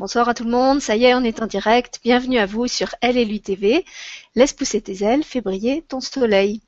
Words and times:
Bonsoir 0.00 0.30
à 0.30 0.32
tout 0.32 0.44
le 0.44 0.50
monde, 0.50 0.80
ça 0.80 0.96
y 0.96 1.04
est, 1.04 1.14
on 1.14 1.22
est 1.24 1.42
en 1.42 1.46
direct. 1.46 2.00
Bienvenue 2.02 2.38
à 2.38 2.46
vous 2.46 2.66
sur 2.66 2.88
LLU 3.02 3.38
TV. 3.40 3.84
Laisse 4.34 4.54
pousser 4.54 4.80
tes 4.80 5.04
ailes, 5.04 5.22
fais 5.22 5.42
ton 5.86 6.00
soleil. 6.00 6.62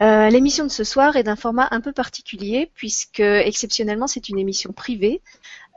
Euh, 0.00 0.28
l'émission 0.30 0.64
de 0.64 0.70
ce 0.70 0.84
soir 0.84 1.16
est 1.16 1.24
d'un 1.24 1.34
format 1.34 1.66
un 1.72 1.80
peu 1.80 1.92
particulier 1.92 2.70
puisque 2.74 3.18
exceptionnellement 3.18 4.06
c'est 4.06 4.28
une 4.28 4.38
émission 4.38 4.72
privée 4.72 5.22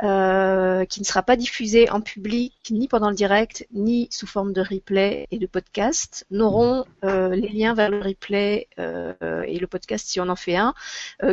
euh, 0.03 0.85
qui 0.85 0.99
ne 0.99 1.05
sera 1.05 1.21
pas 1.23 1.35
diffusée 1.35 1.89
en 1.89 2.01
public 2.01 2.53
ni 2.69 2.87
pendant 2.87 3.09
le 3.09 3.15
direct 3.15 3.67
ni 3.73 4.07
sous 4.11 4.27
forme 4.27 4.53
de 4.53 4.61
replay 4.61 5.27
et 5.31 5.39
de 5.39 5.47
podcast. 5.47 6.25
N'auront 6.29 6.85
euh, 7.03 7.35
les 7.35 7.49
liens 7.49 7.73
vers 7.73 7.89
le 7.89 7.99
replay 7.99 8.67
et 8.77 9.59
le 9.59 9.67
podcast 9.67 10.07
si 10.07 10.19
on 10.19 10.29
en 10.29 10.35
fait 10.35 10.55
un 10.55 10.75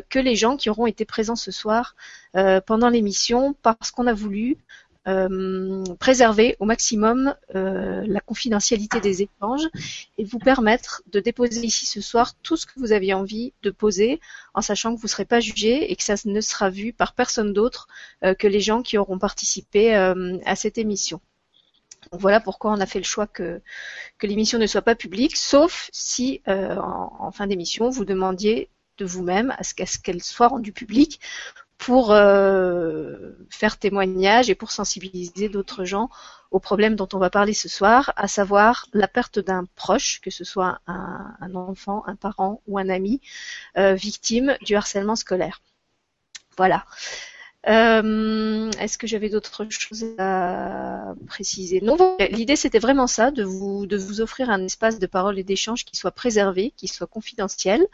que 0.08 0.18
les 0.18 0.34
gens 0.34 0.56
qui 0.56 0.70
auront 0.70 0.86
été 0.86 1.04
présents 1.04 1.36
ce 1.36 1.50
soir 1.50 1.94
pendant 2.66 2.88
l'émission 2.88 3.54
parce 3.62 3.90
qu'on 3.90 4.06
a 4.06 4.14
voulu 4.14 4.56
euh, 5.08 5.82
préserver 5.98 6.56
au 6.60 6.64
maximum 6.64 7.34
euh, 7.56 8.04
la 8.06 8.20
confidentialité 8.20 9.00
des 9.00 9.22
échanges 9.22 9.68
et 10.16 10.22
vous 10.22 10.38
permettre 10.38 11.02
de 11.10 11.18
déposer 11.18 11.66
ici 11.66 11.86
ce 11.86 12.00
soir 12.00 12.34
tout 12.42 12.56
ce 12.56 12.66
que 12.66 12.74
vous 12.76 12.92
aviez 12.92 13.12
envie 13.12 13.52
de 13.64 13.70
poser 13.70 14.20
en 14.54 14.60
sachant 14.60 14.94
que 14.94 15.00
vous 15.00 15.06
ne 15.06 15.10
serez 15.10 15.24
pas 15.24 15.40
jugé 15.40 15.90
et 15.90 15.96
que 15.96 16.04
ça 16.04 16.14
ne 16.24 16.40
sera 16.40 16.70
vu 16.70 16.92
par 16.92 17.14
personne 17.14 17.52
d'autre 17.52 17.88
euh, 18.22 18.34
que 18.34 18.46
les 18.46 18.60
gens 18.60 18.82
qui 18.82 18.96
auront 18.96 19.18
participé 19.18 19.92
à 19.92 20.56
cette 20.56 20.78
émission. 20.78 21.20
Voilà 22.12 22.38
pourquoi 22.38 22.70
on 22.70 22.80
a 22.80 22.86
fait 22.86 23.00
le 23.00 23.04
choix 23.04 23.26
que, 23.26 23.60
l'émission 24.22 24.60
ne 24.60 24.66
soit 24.68 24.82
pas 24.82 24.94
publique, 24.94 25.36
sauf 25.36 25.88
si 25.92 26.42
en, 26.46 27.30
fin 27.32 27.48
d'émission 27.48 27.90
vous 27.90 28.04
demandiez 28.04 28.68
de 28.98 29.04
vous-même 29.04 29.52
à 29.58 29.64
ce 29.64 29.74
qu'elle 29.74 30.22
soit 30.22 30.48
rendue 30.48 30.72
publique 30.72 31.20
pour 31.82 32.12
euh, 32.12 33.32
faire 33.50 33.76
témoignage 33.76 34.48
et 34.48 34.54
pour 34.54 34.70
sensibiliser 34.70 35.48
d'autres 35.48 35.84
gens 35.84 36.10
aux 36.52 36.60
problèmes 36.60 36.94
dont 36.94 37.08
on 37.12 37.18
va 37.18 37.28
parler 37.28 37.54
ce 37.54 37.68
soir, 37.68 38.12
à 38.14 38.28
savoir 38.28 38.86
la 38.92 39.08
perte 39.08 39.40
d'un 39.40 39.64
proche, 39.74 40.20
que 40.20 40.30
ce 40.30 40.44
soit 40.44 40.78
un, 40.86 41.54
enfant, 41.56 42.04
un 42.06 42.14
parent 42.14 42.62
ou 42.68 42.78
un 42.78 42.88
ami, 42.88 43.20
euh, 43.78 43.94
victime 43.94 44.56
du 44.62 44.76
harcèlement 44.76 45.16
scolaire. 45.16 45.60
Voilà. 46.56 46.84
Euh, 47.68 48.70
est-ce 48.80 48.98
que 48.98 49.06
j'avais 49.06 49.28
d'autres 49.28 49.66
choses 49.70 50.04
à 50.18 51.14
préciser? 51.28 51.80
Non, 51.80 51.96
l'idée 52.18 52.56
c'était 52.56 52.80
vraiment 52.80 53.06
ça, 53.06 53.30
de 53.30 53.44
vous, 53.44 53.86
de 53.86 53.96
vous 53.96 54.20
offrir 54.20 54.50
un 54.50 54.64
espace 54.64 54.98
de 54.98 55.06
parole 55.06 55.38
et 55.38 55.44
d'échange 55.44 55.84
qui 55.84 55.96
soit 55.96 56.10
préservé, 56.10 56.72
qui 56.76 56.88
soit 56.88 57.06
confidentiel. 57.06 57.86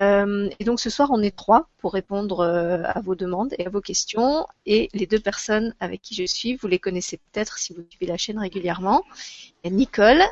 Euh, 0.00 0.48
et 0.58 0.64
donc 0.64 0.80
ce 0.80 0.90
soir 0.90 1.10
on 1.12 1.22
est 1.22 1.36
trois 1.36 1.68
pour 1.78 1.92
répondre 1.92 2.40
euh, 2.40 2.82
à 2.86 3.00
vos 3.00 3.14
demandes 3.14 3.54
et 3.58 3.66
à 3.66 3.70
vos 3.70 3.82
questions. 3.82 4.46
Et 4.64 4.88
les 4.94 5.06
deux 5.06 5.20
personnes 5.20 5.74
avec 5.78 6.00
qui 6.00 6.14
je 6.14 6.24
suis, 6.24 6.56
vous 6.56 6.66
les 6.66 6.78
connaissez 6.78 7.18
peut-être 7.18 7.58
si 7.58 7.74
vous 7.74 7.84
suivez 7.90 8.06
la 8.06 8.16
chaîne 8.16 8.38
régulièrement. 8.38 9.04
Il 9.62 9.70
y 9.70 9.74
a 9.74 9.76
Nicole. 9.76 10.22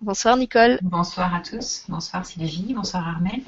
Bonsoir 0.00 0.36
Nicole. 0.36 0.78
Bonsoir 0.82 1.34
à 1.34 1.40
tous. 1.40 1.84
Bonsoir 1.88 2.24
Sylvie. 2.24 2.72
Bonsoir 2.72 3.06
Armel. 3.06 3.42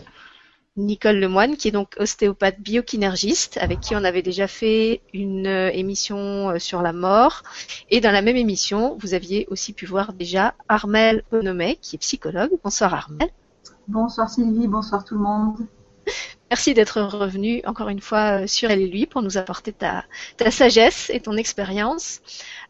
Nicole 0.78 1.18
Lemoine, 1.18 1.56
qui 1.56 1.68
est 1.68 1.72
donc 1.72 1.94
ostéopathe 1.98 2.60
biokinergiste, 2.60 3.58
avec 3.58 3.80
qui 3.80 3.96
on 3.96 4.04
avait 4.04 4.22
déjà 4.22 4.46
fait 4.46 5.02
une 5.12 5.46
euh, 5.46 5.70
émission 5.72 6.50
euh, 6.50 6.58
sur 6.58 6.82
la 6.82 6.92
mort. 6.92 7.42
Et 7.90 8.00
dans 8.00 8.12
la 8.12 8.22
même 8.22 8.36
émission, 8.36 8.96
vous 9.00 9.12
aviez 9.12 9.46
aussi 9.50 9.72
pu 9.72 9.86
voir 9.86 10.12
déjà 10.12 10.54
Armel 10.68 11.24
Onomé, 11.32 11.78
qui 11.82 11.96
est 11.96 11.98
psychologue. 11.98 12.50
Bonsoir 12.62 12.94
Armel. 12.94 13.28
Bonsoir 13.88 14.30
Sylvie, 14.30 14.69
bonsoir 14.69 15.04
tout 15.04 15.14
le 15.14 15.20
monde. 15.20 15.56
Merci 16.50 16.72
d'être 16.72 17.03
revenu 17.03 17.60
encore 17.66 17.91
une 17.91 18.00
fois 18.00 18.42
euh, 18.42 18.47
sur 18.47 18.70
Elle 18.70 18.80
et 18.80 18.88
lui 18.88 19.04
pour 19.04 19.20
nous 19.20 19.36
apporter 19.36 19.72
ta, 19.72 20.04
ta 20.38 20.50
sagesse 20.50 21.10
et 21.12 21.20
ton 21.20 21.36
expérience 21.36 22.20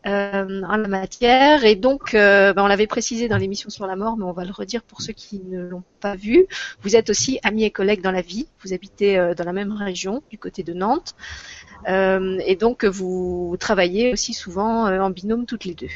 euh, 0.06 0.62
en 0.62 0.76
la 0.76 0.88
matière. 0.88 1.64
Et 1.64 1.74
donc, 1.74 2.14
euh, 2.14 2.52
ben, 2.52 2.62
on 2.62 2.66
l'avait 2.66 2.86
précisé 2.86 3.28
dans 3.28 3.36
l'émission 3.36 3.68
sur 3.68 3.86
la 3.86 3.96
mort, 3.96 4.16
mais 4.16 4.24
on 4.24 4.32
va 4.32 4.44
le 4.44 4.52
redire 4.52 4.82
pour 4.82 5.02
ceux 5.02 5.12
qui 5.12 5.40
ne 5.44 5.60
l'ont 5.60 5.82
pas 6.00 6.14
vu. 6.14 6.46
Vous 6.82 6.96
êtes 6.96 7.10
aussi 7.10 7.40
amis 7.42 7.64
et 7.64 7.70
collègues 7.70 8.02
dans 8.02 8.12
la 8.12 8.22
vie. 8.22 8.46
Vous 8.62 8.72
habitez 8.72 9.18
euh, 9.18 9.34
dans 9.34 9.44
la 9.44 9.52
même 9.52 9.72
région, 9.72 10.22
du 10.30 10.38
côté 10.38 10.62
de 10.62 10.72
Nantes. 10.72 11.14
Euh, 11.88 12.38
et 12.46 12.56
donc, 12.56 12.84
vous 12.84 13.56
travaillez 13.58 14.12
aussi 14.12 14.34
souvent 14.34 14.86
en 14.86 15.10
binôme 15.10 15.46
toutes 15.46 15.64
les 15.64 15.74
deux. 15.74 15.88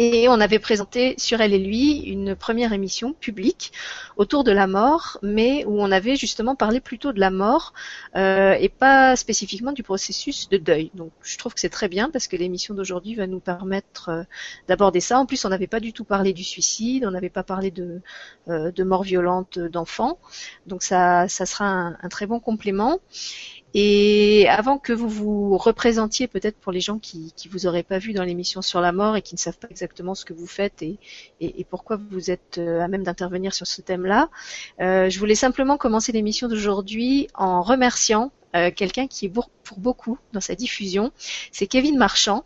Et 0.00 0.28
on 0.28 0.40
avait 0.40 0.60
présenté 0.60 1.16
sur 1.18 1.40
elle 1.40 1.52
et 1.52 1.58
lui 1.58 1.98
une 2.02 2.36
première 2.36 2.72
émission 2.72 3.14
publique 3.14 3.72
autour 4.16 4.44
de 4.44 4.52
la 4.52 4.68
mort, 4.68 5.18
mais 5.22 5.64
où 5.64 5.82
on 5.82 5.90
avait 5.90 6.14
justement 6.14 6.54
parlé 6.54 6.78
plutôt 6.78 7.12
de 7.12 7.18
la 7.18 7.30
mort 7.30 7.72
euh, 8.14 8.52
et 8.52 8.68
pas 8.68 9.16
spécifiquement 9.16 9.72
du 9.72 9.82
processus 9.82 10.48
de 10.48 10.56
deuil. 10.56 10.92
Donc 10.94 11.10
je 11.22 11.36
trouve 11.36 11.52
que 11.52 11.58
c'est 11.58 11.68
très 11.68 11.88
bien 11.88 12.10
parce 12.10 12.28
que 12.28 12.36
l'émission 12.36 12.74
d'aujourd'hui 12.74 13.16
va 13.16 13.26
nous 13.26 13.40
permettre 13.40 14.08
euh, 14.10 14.22
d'aborder 14.68 15.00
ça. 15.00 15.18
En 15.18 15.26
plus, 15.26 15.44
on 15.44 15.48
n'avait 15.48 15.66
pas 15.66 15.80
du 15.80 15.92
tout 15.92 16.04
parlé 16.04 16.32
du 16.32 16.44
suicide, 16.44 17.04
on 17.04 17.10
n'avait 17.10 17.28
pas 17.28 17.42
parlé 17.42 17.72
de, 17.72 18.00
euh, 18.46 18.70
de 18.70 18.84
mort 18.84 19.02
violente 19.02 19.58
d'enfants. 19.58 20.20
Donc 20.66 20.84
ça, 20.84 21.26
sera 21.28 21.94
un 22.00 22.08
très 22.08 22.26
bon 22.26 22.38
complément. 22.38 23.00
Et 23.74 24.46
avant 24.48 24.78
que 24.78 24.92
vous 24.92 25.08
vous 25.08 25.58
représentiez, 25.58 26.26
peut-être 26.26 26.56
pour 26.56 26.72
les 26.72 26.80
gens 26.80 26.98
qui 26.98 27.32
ne 27.44 27.50
vous 27.50 27.66
auraient 27.66 27.82
pas 27.82 27.98
vu 27.98 28.12
dans 28.12 28.24
l'émission 28.24 28.62
sur 28.62 28.80
la 28.80 28.92
mort 28.92 29.16
et 29.16 29.22
qui 29.22 29.34
ne 29.34 29.38
savent 29.38 29.58
pas 29.58 29.68
exactement 29.70 30.14
ce 30.14 30.24
que 30.24 30.32
vous 30.32 30.46
faites 30.46 30.82
et, 30.82 30.98
et, 31.40 31.64
pourquoi 31.64 31.98
vous 32.10 32.30
êtes 32.30 32.58
euh, 32.58 32.80
à 32.80 32.88
même 32.88 33.02
d'intervenir 33.02 33.52
sur 33.52 33.66
ce 33.66 33.82
thème-là, 33.82 34.30
euh, 34.80 35.10
je 35.10 35.18
voulais 35.18 35.34
simplement 35.34 35.76
commencer 35.76 36.12
l'émission 36.12 36.48
d'aujourd'hui 36.48 37.28
en 37.34 37.62
remerciant 37.62 38.32
euh, 38.56 38.70
quelqu'un 38.74 39.06
qui 39.06 39.26
est 39.26 39.28
pour 39.28 39.50
beaucoup 39.76 40.18
dans 40.32 40.40
sa 40.40 40.54
diffusion. 40.54 41.12
C'est 41.52 41.66
Kevin 41.66 41.98
Marchand. 41.98 42.44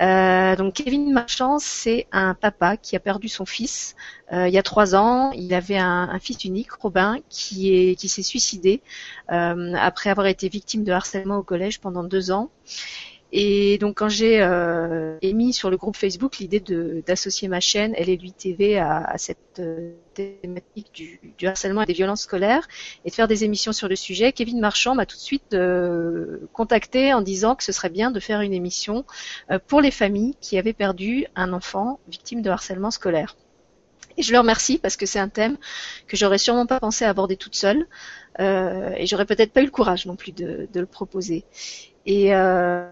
Euh, 0.00 0.54
donc 0.54 0.74
Kevin 0.74 1.12
Marchand, 1.12 1.58
c'est 1.58 2.06
un 2.12 2.34
papa 2.34 2.76
qui 2.76 2.94
a 2.94 3.00
perdu 3.00 3.28
son 3.28 3.44
fils 3.44 3.96
euh, 4.32 4.46
il 4.46 4.54
y 4.54 4.58
a 4.58 4.62
trois 4.62 4.94
ans. 4.94 5.32
Il 5.32 5.52
avait 5.54 5.78
un, 5.78 6.18
fils 6.20 6.44
unique, 6.44 6.72
Robin, 6.72 7.18
qui 7.28 7.96
s'est 7.98 8.22
suicidé 8.22 8.80
euh, 9.32 9.74
après 9.74 10.10
avoir 10.10 10.26
été 10.26 10.48
victime 10.48 10.84
de 10.84 10.92
harcèlement 10.92 11.38
au 11.38 11.42
collège 11.42 11.80
pendant 11.80 12.04
deux 12.04 12.30
ans. 12.30 12.50
Et 13.30 13.76
donc 13.78 13.98
quand 13.98 14.08
j'ai 14.08 14.40
euh, 14.40 15.18
émis 15.20 15.52
sur 15.52 15.68
le 15.68 15.76
groupe 15.76 15.96
Facebook 15.96 16.38
l'idée 16.38 16.60
d'associer 17.06 17.48
ma 17.48 17.60
chaîne 17.60 17.94
Elle 17.96 18.08
et 18.08 18.16
lui 18.16 18.32
TV 18.32 18.78
à, 18.78 19.14
cette 19.18 19.58
euh, 19.58 19.92
thématique 20.14 21.20
du, 21.36 21.46
harcèlement 21.46 21.82
et 21.82 21.86
des 21.86 21.92
violences 21.92 22.22
scolaires 22.22 22.66
et 23.04 23.10
de 23.10 23.14
faire 23.14 23.28
des 23.28 23.44
émissions 23.44 23.72
sur 23.72 23.86
le 23.86 23.96
sujet, 23.96 24.32
Kevin 24.32 24.60
Marchand 24.60 24.94
m'a 24.94 25.04
tout 25.04 25.16
de 25.16 25.20
suite 25.22 25.52
euh, 25.52 26.48
contacté 26.54 27.12
en 27.12 27.20
disant 27.20 27.54
que 27.54 27.64
ce 27.64 27.72
serait 27.72 27.90
bien 27.90 28.10
de 28.10 28.18
faire 28.18 28.40
une 28.40 28.54
émission 28.54 29.04
euh, 29.50 29.58
pour 29.66 29.82
les 29.82 29.90
familles 29.90 30.34
qui 30.40 30.56
avaient 30.56 30.72
perdu 30.72 31.26
un 31.36 31.52
enfant 31.52 32.00
victime 32.08 32.40
de 32.40 32.48
harcèlement 32.48 32.90
scolaire. 32.90 33.36
Et 34.16 34.22
je 34.22 34.32
le 34.32 34.38
remercie 34.38 34.78
parce 34.78 34.96
que 34.96 35.04
c'est 35.04 35.20
un 35.20 35.28
thème 35.28 35.58
que 36.06 36.16
j'aurais 36.16 36.38
sûrement 36.38 36.66
pas 36.66 36.80
pensé 36.80 37.04
aborder 37.04 37.36
toute 37.36 37.54
seule 37.54 37.86
et 38.40 39.06
j'aurais 39.06 39.26
peut-être 39.26 39.52
pas 39.52 39.62
eu 39.62 39.64
le 39.64 39.70
courage 39.70 40.06
non 40.06 40.14
plus 40.14 40.30
de 40.32 40.68
le 40.72 40.86
proposer. 40.86 41.44
Et 42.06 42.34
euh, 42.34 42.88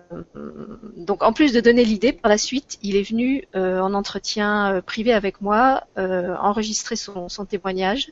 donc, 0.96 1.22
en 1.22 1.32
plus 1.32 1.52
de 1.52 1.60
donner 1.60 1.84
l'idée, 1.84 2.12
par 2.12 2.28
la 2.28 2.38
suite, 2.38 2.78
il 2.82 2.96
est 2.96 3.08
venu 3.08 3.44
euh, 3.54 3.80
en 3.80 3.94
entretien 3.94 4.74
euh, 4.74 4.82
privé 4.82 5.12
avec 5.12 5.40
moi, 5.40 5.84
euh, 5.98 6.36
enregistrer 6.36 6.96
son, 6.96 7.28
son, 7.28 7.46
témoignage. 7.46 8.10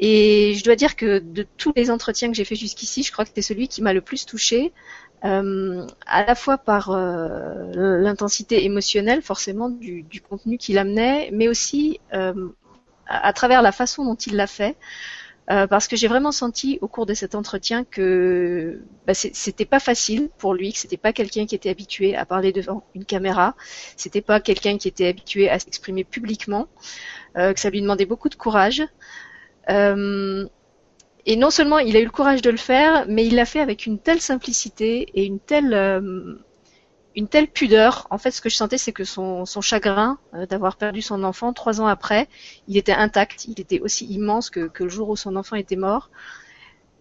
Et 0.00 0.54
je 0.56 0.64
dois 0.64 0.74
dire 0.74 0.96
que 0.96 1.20
de 1.20 1.46
tous 1.56 1.72
les 1.76 1.90
entretiens 1.90 2.28
que 2.28 2.34
j'ai 2.34 2.44
fait 2.44 2.56
jusqu'ici, 2.56 3.04
je 3.04 3.12
crois 3.12 3.24
que 3.24 3.30
c'est 3.34 3.42
celui 3.42 3.68
qui 3.68 3.82
m'a 3.82 3.92
le 3.92 4.00
plus 4.00 4.26
touché, 4.26 4.72
euh, 5.24 5.86
à 6.06 6.24
la 6.24 6.34
fois 6.34 6.58
par 6.58 6.90
l'intensité 6.90 8.64
émotionnelle, 8.64 9.22
forcément, 9.22 9.68
du, 9.68 10.02
du 10.02 10.20
contenu 10.20 10.58
qu'il 10.58 10.78
amenait, 10.78 11.30
mais 11.32 11.46
aussi 11.46 12.00
à, 13.06 13.32
travers 13.32 13.62
la 13.62 13.72
façon 13.72 14.04
dont 14.04 14.16
il 14.16 14.34
l'a 14.36 14.48
fait. 14.48 14.76
Euh, 15.50 15.66
parce 15.66 15.88
que 15.88 15.96
j'ai 15.96 16.08
vraiment 16.08 16.32
senti 16.32 16.78
au 16.80 16.88
cours 16.88 17.04
de 17.04 17.12
cet 17.12 17.34
entretien 17.34 17.84
que 17.84 18.80
bah, 19.06 19.12
c'était 19.12 19.66
pas 19.66 19.78
facile 19.78 20.30
pour 20.38 20.54
lui, 20.54 20.72
que 20.72 20.78
c'était 20.78 20.96
pas 20.96 21.12
quelqu'un 21.12 21.44
qui 21.44 21.54
était 21.54 21.68
habitué 21.68 22.16
à 22.16 22.24
parler 22.24 22.50
devant 22.50 22.82
une 22.94 23.04
caméra, 23.04 23.54
c'était 23.96 24.22
pas 24.22 24.40
quelqu'un 24.40 24.78
qui 24.78 24.88
était 24.88 25.06
habitué 25.06 25.50
à 25.50 25.58
s'exprimer 25.58 26.02
publiquement, 26.02 26.66
euh, 27.36 27.52
que 27.52 27.60
ça 27.60 27.68
lui 27.68 27.82
demandait 27.82 28.06
beaucoup 28.06 28.30
de 28.30 28.36
courage. 28.36 28.82
Euh, 29.68 30.46
et 31.26 31.36
non 31.36 31.50
seulement 31.50 31.78
il 31.78 31.94
a 31.96 32.00
eu 32.00 32.04
le 32.04 32.10
courage 32.10 32.40
de 32.40 32.50
le 32.50 32.56
faire, 32.56 33.04
mais 33.06 33.26
il 33.26 33.34
l'a 33.34 33.44
fait 33.44 33.60
avec 33.60 33.84
une 33.84 33.98
telle 33.98 34.22
simplicité 34.22 35.08
et 35.14 35.24
une 35.26 35.40
telle 35.40 35.74
une 37.16 37.28
telle 37.28 37.48
pudeur. 37.48 38.06
En 38.10 38.18
fait, 38.18 38.30
ce 38.30 38.40
que 38.40 38.48
je 38.48 38.56
sentais, 38.56 38.78
c'est 38.78 38.92
que 38.92 39.04
son, 39.04 39.44
chagrin 39.60 40.18
euh, 40.34 40.46
d'avoir 40.46 40.76
perdu 40.76 41.02
son 41.02 41.22
enfant 41.24 41.52
trois 41.52 41.80
ans 41.80 41.86
après, 41.86 42.28
il 42.68 42.76
était 42.76 42.92
intact. 42.92 43.46
Il 43.46 43.60
était 43.60 43.80
aussi 43.80 44.06
immense 44.06 44.50
que, 44.50 44.70
le 44.78 44.88
jour 44.88 45.08
où 45.08 45.16
son 45.16 45.36
enfant 45.36 45.56
était 45.56 45.76
mort. 45.76 46.10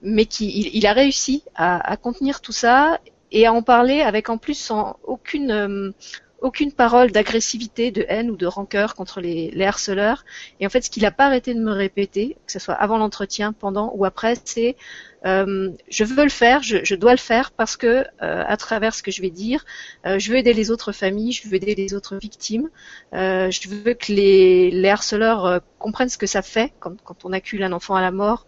Mais 0.02 0.26
qu'il 0.26 0.76
il, 0.76 0.86
a 0.86 0.94
réussi 0.94 1.44
à, 1.56 1.78
à, 1.92 1.96
contenir 1.96 2.42
tout 2.42 2.52
ça 2.52 3.00
et 3.32 3.48
à 3.48 3.54
en 3.54 3.64
parler 3.64 4.02
avec 4.02 4.30
en 4.30 4.38
plus 4.38 4.54
sans 4.54 4.98
aucune, 5.04 5.52
euh, 5.52 5.92
aucune 6.44 6.74
parole 6.74 7.12
d'agressivité, 7.12 7.90
de 7.90 8.06
haine 8.10 8.30
ou 8.30 8.36
de 8.36 8.46
rancœur 8.46 8.96
contre 8.96 9.22
les, 9.22 9.64
harceleurs. 9.64 10.26
Et 10.60 10.68
en 10.68 10.70
fait, 10.70 10.82
ce 10.82 10.90
qu'il 10.90 11.04
n'a 11.04 11.12
pas 11.12 11.26
arrêté 11.26 11.54
de 11.54 11.60
me 11.60 11.72
répéter, 11.72 12.36
que 12.46 12.52
ce 12.52 12.60
soit 12.60 12.74
avant 12.74 12.98
l'entretien, 12.98 13.54
pendant 13.54 13.92
ou 13.96 14.04
après, 14.04 14.36
c'est 14.44 14.76
euh, 15.26 15.72
je 15.90 16.04
veux 16.04 16.24
le 16.24 16.30
faire, 16.30 16.62
je, 16.62 16.96
dois 16.96 17.12
le 17.12 17.18
faire 17.18 17.52
parce 17.52 17.78
que 17.78 17.88
euh, 18.22 18.44
à 18.46 18.58
travers 18.58 18.94
ce 18.94 19.02
que 19.02 19.10
je 19.10 19.22
vais 19.22 19.30
dire, 19.30 19.64
euh, 20.06 20.20
je 20.20 20.32
veux 20.32 20.38
aider 20.38 20.54
les 20.54 20.70
autres 20.70 20.92
familles, 20.92 21.32
je 21.32 21.48
veux 21.48 21.56
aider 21.56 21.76
les 21.76 21.94
autres 21.94 22.18
victimes, 22.18 22.70
je 23.14 23.70
veux 23.70 23.94
que 23.94 24.12
les, 24.12 24.70
les 24.70 24.90
harceleurs 24.90 25.62
comprennent 25.80 26.10
ce 26.10 26.18
que 26.18 26.28
ça 26.28 26.42
fait 26.42 26.74
quand, 26.82 27.02
quand 27.04 27.24
on 27.24 27.32
accule 27.32 27.64
un 27.64 27.72
enfant 27.72 27.96
à 27.96 28.02
la 28.02 28.12
mort 28.12 28.46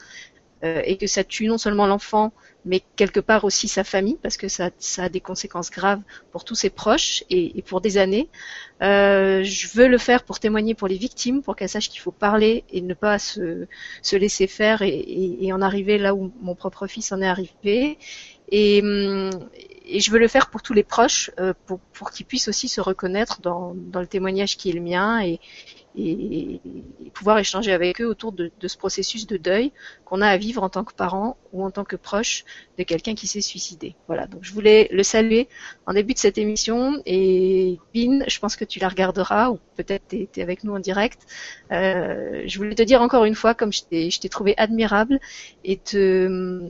et 0.85 0.97
que 0.97 1.07
ça 1.07 1.23
tue 1.23 1.47
non 1.47 1.57
seulement 1.57 1.87
l'enfant, 1.87 2.33
mais 2.65 2.81
quelque 2.95 3.19
part 3.19 3.45
aussi 3.45 3.67
sa 3.67 3.83
famille, 3.83 4.17
parce 4.21 4.37
que 4.37 4.47
ça, 4.47 4.71
a 4.97 5.09
des 5.09 5.19
conséquences 5.19 5.69
graves 5.69 6.01
pour 6.31 6.43
tous 6.43 6.55
ses 6.55 6.71
proches 6.71 7.23
et, 7.29 7.61
pour 7.61 7.79
des 7.79 7.97
années. 7.97 8.27
Euh, 8.81 9.43
je 9.43 9.67
veux 9.75 9.87
le 9.87 9.99
faire 9.99 10.23
pour 10.23 10.39
témoigner 10.39 10.73
pour 10.73 10.87
les 10.87 10.97
victimes, 10.97 11.43
pour 11.43 11.55
qu'elles 11.55 11.69
sachent 11.69 11.89
qu'il 11.89 12.01
faut 12.01 12.11
parler 12.11 12.63
et 12.71 12.81
ne 12.81 12.95
pas 12.95 13.19
se, 13.19 13.67
se 14.01 14.15
laisser 14.15 14.47
faire 14.47 14.81
et, 14.81 15.53
en 15.53 15.61
arriver 15.61 15.97
là 15.97 16.15
où 16.15 16.33
mon 16.41 16.55
propre 16.55 16.87
fils 16.87 17.11
en 17.11 17.21
est 17.21 17.27
arrivé. 17.27 17.99
Et, 18.51 18.81
hum, 18.81 19.29
je 19.87 20.11
veux 20.11 20.19
le 20.19 20.27
faire 20.27 20.49
pour 20.49 20.63
tous 20.63 20.73
les 20.73 20.83
proches, 20.83 21.29
euh, 21.39 21.53
pour, 21.93 22.09
qu'ils 22.09 22.25
puissent 22.25 22.47
aussi 22.47 22.67
se 22.67 22.81
reconnaître 22.81 23.41
dans, 23.41 23.75
le 23.93 24.07
témoignage 24.07 24.57
qui 24.57 24.71
est 24.71 24.73
le 24.73 24.81
mien 24.81 25.19
et, 25.97 26.61
pouvoir 27.13 27.39
échanger 27.39 27.71
avec 27.71 28.01
eux 28.01 28.07
autour 28.07 28.33
de, 28.33 28.51
ce 28.65 28.77
processus 28.77 29.25
de 29.25 29.37
deuil 29.37 29.71
qu'on 30.03 30.21
a 30.21 30.27
à 30.27 30.37
vivre 30.37 30.63
en 30.63 30.69
tant 30.69 30.83
que 30.83 30.93
parent 30.93 31.37
ou 31.53 31.63
en 31.63 31.71
tant 31.71 31.85
que 31.85 31.95
proche 31.95 32.43
de 32.77 32.83
quelqu'un 32.83 33.15
qui 33.15 33.27
s'est 33.27 33.41
suicidé. 33.41 33.95
Voilà, 34.07 34.27
donc 34.27 34.43
je 34.43 34.51
voulais 34.51 34.89
le 34.91 35.03
saluer 35.03 35.47
en 35.85 35.93
début 35.93 36.13
de 36.13 36.19
cette 36.19 36.37
émission 36.37 37.01
et 37.05 37.79
Bin, 37.93 38.19
je 38.27 38.39
pense 38.39 38.55
que 38.55 38.65
tu 38.65 38.79
la 38.79 38.89
regarderas 38.89 39.49
ou 39.49 39.59
peut-être 39.77 40.09
tu 40.09 40.27
es, 40.35 40.41
avec 40.41 40.63
nous 40.63 40.75
en 40.75 40.79
direct. 40.79 41.21
Euh, 41.71 42.43
je 42.45 42.57
voulais 42.57 42.75
te 42.75 42.83
dire 42.83 43.01
encore 43.01 43.23
une 43.25 43.35
fois 43.35 43.53
comme 43.53 43.71
je 43.71 43.83
t'ai 43.83 44.29
trouvé 44.29 44.53
admirable 44.57 45.19
et 45.63 45.77
te, 45.77 46.69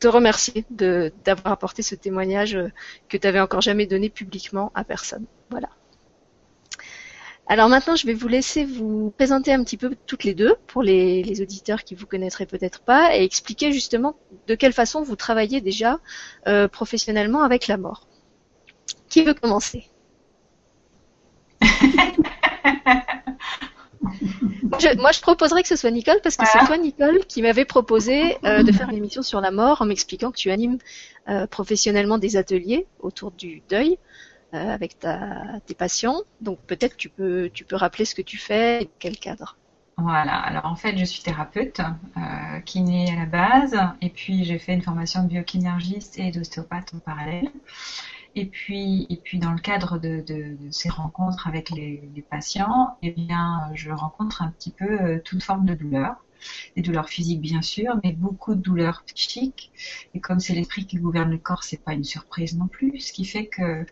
te 0.00 0.08
remercier 0.08 0.64
d'avoir 0.70 1.52
apporté 1.52 1.82
ce 1.82 1.94
témoignage 1.94 2.58
que 3.08 3.16
tu 3.16 3.26
avais 3.26 3.40
encore 3.40 3.60
jamais 3.60 3.86
donné 3.86 4.10
publiquement 4.10 4.72
à 4.74 4.84
personne. 4.84 5.24
Voilà. 5.50 5.68
Alors 7.46 7.68
maintenant, 7.68 7.94
je 7.94 8.06
vais 8.06 8.14
vous 8.14 8.28
laisser 8.28 8.64
vous 8.64 9.12
présenter 9.16 9.52
un 9.52 9.62
petit 9.62 9.76
peu 9.76 9.94
toutes 10.06 10.24
les 10.24 10.34
deux 10.34 10.54
pour 10.66 10.82
les, 10.82 11.42
auditeurs 11.42 11.84
qui 11.84 11.94
vous 11.94 12.06
connaîtraient 12.06 12.46
peut-être 12.46 12.80
pas 12.80 13.14
et 13.14 13.22
expliquer 13.22 13.70
justement 13.70 14.16
de 14.46 14.54
quelle 14.54 14.72
façon 14.72 15.02
vous 15.02 15.16
travaillez 15.16 15.60
déjà 15.60 16.00
euh, 16.46 16.68
professionnellement 16.68 17.42
avec 17.42 17.66
la 17.66 17.76
mort. 17.76 18.06
Qui 19.10 19.24
veut 19.24 19.34
commencer? 19.34 19.90
Moi, 24.98 25.12
je 25.12 25.20
proposerais 25.20 25.62
que 25.62 25.68
ce 25.68 25.76
soit 25.76 25.90
Nicole 25.90 26.20
parce 26.22 26.36
que 26.36 26.46
c'est 26.46 26.64
toi, 26.66 26.76
Nicole, 26.78 27.24
qui 27.26 27.42
m'avait 27.42 27.64
proposé 27.64 28.36
euh, 28.44 28.62
de 28.62 28.72
faire 28.72 28.88
une 28.88 28.96
émission 28.96 29.22
sur 29.22 29.40
la 29.40 29.50
mort 29.50 29.82
en 29.82 29.86
m'expliquant 29.86 30.30
que 30.30 30.36
tu 30.36 30.50
animes 30.50 30.78
euh, 31.28 31.46
professionnellement 31.46 32.18
des 32.18 32.36
ateliers 32.36 32.86
autour 33.00 33.30
du 33.30 33.62
deuil. 33.68 33.98
Euh, 34.54 34.70
avec 34.70 34.98
tes 35.66 35.74
patients. 35.74 36.20
Donc 36.40 36.58
peut-être 36.60 36.96
tu 36.96 37.08
peux, 37.08 37.50
tu 37.52 37.64
peux 37.64 37.74
rappeler 37.74 38.04
ce 38.04 38.14
que 38.14 38.22
tu 38.22 38.38
fais 38.38 38.82
et 38.84 38.90
quel 39.00 39.18
cadre. 39.18 39.56
Voilà, 39.96 40.34
alors 40.34 40.66
en 40.66 40.76
fait 40.76 40.96
je 40.96 41.04
suis 41.04 41.22
thérapeute, 41.22 41.80
euh, 41.80 42.60
kiné 42.64 43.12
à 43.12 43.16
la 43.16 43.26
base, 43.26 43.76
et 44.00 44.10
puis 44.10 44.44
j'ai 44.44 44.58
fait 44.58 44.74
une 44.74 44.82
formation 44.82 45.24
de 45.24 45.28
biokinéargiste 45.28 46.18
et 46.18 46.30
d'ostéopathe 46.30 46.94
en 46.94 46.98
parallèle. 46.98 47.50
Et 48.36 48.46
puis, 48.46 49.06
et 49.10 49.16
puis 49.16 49.38
dans 49.38 49.52
le 49.52 49.60
cadre 49.60 49.98
de, 49.98 50.24
ces 50.70 50.88
rencontres 50.88 51.48
avec 51.48 51.70
les, 51.70 52.08
les, 52.14 52.22
patients, 52.22 52.96
eh 53.02 53.10
bien, 53.10 53.70
je 53.74 53.90
rencontre 53.90 54.42
un 54.42 54.50
petit 54.50 54.72
peu 54.72 55.00
euh, 55.00 55.20
toute 55.24 55.42
forme 55.42 55.64
de 55.64 55.74
douleur 55.74 56.16
des 56.76 56.82
douleurs 56.82 57.08
physiques 57.08 57.40
bien 57.40 57.62
sûr, 57.62 57.98
mais 58.02 58.12
beaucoup 58.12 58.54
de 58.54 58.60
douleurs 58.60 59.02
psychiques. 59.06 59.70
Et 60.14 60.20
comme 60.20 60.40
c'est 60.40 60.54
l'esprit 60.54 60.86
qui 60.86 60.96
gouverne 60.96 61.30
le 61.30 61.38
corps, 61.38 61.64
c'est 61.64 61.82
pas 61.82 61.92
une 61.92 62.04
surprise 62.04 62.56
non 62.56 62.68
plus. 62.68 62.98
Ce 63.00 63.12
qui 63.12 63.24
fait 63.24 63.46
que 63.46 63.84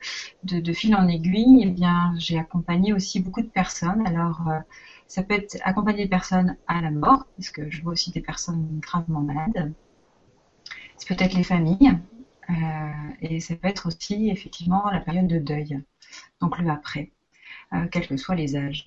de, 0.44 0.72
fil 0.72 0.94
en 0.94 1.08
aiguille, 1.08 1.74
eh 1.78 2.18
j'ai 2.18 2.38
accompagné 2.38 2.92
aussi 2.92 3.20
beaucoup 3.20 3.42
de 3.42 3.48
personnes. 3.48 4.06
Alors, 4.06 4.48
euh, 4.48 4.58
ça 5.06 5.22
peut 5.22 5.34
être 5.34 5.58
accompagner 5.62 6.04
des 6.04 6.08
personnes 6.08 6.56
à 6.66 6.80
la 6.80 6.90
mort, 6.90 7.26
puisque 7.34 7.68
je 7.68 7.82
vois 7.82 7.92
aussi 7.92 8.10
des 8.10 8.20
personnes 8.20 8.80
gravement 8.80 9.20
malades. 9.20 9.72
C'est 10.96 11.08
peut-être 11.08 11.34
les 11.34 11.42
familles. 11.42 11.98
Euh, 12.50 12.92
et 13.20 13.40
ça 13.40 13.54
peut 13.56 13.68
être 13.68 13.86
aussi 13.86 14.28
effectivement 14.30 14.90
la 14.90 15.00
période 15.00 15.28
de 15.28 15.38
deuil, 15.38 15.80
donc 16.40 16.58
le 16.58 16.68
après, 16.68 17.12
euh, 17.72 17.86
quels 17.90 18.08
que 18.08 18.16
soient 18.16 18.34
les 18.34 18.56
âges. 18.56 18.86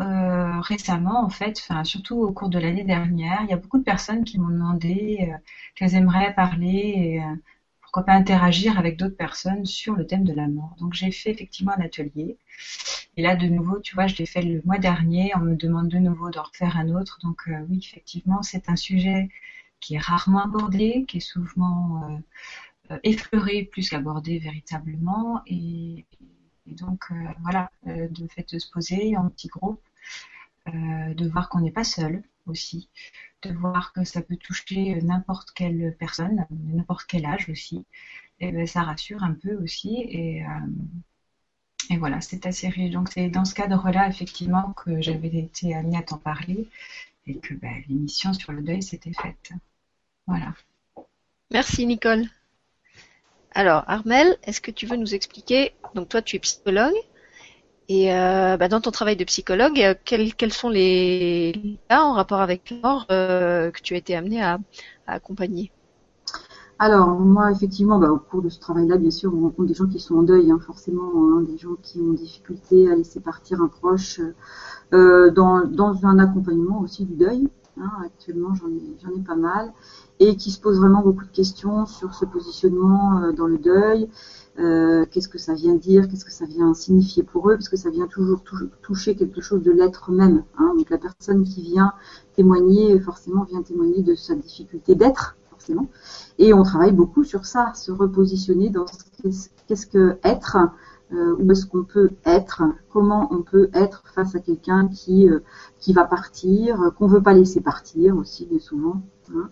Euh, 0.00 0.60
récemment, 0.60 1.24
en 1.24 1.28
fait, 1.28 1.68
surtout 1.84 2.16
au 2.16 2.32
cours 2.32 2.48
de 2.48 2.58
l'année 2.58 2.84
dernière, 2.84 3.42
il 3.44 3.50
y 3.50 3.52
a 3.52 3.56
beaucoup 3.56 3.78
de 3.78 3.84
personnes 3.84 4.24
qui 4.24 4.38
m'ont 4.38 4.48
demandé 4.48 5.30
euh, 5.32 5.36
qu'elles 5.76 5.94
aimeraient 5.94 6.34
parler 6.34 6.94
et 6.96 7.22
euh, 7.22 7.34
pourquoi 7.80 8.04
pas 8.04 8.14
interagir 8.14 8.78
avec 8.78 8.96
d'autres 8.98 9.16
personnes 9.16 9.64
sur 9.66 9.94
le 9.94 10.06
thème 10.06 10.24
de 10.24 10.32
la 10.32 10.48
mort. 10.48 10.74
Donc 10.80 10.94
j'ai 10.94 11.12
fait 11.12 11.30
effectivement 11.30 11.72
un 11.76 11.82
atelier. 11.82 12.38
Et 13.16 13.22
là, 13.22 13.36
de 13.36 13.46
nouveau, 13.46 13.78
tu 13.80 13.94
vois, 13.94 14.08
je 14.08 14.16
l'ai 14.16 14.26
fait 14.26 14.42
le 14.42 14.62
mois 14.64 14.78
dernier. 14.78 15.32
On 15.36 15.40
me 15.40 15.54
demande 15.56 15.88
de 15.88 15.98
nouveau 15.98 16.30
d'en 16.30 16.42
refaire 16.42 16.76
un 16.76 16.88
autre. 16.88 17.18
Donc 17.22 17.48
oui, 17.68 17.78
effectivement, 17.84 18.42
c'est 18.42 18.68
un 18.68 18.76
sujet 18.76 19.28
qui 19.80 19.94
est 19.94 19.98
rarement 19.98 20.44
abordé, 20.44 21.04
qui 21.06 21.18
est 21.18 21.20
souvent 21.20 22.20
effleuré 23.04 23.64
plus 23.70 23.88
qu'abordé 23.90 24.38
véritablement. 24.38 25.42
Et 26.66 26.74
donc, 26.74 27.04
euh, 27.10 27.14
voilà, 27.42 27.70
euh, 27.86 28.08
de 28.08 28.26
fait 28.26 28.52
de 28.52 28.58
se 28.58 28.70
poser 28.70 29.16
en 29.16 29.28
petit 29.28 29.48
groupe, 29.48 29.82
euh, 30.68 31.14
de 31.14 31.28
voir 31.28 31.48
qu'on 31.48 31.60
n'est 31.60 31.70
pas 31.70 31.84
seul 31.84 32.22
aussi, 32.46 32.88
de 33.42 33.52
voir 33.52 33.92
que 33.92 34.04
ça 34.04 34.22
peut 34.22 34.36
toucher 34.36 35.00
n'importe 35.02 35.50
quelle 35.52 35.94
personne, 35.98 36.46
n'importe 36.50 37.06
quel 37.06 37.26
âge 37.26 37.48
aussi. 37.48 37.84
Et 38.40 38.50
ben, 38.52 38.66
ça 38.66 38.82
rassure 38.82 39.22
un 39.22 39.34
peu 39.34 39.54
aussi. 39.54 39.96
Et, 40.08 40.42
et 41.90 41.96
voilà, 41.96 42.20
c'est 42.20 42.46
assez 42.46 42.68
riche. 42.68 42.92
Donc 42.92 43.08
c'est 43.10 43.28
dans 43.28 43.44
ce 43.44 43.54
cadre-là, 43.54 44.08
effectivement, 44.08 44.72
que 44.72 45.00
j'avais 45.00 45.28
été 45.28 45.74
amenée 45.74 45.98
à 45.98 46.02
t'en 46.02 46.18
parler 46.18 46.68
et 47.26 47.38
que 47.38 47.54
ben, 47.54 47.82
l'émission 47.88 48.32
sur 48.34 48.52
le 48.52 48.62
deuil 48.62 48.82
s'était 48.82 49.12
faite. 49.12 49.52
Voilà. 50.26 50.54
Merci 51.50 51.86
Nicole. 51.86 52.26
Alors, 53.56 53.84
Armel, 53.86 54.36
est-ce 54.42 54.60
que 54.60 54.72
tu 54.72 54.84
veux 54.86 54.96
nous 54.96 55.14
expliquer 55.14 55.72
Donc, 55.94 56.08
toi, 56.08 56.20
tu 56.22 56.34
es 56.36 56.38
psychologue. 56.40 56.94
Et 57.88 58.12
euh, 58.12 58.56
bah, 58.56 58.68
dans 58.68 58.80
ton 58.80 58.90
travail 58.90 59.14
de 59.14 59.24
psychologue, 59.24 59.78
euh, 59.78 59.94
quels, 60.04 60.52
sont 60.52 60.70
les 60.70 61.78
cas 61.88 62.02
en 62.02 62.14
rapport 62.14 62.40
avec 62.40 62.70
la 62.70 62.76
mort 62.78 63.06
euh, 63.10 63.70
que 63.70 63.80
tu 63.80 63.94
as 63.94 63.98
été 63.98 64.16
amené 64.16 64.42
à, 64.42 64.58
accompagner? 65.06 65.70
Alors 66.78 67.08
moi 67.20 67.52
effectivement, 67.52 67.98
bah, 67.98 68.10
au 68.10 68.18
cours 68.18 68.42
de 68.42 68.48
ce 68.48 68.58
travail-là, 68.58 68.96
bien 68.96 69.10
sûr, 69.10 69.32
on 69.34 69.42
rencontre 69.42 69.68
des 69.68 69.74
gens 69.74 69.86
qui 69.86 70.00
sont 70.00 70.16
en 70.16 70.22
deuil, 70.22 70.50
hein, 70.50 70.58
forcément, 70.66 71.12
hein, 71.14 71.42
des 71.42 71.58
gens 71.58 71.76
qui 71.82 72.00
ont 72.00 72.14
difficulté 72.14 72.90
à 72.90 72.96
laisser 72.96 73.20
partir 73.20 73.60
un 73.60 73.68
proche, 73.68 74.20
dans, 74.90 76.00
un 76.04 76.18
accompagnement 76.18 76.80
aussi 76.80 77.04
du 77.04 77.14
deuil. 77.14 77.48
Hein, 77.78 77.90
actuellement, 78.04 78.54
j'en 78.54 78.68
ai, 78.68 78.96
j'en 79.02 79.10
ai 79.10 79.22
pas 79.22 79.36
mal 79.36 79.72
et 80.20 80.36
qui 80.36 80.50
se 80.50 80.60
posent 80.60 80.78
vraiment 80.78 81.02
beaucoup 81.02 81.24
de 81.24 81.30
questions 81.30 81.86
sur 81.86 82.14
ce 82.14 82.24
positionnement 82.24 83.18
euh, 83.18 83.32
dans 83.32 83.46
le 83.46 83.58
deuil. 83.58 84.08
Euh, 84.58 85.04
qu'est-ce 85.10 85.28
que 85.28 85.38
ça 85.38 85.54
vient 85.54 85.74
dire, 85.74 86.08
qu'est-ce 86.08 86.24
que 86.24 86.32
ça 86.32 86.46
vient 86.46 86.72
signifier 86.74 87.24
pour 87.24 87.50
eux, 87.50 87.54
parce 87.54 87.68
que 87.68 87.76
ça 87.76 87.90
vient 87.90 88.06
toujours 88.06 88.44
toucher 88.82 89.16
quelque 89.16 89.40
chose 89.40 89.62
de 89.62 89.72
l'être 89.72 90.12
même. 90.12 90.44
Hein. 90.58 90.74
Donc 90.76 90.90
la 90.90 90.98
personne 90.98 91.42
qui 91.42 91.62
vient 91.62 91.92
témoigner, 92.36 93.00
forcément, 93.00 93.42
vient 93.42 93.62
témoigner 93.62 94.02
de 94.02 94.14
sa 94.14 94.36
difficulté 94.36 94.94
d'être, 94.94 95.36
forcément. 95.50 95.88
Et 96.38 96.54
on 96.54 96.62
travaille 96.62 96.92
beaucoup 96.92 97.24
sur 97.24 97.46
ça, 97.46 97.72
se 97.74 97.90
repositionner 97.90 98.70
dans 98.70 98.86
qu'est-ce 99.66 99.86
que 99.88 100.18
être, 100.22 100.56
euh, 101.12 101.34
où 101.40 101.50
est-ce 101.50 101.66
qu'on 101.66 101.82
peut 101.82 102.10
être, 102.24 102.62
comment 102.92 103.28
on 103.32 103.42
peut 103.42 103.70
être 103.74 104.04
face 104.14 104.36
à 104.36 104.38
quelqu'un 104.38 104.86
qui 104.86 105.28
va 105.92 106.04
partir, 106.04 106.92
qu'on 106.96 107.08
veut 107.08 107.22
pas 107.22 107.34
laisser 107.34 107.60
partir 107.60 108.16
aussi 108.16 108.46
bien 108.46 108.60
souvent. 108.60 109.02
Hein 109.34 109.50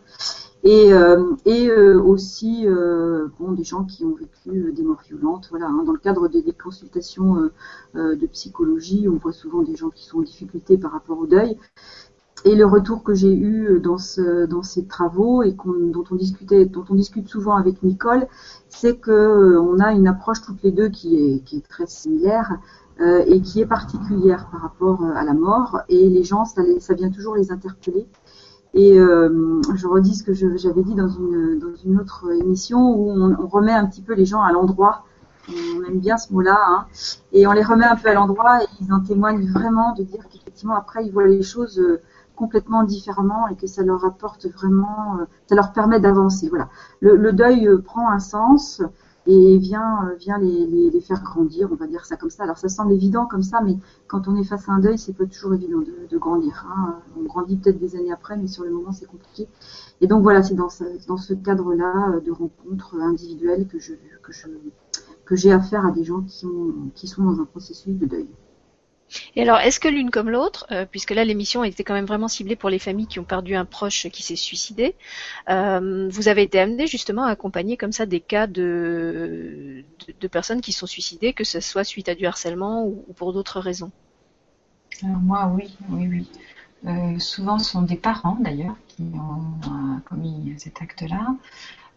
et, 0.65 0.93
euh, 0.93 1.35
et 1.45 1.69
euh, 1.69 2.01
aussi 2.01 2.67
euh, 2.67 3.27
bon, 3.41 3.53
des 3.53 3.65
gens 3.65 3.85
qui 3.85 4.05
ont 4.05 4.15
vécu 4.15 4.73
des 4.73 4.83
morts 4.83 5.03
violentes. 5.05 5.49
Voilà, 5.51 5.67
hein. 5.67 5.83
dans 5.85 5.93
le 5.93 5.99
cadre 5.99 6.29
des, 6.29 6.45
consultations 6.53 7.51
de 7.95 8.27
psychologie, 8.27 9.09
on 9.09 9.17
voit 9.17 9.33
souvent 9.33 9.63
des 9.63 9.75
gens 9.75 9.91
qui 9.91 10.05
sont 10.05 10.19
en 10.19 10.23
difficulté 10.23 10.79
par 10.79 10.93
rapport 10.93 11.19
au 11.19 11.27
deuil. 11.27 11.57
Et 12.45 12.57
le 12.57 12.67
retour 12.67 13.05
que 13.05 13.15
j'ai 13.15 13.33
eu 13.33 13.79
dans, 13.81 13.99
ce, 13.99 14.47
dans 14.47 14.63
ces 14.63 14.87
travaux 14.87 15.43
et 15.43 15.53
dont 15.53 16.05
on 16.11 16.15
discutait, 16.17 16.65
dont 16.65 16.85
on 16.91 16.95
discute 16.95 17.29
souvent 17.29 17.57
avec 17.57 17.83
Nicole, 17.83 18.27
c'est 18.69 18.97
que 18.97 19.57
on 19.59 19.79
a 19.79 19.93
une 19.93 20.09
approche 20.09 20.43
toutes 20.43 20.63
les 20.63 20.73
deux 20.73 20.89
qui 20.89 21.17
est, 21.17 21.45
qui 21.45 21.59
est 21.59 21.69
très 21.69 21.87
similaire 21.87 22.59
euh, 23.01 23.25
et 23.27 23.41
qui 23.41 23.61
est 23.61 23.67
particulière 23.67 24.49
par 24.51 24.61
rapport 24.61 25.03
à 25.05 25.25
la 25.25 25.33
mort. 25.33 25.81
Et 25.89 26.09
les 26.09 26.25
gens, 26.25 26.45
ça, 26.45 26.63
ça 26.79 26.95
vient 26.95 27.11
toujours 27.11 27.35
les 27.35 27.51
interpeller. 27.51 28.07
Et 28.75 28.99
euh, 28.99 29.61
je 29.75 29.87
redis 29.87 30.15
ce 30.15 30.23
que 30.23 30.33
j'avais 30.33 30.83
dit 30.83 30.95
dans 30.95 31.09
une, 31.09 31.59
dans 31.59 31.75
une 31.85 32.01
autre 32.01 32.31
émission 32.41 32.79
où 32.79 33.11
on, 33.11 33.37
on, 33.39 33.47
remet 33.47 33.73
un 33.73 33.87
petit 33.87 34.01
peu 34.01 34.15
les 34.15 34.25
gens 34.25 34.43
à 34.43 34.51
l'endroit 34.53 35.05
on 35.49 35.85
aime 35.85 35.99
bien 35.99 36.17
ce 36.17 36.33
mot-là, 36.33 36.59
hein. 36.69 36.87
et 37.33 37.47
on 37.47 37.53
les 37.53 37.63
remet 37.63 37.85
un 37.85 37.97
peu 37.97 38.09
à 38.09 38.15
l'endroit 38.15 38.63
et 38.63 38.67
ils 38.81 38.93
en 38.93 39.01
témoignent 39.01 39.47
vraiment 39.51 39.93
de 39.95 40.03
dire 40.03 40.25
qu'effectivement 40.31 40.77
après 40.77 41.05
ils 41.05 41.13
voient 41.13 41.27
les 41.27 41.43
choses 41.43 41.79
euh, 41.79 42.01
complètement 42.37 42.85
différemment 42.85 43.49
et 43.49 43.57
que 43.57 43.67
ça 43.67 43.83
leur 43.83 44.05
apporte 44.05 44.47
vraiment, 44.47 45.19
euh, 45.21 45.25
ça 45.47 45.55
leur 45.55 45.73
permet 45.73 46.01
d'avancer. 46.01 46.49
Voilà, 46.49 46.69
le, 47.01 47.33
deuil 47.33 47.67
euh, 47.67 47.79
prend 47.79 48.11
un 48.11 48.19
sens 48.19 48.83
et 49.27 49.59
vient 49.59 50.11
vient 50.19 50.39
les, 50.39 50.67
les, 50.91 51.01
faire 51.01 51.23
grandir, 51.23 51.69
on 51.71 51.77
va 51.77 51.87
dire 51.87 52.05
ça 52.05 52.17
comme 52.17 52.31
ça. 52.31 52.45
Alors 52.45 52.59
ça 52.59 52.69
semble 52.69 52.93
évident 52.93 53.27
comme 53.27 53.43
ça, 53.43 53.61
mais 53.61 53.77
quand 54.07 54.29
on 54.29 54.37
est 54.37 54.45
face 54.45 54.69
à 54.69 54.73
un 54.73 54.81
deuil, 54.81 54.99
c'est 54.99 55.13
pas 55.13 55.27
toujours 55.27 55.55
évident 55.55 55.79
de, 55.79 56.09
de 56.11 56.19
grandir. 56.19 56.67
Hein. 56.69 56.99
On 57.19 57.23
grandit 57.25 57.57
peut-être 57.57 57.79
des 57.79 57.97
années 57.97 58.13
après, 58.13 58.37
mais 58.37 58.49
sur 58.49 58.65
le 58.65 58.71
moment 58.71 58.93
c'est 58.93 59.07
compliqué. 59.07 59.49
Et 60.01 60.07
donc 60.07 60.23
voilà, 60.23 60.43
c'est 60.43 60.55
dans 60.55 60.69
ce, 60.69 60.85
dans 61.07 61.17
ce 61.17 61.35
cadre-là 61.35 62.21
de 62.21 62.31
rencontres 62.31 62.97
individuelles 63.01 63.67
que 63.69 63.79
je 63.79 63.95
que 64.23 64.33
je 64.33 64.47
que 65.25 65.37
j'ai 65.37 65.53
affaire 65.53 65.87
à 65.87 65.93
des 65.93 66.05
gens 66.05 66.23
qui, 66.23 66.47
qui 66.95 67.07
sont 67.07 67.23
dans 67.25 67.41
un 67.41 67.45
processus 67.45 67.97
de 67.97 68.07
deuil. 68.07 68.29
Et 69.37 69.43
alors, 69.43 69.59
est-ce 69.59 69.81
que 69.81 69.89
l'une 69.89 70.11
comme 70.11 70.31
l'autre, 70.31 70.67
euh, 70.71 70.87
puisque 70.91 71.11
là 71.11 71.25
l'émission 71.25 71.65
était 71.65 71.85
quand 71.85 71.95
même 71.95 72.07
vraiment 72.07 72.29
ciblée 72.29 72.57
pour 72.57 72.71
les 72.71 72.79
familles 72.79 73.07
qui 73.07 73.19
ont 73.19 73.25
perdu 73.25 73.55
un 73.55 73.65
proche 73.65 74.09
qui 74.09 74.23
s'est 74.23 74.37
suicidé, 74.37 74.95
euh, 75.49 76.09
vous 76.11 76.29
avez 76.29 76.43
été 76.43 76.59
amené 76.59 76.87
justement 76.87 77.25
à 77.25 77.31
accompagner 77.31 77.77
comme 77.77 77.93
ça 77.93 78.07
des 78.07 78.21
cas 78.21 78.47
de, 78.47 79.85
personnes 80.31 80.61
qui 80.61 80.73
sont 80.73 80.87
suicidées, 80.87 81.33
que 81.33 81.45
ce 81.45 81.61
soit 81.61 81.85
suite 81.85 82.09
à 82.09 82.15
du 82.15 82.27
harcèlement 82.27 82.87
ou, 82.87 83.05
pour 83.17 83.33
d'autres 83.33 83.61
raisons? 83.61 83.91
Alors 85.03 85.19
Moi, 85.19 85.53
oui, 85.55 85.77
oui, 85.91 86.09
oui. 86.09 86.29
Euh, 86.85 87.19
souvent, 87.19 87.59
ce 87.59 87.71
sont 87.71 87.83
des 87.83 87.97
parents 87.97 88.37
d'ailleurs 88.41 88.77
qui 88.89 89.03
ont 89.15 90.01
commis 90.05 90.55
cet 90.59 90.83
acte-là. 90.83 91.37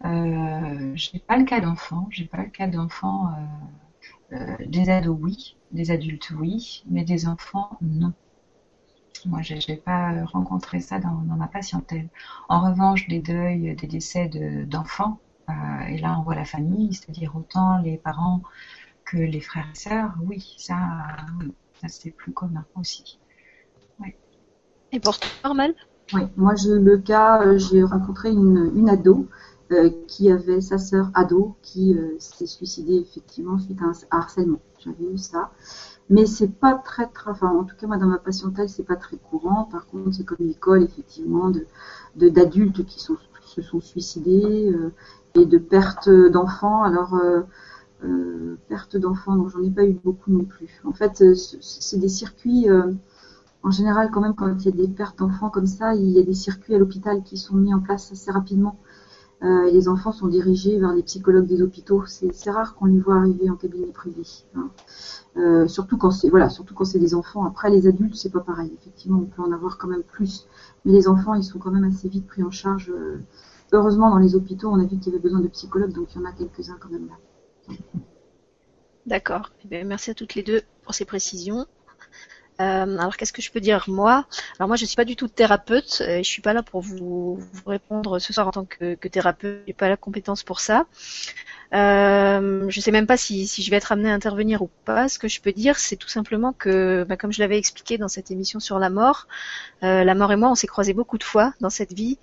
Euh, 0.04 0.92
je 0.94 1.10
n'ai 1.12 1.20
pas 1.20 1.36
le 1.36 1.44
cas 1.44 1.60
d'enfants, 1.60 2.06
j'ai 2.10 2.26
pas 2.26 2.38
le 2.38 2.50
cas 2.50 2.66
d'enfants. 2.66 3.28
Euh, 3.28 4.36
euh, 4.36 4.56
des 4.66 4.90
ados, 4.90 5.16
oui, 5.20 5.55
des 5.72 5.90
adultes, 5.90 6.30
oui, 6.30 6.84
mais 6.88 7.04
des 7.04 7.26
enfants, 7.26 7.78
non. 7.82 8.12
Moi, 9.24 9.42
je 9.42 9.54
n'ai 9.54 9.76
pas 9.76 10.24
rencontré 10.26 10.80
ça 10.80 10.98
dans, 11.00 11.10
ma 11.10 11.48
patientèle. 11.48 12.08
En 12.48 12.60
revanche, 12.70 13.08
des 13.08 13.20
deuils, 13.20 13.74
des 13.74 13.86
décès 13.86 14.28
d'enfants, 14.66 15.18
et 15.88 15.98
là, 15.98 16.16
on 16.18 16.22
voit 16.22 16.34
la 16.34 16.44
famille, 16.44 16.94
c'est-à-dire 16.94 17.34
autant 17.34 17.78
les 17.78 17.96
parents 17.96 18.42
que 19.04 19.16
les 19.16 19.40
frères 19.40 19.68
et 19.72 19.78
sœurs, 19.78 20.12
oui, 20.24 20.54
ça, 20.58 20.76
ça 21.80 21.88
c'est 21.88 22.10
plus 22.10 22.32
commun 22.32 22.64
aussi. 22.74 23.18
Oui. 24.00 24.14
Et 24.92 25.00
pour 25.00 25.18
toi, 25.18 25.30
normal 25.44 25.74
Oui, 26.12 26.22
moi, 26.36 26.54
j'ai 26.56 26.78
le 26.78 26.98
cas, 26.98 27.56
j'ai 27.56 27.82
rencontré 27.82 28.30
une, 28.30 28.72
une 28.74 28.88
ado 28.88 29.28
euh, 29.72 29.90
qui 30.06 30.30
avait 30.30 30.60
sa 30.60 30.78
sœur 30.78 31.10
ado 31.14 31.56
qui 31.60 31.92
euh, 31.94 32.16
s'est 32.20 32.46
suicidée 32.46 32.98
effectivement 32.98 33.58
suite 33.58 33.80
à 33.82 33.86
un 33.86 33.92
harcèlement. 34.12 34.60
J'avais 34.86 35.12
eu 35.12 35.18
ça. 35.18 35.50
Mais 36.08 36.26
c'est 36.26 36.48
pas 36.48 36.74
très, 36.74 37.06
très, 37.08 37.30
enfin, 37.30 37.50
en 37.50 37.64
tout 37.64 37.76
cas, 37.76 37.86
moi, 37.86 37.96
dans 37.98 38.06
ma 38.06 38.18
patientèle, 38.18 38.68
c'est 38.68 38.84
pas 38.84 38.96
très 38.96 39.16
courant. 39.16 39.64
Par 39.64 39.86
contre, 39.86 40.14
c'est 40.14 40.24
comme 40.24 40.38
une 40.40 40.50
école, 40.50 40.82
effectivement, 40.84 41.50
de, 41.50 41.66
d'adultes 42.28 42.84
qui 42.86 43.00
sont, 43.00 43.16
se 43.44 43.62
sont 43.62 43.80
suicidés, 43.80 44.72
euh, 44.72 44.92
et 45.34 45.44
de 45.46 45.58
perte 45.58 46.08
d'enfants. 46.08 46.84
Alors, 46.84 47.14
euh, 47.14 47.42
perte 48.68 48.96
d'enfants, 48.96 49.36
donc 49.36 49.48
j'en 49.50 49.62
ai 49.62 49.70
pas 49.70 49.84
eu 49.84 49.94
beaucoup 49.94 50.30
non 50.30 50.44
plus. 50.44 50.80
En 50.84 50.92
fait, 50.92 51.24
c'est 51.34 51.98
des 51.98 52.08
circuits, 52.08 52.68
en 53.62 53.70
général, 53.70 54.10
quand 54.12 54.20
même, 54.20 54.34
quand 54.34 54.48
il 54.60 54.64
y 54.64 54.68
a 54.68 54.72
des 54.72 54.88
pertes 54.88 55.18
d'enfants 55.18 55.50
comme 55.50 55.66
ça, 55.66 55.94
il 55.94 56.10
y 56.10 56.18
a 56.20 56.22
des 56.22 56.34
circuits 56.34 56.74
à 56.74 56.78
l'hôpital 56.78 57.22
qui 57.24 57.36
sont 57.36 57.56
mis 57.56 57.74
en 57.74 57.80
place 57.80 58.12
assez 58.12 58.30
rapidement. 58.30 58.78
Euh, 59.42 59.70
les 59.70 59.88
enfants 59.88 60.12
sont 60.12 60.28
dirigés 60.28 60.78
vers 60.78 60.92
les 60.92 61.02
psychologues 61.02 61.46
des 61.46 61.60
hôpitaux. 61.60 62.04
C'est 62.06 62.50
rare 62.50 62.74
qu'on 62.74 62.86
les 62.86 62.98
voit 62.98 63.16
arriver 63.16 63.50
en 63.50 63.56
cabinet 63.56 63.86
privé. 63.86 64.22
Hein. 64.54 64.70
Euh, 65.36 65.68
surtout 65.68 65.98
quand 65.98 66.10
c'est 66.10 66.30
voilà, 66.30 66.48
surtout 66.48 66.74
quand 66.74 66.86
c'est 66.86 66.98
des 66.98 67.14
enfants. 67.14 67.44
Après 67.44 67.70
les 67.70 67.86
adultes, 67.86 68.14
c'est 68.14 68.30
pas 68.30 68.40
pareil. 68.40 68.72
Effectivement, 68.74 69.18
on 69.18 69.26
peut 69.26 69.42
en 69.42 69.52
avoir 69.52 69.76
quand 69.76 69.88
même 69.88 70.02
plus, 70.02 70.46
mais 70.84 70.92
les 70.92 71.08
enfants, 71.08 71.34
ils 71.34 71.44
sont 71.44 71.58
quand 71.58 71.70
même 71.70 71.84
assez 71.84 72.08
vite 72.08 72.26
pris 72.26 72.42
en 72.42 72.50
charge. 72.50 72.90
Euh, 72.90 73.18
heureusement, 73.72 74.10
dans 74.10 74.18
les 74.18 74.34
hôpitaux, 74.34 74.70
on 74.70 74.80
a 74.80 74.84
vu 74.84 74.98
qu'il 74.98 75.12
y 75.12 75.16
avait 75.16 75.22
besoin 75.22 75.40
de 75.40 75.48
psychologues, 75.48 75.92
donc 75.92 76.14
il 76.14 76.20
y 76.20 76.24
en 76.24 76.28
a 76.28 76.32
quelques-uns 76.32 76.78
quand 76.80 76.90
même 76.90 77.08
là. 77.08 77.74
D'accord. 79.04 79.50
Eh 79.70 79.84
merci 79.84 80.10
à 80.10 80.14
toutes 80.14 80.34
les 80.34 80.42
deux 80.42 80.62
pour 80.82 80.94
ces 80.94 81.04
précisions. 81.04 81.66
Euh, 82.60 82.98
alors 82.98 83.16
qu'est-ce 83.16 83.32
que 83.34 83.42
je 83.42 83.50
peux 83.50 83.60
dire 83.60 83.84
moi? 83.88 84.26
Alors 84.58 84.68
moi 84.68 84.76
je 84.76 84.86
suis 84.86 84.96
pas 84.96 85.04
du 85.04 85.14
tout 85.14 85.28
thérapeute 85.28 86.00
et 86.00 86.22
je 86.22 86.28
suis 86.28 86.40
pas 86.40 86.54
là 86.54 86.62
pour 86.62 86.80
vous, 86.80 87.38
répondre 87.66 88.18
ce 88.18 88.32
soir 88.32 88.48
en 88.48 88.50
tant 88.50 88.64
que, 88.64 88.94
que 88.94 89.08
thérapeute. 89.08 89.62
J'ai 89.66 89.74
pas 89.74 89.88
la 89.88 89.96
compétence 89.96 90.42
pour 90.42 90.60
ça. 90.60 90.86
Euh, 91.74 92.66
je 92.68 92.80
sais 92.80 92.92
même 92.92 93.06
pas 93.06 93.16
si, 93.16 93.46
je 93.46 93.70
vais 93.70 93.76
être 93.76 93.92
amenée 93.92 94.10
à 94.10 94.14
intervenir 94.14 94.62
ou 94.62 94.70
pas. 94.84 95.08
Ce 95.08 95.18
que 95.18 95.28
je 95.28 95.40
peux 95.40 95.52
dire, 95.52 95.78
c'est 95.78 95.96
tout 95.96 96.08
simplement 96.08 96.52
que, 96.52 97.04
bah, 97.08 97.16
comme 97.16 97.32
je 97.32 97.40
l'avais 97.40 97.58
expliqué 97.58 97.98
dans 97.98 98.08
cette 98.08 98.30
émission 98.30 98.60
sur 98.60 98.78
la 98.78 98.88
mort, 98.88 99.26
euh, 99.82 100.04
la 100.04 100.14
mort 100.14 100.32
et 100.32 100.36
moi, 100.36 100.50
on 100.50 100.54
s'est 100.54 100.66
croisés 100.66 100.94
beaucoup 100.94 101.18
de 101.18 101.24
fois 101.24 101.52
dans 101.60 101.70
cette 101.70 101.92
vie 101.92 102.18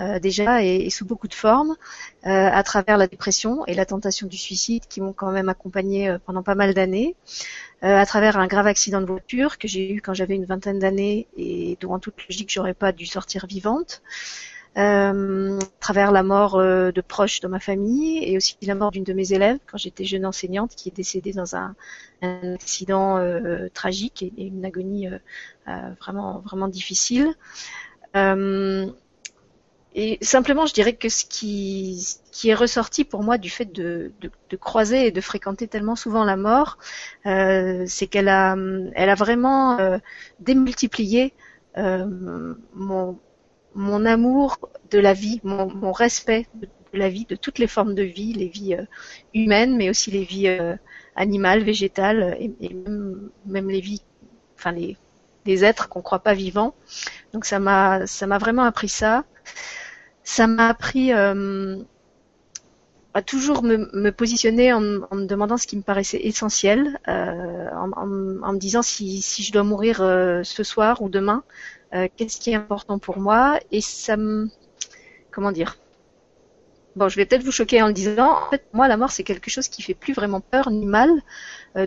euh, 0.00 0.20
déjà 0.20 0.62
et, 0.62 0.90
sous 0.90 1.04
beaucoup 1.04 1.26
de 1.26 1.34
formes, 1.34 1.76
euh, 2.24 2.28
à 2.28 2.62
travers 2.62 2.96
la 2.98 3.08
dépression 3.08 3.66
et 3.66 3.74
la 3.74 3.84
tentation 3.84 4.28
du 4.28 4.36
suicide 4.36 4.84
qui 4.88 5.00
m'ont 5.00 5.12
quand 5.12 5.32
même 5.32 5.48
accompagnée 5.48 6.08
euh, 6.08 6.18
pendant 6.24 6.44
pas 6.44 6.54
mal 6.54 6.72
d'années. 6.72 7.16
Euh, 7.84 7.96
à 7.96 8.06
travers 8.06 8.36
un 8.36 8.48
grave 8.48 8.66
accident 8.66 9.00
de 9.00 9.06
voiture 9.06 9.56
que 9.56 9.68
j'ai 9.68 9.92
eu 9.92 10.00
quand 10.00 10.12
j'avais 10.12 10.34
une 10.34 10.46
vingtaine 10.46 10.80
d'années 10.80 11.28
et 11.36 11.78
dont 11.80 11.92
en 11.92 12.00
toute 12.00 12.16
logique 12.28 12.50
j'aurais 12.50 12.74
pas 12.74 12.90
dû 12.90 13.06
sortir 13.06 13.46
vivante. 13.46 14.02
Euh, 14.76 15.58
à 15.58 15.80
travers 15.80 16.12
la 16.12 16.22
mort 16.22 16.56
euh, 16.56 16.92
de 16.92 17.00
proches 17.00 17.40
dans 17.40 17.48
ma 17.48 17.58
famille 17.58 18.22
et 18.22 18.36
aussi 18.36 18.56
la 18.62 18.74
mort 18.74 18.90
d'une 18.90 19.02
de 19.02 19.12
mes 19.12 19.32
élèves 19.32 19.58
quand 19.66 19.78
j'étais 19.78 20.04
jeune 20.04 20.26
enseignante 20.26 20.74
qui 20.76 20.88
est 20.90 20.92
décédée 20.94 21.32
dans 21.32 21.56
un, 21.56 21.74
un 22.22 22.54
accident 22.54 23.16
euh, 23.16 23.68
tragique 23.74 24.22
et, 24.22 24.32
une 24.36 24.64
agonie 24.64 25.08
vraiment 26.00 26.40
vraiment 26.40 26.68
difficile. 26.68 27.34
Et 30.00 30.16
simplement, 30.22 30.64
je 30.64 30.74
dirais 30.74 30.92
que 30.92 31.08
ce 31.08 31.24
qui, 31.24 32.20
est 32.44 32.54
ressorti 32.54 33.04
pour 33.04 33.24
moi 33.24 33.36
du 33.36 33.50
fait 33.50 33.64
de, 33.64 34.12
croiser 34.60 35.08
et 35.08 35.10
de 35.10 35.20
fréquenter 35.20 35.66
tellement 35.66 35.96
souvent 35.96 36.22
la 36.22 36.36
mort, 36.36 36.78
euh, 37.26 37.82
c'est 37.88 38.06
qu'elle 38.06 38.28
a, 38.28 38.54
vraiment 39.16 39.76
euh, 39.80 39.98
démultiplié 40.38 41.34
euh, 41.78 42.54
mon, 42.74 44.06
amour 44.06 44.60
de 44.92 45.00
la 45.00 45.14
vie, 45.14 45.40
mon, 45.42 45.90
respect 45.90 46.46
de 46.54 46.68
la 46.92 47.08
vie, 47.08 47.24
de 47.24 47.34
toutes 47.34 47.58
les 47.58 47.66
formes 47.66 47.96
de 47.96 48.04
vie, 48.04 48.32
les 48.34 48.46
vies 48.46 48.76
humaines, 49.34 49.76
mais 49.76 49.90
aussi 49.90 50.12
les 50.12 50.22
vies 50.22 50.56
animales, 51.16 51.64
végétales, 51.64 52.36
et, 52.38 52.76
même, 53.46 53.68
les 53.68 53.80
vies, 53.80 54.02
enfin 54.56 54.70
les, 54.70 54.96
êtres 55.64 55.88
qu'on 55.88 56.02
croit 56.02 56.20
pas 56.20 56.34
vivants. 56.34 56.76
Donc 57.32 57.46
ça 57.46 57.58
m'a 57.58 58.04
vraiment 58.38 58.62
appris 58.62 58.88
ça 58.88 59.24
ça 60.28 60.46
m'a 60.46 60.68
appris 60.68 61.14
euh, 61.14 61.78
à 63.14 63.22
toujours 63.22 63.62
me, 63.62 64.10
positionner 64.10 64.74
en, 64.74 64.80
me 64.80 65.24
demandant 65.24 65.56
ce 65.56 65.66
qui 65.66 65.74
me 65.78 65.82
paraissait 65.82 66.20
essentiel, 66.22 67.00
euh, 67.08 67.70
en, 67.72 68.06
me 68.06 68.58
disant 68.58 68.82
si, 68.82 69.22
je 69.22 69.52
dois 69.52 69.62
mourir 69.62 70.02
euh, 70.02 70.42
ce 70.42 70.62
soir 70.64 71.00
ou 71.00 71.08
demain, 71.08 71.44
qu'est-ce 72.16 72.38
qui 72.40 72.50
est 72.50 72.56
important 72.56 72.98
pour 72.98 73.18
moi? 73.20 73.58
Et 73.72 73.80
ça 73.80 74.18
me... 74.18 74.50
Comment 75.30 75.50
dire? 75.50 75.78
Bon, 76.94 77.08
je 77.08 77.16
vais 77.16 77.24
peut-être 77.24 77.44
vous 77.44 77.50
choquer 77.50 77.80
en 77.80 77.86
le 77.86 77.94
disant. 77.94 78.30
En 78.30 78.50
fait, 78.50 78.66
moi, 78.74 78.86
la 78.86 78.98
mort, 78.98 79.10
c'est 79.10 79.24
quelque 79.24 79.48
chose 79.48 79.68
qui 79.68 79.80
fait 79.80 79.94
plus 79.94 80.12
vraiment 80.12 80.42
peur 80.42 80.70
ni 80.70 80.84
mal, 80.84 81.10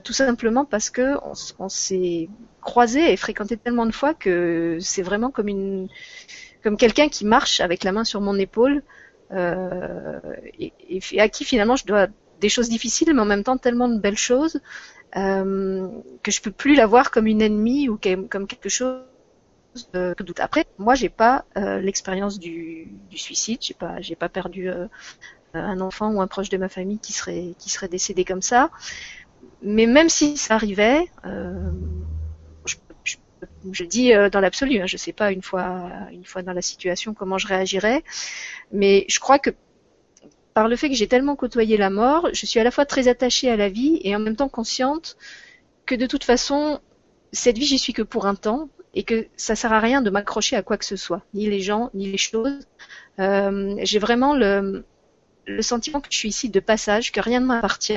tout 0.03 0.13
simplement 0.13 0.65
parce 0.65 0.89
que 0.89 1.15
on 1.59 1.69
s'est 1.69 2.27
croisé 2.61 3.13
et 3.13 3.17
fréquenté 3.17 3.55
tellement 3.57 3.85
de 3.85 3.91
fois 3.91 4.15
que 4.15 4.79
c'est 4.81 5.03
vraiment 5.03 5.29
comme 5.29 5.47
une 5.47 5.89
comme 6.63 6.77
quelqu'un 6.77 7.09
qui 7.09 7.25
marche 7.25 7.59
avec 7.59 7.83
la 7.83 7.91
main 7.91 8.03
sur 8.03 8.21
mon 8.21 8.37
épaule 8.37 8.83
euh, 9.31 10.19
et, 10.59 10.71
à 11.19 11.29
qui 11.29 11.45
finalement 11.45 11.75
je 11.75 11.85
dois 11.85 12.07
des 12.39 12.49
choses 12.49 12.69
difficiles, 12.69 13.13
mais 13.13 13.21
en 13.21 13.25
même 13.25 13.43
temps 13.43 13.57
tellement 13.57 13.87
de 13.87 13.99
belles 13.99 14.17
choses 14.17 14.61
euh, 15.15 15.87
que 16.23 16.31
je 16.31 16.41
peux 16.41 16.51
plus 16.51 16.75
la 16.75 16.85
voir 16.85 17.11
comme 17.11 17.27
une 17.27 17.41
ennemie 17.41 17.89
ou 17.89 17.97
comme 17.97 18.47
quelque 18.47 18.69
chose 18.69 19.01
que 19.93 20.23
doute. 20.23 20.39
Après, 20.39 20.65
moi, 20.77 20.95
j'ai 20.95 21.09
pas 21.09 21.45
euh, 21.57 21.79
l'expérience 21.79 22.39
du, 22.39 22.87
du, 23.09 23.17
suicide. 23.17 23.59
J'ai 23.61 23.73
pas, 23.73 24.01
j'ai 24.01 24.15
pas 24.15 24.29
perdu 24.29 24.69
euh, 24.69 24.87
un 25.53 25.79
enfant 25.79 26.11
ou 26.11 26.21
un 26.21 26.27
proche 26.27 26.49
de 26.49 26.57
ma 26.57 26.69
famille 26.69 26.99
qui 26.99 27.13
serait 27.13 27.55
qui 27.59 27.69
serait 27.69 27.87
décédé 27.87 28.25
comme 28.25 28.41
ça. 28.41 28.69
Mais 29.61 29.85
même 29.85 30.09
si 30.09 30.37
ça 30.37 30.55
arrivait, 30.55 31.05
euh, 31.25 31.71
je 33.71 33.83
dis 33.83 34.13
euh, 34.13 34.29
dans 34.29 34.39
l'absolu, 34.39 34.79
hein, 34.79 34.87
je 34.87 34.95
ne 34.95 34.99
sais 34.99 35.13
pas 35.13 35.31
une 35.31 35.41
fois, 35.41 35.89
dans 36.43 36.53
la 36.53 36.61
situation 36.61 37.13
comment 37.13 37.37
je 37.37 37.47
réagirais, 37.47 38.03
mais 38.71 39.05
je 39.07 39.19
crois 39.19 39.39
que 39.39 39.51
par 40.53 40.67
le 40.67 40.75
fait 40.75 40.89
que 40.89 40.95
j'ai 40.95 41.07
tellement 41.07 41.35
côtoyé 41.35 41.77
la 41.77 41.89
mort, 41.89 42.29
je 42.33 42.45
suis 42.45 42.59
à 42.59 42.63
la 42.63 42.71
fois 42.71 42.85
très 42.85 43.07
attachée 43.07 43.49
à 43.49 43.55
la 43.55 43.69
vie 43.69 43.99
et 44.03 44.15
en 44.15 44.19
même 44.19 44.35
temps 44.35 44.49
consciente 44.49 45.17
que 45.85 45.95
de 45.95 46.05
toute 46.05 46.23
façon, 46.23 46.79
cette 47.31 47.57
vie, 47.57 47.65
j'y 47.65 47.79
suis 47.79 47.93
que 47.93 48.01
pour 48.01 48.25
un 48.25 48.35
temps 48.35 48.69
et 48.93 49.03
que 49.03 49.27
ça 49.37 49.55
sert 49.55 49.71
à 49.71 49.79
rien 49.79 50.01
de 50.01 50.09
m'accrocher 50.09 50.57
à 50.57 50.63
quoi 50.63 50.77
que 50.77 50.83
ce 50.83 50.97
soit, 50.97 51.21
ni 51.33 51.49
les 51.49 51.61
gens, 51.61 51.89
ni 51.93 52.11
les 52.11 52.17
choses. 52.17 52.67
Euh, 53.19 53.75
j'ai 53.83 53.99
vraiment 53.99 54.35
le, 54.35 54.83
le 55.45 55.61
sentiment 55.61 56.01
que 56.01 56.07
je 56.11 56.17
suis 56.17 56.29
ici 56.29 56.49
de 56.49 56.59
passage, 56.59 57.13
que 57.13 57.21
rien 57.21 57.39
ne 57.39 57.45
m'appartient, 57.45 57.93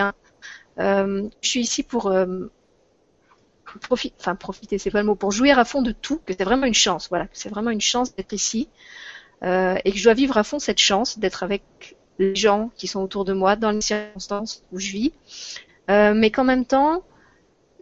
je 0.79 1.29
suis 1.43 1.61
ici 1.61 1.83
pour 1.83 2.13
profiter, 3.79 4.15
enfin 4.21 4.35
profiter, 4.35 4.79
c'est 4.79 4.91
pas 4.91 5.01
le 5.01 5.07
mot, 5.07 5.15
pour 5.15 5.33
jouir 5.33 5.59
à 5.59 5.65
fond 5.65 5.83
de 5.83 5.93
tout, 5.93 6.21
que 6.27 6.33
c'est 6.37 6.45
vraiment 6.45 6.67
une 6.67 6.75
chance, 6.75 7.09
voilà, 7.09 7.27
c'est 7.33 7.49
vraiment 7.49 7.71
une 7.71 7.81
chance 7.81 8.15
d'être 8.15 8.33
ici, 8.33 8.69
et 9.43 9.93
que 9.93 9.99
je 9.99 10.05
dois 10.05 10.15
vivre 10.15 10.39
à 10.39 10.45
fond 10.45 10.59
cette 10.59 10.79
chance 10.79 11.19
d'être 11.19 11.43
avec 11.43 11.97
les 12.19 12.35
gens 12.35 12.71
qui 12.77 12.87
sont 12.87 13.03
autour 13.03 13.25
de 13.27 13.35
moi 13.35 13.57
dans 13.57 13.73
les 13.73 13.83
circonstances 13.83 14.63
où 14.73 14.79
je 14.79 14.91
vis, 14.91 15.13
mais 15.89 16.31
qu'en 16.31 16.45
même 16.45 16.65
temps, 16.65 17.03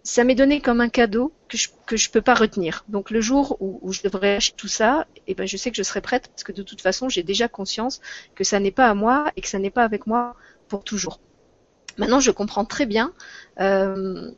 ça 0.03 0.25
m'est 0.25 0.35
donné 0.35 0.61
comme 0.61 0.81
un 0.81 0.89
cadeau 0.89 1.33
que 1.49 1.57
je 1.57 1.69
que 1.87 1.97
je 1.97 2.11
peux 2.11 2.23
pas 2.23 2.35
retenir. 2.35 2.85
Donc 2.89 3.11
le 3.11 3.21
jour 3.21 3.57
où, 3.61 3.93
je 3.93 4.03
devrais 4.03 4.37
acheter 4.37 4.57
tout 4.57 4.69
ça, 4.69 5.07
eh 5.27 5.35
ben 5.35 5.47
je 5.47 5.57
sais 5.57 5.71
que 5.71 5.77
je 5.77 5.83
serai 5.83 6.01
prête 6.01 6.29
parce 6.29 6.45
que 6.45 6.53
de 6.53 6.63
toute 6.63 6.81
façon 6.81 7.09
j'ai 7.09 7.23
déjà 7.23 7.49
conscience 7.49 8.01
que 8.35 8.45
ça 8.45 8.59
n'est 8.59 8.71
pas 8.71 8.89
à 8.89 8.95
moi 8.95 9.31
et 9.37 9.41
que 9.41 9.49
ça 9.49 9.59
n'est 9.59 9.71
pas 9.71 9.85
avec 9.85 10.07
moi 10.07 10.35
pour 10.69 10.85
toujours. 10.85 11.21
Maintenant 11.99 12.21
je 12.21 12.31
comprends 12.31 12.65
très 12.65 12.87
bien 12.87 13.13
euh, 13.61 14.31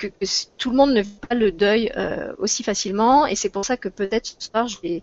que, 0.00 0.24
tout 0.56 0.70
le 0.70 0.76
monde 0.76 0.92
ne 0.92 1.02
vit 1.02 1.18
pas 1.28 1.34
le 1.34 1.52
deuil 1.52 1.92
euh, 1.96 2.32
aussi 2.38 2.62
facilement. 2.62 3.26
Et 3.26 3.36
c'est 3.36 3.50
pour 3.50 3.64
ça 3.64 3.76
que 3.76 3.88
peut-être 3.88 4.26
ce 4.26 4.48
soir 4.48 4.66
je 4.68 4.80
vais 4.80 5.02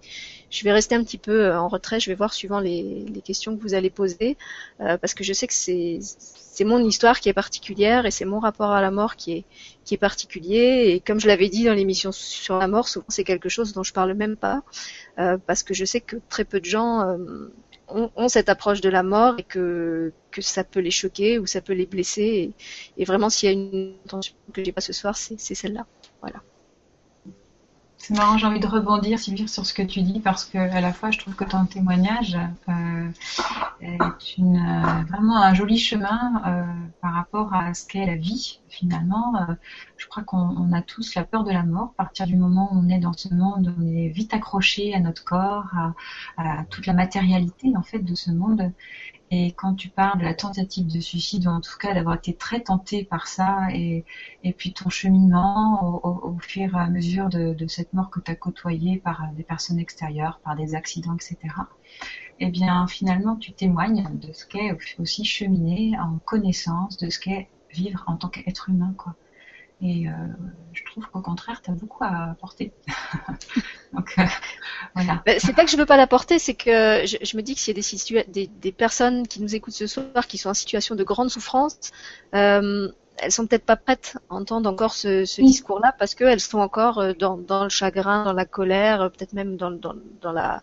je 0.49 0.63
vais 0.63 0.71
rester 0.71 0.95
un 0.95 1.03
petit 1.03 1.17
peu 1.17 1.45
euh, 1.45 1.59
en 1.59 1.67
retrait, 1.67 1.99
je 1.99 2.09
vais 2.09 2.15
voir 2.15 2.33
suivant 2.33 2.59
les, 2.59 3.05
les 3.13 3.21
questions 3.21 3.55
que 3.55 3.61
vous 3.61 3.73
allez 3.73 3.89
poser 3.89 4.37
euh, 4.79 4.97
parce 4.97 5.13
que 5.13 5.23
je 5.23 5.33
sais 5.33 5.47
que 5.47 5.53
c'est 5.53 5.99
c'est 6.01 6.63
mon 6.63 6.79
histoire 6.79 7.19
qui 7.19 7.29
est 7.29 7.33
particulière 7.33 8.05
et 8.05 8.11
c'est 8.11 8.25
mon 8.25 8.39
rapport 8.39 8.71
à 8.71 8.81
la 8.81 8.89
mort 8.89 9.15
qui 9.15 9.33
est 9.33 9.45
qui 9.85 9.93
est 9.93 9.99
particulier. 9.99 10.85
Et 10.87 10.99
comme 10.99 11.19
je 11.19 11.27
l'avais 11.27 11.49
dit 11.49 11.65
dans 11.65 11.73
l'émission 11.73 12.11
sur 12.11 12.57
la 12.57 12.67
mort, 12.67 12.87
souvent 12.87 13.05
c'est 13.09 13.23
quelque 13.23 13.49
chose 13.49 13.73
dont 13.73 13.83
je 13.83 13.93
parle 13.93 14.13
même 14.13 14.35
pas 14.35 14.63
euh, 15.19 15.37
parce 15.45 15.63
que 15.63 15.73
je 15.73 15.85
sais 15.85 16.01
que 16.01 16.17
très 16.29 16.45
peu 16.45 16.59
de 16.59 16.65
gens 16.65 17.17
ont, 17.87 18.29
cette 18.29 18.49
approche 18.49 18.81
de 18.81 18.89
la 18.89 19.03
mort 19.03 19.35
et 19.37 19.43
que, 19.43 20.13
que 20.31 20.41
ça 20.41 20.63
peut 20.63 20.79
les 20.79 20.91
choquer 20.91 21.39
ou 21.39 21.45
ça 21.45 21.61
peut 21.61 21.73
les 21.73 21.85
blesser. 21.85 22.53
Et, 22.97 23.05
vraiment, 23.05 23.29
s'il 23.29 23.47
y 23.47 23.49
a 23.49 23.53
une 23.53 23.95
intention 24.05 24.35
que 24.53 24.63
j'ai 24.63 24.71
pas 24.71 24.81
ce 24.81 24.93
soir, 24.93 25.15
c'est 25.17 25.37
celle-là. 25.55 25.85
Voilà. 26.21 26.41
C'est 27.99 28.15
marrant, 28.15 28.37
j'ai 28.37 28.45
envie 28.45 28.59
de 28.59 28.67
rebondir, 28.67 29.17
Sylvie, 29.19 29.47
sur 29.47 29.65
ce 29.65 29.73
que 29.73 29.81
tu 29.81 30.01
dis, 30.01 30.19
parce 30.19 30.45
que 30.45 30.57
à 30.57 30.81
la 30.81 30.93
fois, 30.93 31.09
je 31.11 31.17
trouve 31.17 31.35
que 31.35 31.43
ton 31.43 31.65
témoignage 31.65 32.37
euh, 32.69 33.09
est 33.81 34.37
une, 34.37 34.57
euh, 34.57 35.03
vraiment 35.09 35.41
un 35.41 35.53
joli 35.55 35.79
chemin 35.79 36.41
euh, 36.45 36.63
par 37.01 37.13
rapport 37.15 37.53
à 37.53 37.73
ce 37.73 37.87
qu'est 37.87 38.05
la 38.05 38.15
vie, 38.15 38.61
finalement. 38.69 39.33
Je 39.97 40.07
crois 40.07 40.23
qu'on 40.23 40.71
a 40.73 40.81
tous 40.83 41.15
la 41.15 41.23
peur 41.23 41.43
de 41.43 41.51
la 41.51 41.63
mort. 41.63 41.93
À 41.97 42.03
partir 42.03 42.27
du 42.27 42.37
moment 42.37 42.69
où 42.71 42.77
on 42.77 42.87
est 42.87 42.99
dans 42.99 43.13
ce 43.13 43.33
monde, 43.33 43.73
on 43.79 43.85
est 43.87 44.09
vite 44.09 44.33
accroché 44.33 44.93
à 44.93 44.99
notre 44.99 45.23
corps, 45.23 45.65
à, 45.75 45.93
à 46.37 46.63
toute 46.65 46.85
la 46.85 46.93
matérialité, 46.93 47.75
en 47.75 47.81
fait, 47.81 47.99
de 47.99 48.15
ce 48.15 48.31
monde. 48.31 48.71
Et 49.29 49.51
quand 49.51 49.75
tu 49.75 49.89
parles 49.89 50.19
de 50.19 50.23
la 50.23 50.33
tentative 50.33 50.87
de 50.87 50.99
suicide, 51.01 51.47
ou 51.47 51.49
en 51.49 51.59
tout 51.59 51.77
cas 51.77 51.93
d'avoir 51.93 52.15
été 52.15 52.33
très 52.33 52.61
tenté 52.61 53.03
par 53.03 53.27
ça, 53.27 53.67
et, 53.73 54.05
puis 54.57 54.73
ton 54.73 54.89
cheminement 54.89 55.99
au, 56.03 56.37
fur 56.39 56.75
et 56.75 56.79
à 56.79 56.89
mesure 56.89 57.27
de, 57.29 57.53
de 57.53 57.67
cette 57.67 57.91
mort 57.93 58.09
que 58.09 58.21
tu 58.21 58.31
as 58.31 58.35
côtoyée 58.35 58.97
par 58.97 59.27
des 59.35 59.43
personnes 59.43 59.79
extérieures, 59.79 60.39
par 60.43 60.55
des 60.55 60.75
accidents, 60.75 61.15
etc., 61.15 61.37
eh 62.39 62.49
bien 62.49 62.87
finalement 62.87 63.35
tu 63.35 63.51
témoignes 63.51 64.07
de 64.13 64.31
ce 64.31 64.45
qu'est 64.45 64.77
aussi 64.99 65.25
cheminer 65.25 65.97
en 65.99 66.19
connaissance 66.19 66.97
de 66.97 67.09
ce 67.09 67.19
qu'est 67.19 67.49
vivre 67.71 68.03
en 68.07 68.15
tant 68.15 68.29
qu'être 68.29 68.69
humain. 68.69 68.93
quoi. 68.97 69.15
Et 69.81 70.07
euh, 70.07 70.11
je 70.73 70.83
trouve 70.85 71.05
qu'au 71.07 71.21
contraire, 71.21 71.61
tu 71.61 71.69
as 71.69 71.73
beaucoup 71.73 72.03
à 72.03 72.31
apporter. 72.31 72.71
Donc, 73.93 74.15
euh, 74.17 74.23
voilà. 74.95 75.21
Ben, 75.25 75.39
c'est 75.39 75.53
pas 75.53 75.63
que 75.65 75.71
je 75.71 75.77
veux 75.77 75.85
pas 75.85 75.97
l'apporter, 75.97 76.39
c'est 76.39 76.55
que 76.55 77.05
je, 77.05 77.17
je, 77.21 77.37
me 77.37 77.41
dis 77.41 77.53
que 77.53 77.61
s'il 77.61 77.75
y 77.77 78.19
a 78.19 78.23
des, 78.23 78.31
des, 78.31 78.47
des, 78.47 78.71
personnes 78.71 79.27
qui 79.27 79.41
nous 79.41 79.53
écoutent 79.53 79.73
ce 79.73 79.85
soir 79.85 80.25
qui 80.27 80.37
sont 80.39 80.49
en 80.49 80.55
situation 80.55 80.95
de 80.95 81.03
grande 81.03 81.29
souffrance, 81.29 81.91
euh, 82.33 82.91
elles 83.17 83.31
sont 83.31 83.45
peut-être 83.45 83.65
pas 83.65 83.75
prêtes 83.75 84.17
à 84.29 84.35
entendre 84.35 84.69
encore 84.69 84.93
ce, 84.93 85.25
ce 85.25 85.41
discours-là 85.41 85.93
parce 85.97 86.15
qu'elles 86.15 86.39
sont 86.39 86.59
encore 86.59 86.99
euh, 86.99 87.13
dans, 87.13 87.37
dans, 87.37 87.63
le 87.63 87.69
chagrin, 87.69 88.23
dans 88.23 88.33
la 88.33 88.45
colère, 88.45 89.11
peut-être 89.11 89.33
même 89.33 89.57
dans, 89.57 89.71
dans, 89.71 89.95
dans 90.21 90.31
la 90.31 90.61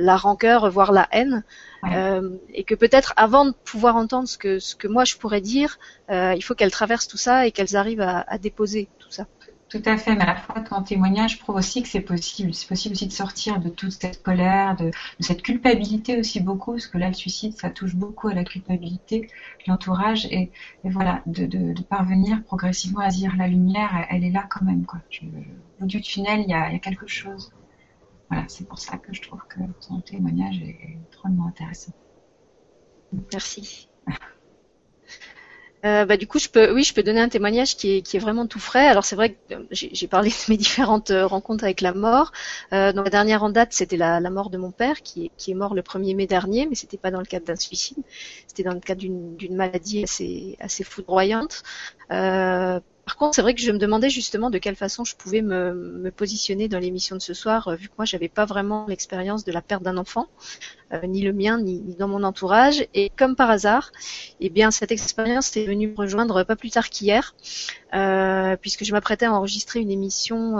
la 0.00 0.16
rancœur, 0.16 0.70
voire 0.70 0.92
la 0.92 1.08
haine, 1.12 1.44
euh, 1.84 2.36
et 2.52 2.64
que 2.64 2.74
peut-être 2.74 3.12
avant 3.16 3.46
de 3.46 3.52
pouvoir 3.52 3.96
entendre 3.96 4.28
ce 4.28 4.36
que 4.36 4.58
ce 4.58 4.74
que 4.74 4.88
moi 4.88 5.04
je 5.04 5.16
pourrais 5.16 5.40
dire, 5.40 5.78
euh, 6.10 6.34
il 6.36 6.42
faut 6.42 6.54
qu'elles 6.54 6.70
traversent 6.70 7.08
tout 7.08 7.16
ça 7.16 7.46
et 7.46 7.52
qu'elles 7.52 7.76
arrivent 7.76 8.00
à, 8.02 8.20
à, 8.20 8.38
déposer 8.38 8.88
tout 8.98 9.10
ça. 9.10 9.26
Tout 9.70 9.82
à 9.84 9.96
fait, 9.96 10.16
mais 10.16 10.22
à 10.22 10.26
la 10.26 10.36
fois 10.36 10.60
ton 10.60 10.82
témoignage 10.82 11.38
prouve 11.38 11.56
aussi 11.56 11.82
que 11.82 11.88
c'est 11.88 12.00
possible. 12.00 12.52
C'est 12.54 12.68
possible 12.68 12.94
aussi 12.94 13.06
de 13.06 13.12
sortir 13.12 13.60
de 13.60 13.68
toute 13.68 13.92
cette 13.92 14.22
colère, 14.22 14.76
de, 14.76 14.86
de, 14.86 14.92
cette 15.20 15.42
culpabilité 15.42 16.18
aussi 16.18 16.40
beaucoup, 16.40 16.72
parce 16.72 16.88
que 16.88 16.98
là 16.98 17.08
le 17.08 17.14
suicide 17.14 17.56
ça 17.56 17.70
touche 17.70 17.94
beaucoup 17.94 18.28
à 18.28 18.34
la 18.34 18.44
culpabilité 18.44 19.28
l'entourage 19.66 20.26
et, 20.26 20.50
et, 20.84 20.90
voilà, 20.90 21.22
de, 21.26 21.46
de, 21.46 21.72
de, 21.72 21.82
parvenir 21.82 22.42
progressivement 22.44 23.00
à 23.00 23.08
dire 23.08 23.32
la 23.38 23.46
lumière, 23.46 24.06
elle, 24.10 24.24
est 24.24 24.30
là 24.30 24.44
quand 24.50 24.64
même 24.64 24.84
quoi. 24.84 24.98
Je, 25.08 25.20
au 25.22 25.80
bout 25.80 25.86
du 25.86 26.00
tunnel, 26.00 26.40
il 26.40 26.50
y 26.50 26.54
a, 26.54 26.68
il 26.68 26.72
y 26.72 26.76
a 26.76 26.80
quelque 26.80 27.06
chose 27.06 27.52
voilà, 28.30 28.44
c'est 28.48 28.66
pour 28.66 28.78
ça 28.78 28.96
que 28.96 29.12
je 29.12 29.22
trouve 29.22 29.40
que 29.48 29.58
ton 29.86 30.00
témoignage 30.00 30.60
est 30.62 30.98
drôlement 31.12 31.48
intéressant. 31.48 31.92
Merci. 33.32 33.88
Euh, 35.86 36.04
bah, 36.04 36.18
du 36.18 36.26
coup, 36.26 36.38
je 36.38 36.50
peux, 36.50 36.74
oui, 36.74 36.82
je 36.82 36.92
peux 36.92 37.02
donner 37.02 37.20
un 37.20 37.30
témoignage 37.30 37.74
qui 37.74 37.96
est, 37.96 38.02
qui 38.02 38.18
est 38.18 38.20
vraiment 38.20 38.46
tout 38.46 38.58
frais. 38.58 38.86
Alors 38.86 39.04
c'est 39.06 39.16
vrai 39.16 39.30
que 39.32 39.54
euh, 39.54 39.64
j'ai 39.70 40.06
parlé 40.08 40.28
de 40.28 40.50
mes 40.50 40.56
différentes 40.58 41.10
euh, 41.10 41.26
rencontres 41.26 41.64
avec 41.64 41.80
la 41.80 41.94
mort. 41.94 42.32
Euh, 42.74 42.92
la 42.92 43.02
dernière 43.04 43.42
en 43.42 43.48
date, 43.48 43.72
c'était 43.72 43.96
la, 43.96 44.20
mort 44.28 44.50
de 44.50 44.58
mon 44.58 44.72
père 44.72 45.00
qui 45.00 45.26
est, 45.26 45.30
qui 45.38 45.52
est 45.52 45.54
mort 45.54 45.74
le 45.74 45.80
1er 45.80 46.14
mai 46.14 46.26
dernier, 46.26 46.66
mais 46.66 46.74
c'était 46.74 46.98
pas 46.98 47.10
dans 47.10 47.20
le 47.20 47.24
cadre 47.24 47.46
d'un 47.46 47.56
suicide. 47.56 47.96
C'était 48.46 48.62
dans 48.62 48.74
le 48.74 48.80
cadre 48.80 49.00
d'une 49.00 49.56
maladie 49.56 50.02
assez, 50.02 50.58
assez 50.60 50.84
foudroyante. 50.84 51.62
Par 53.04 53.16
contre, 53.16 53.34
c'est 53.34 53.42
vrai 53.42 53.54
que 53.54 53.60
je 53.60 53.72
me 53.72 53.78
demandais 53.78 54.10
justement 54.10 54.50
de 54.50 54.58
quelle 54.58 54.76
façon 54.76 55.04
je 55.04 55.16
pouvais 55.16 55.42
me, 55.42 56.10
positionner 56.16 56.68
dans 56.68 56.78
l'émission 56.78 57.16
de 57.16 57.22
ce 57.22 57.34
soir, 57.34 57.68
euh, 57.68 57.74
vu 57.74 57.88
que 57.88 57.94
moi 57.98 58.04
j'avais 58.04 58.28
pas 58.28 58.44
vraiment 58.44 58.86
l'expérience 58.88 59.44
de 59.44 59.52
la 59.52 59.62
perte 59.62 59.82
d'un 59.82 59.96
enfant, 59.96 60.28
euh, 60.92 61.06
ni 61.06 61.22
le 61.22 61.32
mien, 61.32 61.60
ni, 61.60 61.80
dans 61.98 62.08
mon 62.08 62.22
entourage. 62.22 62.86
Et 62.94 63.10
comme 63.16 63.36
par 63.36 63.50
hasard, 63.50 63.92
eh 64.40 64.50
bien 64.50 64.70
cette 64.70 64.92
expérience 64.92 65.56
est 65.56 65.64
venue 65.64 65.88
me 65.88 65.96
rejoindre 65.96 66.44
pas 66.44 66.56
plus 66.56 66.70
tard 66.70 66.90
qu'hier, 66.90 67.34
euh, 67.94 68.56
puisque 68.56 68.84
je 68.84 68.92
m'apprêtais 68.92 69.26
à 69.26 69.32
enregistrer 69.32 69.80
une 69.80 69.90
émission 69.90 70.56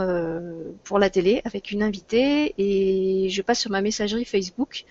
pour 0.85 0.99
la 0.99 1.11
télé 1.11 1.43
avec 1.45 1.71
une 1.71 1.83
invitée, 1.83 2.55
et 2.59 3.29
je 3.29 3.43
passe 3.43 3.61
sur 3.61 3.71
ma 3.71 3.81
messagerie 3.81 4.25
Facebook 4.25 4.85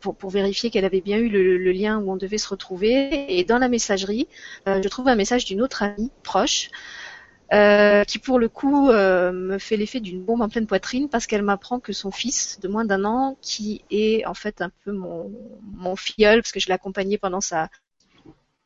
pour, 0.00 0.16
pour, 0.16 0.30
vérifier 0.30 0.70
qu'elle 0.70 0.84
avait 0.84 1.00
bien 1.00 1.18
eu 1.18 1.28
le, 1.28 1.72
lien 1.72 1.98
où 1.98 2.10
on 2.10 2.16
devait 2.16 2.38
se 2.38 2.48
retrouver. 2.48 3.26
Et 3.28 3.44
dans 3.44 3.58
la 3.58 3.68
messagerie, 3.68 4.28
je 4.66 4.88
trouve 4.88 5.08
un 5.08 5.16
message 5.16 5.44
d'une 5.44 5.62
autre 5.62 5.84
proche, 6.22 6.70
euh, 7.52 8.02
qui 8.02 8.18
pour 8.18 8.40
le 8.40 8.48
coup 8.48 8.90
euh, 8.90 9.30
me 9.30 9.58
fait 9.58 9.76
l'effet 9.76 10.00
d'une 10.00 10.20
bombe 10.24 10.42
en 10.42 10.48
pleine 10.48 10.66
poitrine 10.66 11.08
parce 11.08 11.28
qu'elle 11.28 11.42
m'apprend 11.42 11.78
que 11.78 11.92
son 11.92 12.10
fils 12.10 12.58
de 12.58 12.66
moins 12.66 12.84
d'un 12.84 13.04
an, 13.04 13.36
qui 13.40 13.84
est 13.90 14.26
en 14.26 14.34
fait 14.34 14.62
un 14.62 14.70
peu 14.84 14.90
mon, 14.90 15.30
mon 15.62 15.94
filleul, 15.94 16.42
parce 16.42 16.50
que 16.50 16.58
je 16.58 16.66
l'ai 16.66 16.72
accompagné 16.72 17.18
pendant 17.18 17.40
sa, 17.40 17.68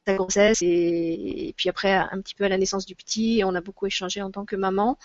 sa 0.07 0.15
grossesse 0.15 0.63
et, 0.63 1.53
puis 1.57 1.69
après 1.69 1.93
un 1.93 2.21
petit 2.21 2.35
peu 2.35 2.45
à 2.45 2.49
la 2.49 2.59
naissance 2.59 2.87
du 2.87 2.95
petit, 2.95 3.41
et 3.41 3.45
on 3.45 3.55
a 3.55 3.61
beaucoup 3.61 3.87
échangé 3.87 4.23
en 4.23 4.31
tant 4.31 4.45
que 4.45 4.57
maman. 4.57 4.99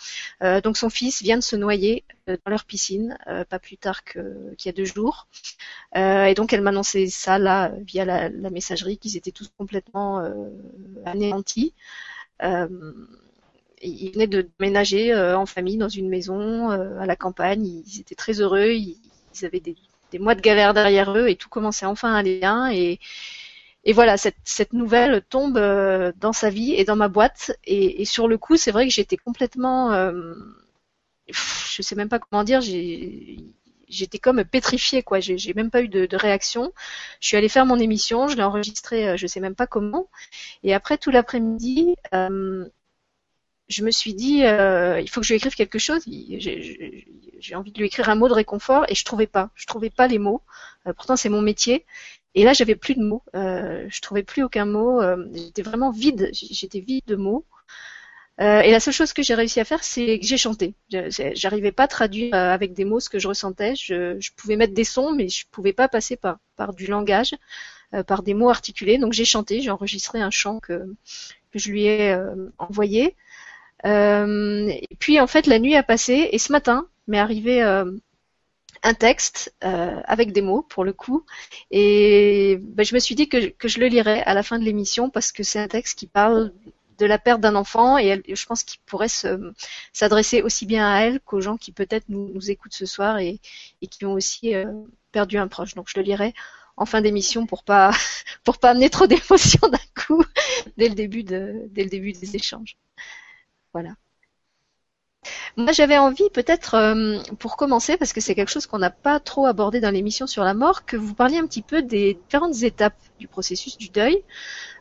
Euh, 0.43 0.61
donc 0.61 0.77
son 0.77 0.89
fils 0.89 1.21
vient 1.21 1.37
de 1.37 1.43
se 1.43 1.55
noyer 1.55 2.03
dans 2.27 2.37
leur 2.47 2.65
piscine, 2.65 3.17
pas 3.49 3.59
plus 3.59 3.77
tard 3.77 4.03
qu'il 4.03 4.55
y 4.65 4.69
a 4.69 4.71
deux 4.71 4.85
jours. 4.85 5.27
et 5.95 6.33
donc 6.35 6.53
elle 6.53 6.61
m'annonçait 6.61 7.07
ça 7.07 7.37
là 7.37 7.71
via 7.81 8.05
la, 8.05 8.29
messagerie 8.49 8.97
qu'ils 8.97 9.17
étaient 9.17 9.31
tous 9.31 9.49
complètement 9.57 10.23
anéantis. 11.05 11.73
Euh, 12.43 12.67
ils 13.81 14.11
venaient 14.11 14.27
de 14.27 14.49
ménager 14.59 15.13
euh, 15.13 15.37
en 15.37 15.45
famille 15.45 15.77
dans 15.77 15.89
une 15.89 16.09
maison 16.09 16.71
euh, 16.71 16.99
à 16.99 17.05
la 17.05 17.15
campagne. 17.15 17.65
Ils 17.65 17.99
étaient 17.99 18.15
très 18.15 18.41
heureux. 18.41 18.71
Ils, 18.71 18.97
avaient 19.43 19.59
des, 19.59 19.75
mois 20.19 20.35
de 20.35 20.41
galère 20.41 20.73
derrière 20.73 21.15
eux 21.17 21.27
et 21.27 21.35
tout 21.35 21.49
commençait 21.49 21.85
enfin 21.85 22.13
à 22.13 22.19
aller 22.19 22.39
bien. 22.39 22.71
Et, 22.71 22.99
et 23.85 23.93
voilà, 23.93 24.17
cette, 24.17 24.73
nouvelle 24.73 25.21
tombe 25.29 25.59
dans 26.17 26.33
sa 26.33 26.49
vie 26.49 26.73
et 26.73 26.83
dans 26.85 26.95
ma 26.95 27.07
boîte. 27.07 27.57
Et, 27.65 28.05
sur 28.05 28.27
le 28.27 28.37
coup, 28.37 28.57
c'est 28.57 28.71
vrai 28.71 28.87
que 28.87 28.93
j'étais 28.93 29.17
complètement, 29.17 29.93
euh, 29.93 30.33
je 31.27 31.81
sais 31.81 31.95
même 31.95 32.09
pas 32.09 32.19
comment 32.19 32.43
dire, 32.43 32.61
j'étais 32.61 34.19
comme 34.19 34.43
pétrifiée, 34.43 35.03
quoi. 35.03 35.19
J'ai 35.19 35.53
même 35.53 35.69
pas 35.69 35.81
eu 35.81 35.87
de, 35.87 36.15
réaction. 36.17 36.73
Je 37.19 37.27
suis 37.27 37.37
allée 37.37 37.49
faire 37.49 37.65
mon 37.65 37.77
émission, 37.79 38.27
je 38.27 38.35
l'ai 38.35 38.43
enregistrée, 38.43 39.17
je 39.17 39.27
sais 39.27 39.39
même 39.39 39.55
pas 39.55 39.67
comment. 39.67 40.09
Et 40.63 40.73
après 40.73 40.97
tout 40.97 41.11
l'après-midi, 41.11 41.95
euh, 42.13 42.67
je 43.67 43.83
me 43.83 43.91
suis 43.91 44.13
dit, 44.13 44.43
euh, 44.45 44.99
il 45.01 45.09
faut 45.09 45.21
que 45.21 45.25
je 45.27 45.33
lui 45.33 45.37
écrive 45.37 45.55
quelque 45.55 45.79
chose. 45.79 46.03
J'ai 46.07 47.55
envie 47.55 47.71
de 47.71 47.79
lui 47.79 47.87
écrire 47.87 48.09
un 48.09 48.15
mot 48.15 48.27
de 48.27 48.33
réconfort 48.33 48.85
et 48.89 48.95
je 48.95 49.03
trouvais 49.05 49.27
pas. 49.27 49.49
Je 49.55 49.65
trouvais 49.65 49.89
pas 49.89 50.07
les 50.07 50.19
mots. 50.19 50.41
Euh, 50.87 50.93
pourtant, 50.93 51.15
c'est 51.15 51.29
mon 51.29 51.41
métier. 51.41 51.85
Et 52.35 52.43
là, 52.43 52.53
j'avais 52.53 52.75
plus 52.75 52.95
de 52.95 53.01
mots. 53.01 53.23
Euh, 53.33 53.85
je 53.89 54.01
trouvais 54.01 54.23
plus 54.23 54.43
aucun 54.43 54.65
mot. 54.65 55.01
Euh, 55.01 55.25
j'étais 55.33 55.61
vraiment 55.61 55.89
vide. 55.89 56.29
J'étais 56.33 56.81
vide 56.81 57.05
de 57.07 57.15
mots. 57.15 57.45
Euh, 58.41 58.59
et 58.59 58.71
la 58.71 58.81
seule 58.81 58.93
chose 58.93 59.13
que 59.13 59.23
j'ai 59.23 59.33
réussi 59.33 59.61
à 59.61 59.65
faire, 59.65 59.81
c'est 59.85 60.19
que 60.19 60.25
j'ai 60.25 60.37
chanté. 60.37 60.75
J'arrivais 60.89 61.71
pas 61.71 61.83
à 61.83 61.87
traduire 61.87 62.35
avec 62.35 62.73
des 62.73 62.83
mots 62.83 62.99
ce 62.99 63.09
que 63.09 63.19
je 63.19 63.29
ressentais. 63.29 63.75
Je, 63.75 64.31
pouvais 64.35 64.57
mettre 64.57 64.73
des 64.73 64.83
sons, 64.83 65.13
mais 65.13 65.29
je 65.29 65.45
pouvais 65.49 65.71
pas 65.71 65.87
passer 65.87 66.17
par, 66.17 66.73
du 66.73 66.87
langage. 66.87 67.33
par 68.05 68.21
des 68.21 68.33
mots 68.33 68.49
articulés. 68.49 68.97
Donc 68.97 69.13
j'ai 69.13 69.23
chanté, 69.23 69.61
j'ai 69.61 69.71
enregistré 69.71 70.19
un 70.19 70.31
chant 70.31 70.59
que 70.59 70.85
je 71.53 71.71
lui 71.71 71.85
ai 71.85 72.19
envoyé. 72.57 73.15
et 73.85 74.95
puis 74.99 75.21
en 75.21 75.27
fait 75.27 75.47
la 75.47 75.59
nuit 75.59 75.75
a 75.77 75.83
passé 75.83 76.27
et 76.33 76.37
ce 76.37 76.51
matin 76.51 76.89
m'est 77.07 77.19
arrivé 77.19 77.63
un 78.85 78.93
texte 78.93 79.53
euh, 79.63 79.99
avec 80.05 80.31
des 80.31 80.43
mots 80.43 80.61
pour 80.61 80.83
le 80.85 80.93
coup. 80.93 81.25
Et 81.71 82.57
ben, 82.61 82.85
je 82.85 82.93
me 82.93 82.99
suis 82.99 83.15
dit 83.15 83.27
que, 83.27 83.39
je 83.63 83.79
le 83.79 83.87
lirais 83.87 84.21
à 84.25 84.35
la 84.35 84.43
fin 84.43 84.59
de 84.59 84.63
l'émission 84.63 85.09
parce 85.09 85.31
que 85.31 85.43
c'est 85.43 85.59
un 85.59 85.67
texte 85.67 85.97
qui 85.97 86.07
parle 86.07 86.53
de 86.99 87.05
la 87.05 87.17
perte 87.17 87.41
d'un 87.41 87.55
enfant 87.55 87.97
et 87.97 88.23
je 88.27 88.45
pense 88.45 88.63
qu'il 88.63 88.79
pourrait 88.85 89.09
s'adresser 89.91 90.41
aussi 90.43 90.65
bien 90.65 90.87
à 90.87 91.01
elle 91.01 91.19
qu'aux 91.19 91.41
gens 91.41 91.57
qui 91.57 91.71
peut-être 91.71 92.05
nous, 92.09 92.49
écoutent 92.49 92.73
ce 92.75 92.85
soir 92.85 93.17
et, 93.17 93.41
et 93.81 93.87
qui 93.87 94.05
ont 94.05 94.13
aussi 94.13 94.55
euh, 94.55 94.71
perdu 95.11 95.37
un 95.37 95.47
proche. 95.47 95.73
Donc 95.73 95.89
je 95.89 95.99
le 95.99 96.03
lirai 96.03 96.33
en 96.77 96.85
fin 96.85 97.01
d'émission 97.01 97.47
pour 97.47 97.63
pas 97.63 97.91
pour 98.43 98.59
pas 98.59 98.69
amener 98.69 98.89
trop 98.89 99.07
d'émotions 99.07 99.67
d'un 99.67 100.05
coup 100.07 100.23
dès 100.77 100.89
le 100.89 100.95
début 100.95 101.23
de 101.23 101.63
dès 101.71 101.83
le 101.83 101.89
début 101.89 102.13
des 102.13 102.35
échanges. 102.35 102.77
Voilà. 103.73 103.95
Moi, 105.57 105.71
j'avais 105.71 105.97
envie, 105.97 106.29
peut-être, 106.31 106.75
euh, 106.75 107.19
pour 107.39 107.57
commencer, 107.57 107.97
parce 107.97 108.13
que 108.13 108.21
c'est 108.21 108.35
quelque 108.35 108.51
chose 108.51 108.67
qu'on 108.67 108.79
n'a 108.79 108.89
pas 108.89 109.19
trop 109.19 109.45
abordé 109.45 109.79
dans 109.79 109.91
l'émission 109.91 110.27
sur 110.27 110.43
la 110.43 110.53
mort, 110.53 110.85
que 110.85 110.97
vous 110.97 111.13
parliez 111.13 111.37
un 111.37 111.47
petit 111.47 111.61
peu 111.61 111.81
des 111.81 112.15
différentes 112.15 112.61
étapes 112.63 112.97
du 113.19 113.27
processus 113.27 113.77
du 113.77 113.89
deuil, 113.89 114.23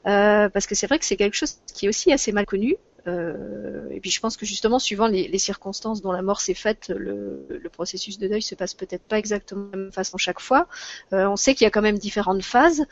euh, 0.06 0.48
parce 0.48 0.66
que 0.66 0.74
c'est 0.74 0.86
vrai 0.86 0.98
que 0.98 1.04
c'est 1.04 1.16
quelque 1.16 1.34
chose 1.34 1.58
qui 1.72 1.86
est 1.86 1.88
aussi 1.88 2.12
assez 2.12 2.32
mal 2.32 2.46
connu. 2.46 2.76
Euh, 3.06 3.86
et 3.90 4.00
puis 4.00 4.10
je 4.10 4.18
pense 4.18 4.38
que 4.38 4.46
justement, 4.46 4.78
suivant 4.78 5.06
les, 5.06 5.38
circonstances 5.38 6.00
dont 6.00 6.12
la 6.12 6.22
mort 6.22 6.40
s'est 6.40 6.54
faite, 6.54 6.90
le, 6.96 7.46
processus 7.70 8.18
de 8.18 8.28
deuil 8.28 8.40
se 8.40 8.54
passe 8.54 8.72
peut-être 8.72 9.02
pas 9.02 9.18
exactement 9.18 9.66
de 9.66 9.72
la 9.72 9.78
même 9.78 9.92
façon 9.92 10.16
chaque 10.16 10.40
fois. 10.40 10.68
on 11.12 11.36
sait 11.36 11.54
qu'il 11.54 11.64
y 11.64 11.68
a 11.68 11.70
quand 11.70 11.82
même 11.82 11.98
différentes 11.98 12.42
phases 12.42 12.86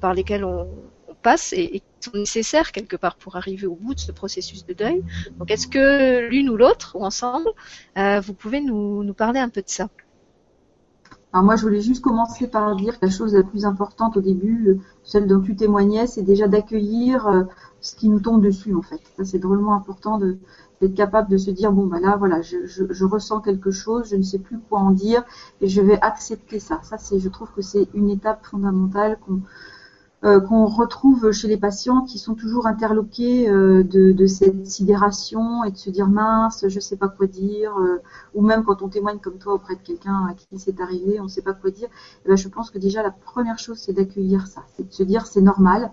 par 0.00 0.14
lesquelles 0.14 0.44
on, 0.44 0.66
passe 1.22 1.52
et, 1.52 1.80
qui 2.00 2.10
sont 2.10 2.16
nécessaires 2.16 2.72
quelque 2.72 2.96
part 2.96 3.16
pour 3.16 3.36
arriver 3.36 3.66
au 3.66 3.76
bout 3.76 3.94
de 3.94 4.00
ce 4.00 4.12
processus 4.12 4.66
de 4.66 4.74
deuil. 4.74 5.02
Donc 5.38 5.50
est-ce 5.50 5.68
que 5.68 6.28
l'une 6.28 6.50
ou 6.50 6.56
l'autre, 6.56 6.96
ou 6.98 7.04
ensemble, 7.04 7.48
euh, 7.96 8.20
vous 8.20 8.34
pouvez 8.34 8.60
nous, 8.60 9.14
parler 9.14 9.40
un 9.40 9.48
peu 9.48 9.62
de 9.62 9.68
ça? 9.68 9.88
Alors 11.32 11.44
moi, 11.44 11.56
je 11.56 11.62
voulais 11.62 11.80
juste 11.80 12.02
commencer 12.02 12.46
par 12.46 12.76
dire 12.76 12.98
que 13.00 13.06
la 13.06 13.10
chose 13.10 13.34
la 13.34 13.42
plus 13.42 13.64
importante 13.64 14.18
au 14.18 14.20
début, 14.20 14.68
euh, 14.68 14.78
celle 15.02 15.26
dont 15.26 15.40
tu 15.40 15.56
témoignais, 15.56 16.06
c'est 16.06 16.22
déjà 16.22 16.46
d'accueillir 16.46 17.26
euh, 17.26 17.44
ce 17.80 17.96
qui 17.96 18.10
nous 18.10 18.20
tombe 18.20 18.42
dessus 18.42 18.74
en 18.74 18.82
fait. 18.82 19.00
Ça, 19.16 19.24
c'est 19.24 19.38
drôlement 19.38 19.74
important 19.74 20.18
d'être 20.18 20.94
capable 20.94 21.30
de 21.30 21.38
se 21.38 21.50
dire 21.50 21.72
bon 21.72 21.86
bah 21.86 22.00
là 22.00 22.16
voilà, 22.18 22.42
je, 22.42 22.66
je, 22.66 22.84
je, 22.90 23.04
ressens 23.06 23.40
quelque 23.40 23.70
chose, 23.70 24.10
je 24.10 24.16
ne 24.16 24.22
sais 24.22 24.40
plus 24.40 24.58
quoi 24.58 24.80
en 24.80 24.90
dire 24.90 25.24
et 25.62 25.68
je 25.68 25.80
vais 25.80 25.98
accepter 26.02 26.60
ça. 26.60 26.80
Ça 26.82 26.98
c'est, 26.98 27.18
je 27.18 27.30
trouve 27.30 27.50
que 27.52 27.62
c'est 27.62 27.88
une 27.94 28.10
étape 28.10 28.44
fondamentale 28.44 29.18
qu'on 29.24 29.40
euh, 30.24 30.38
qu'on 30.38 30.66
retrouve 30.66 31.32
chez 31.32 31.48
les 31.48 31.56
patients 31.56 32.02
qui 32.02 32.20
sont 32.20 32.34
toujours 32.34 32.68
interloqués 32.68 33.48
euh, 33.50 33.82
de, 33.82 34.12
de, 34.12 34.26
cette 34.26 34.64
sidération 34.66 35.64
et 35.64 35.72
de 35.72 35.76
se 35.76 35.90
dire 35.90 36.06
mince, 36.06 36.64
je 36.68 36.78
sais 36.78 36.96
pas 36.96 37.08
quoi 37.08 37.26
dire, 37.26 37.76
euh, 37.76 38.00
ou 38.32 38.40
même 38.40 38.62
quand 38.62 38.82
on 38.82 38.88
témoigne 38.88 39.18
comme 39.18 39.38
toi 39.38 39.54
auprès 39.54 39.74
de 39.74 39.80
quelqu'un 39.80 40.26
à 40.30 40.34
qui 40.34 40.46
c'est 40.58 40.80
arrivé, 40.80 41.18
on 41.18 41.24
ne 41.24 41.28
sait 41.28 41.42
pas 41.42 41.54
quoi 41.54 41.72
dire. 41.72 41.88
Eh 42.24 42.28
ben, 42.28 42.36
je 42.36 42.46
pense 42.46 42.70
que 42.70 42.78
déjà 42.78 43.02
la 43.02 43.10
première 43.10 43.58
chose 43.58 43.78
c'est 43.78 43.94
d'accueillir 43.94 44.46
ça, 44.46 44.62
c'est 44.76 44.86
de 44.86 44.92
se 44.92 45.02
dire 45.02 45.26
c'est 45.26 45.40
normal. 45.40 45.90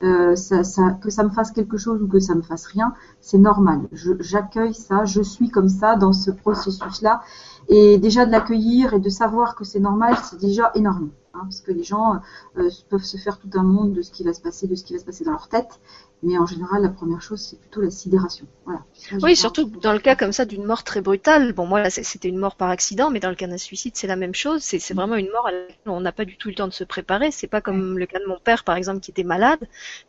Que 0.00 0.34
ça 0.34 1.22
me 1.22 1.30
fasse 1.30 1.50
quelque 1.50 1.78
chose 1.78 2.02
ou 2.02 2.06
que 2.06 2.20
ça 2.20 2.34
me 2.34 2.42
fasse 2.42 2.66
rien, 2.66 2.92
c'est 3.22 3.38
normal. 3.38 3.88
J'accueille 3.92 4.74
ça, 4.74 5.06
je 5.06 5.22
suis 5.22 5.48
comme 5.48 5.70
ça 5.70 5.96
dans 5.96 6.12
ce 6.12 6.30
processus-là. 6.30 7.22
Et 7.68 7.96
déjà 7.96 8.26
de 8.26 8.30
l'accueillir 8.30 8.92
et 8.92 9.00
de 9.00 9.08
savoir 9.08 9.54
que 9.54 9.64
c'est 9.64 9.80
normal, 9.80 10.14
c'est 10.22 10.38
déjà 10.38 10.72
énorme. 10.74 11.08
Hein, 11.34 11.40
parce 11.42 11.60
que 11.60 11.72
les 11.72 11.82
gens 11.82 12.20
euh, 12.58 12.70
peuvent 12.88 13.02
se 13.02 13.16
faire 13.16 13.38
tout 13.38 13.50
un 13.54 13.64
monde 13.64 13.92
de 13.92 14.02
ce 14.02 14.12
qui 14.12 14.22
va 14.22 14.32
se 14.32 14.40
passer, 14.40 14.68
de 14.68 14.74
ce 14.76 14.84
qui 14.84 14.92
va 14.92 15.00
se 15.00 15.04
passer 15.04 15.24
dans 15.24 15.32
leur 15.32 15.48
tête, 15.48 15.80
mais 16.24 16.38
en 16.38 16.46
général, 16.46 16.82
la 16.82 16.88
première 16.88 17.20
chose, 17.20 17.40
c'est 17.40 17.60
plutôt 17.60 17.82
la 17.82 17.90
sidération. 17.90 18.46
Voilà. 18.64 18.80
oui, 19.22 19.36
surtout 19.36 19.64
dans 19.64 19.92
le 19.92 19.98
cas 19.98 20.16
comme 20.16 20.32
ça 20.32 20.46
d'une 20.46 20.64
mort 20.64 20.82
très 20.82 21.02
brutale. 21.02 21.52
Bon, 21.52 21.66
moi, 21.66 21.90
c'était 21.90 22.28
une 22.28 22.38
mort 22.38 22.56
par 22.56 22.70
accident, 22.70 23.10
mais 23.10 23.20
dans 23.20 23.28
le 23.28 23.34
cas 23.34 23.46
d'un 23.46 23.58
suicide, 23.58 23.92
c'est 23.94 24.06
la 24.06 24.16
même 24.16 24.34
chose. 24.34 24.62
C'est 24.62 24.78
mm. 24.90 24.96
vraiment 24.96 25.16
une 25.16 25.30
mort 25.30 25.46
à 25.46 25.52
laquelle 25.52 25.76
on 25.86 26.00
n'a 26.00 26.12
pas 26.12 26.24
du 26.24 26.38
tout 26.38 26.48
le 26.48 26.54
temps 26.54 26.66
de 26.66 26.72
se 26.72 26.82
préparer. 26.82 27.30
C'est 27.30 27.46
pas 27.46 27.60
comme 27.60 27.98
le 27.98 28.06
cas 28.06 28.18
de 28.20 28.26
mon 28.26 28.38
père, 28.38 28.64
par 28.64 28.76
exemple, 28.76 29.00
qui 29.00 29.10
était 29.10 29.22
malade. 29.22 29.60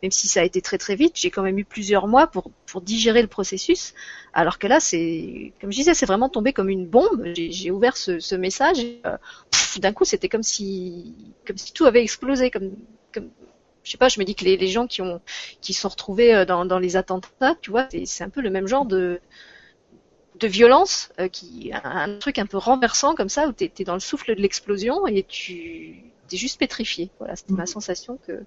Même 0.02 0.10
si 0.10 0.26
ça 0.26 0.40
a 0.40 0.44
été 0.44 0.62
très 0.62 0.78
très 0.78 0.96
vite, 0.96 1.12
j'ai 1.16 1.30
quand 1.30 1.42
même 1.42 1.58
eu 1.58 1.64
plusieurs 1.64 2.06
mois 2.06 2.26
pour 2.26 2.50
pour 2.66 2.80
digérer 2.80 3.20
le 3.20 3.28
processus. 3.28 3.92
Alors 4.32 4.58
que 4.58 4.66
là, 4.66 4.80
c'est, 4.80 5.52
comme 5.60 5.70
je 5.70 5.76
disais, 5.76 5.94
c'est 5.94 6.06
vraiment 6.06 6.30
tombé 6.30 6.54
comme 6.54 6.70
une 6.70 6.86
bombe. 6.86 7.26
J'ai 7.34 7.70
ouvert 7.70 7.96
ce, 7.96 8.20
ce 8.20 8.34
message. 8.34 8.78
Euh, 9.04 9.18
d'un 9.80 9.92
coup, 9.92 10.06
c'était 10.06 10.30
comme 10.30 10.42
si 10.42 11.14
comme 11.46 11.58
si 11.58 11.74
tout 11.74 11.84
avait 11.84 12.02
explosé, 12.02 12.50
comme 12.50 12.72
comme 13.12 13.28
je 13.86 13.92
sais 13.92 13.98
pas, 13.98 14.08
je 14.08 14.18
me 14.18 14.24
dis 14.24 14.34
que 14.34 14.44
les, 14.44 14.56
les 14.56 14.66
gens 14.66 14.88
qui 14.88 15.00
ont 15.00 15.20
qui 15.60 15.72
sont 15.72 15.88
retrouvés 15.88 16.34
euh, 16.34 16.44
dans, 16.44 16.64
dans 16.66 16.80
les 16.80 16.96
attentats, 16.96 17.54
tu 17.62 17.70
vois, 17.70 17.86
c'est 18.04 18.24
un 18.24 18.28
peu 18.28 18.40
le 18.40 18.50
même 18.50 18.66
genre 18.66 18.84
de 18.84 19.20
de 20.40 20.48
violence, 20.48 21.10
euh, 21.20 21.28
qui 21.28 21.70
un, 21.72 22.18
truc 22.18 22.38
un 22.38 22.46
peu 22.46 22.58
renversant 22.58 23.14
comme 23.14 23.28
ça 23.30 23.48
où 23.48 23.52
tu 23.52 23.64
es, 23.64 23.84
dans 23.84 23.94
le 23.94 24.00
souffle 24.00 24.34
de 24.34 24.42
l'explosion 24.42 25.06
et 25.06 25.22
tu 25.22 26.02
es 26.32 26.36
juste 26.36 26.58
pétrifié. 26.58 27.10
Voilà, 27.18 27.36
c'était 27.36 27.54
ma 27.54 27.62
mhm. 27.62 27.66
sensation 27.66 28.18
que 28.26 28.42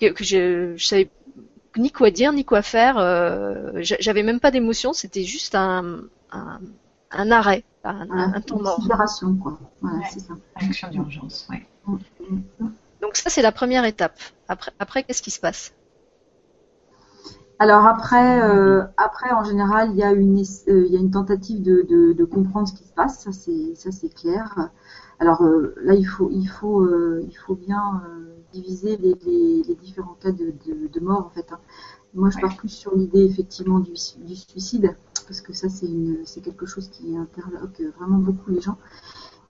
que, 0.00 0.24
je, 0.24 0.74
je 0.76 0.84
savais 0.84 1.10
ni 1.76 1.92
quoi 1.92 2.10
dire 2.10 2.32
ni 2.32 2.44
quoi 2.44 2.62
faire. 2.62 2.96
Euh, 2.98 3.70
J'avais 3.82 4.22
même 4.22 4.40
pas 4.40 4.50
d'émotion, 4.50 4.94
c'était 4.94 5.24
juste 5.24 5.54
un, 5.54 6.00
un, 6.32 6.58
un 7.10 7.30
arrêt, 7.30 7.64
un, 7.84 8.08
un 8.10 8.40
temps 8.40 8.60
mort. 8.60 8.80
quoi. 9.42 9.60
Voilà, 9.82 10.06
c'est 10.10 10.20
ça. 10.20 10.34
Action 10.56 10.88
d'urgence, 10.88 11.46
ouais. 11.50 11.66
Mm, 11.86 11.98
mm, 12.20 12.42
mm. 12.60 12.72
Donc 13.02 13.16
ça, 13.16 13.28
c'est 13.28 13.42
la 13.42 13.52
première 13.52 13.84
étape. 13.84 14.18
Après, 14.48 14.72
après 14.78 15.02
qu'est-ce 15.02 15.22
qui 15.22 15.32
se 15.32 15.40
passe? 15.40 15.74
Alors 17.58 17.86
après, 17.86 18.42
euh, 18.42 18.82
après 18.96 19.30
en 19.30 19.44
général, 19.44 19.90
il 19.90 19.96
y 19.96 20.02
a 20.02 20.12
une, 20.12 20.40
euh, 20.40 20.84
il 20.86 20.92
y 20.92 20.96
a 20.96 21.00
une 21.00 21.10
tentative 21.10 21.62
de, 21.62 21.82
de, 21.82 22.12
de, 22.12 22.24
comprendre 22.24 22.66
ce 22.66 22.72
qui 22.72 22.84
se 22.84 22.92
passe, 22.92 23.20
ça 23.20 23.32
c'est, 23.32 23.74
ça 23.76 23.92
c'est 23.92 24.12
clair. 24.12 24.70
Alors 25.20 25.42
euh, 25.42 25.74
là, 25.82 25.94
il 25.94 26.04
faut, 26.04 26.28
il 26.32 26.46
faut, 26.46 26.88
il 27.20 27.34
faut 27.34 27.54
bien 27.54 28.02
diviser 28.52 28.96
les, 28.96 29.14
les, 29.24 29.62
les, 29.62 29.74
différents 29.76 30.16
cas 30.20 30.32
de, 30.32 30.52
de, 30.66 31.00
mort 31.00 31.26
en 31.26 31.30
fait. 31.30 31.52
Hein. 31.52 31.60
Moi, 32.14 32.30
je 32.30 32.38
pars 32.40 32.56
plus 32.56 32.68
sur 32.68 32.96
l'idée 32.96 33.24
effectivement 33.24 33.78
du, 33.78 33.92
du, 33.92 34.36
suicide 34.36 34.96
parce 35.28 35.40
que 35.40 35.52
ça 35.52 35.68
c'est 35.68 36.40
quelque 36.40 36.66
chose 36.66 36.88
qui 36.88 37.16
interloque 37.16 37.80
vraiment 37.96 38.18
beaucoup 38.18 38.50
les 38.50 38.60
gens. 38.60 38.76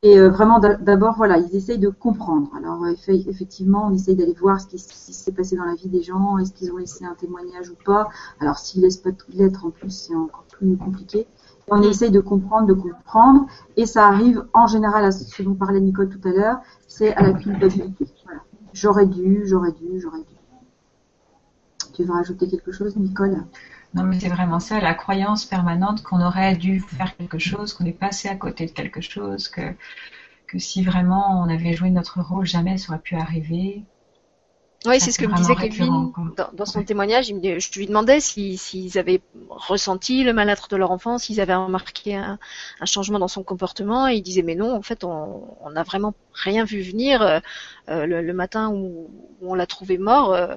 Et 0.05 0.19
euh, 0.19 0.31
vraiment, 0.31 0.59
d'abord, 0.59 1.15
voilà, 1.17 1.38
ils 1.38 1.55
essayent 1.55 1.79
de 1.79 1.88
comprendre. 1.88 2.51
Alors, 2.57 2.85
effectivement, 2.88 3.87
on 3.87 3.95
essaye 3.95 4.17
d'aller 4.17 4.33
voir 4.33 4.61
ce 4.61 4.67
qui, 4.67 4.79
s'est 4.79 5.31
passé 5.31 5.55
dans 5.55 5.65
la 5.65 5.77
vie 5.77 5.88
des 5.88 6.03
gens, 6.03 6.38
est-ce 6.38 6.53
qu'ils 6.53 6.73
ont 6.73 6.77
laissé 6.77 7.05
un 7.05 7.15
témoignage 7.15 7.71
ou 7.71 7.77
pas. 7.85 8.09
Alors, 8.41 8.59
s'ils 8.59 8.83
laissent 8.83 8.97
pas 8.97 9.12
de 9.12 9.17
lettres, 9.33 9.65
en 9.65 9.71
plus, 9.71 9.91
c'est 9.91 10.17
encore 10.17 10.45
plus 10.51 10.77
compliqué. 10.77 11.29
On 11.69 11.81
essaye 11.83 12.11
de 12.11 12.19
comprendre, 12.19 12.67
de 12.67 12.75
comprendre, 12.75 13.47
et 13.77 13.87
ça 13.87 14.09
arrive 14.09 14.45
en 14.53 14.67
général 14.67 15.05
à 15.05 15.12
ce 15.12 15.43
dont 15.45 15.55
parlait 15.55 15.81
Nicole 15.81 16.09
tout 16.09 16.29
à 16.29 16.33
l'heure, 16.33 16.59
c'est 16.88 17.15
à 17.15 17.23
la 17.23 17.35
culpabilité. 17.35 18.07
Voilà. 18.25 18.41
J'aurais 18.73 19.07
dû, 19.07 19.43
j'aurais 19.47 19.71
dû, 19.71 20.01
j'aurais 20.01 20.19
dû. 20.19 20.37
Tu 21.93 22.03
veux 22.03 22.12
rajouter 22.12 22.49
quelque 22.49 22.73
chose, 22.73 22.97
Nicole? 22.97 23.45
Non, 23.94 24.05
mais 24.05 24.18
c'est 24.18 24.28
vraiment 24.28 24.59
ça, 24.59 24.81
la 24.81 24.94
croyance 24.94 25.44
permanente 25.44 26.02
qu'on 26.02 26.24
aurait 26.24 26.57
dû 26.57 26.81
faire 26.81 27.14
quelque 27.16 27.38
chose, 27.38 27.74
qu'on 27.74 27.85
est 27.85 27.92
passé 27.92 28.28
à 28.28 28.37
côté 28.37 28.66
de 28.66 28.70
quelque 28.70 29.02
chose, 29.02 29.48
que, 29.48 29.74
que 30.46 30.59
si 30.59 30.83
vraiment 30.83 31.42
on 31.42 31.48
avait 31.48 31.74
joué 31.74 31.90
notre 31.90 32.22
rôle, 32.22 32.46
jamais 32.46 32.78
ça 32.78 32.92
aurait 32.92 33.02
pu 33.02 33.16
arriver. 33.16 33.85
Oui, 34.85 34.98
c'est 34.98 35.12
ce 35.12 35.18
que 35.18 35.26
me 35.26 35.37
disait 35.37 35.55
Kevin 35.55 36.12
dans, 36.55 36.66
son 36.66 36.83
témoignage. 36.83 37.26
Je 37.26 37.78
lui 37.78 37.87
demandais 37.87 38.18
s'ils 38.18 38.98
avaient 38.98 39.22
ressenti 39.48 40.24
le 40.24 40.33
mal-être 40.33 40.68
de 40.68 40.76
leur 40.76 40.90
enfant, 40.90 41.18
s'ils 41.18 41.40
avaient 41.40 41.55
remarqué 41.55 42.16
un, 42.16 42.38
changement 42.85 43.20
dans 43.20 43.28
son 43.28 43.44
comportement. 43.44 44.09
Et 44.09 44.14
il 44.14 44.22
disait 44.22 44.42
mais 44.42 44.57
non, 44.57 44.74
en 44.74 44.83
fait, 44.83 45.05
on 45.05 45.70
n'a 45.70 45.85
vraiment 45.85 46.14
rien 46.33 46.64
vu 46.64 46.83
venir. 46.83 47.22
Euh, 47.22 48.07
le, 48.07 48.33
matin 48.33 48.70
où, 48.70 49.11
on 49.40 49.55
l'a 49.55 49.66
trouvé 49.66 49.98
mort, 49.98 50.33
euh, 50.35 50.57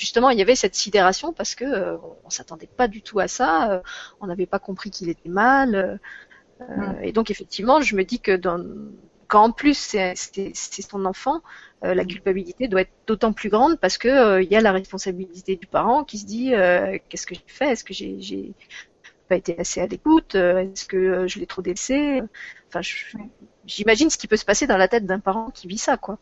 justement, 0.00 0.30
il 0.30 0.38
y 0.38 0.42
avait 0.42 0.56
cette 0.56 0.74
sidération 0.74 1.32
parce 1.32 1.54
que 1.54 1.64
euh, 1.64 1.96
on 2.24 2.30
s'attendait 2.30 2.68
pas 2.74 2.88
du 2.88 3.02
tout 3.02 3.20
à 3.20 3.28
ça. 3.28 3.70
Euh, 3.70 3.80
on 4.20 4.26
n'avait 4.26 4.46
pas 4.46 4.58
compris 4.58 4.90
qu'il 4.90 5.08
était 5.10 5.28
mal. 5.28 6.00
Euh, 6.60 6.64
mm. 6.76 7.04
Et 7.04 7.12
donc, 7.12 7.30
effectivement, 7.30 7.80
je 7.82 7.94
me 7.94 8.02
dis 8.02 8.18
que 8.18 8.34
dans, 8.34 8.64
quand 9.28 9.44
en 9.44 9.52
plus 9.52 9.76
c'est 9.76 10.14
son 10.56 11.04
enfant, 11.04 11.42
la 11.82 12.04
culpabilité 12.04 12.68
doit 12.68 12.82
être 12.82 12.92
d'autant 13.06 13.32
plus 13.32 13.48
grande 13.48 13.78
parce 13.80 13.96
que 13.96 14.42
il 14.42 14.50
y 14.50 14.56
a 14.56 14.60
la 14.60 14.72
responsabilité 14.72 15.56
du 15.56 15.66
parent 15.66 16.04
qui 16.04 16.18
se 16.18 16.26
dit 16.26 16.50
qu'est-ce 17.08 17.26
que 17.26 17.34
j'ai 17.34 17.44
fait? 17.46 17.70
Est-ce 17.70 17.84
que 17.84 17.94
j'ai 17.94 18.52
pas 19.28 19.36
été 19.36 19.58
assez 19.58 19.80
à 19.80 19.86
l'écoute? 19.86 20.34
Est-ce 20.34 20.84
que 20.84 21.26
je 21.28 21.38
l'ai 21.38 21.46
trop 21.46 21.62
délaissé? 21.62 22.20
Enfin, 22.68 22.80
j'imagine 23.64 24.10
ce 24.10 24.18
qui 24.18 24.26
peut 24.26 24.36
se 24.36 24.44
passer 24.44 24.66
dans 24.66 24.76
la 24.76 24.88
tête 24.88 25.06
d'un 25.06 25.20
parent 25.20 25.50
qui 25.50 25.68
vit 25.68 25.78
ça, 25.78 25.96
quoi. 25.96 26.18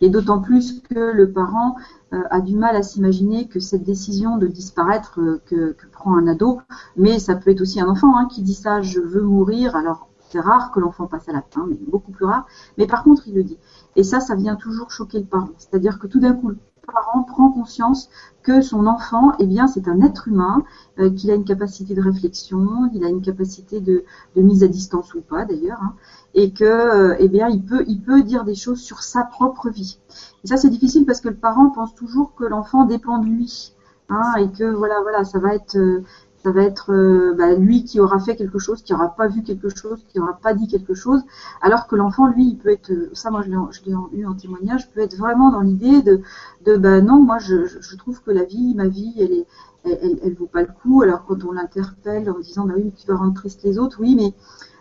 Et 0.00 0.08
d'autant 0.08 0.40
plus 0.40 0.80
que 0.80 1.12
le 1.12 1.32
parent 1.32 1.76
euh, 2.12 2.22
a 2.30 2.40
du 2.40 2.56
mal 2.56 2.76
à 2.76 2.82
s'imaginer 2.82 3.48
que 3.48 3.60
cette 3.60 3.84
décision 3.84 4.36
de 4.38 4.46
disparaître 4.46 5.20
euh, 5.20 5.40
que, 5.46 5.76
prend 5.92 6.16
un 6.16 6.26
ado, 6.26 6.60
mais 6.96 7.18
ça 7.18 7.34
peut 7.36 7.50
être 7.50 7.60
aussi 7.60 7.80
un 7.80 7.88
enfant 7.88 8.16
hein, 8.16 8.26
qui 8.26 8.42
dit 8.42 8.54
ça, 8.54 8.80
je 8.80 9.00
veux 9.00 9.22
mourir. 9.22 9.76
Alors 9.76 10.08
C'est 10.30 10.40
rare 10.40 10.72
que 10.72 10.80
l'enfant 10.80 11.06
passe 11.06 11.28
à 11.28 11.32
l'acte, 11.32 11.56
hein, 11.56 11.66
mais 11.68 11.78
beaucoup 11.86 12.12
plus 12.12 12.24
rare. 12.24 12.46
Mais 12.78 12.86
par 12.86 13.04
contre, 13.04 13.28
il 13.28 13.34
le 13.34 13.44
dit. 13.44 13.58
Et 13.96 14.04
ça, 14.04 14.20
ça 14.20 14.34
vient 14.34 14.56
toujours 14.56 14.90
choquer 14.90 15.18
le 15.18 15.26
parent. 15.26 15.50
C'est-à-dire 15.58 15.98
que 15.98 16.06
tout 16.06 16.20
d'un 16.20 16.32
coup, 16.32 16.52
parent 16.92 17.22
prend 17.22 17.50
conscience 17.50 18.08
que 18.42 18.62
son 18.62 18.86
enfant, 18.86 19.32
eh 19.38 19.46
bien, 19.46 19.66
c'est 19.66 19.88
un 19.88 20.00
être 20.00 20.28
humain, 20.28 20.64
euh, 20.98 21.10
qu'il 21.10 21.30
a 21.30 21.34
une 21.34 21.44
capacité 21.44 21.94
de 21.94 22.00
réflexion, 22.00 22.90
il 22.94 23.04
a 23.04 23.08
une 23.08 23.20
capacité 23.20 23.80
de, 23.80 24.04
mise 24.36 24.62
à 24.62 24.68
distance 24.68 25.14
ou 25.14 25.20
pas 25.20 25.44
d'ailleurs, 25.44 25.80
hein, 25.82 25.94
et 26.34 26.52
que, 26.52 26.64
euh, 26.64 27.16
eh 27.18 27.28
bien, 27.28 27.48
il 27.48 27.62
peut, 27.62 27.84
il 27.86 28.00
peut 28.00 28.22
dire 28.22 28.44
des 28.44 28.54
choses 28.54 28.80
sur 28.80 29.02
sa 29.02 29.24
propre 29.24 29.68
vie. 29.68 29.98
Et 30.44 30.48
ça, 30.48 30.56
c'est 30.56 30.70
difficile 30.70 31.04
parce 31.04 31.20
que 31.20 31.28
le 31.28 31.36
parent 31.36 31.70
pense 31.70 31.94
toujours 31.94 32.34
que 32.34 32.44
l'enfant 32.44 32.84
dépend 32.84 33.18
de 33.18 33.26
lui, 33.26 33.74
hein, 34.08 34.34
et 34.38 34.50
que 34.50 34.64
voilà, 34.64 35.00
voilà, 35.02 35.24
ça 35.24 35.38
va 35.38 35.54
être, 35.54 35.76
euh, 35.76 36.02
ça 36.42 36.52
va 36.52 36.62
être 36.62 36.92
euh, 36.92 37.34
bah, 37.34 37.54
lui 37.54 37.84
qui 37.84 38.00
aura 38.00 38.18
fait 38.18 38.34
quelque 38.34 38.58
chose, 38.58 38.82
qui 38.82 38.94
aura 38.94 39.14
pas 39.14 39.28
vu 39.28 39.42
quelque 39.42 39.68
chose, 39.68 40.04
qui 40.08 40.18
aura 40.18 40.38
pas 40.42 40.54
dit 40.54 40.68
quelque 40.68 40.94
chose, 40.94 41.20
alors 41.60 41.86
que 41.86 41.96
l'enfant, 41.96 42.26
lui, 42.28 42.48
il 42.48 42.56
peut 42.56 42.70
être, 42.70 42.90
ça 43.12 43.30
moi 43.30 43.42
je 43.42 43.50
l'ai 43.50 43.92
eu 44.18 44.26
en 44.26 44.34
témoignage, 44.34 44.90
peut 44.90 45.00
être 45.00 45.16
vraiment 45.16 45.50
dans 45.50 45.60
l'idée 45.60 46.02
de, 46.02 46.20
de 46.64 46.76
bah 46.76 47.00
non, 47.02 47.22
moi 47.22 47.38
je, 47.38 47.96
trouve 47.96 48.22
que 48.22 48.30
la 48.30 48.44
vie, 48.44 48.74
ma 48.74 48.88
vie, 48.88 49.14
elle 49.18 49.32
est, 49.32 49.46
elle, 49.84 50.18
elle, 50.22 50.34
vaut 50.34 50.46
pas 50.46 50.62
le 50.62 50.68
coup. 50.82 51.02
Alors 51.02 51.24
quand 51.26 51.44
on 51.44 51.52
l'interpelle 51.52 52.30
en 52.30 52.38
disant 52.38 52.66
bah 52.66 52.74
oui, 52.76 52.92
tu 52.96 53.06
vas 53.06 53.16
rendre 53.16 53.34
triste 53.34 53.62
les 53.64 53.78
autres, 53.78 53.98
oui, 54.00 54.14
mais 54.16 54.32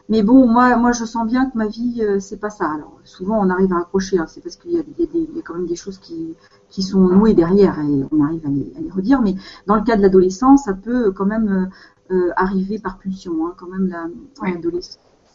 mais 0.10 0.24
bon, 0.24 0.48
moi, 0.48 0.76
moi, 0.76 0.92
je 0.92 1.06
sens 1.06 1.28
bien 1.28 1.50
que 1.50 1.58
ma 1.58 1.68
vie, 1.68 2.02
euh, 2.02 2.20
c'est 2.20 2.38
pas 2.38 2.50
ça. 2.50 2.66
Alors, 2.66 3.00
souvent, 3.04 3.40
on 3.40 3.50
arrive 3.50 3.72
à 3.74 3.78
accrocher. 3.78 4.18
Hein, 4.18 4.26
c'est 4.28 4.42
parce 4.42 4.56
qu'il 4.56 4.72
y, 4.72 4.76
y, 4.76 5.36
y, 5.36 5.40
a 5.40 5.42
quand 5.44 5.54
même 5.54 5.68
des 5.68 5.76
choses 5.76 6.00
qui, 6.00 6.36
qui 6.70 6.82
sont 6.82 7.00
nouées 7.00 7.36
derrière 7.36 7.80
et 7.80 8.06
on 8.12 8.24
arrive 8.24 8.46
à 8.46 8.50
les, 8.50 8.74
à 8.76 8.82
les 8.82 8.90
redire. 8.90 9.22
Mais 9.22 9.36
dans 9.68 9.76
le 9.76 9.84
cas 9.84 9.96
de 9.96 10.02
l'adolescence, 10.02 10.64
ça 10.66 10.74
peut 10.74 11.12
quand 11.12 11.28
même 11.28 11.70
euh, 12.12 12.16
euh 12.16 12.32
arriver 12.36 12.80
par 12.80 12.98
pulsion. 12.98 13.46
Hein, 13.46 13.54
quand 13.56 13.68
même, 13.68 13.88
la, 13.88 14.08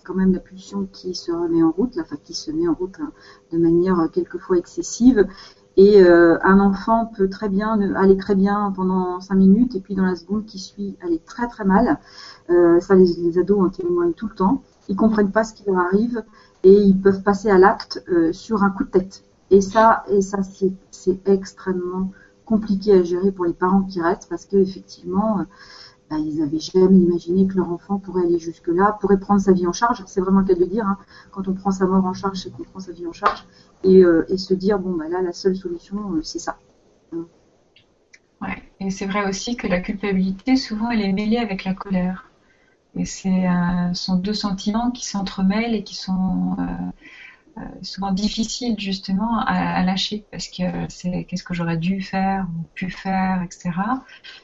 quand 0.05 0.15
même 0.15 0.33
la 0.33 0.41
pulsion 0.41 0.89
qui 0.93 1.15
se 1.15 1.31
remet 1.31 1.63
en 1.63 1.71
route, 1.71 1.95
la, 1.95 2.03
enfin, 2.03 2.17
qui 2.25 2.35
se 2.35 2.51
met 2.51 2.67
en 2.67 2.75
route 2.75 2.97
hein, 3.01 3.13
de 3.53 3.59
manière 3.59 4.01
euh, 4.01 4.09
quelquefois 4.09 4.59
excessive. 4.59 5.25
Et 5.77 6.01
euh, 6.01 6.39
un 6.43 6.61
enfant 6.61 7.07
peut 7.17 7.29
très 7.29 7.49
bien 7.49 7.81
aller 7.97 8.17
très 8.17 8.37
bien 8.37 8.73
pendant 8.77 9.21
cinq 9.21 9.35
minutes 9.35 9.75
et 9.75 9.81
puis 9.81 9.95
dans 9.95 10.05
la 10.05 10.15
seconde 10.15 10.47
qui 10.47 10.59
suit 10.59 10.97
aller 11.03 11.19
très 11.19 11.49
très 11.49 11.65
mal. 11.65 11.99
Euh, 12.51 12.79
ça, 12.81 12.95
les, 12.95 13.39
ados 13.39 13.61
en 13.61 13.71
témoignent 13.71 14.13
tout 14.13 14.29
le 14.29 14.35
temps. 14.35 14.63
Ils 14.89 14.97
comprennent 14.97 15.33
pas 15.33 15.45
ce 15.45 15.55
qui 15.55 15.65
leur 15.67 15.79
arrive 15.79 16.23
et 16.63 16.75
ils 16.75 17.01
peuvent 17.01 17.23
passer 17.23 17.51
à 17.51 17.59
l'acte 17.59 18.05
euh, 18.09 18.33
sur 18.33 18.63
un 18.63 18.71
coup 18.71 18.85
de 18.85 18.91
tête. 18.91 19.25
Et 19.51 19.61
ça, 19.61 20.05
et 20.09 20.21
ça 20.21 20.39
c'est 20.91 21.29
extrêmement 21.29 22.11
compliqué 22.45 22.93
à 22.93 23.03
gérer 23.03 23.33
pour 23.33 23.45
les 23.45 23.53
parents 23.53 23.83
qui 23.83 24.01
restent 24.01 24.29
parce 24.29 24.45
que 24.47 24.57
effectivement, 24.57 25.41
euh, 25.41 25.45
bah, 26.11 26.17
ils 26.19 26.39
n'avaient 26.39 26.59
jamais 26.59 26.99
imaginé 26.99 27.47
que 27.47 27.57
leur 27.57 27.71
enfant 27.71 27.99
pourrait 27.99 28.25
aller 28.25 28.39
jusque-là, 28.39 28.97
pourrait 29.01 29.19
prendre 29.19 29.41
sa 29.41 29.53
vie 29.53 29.67
en 29.67 29.73
charge. 29.73 30.05
C'est 30.07 30.21
vraiment 30.21 30.41
le 30.41 30.47
cas 30.47 30.55
de 30.55 30.61
le 30.61 30.67
dire. 30.67 30.87
Hein. 30.87 30.99
Quand 31.33 31.49
on 31.49 31.55
prend 31.55 31.71
sa 31.71 31.87
mort 31.87 32.05
en 32.05 32.13
charge, 32.13 32.43
c'est 32.43 32.51
qu'on 32.51 32.63
prend 32.65 32.81
sa 32.81 32.93
vie 32.93 33.07
en 33.07 33.13
charge 33.13 33.47
et, 33.85 34.03
euh, 34.05 34.25
et, 34.29 34.39
se 34.39 34.55
dire 34.55 34.79
bon 34.79 34.97
bah 34.97 35.09
là, 35.09 35.23
la 35.23 35.33
seule 35.33 35.57
solution, 35.57 35.99
c'est 36.23 36.39
ça. 36.39 36.59
Ouais. 38.41 38.63
Et 38.81 38.91
c'est 38.91 39.07
vrai 39.07 39.27
aussi 39.29 39.57
que 39.57 39.67
la 39.67 39.81
culpabilité, 39.81 40.57
souvent, 40.57 40.91
elle 40.91 41.03
est 41.03 41.13
mêlée 41.13 41.39
avec 41.39 41.65
la 41.65 41.75
colère. 41.75 42.31
Et 42.97 43.05
c'est 43.05 43.49
euh, 43.49 43.95
sont 43.95 44.17
deux 44.17 44.35
sentiments 44.35 44.91
qui 44.91 45.07
s'entremêlent 45.07 45.75
et 45.75 45.83
qui 45.83 45.97
sont 45.97 46.57
euh, 46.59 46.65
euh, 47.57 47.61
souvent 47.83 48.11
difficiles 48.11 48.75
justement 48.81 49.39
à, 49.39 49.81
lâcher 49.85 50.25
parce 50.33 50.49
que 50.49 50.65
c'est 50.89 51.25
qu'est-ce 51.25 51.45
que 51.45 51.55
j'aurais 51.55 51.77
dû 51.77 52.03
faire 52.03 52.49
ou 52.59 52.65
pu 52.75 52.91
faire, 52.91 53.43
etc. 53.43 53.71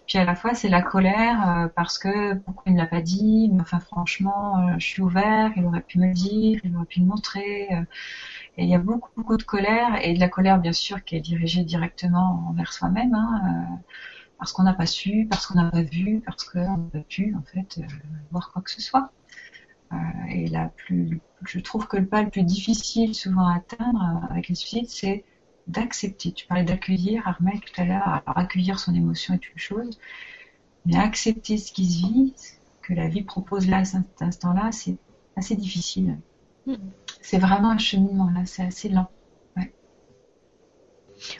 Puis 0.06 0.18
à 0.18 0.24
la 0.24 0.36
fois 0.36 0.54
c'est 0.54 0.68
la 0.68 0.80
colère 0.80 1.48
euh, 1.48 1.68
parce 1.74 1.98
que 1.98 2.34
pourquoi 2.34 2.64
il 2.66 2.74
ne 2.74 2.78
l'a 2.78 2.86
pas 2.86 3.00
dit, 3.00 3.50
mais 3.52 3.62
enfin 3.62 3.80
franchement 3.80 4.58
euh, 4.58 4.74
je 4.78 4.86
suis 4.86 5.02
ouvert, 5.02 5.50
il 5.56 5.64
aurait 5.66 5.80
pu 5.80 5.98
me 5.98 6.06
le 6.06 6.14
dire, 6.14 6.60
il 6.62 6.76
aurait 6.76 6.86
pu 6.86 7.00
me 7.00 7.06
montrer. 7.06 7.68
Et 8.60 8.64
il 8.64 8.68
y 8.68 8.74
a 8.74 8.78
beaucoup 8.78 9.10
beaucoup 9.16 9.38
de 9.38 9.42
colère 9.42 9.98
et 10.02 10.12
de 10.12 10.20
la 10.20 10.28
colère 10.28 10.58
bien 10.58 10.74
sûr 10.74 11.02
qui 11.02 11.16
est 11.16 11.20
dirigée 11.20 11.64
directement 11.64 12.46
envers 12.50 12.72
soi-même. 12.74 13.14
Hein, 13.14 13.80
parce 14.38 14.52
qu'on 14.52 14.62
n'a 14.62 14.72
pas 14.72 14.86
su, 14.86 15.26
parce 15.28 15.46
qu'on 15.46 15.54
n'a 15.54 15.70
pas 15.70 15.82
vu, 15.82 16.22
parce 16.24 16.44
qu'on 16.44 16.78
n'a 16.78 16.90
pas 16.90 17.00
pu 17.00 17.34
en 17.34 17.42
fait 17.42 17.78
euh, 17.78 17.86
voir 18.30 18.50
quoi 18.52 18.62
que 18.62 18.70
ce 18.70 18.80
soit. 18.80 19.12
Euh, 19.92 19.96
et 20.30 20.48
la 20.48 20.68
plus, 20.68 21.20
je 21.42 21.58
trouve 21.60 21.86
que 21.86 21.98
le 21.98 22.06
pas 22.06 22.22
le 22.22 22.30
plus 22.30 22.42
difficile 22.42 23.14
souvent 23.14 23.46
à 23.46 23.56
atteindre 23.56 24.02
euh, 24.02 24.32
avec 24.32 24.48
les 24.48 24.54
suicides, 24.54 24.88
c'est 24.88 25.24
d'accepter. 25.66 26.32
Tu 26.32 26.46
parlais 26.46 26.64
d'accueillir, 26.64 27.28
Armel 27.28 27.60
tout 27.60 27.80
à 27.80 27.84
l'heure. 27.84 28.08
Alors 28.08 28.38
accueillir 28.38 28.78
son 28.78 28.94
émotion 28.94 29.34
est 29.34 29.50
une 29.52 29.58
chose, 29.58 29.98
mais 30.86 30.96
accepter 30.96 31.58
ce 31.58 31.72
qui 31.72 31.86
se 31.86 32.06
vit, 32.06 32.34
que 32.82 32.94
la 32.94 33.08
vie 33.08 33.22
propose 33.22 33.68
là 33.68 33.78
à 33.78 33.84
cet 33.84 34.20
instant-là, 34.20 34.72
c'est 34.72 34.96
assez 35.36 35.54
difficile. 35.54 36.18
Mm. 36.66 36.74
C'est 37.20 37.38
vraiment 37.38 37.70
un 37.70 37.78
cheminement 37.78 38.30
là, 38.30 38.44
c'est 38.46 38.62
assez 38.62 38.88
lent. 38.88 39.10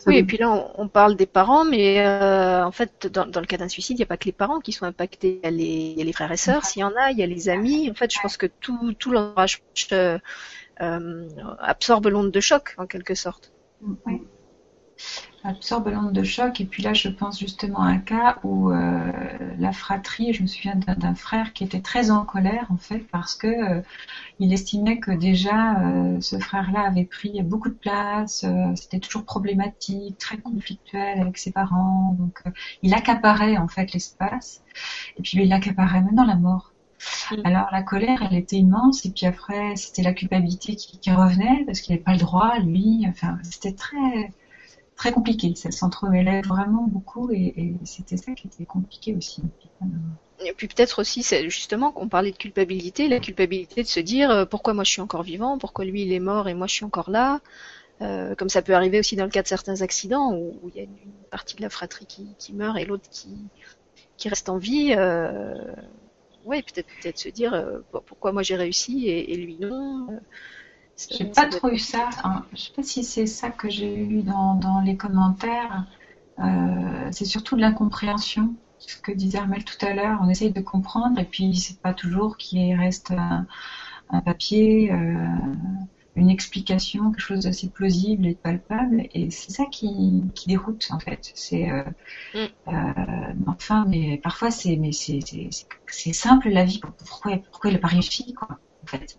Oui, 0.07 0.17
et 0.17 0.25
puis 0.25 0.37
là, 0.37 0.73
on, 0.77 0.89
parle 0.89 1.17
des 1.17 1.27
parents, 1.27 1.65
mais 1.65 2.05
euh, 2.05 2.65
en 2.65 2.71
fait, 2.71 3.07
dans, 3.07 3.27
dans 3.27 3.41
le 3.41 3.47
cas 3.47 3.57
d'un 3.57 3.69
suicide, 3.69 3.97
il 3.97 4.01
n'y 4.01 4.05
a 4.05 4.07
pas 4.07 4.19
que 4.19 4.27
les 4.27 4.33
parents 4.33 4.61
qui 4.61 4.73
sont 4.73 4.85
impactés. 4.85 5.41
Il 5.43 5.45
y 5.45 5.47
a 5.47 5.51
les, 5.51 5.65
il 5.65 5.99
y 5.99 6.03
a 6.03 6.05
les 6.05 6.13
frères 6.13 6.31
et 6.31 6.37
sœurs, 6.37 6.65
s'il 6.67 6.81
y 6.81 6.85
en 6.85 6.95
a, 6.97 7.13
il 7.13 7.19
y 7.19 7.23
a 7.23 7.27
les 7.27 7.49
amis. 7.49 7.91
En 7.91 7.95
fait, 7.95 8.13
je 8.13 8.21
pense 8.21 8.37
que 8.37 8.47
tout, 8.47 8.93
tout 8.99 9.11
l'entourage 9.11 9.63
euh, 9.93 10.19
euh, 10.83 11.29
absorbe 11.61 12.09
l'onde 12.09 12.31
de 12.31 12.41
choc, 12.41 12.75
en 12.77 12.87
quelque 12.87 13.15
sorte. 13.15 13.53
Oui 14.05 14.21
absorbe 15.45 15.89
l'onde 15.89 16.13
de 16.13 16.23
choc. 16.23 16.61
Et 16.61 16.65
puis 16.65 16.83
là, 16.83 16.93
je 16.93 17.09
pense 17.09 17.39
justement 17.39 17.81
à 17.81 17.89
un 17.89 17.99
cas 17.99 18.39
où 18.45 18.71
euh, 18.71 19.13
la 19.59 19.73
fratrie, 19.73 20.33
je 20.33 20.43
me 20.43 20.47
souviens 20.47 20.77
d'un 20.77 21.15
frère 21.15 21.53
qui 21.53 21.65
était 21.65 21.81
très 21.81 22.11
en 22.11 22.25
colère 22.25 22.67
en 22.71 22.77
fait 22.77 23.01
parce 23.11 23.35
que 23.35 23.47
euh, 23.47 23.83
il 24.39 24.53
estimait 24.53 24.99
que 24.99 25.11
déjà 25.11 25.81
euh, 25.81 26.21
ce 26.21 26.39
frère-là 26.39 26.81
avait 26.87 27.05
pris 27.05 27.43
beaucoup 27.43 27.69
de 27.69 27.75
place, 27.75 28.45
c'était 28.75 29.01
toujours 29.01 29.25
problématique, 29.25 30.19
très 30.19 30.39
conflictuel 30.39 31.21
avec 31.21 31.39
ses 31.39 31.53
parents, 31.53 32.17
donc 32.19 32.43
il 32.83 32.95
accaparait 32.95 33.57
en 33.57 33.69
fait 33.69 33.93
l'espace. 33.93 34.63
Et 35.19 35.23
puis 35.23 35.39
il 35.43 35.49
l'accaparait 35.49 36.01
même 36.03 36.15
dans 36.15 36.25
la 36.25 36.37
mort. 36.37 36.73
Mm. 37.31 37.41
Alors 37.45 37.69
la 37.73 37.83
colère, 37.83 38.23
elle 38.31 38.37
était 38.37 38.57
immense, 38.57 39.05
et 39.07 39.11
puis 39.11 39.27
après, 39.27 39.77
c'était 39.77 40.03
la 40.03 40.13
culpabilité 40.13 40.77
qui, 40.77 40.99
qui 40.99 41.11
revenait 41.11 41.65
parce 41.67 41.81
qu'il 41.81 41.95
n'avait 41.95 42.05
pas 42.05 42.13
le 42.13 42.19
droit, 42.19 42.59
lui. 42.59 43.07
Enfin, 43.09 43.39
c'était 43.43 43.73
très, 43.73 44.33
très 45.01 45.13
compliqué. 45.13 45.55
Ça 45.55 45.71
s'entremêlait 45.71 46.43
vraiment 46.43 46.87
beaucoup 46.87 47.31
et, 47.33 47.75
c'était 47.85 48.19
ça 48.19 48.33
qui 48.33 48.49
était 48.49 48.67
compliqué 48.67 49.15
aussi. 49.15 49.43
Et 50.45 50.53
puis 50.53 50.69
peut-être 50.69 51.01
aussi, 51.01 51.23
justement, 51.49 51.91
qu'on 51.91 52.09
parlait 52.09 52.33
de 52.33 52.37
culpabilité, 52.37 53.09
la 53.09 53.19
culpabilité 53.19 53.83
de 53.83 53.89
se 53.89 54.01
dire 54.01 54.31
euh, 54.31 54.45
pourquoi 54.45 54.75
moi 54.75 54.85
je 54.85 54.91
suis 54.91 55.01
encore 55.01 55.23
vivant, 55.23 55.57
pourquoi 55.57 55.87
lui 55.87 56.03
il 56.03 56.13
est 56.13 56.21
mort 56.21 56.49
et 56.49 56.55
moi 56.55 56.67
je 56.67 56.75
suis 56.75 56.85
encore 56.85 57.11
là. 57.11 57.41
Euh, 58.03 58.35
comme 58.35 58.51
ça 58.51 58.61
peut 58.61 58.75
arriver 58.75 58.99
aussi 58.99 59.17
dans 59.17 59.25
le 59.25 59.31
cas 59.31 59.43
de 59.43 59.49
certains 59.49 59.81
accidents 59.81 60.35
où, 60.35 60.71
il 60.75 60.77
y 60.77 60.81
a 60.81 60.83
une, 60.83 60.97
partie 61.31 61.57
de 61.57 61.63
la 61.63 61.71
fratrie 61.71 62.07
qui, 62.07 62.53
meurt 62.53 62.77
et 62.79 62.85
l'autre 62.85 63.09
qui, 63.09 64.29
reste 64.29 64.51
en 64.51 64.59
vie. 64.59 64.93
Euh, 64.95 65.55
peut-être 66.45 66.89
peut-être 67.01 67.19
se 67.19 67.31
dire 67.31 67.53
pourquoi 67.91 68.33
moi 68.33 68.43
j'ai 68.43 68.57
réussi 68.57 69.09
et 69.09 69.37
lui 69.37 69.57
non. 69.61 70.21
J'ai 71.11 71.25
pas 71.27 71.47
trop 71.47 71.71
eu 71.71 71.79
ça. 71.79 72.11
Hein. 72.25 72.45
Je 72.53 72.61
sais 72.61 72.73
pas 72.75 72.83
si 72.83 73.05
c'est 73.05 73.27
ça 73.27 73.51
que 73.51 73.71
j'ai 73.71 73.95
eu 73.95 74.23
dans, 74.23 74.55
dans, 74.55 74.81
les 74.81 74.97
commentaires. 74.97 75.87
Euh, 76.39 77.09
c'est 77.13 77.25
surtout 77.25 77.57
de 77.57 77.61
l'incompréhension. 77.61 78.55
Ce 78.79 78.97
que 78.97 79.13
disait 79.13 79.39
Armel 79.39 79.65
tout 79.65 79.85
à 79.85 79.93
l'heure, 79.93 80.21
on 80.23 80.29
essaye 80.29 80.53
de 80.53 80.61
comprendre 80.61 81.19
et 81.19 81.25
puis 81.25 81.55
c'est 81.57 81.81
pas 81.81 81.93
toujours 81.93 82.37
qu'il 82.37 82.75
reste 82.77 83.11
un, 83.11 83.47
un 84.09 84.21
papier, 84.21 84.91
euh, 84.91 85.27
une 86.17 86.31
explication, 86.31 87.11
quelque 87.11 87.21
chose 87.21 87.41
d'assez 87.41 87.69
plausible 87.69 88.27
et 88.27 88.35
palpable. 88.35 89.07
Et 89.13 89.31
c'est 89.31 89.53
ça 89.53 89.67
qui, 89.67 90.25
qui, 90.35 90.49
déroute 90.49 90.89
en 90.91 90.99
fait. 90.99 91.31
C'est 91.35 91.71
euh, 91.71 91.85
mm. 92.35 93.45
enfin, 93.47 93.85
mais 93.87 94.19
parfois 94.23 94.51
c'est 94.51 94.77
mais 94.77 94.93
c'est 94.93 96.13
simple 96.13 96.49
la 96.49 96.65
vie. 96.65 96.81
Pourquoi 97.07 97.37
pourquoi 97.51 97.71
il 97.71 97.75
n'a 97.75 97.81
pas 97.81 97.89
réussi 97.89 98.33
quoi? 98.33 98.59
En 98.83 98.87
fait. 98.87 99.19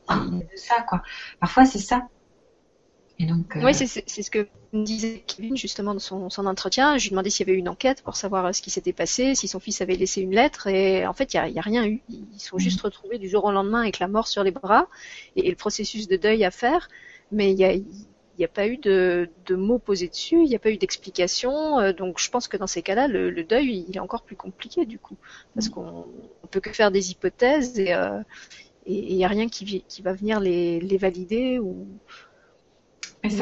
ça, 0.55 0.81
quoi. 0.87 1.01
Parfois, 1.39 1.65
c'est 1.65 1.79
ça. 1.79 2.07
Et 3.19 3.25
donc, 3.25 3.55
euh, 3.55 3.61
Oui, 3.63 3.73
c'est 3.75 3.85
ce 3.85 4.31
que 4.31 4.47
disait 4.73 5.23
Kevin 5.27 5.55
justement 5.55 5.93
dans 5.93 5.99
son, 5.99 6.29
son 6.29 6.45
entretien. 6.45 6.97
Je 6.97 7.03
lui 7.03 7.09
demandais 7.11 7.29
s'il 7.29 7.45
y 7.45 7.49
avait 7.49 7.57
eu 7.57 7.59
une 7.59 7.69
enquête 7.69 8.01
pour 8.01 8.15
savoir 8.15 8.47
euh, 8.47 8.51
ce 8.51 8.61
qui 8.61 8.71
s'était 8.71 8.93
passé, 8.93 9.35
si 9.35 9.47
son 9.47 9.59
fils 9.59 9.81
avait 9.81 9.95
laissé 9.95 10.21
une 10.21 10.33
lettre. 10.33 10.67
Et 10.67 11.05
en 11.05 11.13
fait, 11.13 11.33
il 11.33 11.41
n'y 11.41 11.57
a, 11.57 11.61
a, 11.61 11.63
rien 11.63 11.85
eu. 11.85 12.01
Ils 12.09 12.39
sont 12.39 12.55
mhm. 12.55 12.61
juste 12.61 12.81
retrouvés 12.81 13.19
du 13.19 13.29
jour 13.29 13.45
au 13.45 13.51
lendemain 13.51 13.81
avec 13.81 13.99
la 13.99 14.07
mort 14.07 14.27
sur 14.27 14.43
les 14.43 14.51
bras 14.51 14.87
et, 15.35 15.49
le 15.49 15.55
processus 15.55 16.07
de 16.07 16.17
deuil 16.17 16.43
à 16.43 16.51
faire. 16.51 16.89
Mais 17.31 17.51
il 17.51 17.59
y 17.59 17.63
a, 17.63 17.73
il 17.73 17.85
n'y 18.39 18.45
a 18.45 18.47
pas 18.47 18.67
eu 18.67 18.77
de, 18.77 19.29
de, 19.45 19.55
mots 19.55 19.77
posés 19.77 20.07
dessus, 20.07 20.37
il 20.43 20.49
n'y 20.49 20.55
a 20.55 20.59
pas 20.59 20.71
eu 20.71 20.77
d'explication. 20.77 21.79
Euh, 21.79 21.93
donc 21.93 22.19
je 22.19 22.29
pense 22.29 22.47
que 22.47 22.57
dans 22.57 22.67
ces 22.67 22.81
cas-là, 22.81 23.07
le, 23.07 23.29
le, 23.29 23.43
deuil, 23.43 23.85
il 23.87 23.95
est 23.95 23.99
encore 23.99 24.23
plus 24.23 24.35
compliqué 24.35 24.85
du 24.85 24.97
coup. 24.97 25.17
Parce 25.53 25.67
mhm. 25.67 25.73
qu'on 25.73 26.07
peut 26.49 26.59
que 26.59 26.71
faire 26.71 26.89
des 26.89 27.11
hypothèses 27.11 27.77
et, 27.79 27.93
euh, 27.93 28.19
et 28.85 29.11
il 29.11 29.15
n'y 29.15 29.25
a 29.25 29.27
rien 29.27 29.47
qui, 29.47 29.83
qui, 29.87 30.01
va 30.01 30.13
venir 30.13 30.39
les, 30.39 30.79
les 30.79 30.97
valider 30.97 31.59
ou, 31.59 31.87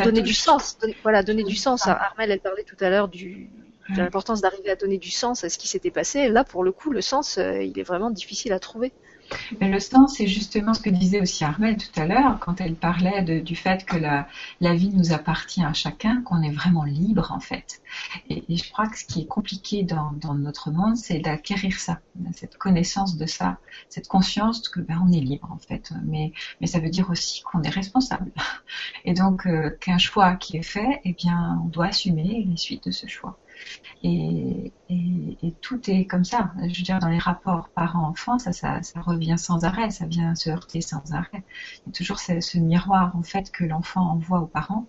donner 0.03 0.21
du 0.21 0.33
sens. 0.33 0.77
voilà, 1.03 1.23
donner 1.23 1.43
du 1.43 1.55
sens. 1.55 1.87
Armel, 1.87 2.31
elle 2.31 2.41
parlait 2.41 2.63
tout 2.63 2.77
à 2.79 2.89
l'heure 2.89 3.07
du, 3.07 3.49
de 3.89 3.97
l'importance 3.97 4.41
d'arriver 4.41 4.69
à 4.69 4.75
donner 4.75 4.97
du 4.97 5.11
sens 5.11 5.43
à 5.43 5.49
ce 5.49 5.57
qui 5.57 5.67
s'était 5.67 5.91
passé. 5.91 6.29
Là, 6.29 6.43
pour 6.43 6.63
le 6.63 6.71
coup, 6.71 6.91
le 6.91 7.01
sens, 7.01 7.37
euh, 7.37 7.63
il 7.63 7.79
est 7.79 7.83
vraiment 7.83 8.11
difficile 8.11 8.53
à 8.53 8.59
trouver. 8.59 8.91
Mais 9.59 9.69
le 9.69 9.79
sens, 9.79 10.15
c'est 10.17 10.27
justement 10.27 10.73
ce 10.73 10.81
que 10.81 10.89
disait 10.89 11.21
aussi 11.21 11.43
Armel 11.43 11.77
tout 11.77 11.99
à 11.99 12.05
l'heure, 12.05 12.39
quand 12.39 12.61
elle 12.61 12.75
parlait 12.75 13.21
du 13.41 13.55
fait 13.55 13.85
que 13.85 13.97
la, 13.97 14.27
vie 14.75 14.89
nous 14.89 15.13
appartient 15.13 15.63
à 15.63 15.73
chacun, 15.73 16.21
qu'on 16.21 16.41
est 16.41 16.51
vraiment 16.51 16.83
libre 16.83 17.31
en 17.31 17.39
fait. 17.39 17.81
Et, 18.29 18.43
je 18.49 18.71
crois 18.71 18.87
que 18.87 18.97
ce 18.97 19.05
qui 19.05 19.21
est 19.21 19.27
compliqué 19.27 19.83
dans, 19.83 20.33
notre 20.33 20.71
monde, 20.71 20.95
c'est 20.95 21.19
d'acquérir 21.19 21.79
ça, 21.79 21.99
cette 22.33 22.57
connaissance 22.57 23.17
de 23.17 23.25
ça, 23.25 23.57
cette 23.89 24.07
conscience 24.07 24.69
que 24.69 24.79
ben, 24.79 25.01
on 25.05 25.11
est 25.11 25.21
libre 25.21 25.51
en 25.51 25.57
fait. 25.57 25.91
Mais, 26.05 26.31
ça 26.65 26.79
veut 26.79 26.89
dire 26.89 27.09
aussi 27.09 27.41
qu'on 27.43 27.61
est 27.63 27.69
responsable. 27.69 28.31
Et 29.05 29.13
donc 29.13 29.45
euh, 29.45 29.69
qu'un 29.81 29.97
choix 29.97 30.35
qui 30.35 30.57
est 30.57 30.63
fait, 30.63 31.01
eh 31.03 31.13
bien, 31.13 31.59
on 31.63 31.67
doit 31.67 31.87
assumer 31.87 32.45
les 32.47 32.57
suites 32.57 32.85
de 32.85 32.91
ce 32.91 33.07
choix. 33.07 33.37
Et, 34.03 34.73
tout 35.61 35.89
est 35.89 36.05
comme 36.05 36.23
ça. 36.23 36.51
Je 36.61 36.77
veux 36.79 36.83
dire, 36.83 36.99
dans 36.99 37.09
les 37.09 37.17
rapports 37.17 37.69
parents-enfants, 37.69 38.39
ça, 38.39 38.51
ça, 38.53 39.01
revient 39.01 39.37
sans 39.37 39.65
arrêt, 39.65 39.89
ça 39.89 40.05
vient 40.05 40.35
se 40.35 40.49
heurter 40.49 40.81
sans 40.81 41.13
arrêt. 41.13 41.43
Il 41.85 41.87
y 41.87 41.89
a 41.89 41.91
toujours 41.91 42.19
ce, 42.19 42.57
miroir, 42.57 43.15
en 43.15 43.23
fait, 43.23 43.51
que 43.51 43.63
l'enfant 43.63 44.01
envoie 44.01 44.39
aux 44.39 44.47
parents, 44.47 44.87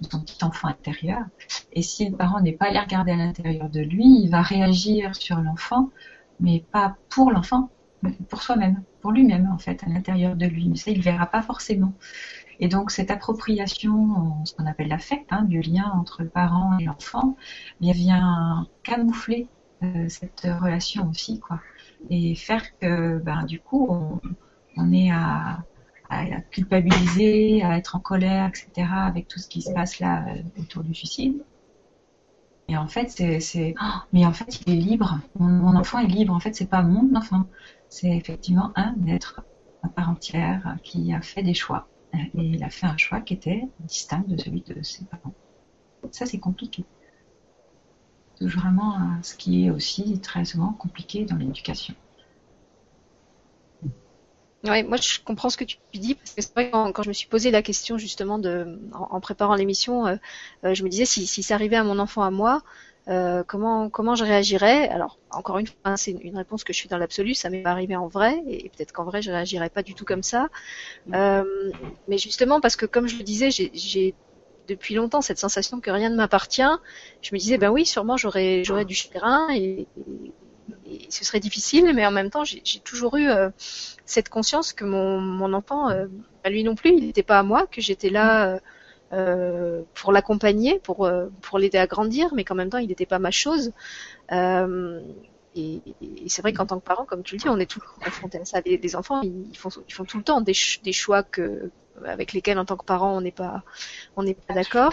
de 0.00 0.08
son 0.08 0.20
petit 0.20 0.42
enfant 0.44 0.68
intérieur. 0.68 1.22
Et 1.72 1.82
si 1.82 2.08
le 2.08 2.16
parent 2.16 2.40
n'est 2.40 2.52
pas 2.52 2.66
allé 2.66 2.78
regarder 2.78 3.12
à 3.12 3.16
l'intérieur 3.16 3.68
de 3.68 3.80
lui, 3.80 4.22
il 4.22 4.30
va 4.30 4.42
réagir 4.42 5.14
sur 5.14 5.38
l'enfant, 5.38 5.90
mais 6.40 6.64
pas 6.72 6.96
pour 7.08 7.30
l'enfant, 7.30 7.70
pour 8.28 8.42
soi-même, 8.42 8.82
pour 9.00 9.12
lui-même, 9.12 9.50
en 9.52 9.58
fait, 9.58 9.82
à 9.84 9.88
l'intérieur 9.88 10.36
de 10.36 10.46
lui. 10.46 10.68
Mais 10.68 10.76
ça, 10.76 10.90
il 10.90 10.98
ne 10.98 11.02
verra 11.02 11.26
pas 11.26 11.42
forcément. 11.42 11.92
Et 12.60 12.68
donc 12.68 12.90
cette 12.90 13.10
appropriation, 13.10 14.44
ce 14.44 14.52
qu'on 14.54 14.66
appelle 14.66 14.88
l'affect, 14.88 15.26
hein, 15.30 15.42
du 15.42 15.60
lien 15.60 15.90
entre 15.94 16.22
le 16.22 16.28
parent 16.28 16.76
et 16.78 16.84
l'enfant, 16.84 17.36
bien 17.80 17.92
vient 17.92 18.66
camoufler 18.82 19.48
euh, 19.82 20.08
cette 20.08 20.46
relation 20.60 21.08
aussi, 21.08 21.38
quoi, 21.38 21.60
et 22.10 22.34
faire 22.34 22.76
que, 22.78 23.18
ben, 23.18 23.44
du 23.44 23.60
coup, 23.60 23.86
on, 23.88 24.20
on 24.76 24.92
est 24.92 25.10
à, 25.12 25.62
à, 26.08 26.40
culpabiliser, 26.50 27.62
à 27.62 27.76
être 27.76 27.94
en 27.94 28.00
colère, 28.00 28.48
etc., 28.48 28.88
avec 28.92 29.28
tout 29.28 29.38
ce 29.38 29.48
qui 29.48 29.62
se 29.62 29.72
passe 29.72 30.00
là 30.00 30.26
euh, 30.28 30.42
autour 30.60 30.82
du 30.82 30.94
suicide. 30.94 31.44
Et 32.68 32.76
en 32.76 32.88
fait, 32.88 33.08
c'est, 33.40 33.74
oh, 33.80 33.98
mais 34.12 34.26
en 34.26 34.32
fait, 34.32 34.60
il 34.66 34.74
est 34.74 34.76
libre. 34.76 35.20
Mon, 35.38 35.48
mon, 35.48 35.76
enfant 35.76 36.00
est 36.00 36.06
libre. 36.06 36.34
En 36.34 36.40
fait, 36.40 36.54
c'est 36.54 36.68
pas 36.68 36.82
mon 36.82 37.14
enfant. 37.14 37.46
C'est 37.88 38.14
effectivement 38.14 38.72
un 38.76 38.94
être 39.06 39.40
à 39.82 39.88
part 39.88 40.10
entière 40.10 40.76
qui 40.82 41.14
a 41.14 41.22
fait 41.22 41.42
des 41.42 41.54
choix. 41.54 41.88
Et 42.14 42.30
il 42.34 42.64
a 42.64 42.70
fait 42.70 42.86
un 42.86 42.96
choix 42.96 43.20
qui 43.20 43.34
était 43.34 43.62
distinct 43.80 44.24
de 44.26 44.36
celui 44.36 44.62
de 44.62 44.82
ses 44.82 45.04
parents. 45.04 45.34
Ça, 46.10 46.26
c'est 46.26 46.38
compliqué. 46.38 46.84
C'est 48.36 48.46
vraiment 48.46 48.98
ce 49.22 49.34
qui 49.34 49.66
est 49.66 49.70
aussi 49.70 50.20
très 50.20 50.44
souvent 50.44 50.72
compliqué 50.72 51.24
dans 51.24 51.36
l'éducation. 51.36 51.94
Oui, 54.64 54.82
moi 54.82 54.96
je 54.96 55.20
comprends 55.24 55.50
ce 55.50 55.56
que 55.56 55.64
tu 55.64 55.78
dis 55.94 56.16
parce 56.16 56.34
que 56.34 56.52
vrai 56.52 56.70
quand, 56.70 57.02
je 57.04 57.08
me 57.08 57.12
suis 57.12 57.28
posé 57.28 57.52
la 57.52 57.62
question 57.62 57.96
justement 57.96 58.40
en, 58.92 59.20
préparant 59.20 59.54
l'émission, 59.54 60.06
euh, 60.06 60.16
euh, 60.64 60.74
je 60.74 60.82
me 60.82 60.88
disais 60.88 61.04
si, 61.04 61.28
si 61.28 61.44
ça 61.44 61.54
arrivait 61.54 61.76
à 61.76 61.84
mon 61.84 62.00
enfant 62.00 62.22
à 62.22 62.32
moi, 62.32 62.62
euh, 63.08 63.42
comment 63.46 63.88
comment 63.88 64.14
je 64.14 64.24
réagirais? 64.24 64.88
Alors 64.88 65.18
encore 65.30 65.58
une 65.58 65.66
fois, 65.66 65.76
hein, 65.84 65.96
c'est 65.96 66.10
une, 66.10 66.36
réponse 66.36 66.64
que 66.64 66.72
je 66.72 66.78
suis 66.78 66.88
dans 66.88 66.98
l'absolu, 66.98 67.34
ça 67.34 67.48
m'est 67.48 67.64
arrivé 67.64 67.96
en 67.96 68.06
vrai, 68.06 68.42
et, 68.46 68.68
peut-être 68.68 68.92
qu'en 68.92 69.04
vrai 69.04 69.22
je 69.22 69.30
réagirais 69.30 69.70
pas 69.70 69.82
du 69.82 69.94
tout 69.94 70.04
comme 70.04 70.22
ça. 70.22 70.48
Mm. 71.06 71.14
Euh, 71.14 71.72
mais 72.08 72.18
justement 72.18 72.60
parce 72.60 72.76
que 72.76 72.86
comme 72.86 73.08
je 73.08 73.16
le 73.16 73.24
disais, 73.24 73.50
j'ai 73.50 74.14
depuis 74.68 74.94
longtemps 74.94 75.22
cette 75.22 75.38
sensation 75.38 75.80
que 75.80 75.90
rien 75.90 76.10
ne 76.10 76.16
m'appartient. 76.16 76.62
Je 77.22 77.34
me 77.34 77.38
disais 77.38 77.58
ben 77.58 77.70
oui, 77.70 77.86
sûrement 77.86 78.16
j'aurais 78.16 78.62
j'aurais 78.64 78.84
du 78.84 78.94
chagrin 78.94 79.48
et, 79.54 79.86
et, 80.86 81.06
ce 81.08 81.24
serait 81.24 81.40
difficile, 81.40 81.92
mais 81.94 82.06
en 82.06 82.10
même 82.10 82.30
temps 82.30 82.44
j'ai 82.44 82.80
toujours 82.80 83.16
eu 83.16 83.28
euh, 83.28 83.48
cette 84.04 84.28
conscience 84.28 84.72
que 84.72 84.84
mon 84.84 85.20
mon 85.20 85.52
enfant, 85.54 85.88
euh, 85.90 86.06
lui 86.46 86.64
non 86.64 86.74
plus, 86.74 86.90
il 86.90 87.06
n'était 87.06 87.22
pas 87.22 87.38
à 87.38 87.42
moi, 87.42 87.66
que 87.66 87.80
j'étais 87.80 88.10
là 88.10 88.54
euh, 88.54 88.58
pour 89.94 90.12
l'accompagner, 90.12 90.78
pour 90.80 91.06
euh, 91.06 91.28
pour 91.42 91.58
l'aider 91.58 91.78
à 91.78 91.86
grandir, 91.86 92.34
mais 92.34 92.44
qu'en 92.44 92.54
même 92.54 92.70
temps 92.70 92.78
il 92.78 92.88
n'était 92.88 93.06
pas 93.06 93.18
ma 93.18 93.30
chose. 93.30 93.72
Euh, 94.32 95.00
et, 95.56 95.80
et 96.02 96.28
c'est 96.28 96.42
vrai 96.42 96.52
qu'en 96.52 96.66
tant 96.66 96.78
que 96.78 96.84
parent, 96.84 97.04
comme 97.04 97.22
tu 97.22 97.34
le 97.34 97.40
dis, 97.40 97.48
on 97.48 97.58
est 97.58 97.66
tout 97.70 97.80
confronté 98.04 98.38
à 98.38 98.44
ça. 98.44 98.60
Les, 98.64 98.96
enfants, 98.96 99.22
ils 99.22 99.56
font 99.56 99.70
ils 99.88 99.94
font 99.94 100.04
tout 100.04 100.18
le 100.18 100.24
temps 100.24 100.40
des, 100.40 100.52
des 100.84 100.92
choix 100.92 101.22
que 101.22 101.70
avec 102.06 102.32
lesquels 102.32 102.58
en 102.60 102.64
tant 102.64 102.76
que 102.76 102.84
parent 102.84 103.16
on 103.16 103.20
n'est 103.20 103.32
pas 103.32 103.64
on 104.16 104.22
n'est 104.22 104.34
pas 104.34 104.54
d'accord. 104.54 104.92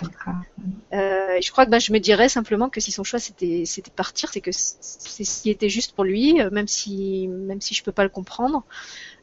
Euh, 0.93 1.38
je 1.41 1.51
crois 1.51 1.65
que 1.65 1.69
ben, 1.69 1.80
je 1.80 1.91
me 1.91 1.99
dirais 1.99 2.30
simplement 2.30 2.69
que 2.69 2.80
si 2.80 2.91
son 2.91 3.04
choix 3.04 3.19
c'était 3.19 3.63
c'était 3.65 3.91
partir, 3.91 4.30
c'est 4.32 4.41
que 4.41 4.51
c'est 4.51 5.23
ce 5.23 5.41
qui 5.43 5.49
était 5.49 5.69
juste 5.69 5.93
pour 5.93 6.04
lui, 6.04 6.41
même 6.51 6.67
si 6.67 7.28
même 7.28 7.62
si 7.62 7.73
je 7.73 7.84
peux 7.84 7.91
pas 7.91 8.04
le 8.04 8.10
comprendre. 8.10 8.63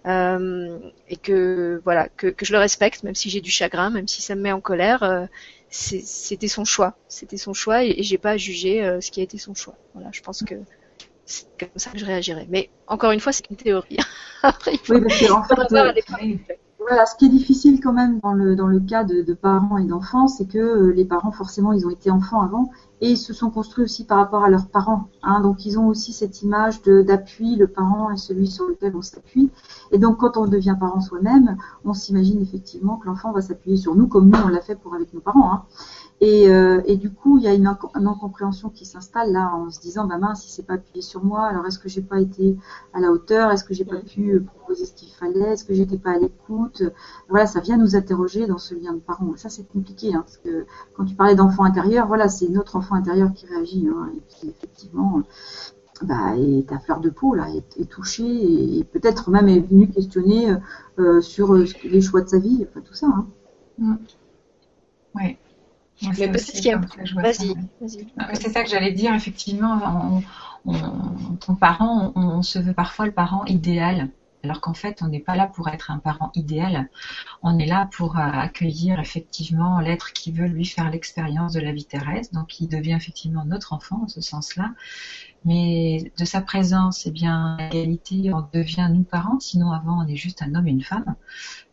Euh, 0.07 0.79
et 1.09 1.17
que 1.17 1.81
voilà 1.85 2.09
que, 2.09 2.27
que, 2.27 2.45
je 2.45 2.53
le 2.53 2.59
respecte 2.59 3.05
même 3.05 3.15
si 3.15 3.31
j'ai 3.31 3.41
du 3.41 3.53
chagrin 3.53 3.89
même 3.89 4.09
si 4.09 4.21
ça 4.21 4.35
me 4.35 4.41
met 4.41 4.51
en 4.51 4.61
colère 4.61 5.05
euh, 5.05 5.27
c'était 5.71 6.49
son 6.49 6.65
choix. 6.65 6.97
C'était 7.09 7.37
son 7.37 7.55
choix 7.55 7.85
et, 7.85 8.03
j'ai 8.03 8.19
pas 8.19 8.33
à 8.33 8.37
juger 8.37 8.85
euh, 8.85 9.01
ce 9.01 9.13
qui 9.13 9.21
a 9.21 9.23
été 9.23 9.39
son 9.39 9.55
choix. 9.55 9.77
Voilà 9.95 10.11
je 10.13 10.21
pense 10.21 10.43
que 10.43 10.57
c'est 11.25 11.47
comme 11.57 11.69
ça 11.77 11.91
que 11.91 11.99
je 11.99 12.05
réagirais. 12.05 12.47
Mais 12.49 12.69
encore 12.89 13.13
une 13.13 13.21
fois 13.21 13.33
c'est 13.33 13.49
une 13.49 13.57
théorie. 13.57 13.99
Après 14.43 14.73
il 14.73 14.79
faut, 14.79 14.95
oui, 14.95 15.03
parce 15.03 15.21
que, 15.21 15.31
en 15.31 15.45
fait, 15.45 16.59
voilà, 16.87 17.07
ce 17.07 17.17
qui 17.17 17.27
est 17.27 17.29
difficile 17.29 17.81
quand 17.81 17.93
même 17.93 18.19
dans 18.21 18.33
le, 18.33 18.57
dans 18.57 18.67
le 18.67 18.81
cas 18.81 19.05
de, 19.05 19.33
parents 19.35 19.79
et 19.79 19.85
d'enfants, 19.85 20.29
c'est 20.29 20.47
que 20.47 20.59
euh, 20.59 20.93
les 20.93 21.05
parents, 21.05 21.33
forcément, 21.33 21.73
ils 21.73 21.87
ont 21.87 21.91
été 21.91 22.11
enfants 22.11 22.43
avant 22.43 22.71
et 23.01 23.11
ils 23.11 23.17
se 23.17 23.33
sont 23.33 23.51
construits 23.51 23.85
aussi 23.85 24.05
par 24.05 24.19
rapport 24.19 24.45
à 24.45 24.51
leurs 24.51 24.69
parents. 24.69 25.09
Hein, 25.23 25.41
donc, 25.41 25.67
ils 25.67 25.79
ont 25.79 25.89
aussi 25.89 26.13
cette 26.13 26.43
image 26.43 26.83
d'appui, 26.83 27.57
le 27.57 27.67
parent 27.67 28.11
est 28.11 28.17
celui 28.17 28.47
sur 28.47 28.67
lequel 28.67 28.95
on 28.95 29.03
s'appuie. 29.03 29.51
Et 29.91 29.99
donc, 29.99 30.19
quand 30.19 30.37
on 30.37 30.47
devient 30.47 30.77
parent 30.79 31.01
soi-même, 31.01 31.57
on 31.85 31.95
s'imagine 31.95 32.41
effectivement 32.41 32.97
que 32.97 33.07
l'enfant 33.07 33.33
va 33.33 33.41
s'appuyer 33.43 33.77
sur 33.77 33.95
nous 33.97 34.07
comme 34.07 34.29
nous, 34.29 34.39
on 34.45 34.49
l'a 34.49 34.61
fait 34.61 34.77
pour 34.77 34.95
avec 34.95 35.13
nos 35.13 35.21
parents. 35.21 35.53
Hein. 35.53 35.63
Et, 36.25 36.49
euh, 36.49 36.81
et, 36.87 36.97
du 36.97 37.11
coup, 37.11 37.39
il 37.39 37.43
y 37.43 37.49
a 37.49 37.53
une, 37.53 37.67
incompréhension 37.67 38.69
qui 38.71 38.87
s'installe 38.87 39.33
là 39.33 39.53
en 39.57 39.71
se 39.71 39.81
disant, 39.81 40.07
bah 40.07 40.19
mince, 40.19 40.45
si 40.45 40.53
c'est 40.53 40.63
pas 40.63 40.75
appuyé 40.75 41.03
sur 41.03 41.25
moi, 41.25 41.47
alors 41.47 41.67
est-ce 41.67 41.81
que 41.81 41.89
j'ai 41.89 42.01
pas 42.01 42.21
été 42.21 42.57
à 42.93 43.01
la 43.01 43.11
hauteur, 43.11 43.51
est-ce 43.51 43.65
que 43.65 43.75
j'ai 43.75 43.85
pas 43.85 43.99
pu 43.99 44.39
proposer 44.41 44.87
ce 44.87 44.93
qu'il 44.93 45.11
fallait, 45.11 45.55
est-ce 45.55 45.65
que 45.65 45.75
j'étais 45.75 45.99
pas 45.99 46.13
à 46.13 46.19
l'écoute? 46.19 46.85
Voilà, 47.29 47.47
ça 47.47 47.59
vient 47.59 47.77
nous 47.77 47.97
interroger 47.97 48.47
dans 48.47 48.59
ce 48.59 48.77
lien 48.77 48.93
de 48.93 49.01
parents. 49.01 49.33
ça, 49.35 49.49
c'est 49.49 49.67
compliqué, 49.67 50.15
hein, 50.15 50.21
parce 50.21 50.37
que 50.37 50.65
quand 50.97 51.05
tu 51.07 51.17
parlais 51.17 51.35
d'enfant 51.35 51.65
intérieur, 51.65 52.07
voilà, 52.07 52.29
c'est 52.29 52.49
notre 52.49 52.77
enfant 52.77 52.95
intérieur 52.95 53.33
qui 53.35 53.47
réagit 53.47 53.89
hein, 53.89 54.13
et 54.17 54.23
qui 54.29 54.49
effectivement 54.49 55.23
bah, 56.03 56.37
est 56.37 56.71
à 56.71 56.79
fleur 56.79 57.01
de 57.01 57.11
peau 57.11 57.35
là, 57.35 57.49
est, 57.51 57.91
touché 57.91 58.79
et, 58.79 58.85
peut-être 58.85 59.29
même 59.31 59.49
est 59.49 59.59
venu 59.59 59.89
questionner 59.89 60.55
euh, 61.01 61.21
sur 61.21 61.55
euh, 61.55 61.67
les 61.83 62.01
choix 62.01 62.21
de 62.21 62.29
sa 62.29 62.39
vie, 62.39 62.65
enfin 62.71 62.81
tout 62.81 62.95
ça. 62.95 63.09
Hein. 63.09 63.27
Mm. 63.79 63.97
Oui. 66.03 66.09
Mais 66.19 66.29
peut-être 66.29 66.53
qu'il 66.53 66.67
y 66.67 66.71
a. 66.71 66.81
Vas-y. 67.17 67.55
c'est 68.35 68.51
ça 68.51 68.63
que 68.63 68.71
j'allais 68.71 68.93
dire. 68.93 69.15
Effectivement, 69.15 70.23
en 70.65 71.37
tant 71.37 71.55
que 71.55 71.61
parent, 71.61 72.13
on, 72.15 72.43
se 72.43 72.59
veut 72.59 72.75
parfois 72.75 73.07
le 73.07 73.13
parent 73.13 73.45
idéal. 73.47 74.11
Alors 74.45 74.61
qu'en 74.61 74.75
fait, 74.75 75.03
on 75.03 75.09
n'est 75.09 75.21
pas 75.21 75.37
là 75.37 75.47
pour 75.47 75.69
être 75.69 75.93
un 75.93 75.99
parent 75.99 76.33
idéal. 76.35 76.91
On 77.43 77.61
est 77.61 77.67
là 77.67 77.89
pour 77.93 78.19
euh, 78.19 78.23
accueillir 78.23 78.99
effectivement 78.99 79.79
l'être 79.79 80.13
qui 80.13 80.33
veut 80.33 80.49
lui 80.49 80.65
faire 80.65 80.91
l'expérience 80.91 81.53
de 81.53 81.61
la 81.61 81.71
vie 81.71 81.85
terrestre. 81.85 82.35
Donc, 82.35 82.59
il 82.59 82.67
devient 82.67 82.95
effectivement 82.95 83.45
notre 83.45 83.73
enfant 83.73 84.03
en 84.03 84.09
ce 84.09 84.21
sens-là. 84.21 84.71
Mais 85.45 86.13
de 86.19 86.25
sa 86.25 86.41
présence, 86.41 87.07
eh 87.07 87.13
bien, 87.13 87.57
égalité, 87.71 88.33
on 88.35 88.45
devient 88.53 88.89
nous 88.93 89.05
parents. 89.05 89.39
Sinon, 89.39 89.71
avant, 89.71 90.05
on 90.05 90.09
est 90.09 90.17
juste 90.17 90.43
un 90.43 90.57
homme 90.57 90.67
et 90.67 90.73
une 90.73 90.83
femme. 90.83 91.15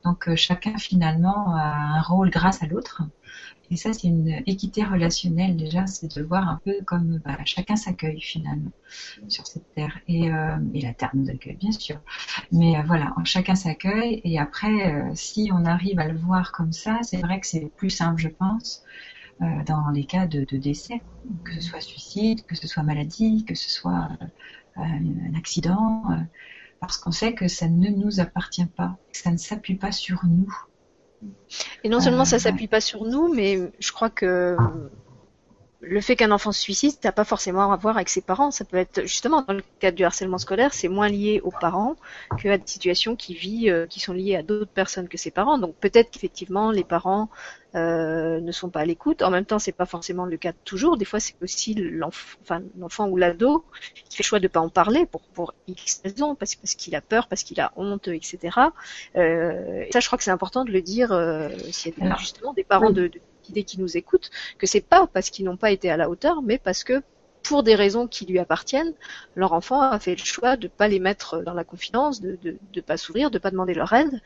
Donc, 0.06 0.28
euh, 0.28 0.36
chacun 0.36 0.78
finalement 0.78 1.56
a 1.56 1.98
un 1.98 2.02
rôle 2.02 2.30
grâce 2.30 2.62
à 2.62 2.68
l'autre. 2.68 3.02
Et 3.72 3.76
ça, 3.76 3.94
c'est 3.94 4.08
une 4.08 4.42
équité 4.48 4.84
relationnelle 4.84 5.56
déjà, 5.56 5.86
c'est 5.86 6.16
de 6.18 6.24
voir 6.24 6.48
un 6.48 6.60
peu 6.64 6.76
comme 6.86 7.22
bah, 7.24 7.38
chacun 7.46 7.76
s'accueille 7.76 8.20
finalement 8.20 8.72
sur 9.28 9.46
cette 9.46 9.74
terre. 9.76 10.00
Et, 10.08 10.32
euh, 10.32 10.58
la 10.74 10.94
terre 10.94 11.12
nous 11.14 11.30
accueille 11.30 11.56
bien 11.56 11.72
sûr. 11.72 12.00
Mais 12.52 12.78
euh, 12.78 12.82
voilà, 12.86 13.14
chacun 13.26 13.56
s'accueille. 13.56 14.22
Et 14.24 14.40
après, 14.40 14.94
euh, 14.94 15.12
si 15.14 15.52
on 15.54 15.66
arrive 15.66 16.00
à 16.00 16.08
le 16.08 16.18
voir 16.18 16.52
comme 16.52 16.74
ça, 16.74 17.00
c'est 17.04 17.18
vrai 17.18 17.40
que 17.40 17.48
c'est 17.48 17.72
plus 17.76 17.90
simple, 17.90 18.20
je 18.20 18.30
pense, 18.30 18.84
euh, 19.42 19.46
dans 19.66 19.90
les 19.90 20.06
cas 20.06 20.26
de, 20.26 20.46
de, 20.46 20.58
décès, 20.58 21.02
que 21.44 21.54
ce 21.54 21.62
soit 21.62 21.82
suicide, 21.82 22.46
que 22.46 22.56
ce 22.56 22.68
soit 22.68 22.84
maladie, 22.84 23.46
que 23.46 23.56
ce 23.56 23.70
soit 23.70 24.10
un 24.76 25.34
accident, 25.38 26.04
parce 26.80 26.98
qu'on 26.98 27.12
sait 27.12 27.34
que 27.34 27.48
ça 27.48 27.68
ne 27.68 27.90
nous 27.90 28.20
appartient 28.20 28.66
pas, 28.66 28.98
que 29.12 29.18
ça 29.18 29.32
ne 29.32 29.38
s'appuie 29.38 29.76
pas 29.76 29.92
sur 29.92 30.26
nous 30.26 30.50
et 31.84 31.90
non 31.90 32.00
seulement 32.00 32.26
ça 32.26 32.38
euh, 32.38 32.40
s'appuie 32.40 32.68
pas 32.68 32.82
sur 32.82 33.06
nous, 33.06 33.34
mais 33.34 33.72
je 33.80 33.92
crois 33.92 34.10
que 34.10 34.56
le 35.82 36.02
fait 36.02 36.16
qu'un 36.16 36.32
enfant 36.32 36.52
se 36.52 36.60
suicide, 36.62 36.92
ça 36.92 37.00
n'a 37.06 37.12
pas 37.12 37.24
forcément 37.24 37.72
à 37.72 37.78
voir 37.78 37.96
avec 37.96 38.10
ses 38.10 38.22
parents. 38.22 38.52
Ça 38.52 38.66
peut 38.66 38.78
être 38.78 39.02
justement 39.04 39.44
dans 39.48 39.54
le 39.54 39.64
cadre 39.80 39.96
du 39.96 40.04
harcèlement 40.04 40.38
scolaire, 40.38 40.74
c'est 40.74 40.90
moins 40.90 41.08
lié 41.08 41.40
aux 41.44 41.52
parents 41.52 41.96
qu'à 42.42 42.58
des 42.58 42.68
situations 42.68 43.16
qui 43.16 43.34
vit, 43.34 43.70
euh, 43.70 43.88
qui 43.88 44.00
sont 44.00 44.14
liées 44.14 44.36
à 44.36 44.44
d'autres 44.44 44.72
personnes 44.72 45.08
que 45.08 45.18
ses 45.18 45.32
parents. 45.32 45.58
Donc 45.58 45.76
peut-être 45.76 46.12
qu'effectivement 46.12 46.72
les 46.72 46.84
parents 46.84 47.30
euh, 47.76 48.42
ne 48.42 48.52
sont 48.52 48.70
pas 48.70 48.80
à 48.80 48.86
l'écoute. 48.86 49.22
En 49.22 49.30
même 49.30 49.46
temps, 49.46 49.60
c'est 49.60 49.72
pas 49.72 49.86
forcément 49.86 50.26
le 50.26 50.38
cas 50.38 50.54
toujours. 50.66 50.98
Des 50.98 51.06
fois, 51.06 51.20
c'est 51.20 51.36
aussi 51.42 51.76
l'enfant, 51.76 52.38
enfin, 52.42 52.62
l'enfant 52.80 53.08
ou 53.08 53.16
l'ado 53.16 53.64
qui 54.10 54.18
fait 54.18 54.24
le 54.24 54.28
choix 54.28 54.40
de 54.40 54.48
pas 54.48 54.60
en 54.60 54.70
parler 54.70 55.06
pour 55.06 55.22
pour 55.22 55.54
X 55.68 56.02
raisons, 56.04 56.34
parce, 56.34 56.56
parce 56.56 56.74
qu'il 56.74 56.96
a 56.96 57.02
peur, 57.02 57.28
parce 57.28 57.44
qu'il 57.44 57.62
a 57.62 57.72
honte, 57.76 58.08
etc. 58.08 58.58
Euh, 59.16 59.86
ça, 59.92 60.00
je 60.00 60.08
crois 60.08 60.18
que 60.18 60.24
c'est 60.24 60.32
important 60.32 60.66
de 60.66 60.72
le 60.72 60.82
dire 60.82 61.12
euh, 61.12 61.50
s'il 61.72 61.94
y 61.98 62.08
a 62.08 62.18
justement 62.18 62.54
des 62.54 62.64
parents 62.64 62.90
de, 62.90 63.08
de 63.08 63.22
qui 63.64 63.80
nous 63.80 63.98
écoutent, 63.98 64.30
que 64.58 64.68
c'est 64.68 64.82
pas 64.82 65.08
parce 65.08 65.30
qu'ils 65.30 65.46
n'ont 65.46 65.58
pas 65.58 65.72
été 65.72 65.90
à 65.90 65.98
la 65.98 66.10
hauteur, 66.10 66.42
mais 66.42 66.58
parce 66.58 66.84
que 66.84 67.02
pour 67.44 67.64
des 67.64 67.76
raisons 67.76 68.08
qui 68.08 68.26
lui 68.26 68.40
appartiennent, 68.40 68.94
leur 69.36 69.54
enfant 69.54 69.82
a 69.82 70.00
fait 70.00 70.12
le 70.16 70.24
choix 70.24 70.58
de 70.58 70.66
ne 70.66 70.70
pas 70.70 70.88
les 70.88 71.00
mettre 71.00 71.42
dans 71.42 71.54
la 71.54 71.64
confidence, 71.64 72.22
de 72.22 72.38
ne 72.44 72.82
pas 72.82 72.98
s'ouvrir, 72.98 73.32
de 73.32 73.38
ne 73.38 73.42
pas 73.42 73.52
demander 73.52 73.74
leur 73.74 73.92
aide, 73.94 74.22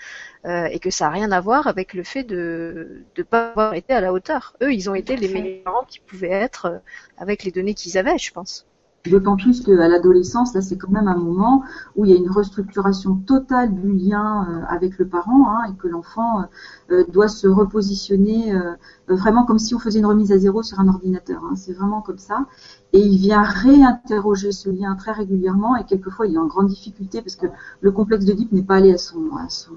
euh, 0.46 0.66
et 0.66 0.80
que 0.80 0.90
ça 0.90 1.06
n'a 1.06 1.12
rien 1.12 1.32
à 1.32 1.40
voir 1.40 1.68
avec 1.68 1.94
le 1.94 2.04
fait 2.04 2.24
de 2.24 3.04
ne 3.18 3.24
pas 3.24 3.50
avoir 3.50 3.74
été 3.76 3.94
à 3.94 4.02
la 4.02 4.14
hauteur. 4.14 4.56
Eux, 4.62 4.74
ils 4.74 4.90
ont 4.90 4.96
été 4.96 5.16
les 5.16 5.28
meilleurs 5.28 5.64
parents 5.64 5.86
qu'ils 5.86 6.02
pouvaient 6.02 6.30
être 6.30 6.66
euh, 6.66 6.78
avec 7.18 7.44
les 7.44 7.52
données 7.52 7.74
qu'ils 7.76 7.98
avaient, 7.98 8.18
je 8.18 8.32
pense. 8.32 8.66
D'autant 9.10 9.36
plus 9.36 9.62
qu'à 9.62 9.90
l'adolescence, 9.90 10.54
là, 10.54 10.62
c'est 10.62 10.78
quand 10.78 10.90
même 10.90 11.10
un 11.10 11.18
moment 11.18 11.64
où 11.98 12.06
il 12.06 12.12
y 12.12 12.14
a 12.14 12.18
une 12.18 12.30
restructuration 12.30 13.16
totale 13.16 13.76
du 13.76 13.92
lien 13.92 14.48
euh, 14.50 14.62
avec 14.70 14.98
le 14.98 15.06
parent 15.06 15.50
hein, 15.50 15.70
et 15.70 15.76
que 15.76 15.90
l'enfant 15.90 16.46
euh, 16.90 17.04
doit 17.12 17.28
se 17.28 17.46
repositionner 17.48 18.56
euh, 18.56 18.76
vraiment 19.10 19.44
comme 19.44 19.60
si 19.60 19.76
on 19.76 19.80
faisait 19.80 20.00
une 20.00 20.06
remise 20.06 20.32
à 20.32 20.38
zéro 20.38 20.64
sur 20.64 20.80
un 20.80 20.88
ordinateur. 20.88 21.44
Hein. 21.44 21.56
C'est 21.58 21.74
vraiment 21.74 22.02
comme 22.02 22.18
ça. 22.18 22.46
Et 22.94 23.00
il 23.00 23.18
vient 23.18 23.42
réinterroger 23.42 24.54
ce 24.54 24.70
lien 24.70 24.96
très 24.96 25.12
régulièrement 25.12 25.76
et 25.76 25.84
quelquefois 25.84 26.26
il 26.26 26.36
est 26.36 26.40
en 26.40 26.48
grande 26.48 26.68
difficulté 26.68 27.22
parce 27.22 27.36
que 27.36 27.48
le 27.82 27.92
complexe 27.92 28.24
de 28.24 28.34
n'est 28.54 28.64
pas 28.64 28.76
allé 28.76 28.94
à 28.94 28.98
son, 28.98 29.36
à 29.36 29.50
son 29.50 29.74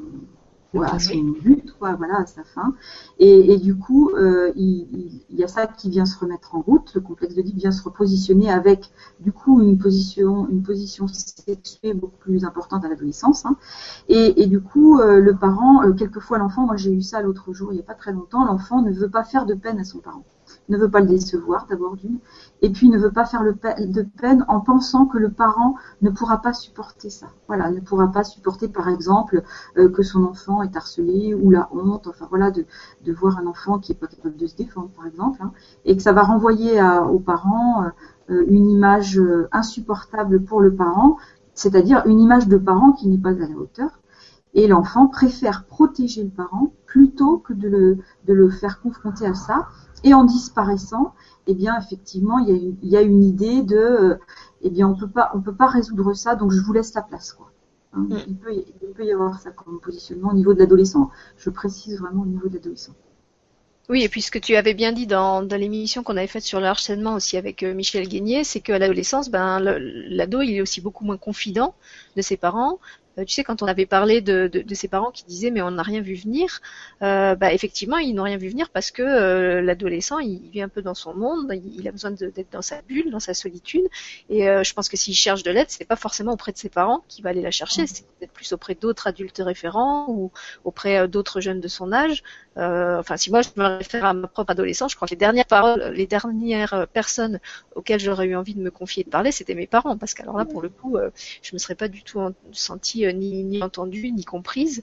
à 0.83 0.99
son 0.99 1.35
but, 1.43 1.73
quoi, 1.79 1.95
voilà, 1.95 2.21
à 2.21 2.27
sa 2.27 2.45
fin. 2.45 2.75
Et, 3.19 3.53
et 3.53 3.59
du 3.59 3.77
coup, 3.77 4.11
euh, 4.11 4.53
il, 4.57 5.23
il, 5.31 5.37
y 5.37 5.45
a 5.45 5.49
ça 5.49 5.67
qui 5.67 5.91
vient 5.91 6.07
se 6.07 6.19
remettre 6.19 6.55
en 6.55 6.61
route. 6.61 6.93
Le 6.95 7.01
complexe 7.01 7.35
de 7.35 7.43
vient 7.43 7.73
se 7.73 7.83
repositionner 7.83 8.51
avec, 8.51 8.91
du 9.21 9.33
coup, 9.33 9.61
une 9.61 9.79
position, 9.79 10.49
une 10.49 10.63
position 10.63 11.07
sexuée 11.07 11.95
beaucoup 11.95 12.19
plus 12.19 12.45
importante 12.45 12.85
à 12.85 12.89
l'adolescence. 12.89 13.47
Hein. 13.47 13.57
Et, 14.09 14.43
et, 14.43 14.47
du 14.47 14.61
coup, 14.61 15.01
euh, 15.01 15.21
le 15.21 15.35
parent, 15.37 15.85
euh, 15.85 15.93
quelquefois 15.93 16.39
l'enfant, 16.39 16.67
moi 16.67 16.77
j'ai 16.77 16.93
eu 16.93 17.03
ça 17.03 17.23
l'autre 17.23 17.53
jour, 17.53 17.73
il 17.73 17.77
n'y 17.77 17.81
a 17.81 17.85
pas 17.85 17.95
très 17.95 18.13
longtemps, 18.13 18.45
l'enfant 18.45 18.83
ne 18.83 18.93
veut 18.93 19.09
pas 19.09 19.25
faire 19.25 19.47
de 19.47 19.55
peine 19.55 19.79
à 19.79 19.85
son 19.85 19.99
parent 19.99 20.25
ne 20.69 20.77
veut 20.77 20.91
pas 20.91 21.01
le 21.01 21.07
décevoir 21.07 21.67
d'abord 21.69 21.97
d'une, 21.97 22.19
et 22.63 22.71
puis 22.71 22.89
ne 22.89 22.99
veut 22.99 23.11
pas 23.11 23.25
faire 23.25 23.43
le 23.43 23.57
de 23.87 24.03
peine 24.03 24.45
en 24.49 24.61
pensant 24.61 25.07
que 25.07 25.19
le 25.19 25.31
parent 25.31 25.77
ne 26.03 26.11
pourra 26.11 26.43
pas 26.43 26.53
supporter 26.53 27.11
ça. 27.11 27.27
Voilà, 27.47 27.71
ne 27.71 27.81
pourra 27.81 28.11
pas 28.11 28.25
supporter 28.25 28.69
par 28.69 28.89
exemple 28.89 29.43
euh, 29.79 29.89
que 29.89 30.03
son 30.03 30.25
enfant 30.25 30.63
est 30.63 30.77
harcelé 30.77 31.35
ou 31.35 31.51
la 31.51 31.69
honte, 31.73 32.07
enfin 32.07 32.27
voilà, 32.29 32.51
de, 32.51 32.65
de 33.05 33.13
voir 33.13 33.39
un 33.39 33.47
enfant 33.47 33.79
qui 33.79 33.93
est 33.93 33.97
pas 33.97 34.07
capable 34.07 34.37
de 34.37 34.47
se 34.47 34.57
défendre 34.57 34.91
par 34.97 35.07
exemple, 35.07 35.41
hein, 35.43 35.53
et 35.85 35.97
que 35.97 36.03
ça 36.03 36.13
va 36.13 36.23
renvoyer 36.23 36.81
aux 37.11 37.19
parents 37.19 37.85
euh, 38.31 38.45
une 38.49 38.69
image 38.69 39.19
euh, 39.19 39.49
insupportable 39.53 40.43
pour 40.43 40.61
le 40.61 40.75
parent, 40.75 41.17
c'est-à-dire 41.55 42.03
une 42.07 42.21
image 42.21 42.49
de 42.49 42.57
parent 42.57 42.93
qui 42.93 43.09
n'est 43.09 43.19
pas 43.19 43.31
à 43.31 43.35
la 43.35 43.57
hauteur. 43.57 44.01
Et 44.55 44.67
l'enfant 44.67 45.07
préfère 45.07 45.65
protéger 45.65 46.25
le 46.25 46.31
parent 46.31 46.73
plutôt 46.87 47.39
que 47.39 47.53
de 47.53 47.69
le, 47.69 47.99
de 48.27 48.33
le 48.33 48.51
faire 48.51 48.81
confronter 48.81 49.27
à 49.27 49.35
ça 49.35 49.69
et 50.05 50.15
en 50.15 50.25
disparaissant, 50.25 51.15
eh 51.47 51.55
bien 51.55 51.79
effectivement, 51.79 52.39
il 52.39 52.49
y 52.49 52.53
a 52.53 52.55
une, 52.55 52.77
il 52.83 52.89
y 52.89 52.97
a 52.97 53.03
une 53.03 53.23
idée 53.23 53.63
de, 53.63 53.77
euh, 53.77 54.19
eh 54.63 54.71
bien 54.71 54.89
on 54.89 54.95
peut 54.95 55.09
pas, 55.09 55.31
on 55.35 55.41
peut 55.41 55.55
pas 55.55 55.67
résoudre 55.67 56.15
ça, 56.15 56.37
donc 56.37 56.53
je 56.53 56.61
vous 56.61 56.73
laisse 56.73 56.95
la 56.95 57.03
place, 57.03 57.33
quoi. 57.33 57.51
Hein, 57.93 58.07
mm. 58.11 58.19
il, 58.29 58.37
peut, 58.37 58.53
il, 58.53 58.93
peut, 58.93 59.05
y 59.05 59.13
avoir 59.13 59.41
ça 59.41 59.51
comme 59.51 59.81
positionnement 59.81 60.31
au 60.31 60.35
niveau 60.35 60.55
de 60.55 60.59
l'adolescent. 60.59 61.11
Je 61.37 61.51
précise 61.51 61.99
vraiment 61.99 62.23
au 62.23 62.27
niveau 62.27 62.49
de 62.49 62.55
l'adolescent. 62.55 62.93
Oui, 63.89 64.03
et 64.03 64.09
puis 64.09 64.21
ce 64.21 64.33
que 64.33 64.39
tu 64.41 64.57
avais 64.57 64.75
bien 64.75 64.93
dit 64.93 65.07
dans, 65.07 65.43
dans 65.43 65.57
l'émission 65.57 66.03
qu'on 66.03 66.17
avait 66.17 66.27
faite 66.27 66.43
sur 66.43 66.59
le 66.59 66.67
harcèlement 66.67 67.15
aussi 67.15 67.37
avec 67.37 67.63
euh, 67.63 67.73
Michel 67.73 68.09
Guigné, 68.09 68.43
c'est 68.43 68.61
qu'à 68.61 68.81
l'adolescence, 68.81 69.31
ben, 69.31 69.61
l'ado, 69.61 70.43
il 70.43 70.57
est 70.57 70.61
aussi 70.61 70.81
beaucoup 70.81 71.05
moins 71.05 71.17
confident 71.17 71.75
de 72.17 72.23
ses 72.23 72.37
parents, 72.37 72.81
tu 73.25 73.35
sais, 73.35 73.45
quand 73.45 73.63
on 73.63 73.67
avait 73.67 73.87
parlé 73.87 74.21
de, 74.21 74.49
de, 74.49 74.61
de 74.61 74.75
ses 74.75 74.89
parents 74.89 75.11
qui 75.11 75.25
disaient 75.25 75.51
mais 75.51 75.63
on 75.63 75.71
n'a 75.71 75.83
rien 75.83 76.01
vu 76.01 76.15
venir, 76.15 76.61
euh, 77.03 77.35
bah, 77.35 77.53
effectivement, 77.53 77.99
ils 77.99 78.15
n'ont 78.15 78.25
rien 78.25 78.37
vu 78.37 78.49
venir 78.49 78.71
parce 78.71 78.91
que 78.91 79.03
euh, 79.03 79.63
l'adolescent, 79.63 80.19
il, 80.19 80.51
vit 80.51 80.63
un 80.63 80.69
peu 80.69 80.83
dans 80.83 80.95
son 80.95 81.15
monde, 81.15 81.53
il, 81.53 81.87
a 81.89 81.93
besoin 81.93 82.11
d'être 82.11 82.53
dans 82.53 82.63
sa 82.63 82.83
bulle, 82.83 83.11
dans 83.11 83.21
sa 83.21 83.35
solitude. 83.35 83.87
Et 84.29 84.49
euh, 84.49 84.63
je 84.63 84.75
pense 84.75 84.89
que 84.89 84.97
s'il 84.97 85.15
cherche 85.15 85.43
de 85.43 85.51
l'aide, 85.51 85.67
c'est 85.69 85.85
pas 85.85 85.97
forcément 85.97 86.33
auprès 86.33 86.53
de 86.53 86.59
ses 86.59 86.69
parents 86.69 87.05
qu'il 87.09 87.25
va 87.25 87.31
aller 87.31 87.43
la 87.43 87.51
chercher, 87.51 87.87
c'est 87.87 88.05
peut-être 88.19 88.33
plus 88.33 88.53
auprès 88.53 88.75
d'autres 88.75 89.07
adultes 89.07 89.41
référents 89.45 90.07
ou 90.09 90.31
auprès 90.65 91.09
d'autres 91.09 91.41
jeunes 91.41 91.61
de 91.61 91.69
son 91.69 91.93
âge. 91.93 92.23
enfin, 92.57 93.17
si 93.17 93.31
moi 93.31 93.43
je 93.43 93.49
me 93.57 93.67
réfère 93.79 94.05
à 94.05 94.15
ma 94.15 94.29
propre 94.29 94.51
adolescence, 94.51 94.93
je 94.93 94.97
crois 94.97 95.07
que 95.07 95.13
les 95.13 95.19
dernières 95.19 95.47
paroles, 95.47 95.93
les 95.95 96.07
dernières 96.07 96.87
personnes 96.93 97.41
auxquelles 97.75 98.01
j'aurais 98.01 98.27
eu 98.27 98.37
envie 98.37 98.55
de 98.55 98.61
me 98.61 98.71
confier 98.71 99.03
et 99.03 99.05
de 99.05 99.11
parler, 99.11 99.33
c'était 99.33 99.55
mes 99.55 99.67
parents, 99.67 99.97
parce 99.97 100.15
qu'alors 100.15 100.39
là, 100.39 100.45
pour 100.45 100.63
le 100.63 100.69
coup, 100.69 100.97
je 101.43 101.51
me 101.55 101.59
serais 101.59 101.75
pas 101.75 101.89
du 101.89 102.03
tout 102.03 102.21
sentie 102.53 103.06
euh, 103.07 103.13
ni, 103.13 103.45
ni 103.45 103.61
ni 104.13 104.25
comprise. 104.25 104.83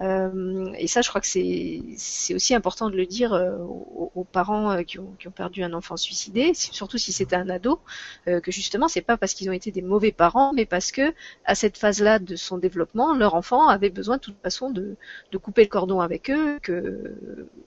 Euh, 0.00 0.72
et 0.78 0.86
ça, 0.86 1.02
je 1.02 1.08
crois 1.08 1.20
que 1.20 1.26
c'est 1.26 2.34
aussi 2.34 2.54
important 2.54 2.88
de 2.88 2.96
le 2.96 3.06
dire 3.06 3.32
euh, 3.32 3.56
aux, 3.58 4.24
parents 4.24 4.82
qui 4.84 4.98
ont, 4.98 5.14
qui, 5.18 5.28
ont, 5.28 5.32
perdu 5.32 5.62
un 5.62 5.72
enfant 5.72 5.96
suicidé, 5.96 6.54
surtout 6.54 6.98
si 6.98 7.12
c'était 7.12 7.36
un 7.36 7.48
ado, 7.48 7.80
que 8.26 8.50
justement, 8.50 8.88
c'est 8.88 9.00
pas 9.00 9.16
parce 9.16 9.34
qu'ils 9.34 9.48
ont 9.48 9.52
été 9.52 9.70
des 9.70 9.82
mauvais 9.82 10.12
parents, 10.12 10.52
mais 10.52 10.66
parce 10.66 10.92
que 10.92 11.14
à 11.44 11.54
cette 11.54 11.78
phase-là 11.78 12.18
de 12.18 12.36
son 12.36 12.58
développement, 12.58 13.14
leur 13.14 13.34
enfant 13.34 13.68
avait 13.68 13.90
besoin 13.90 14.16
de 14.16 14.22
toute 14.22 14.40
façon 14.42 14.70
de, 14.70 14.96
couper 15.40 15.62
le 15.62 15.68
cordon 15.68 16.00
avec 16.00 16.30
eux, 16.30 16.58
que, 16.62 16.72
que 16.72 17.14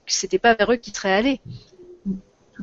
c'était 0.08 0.39
pas 0.39 0.56
vers 0.56 0.72
eux 0.72 0.76
qu'ils 0.76 0.95
seraient 0.95 1.14
allés. 1.14 1.41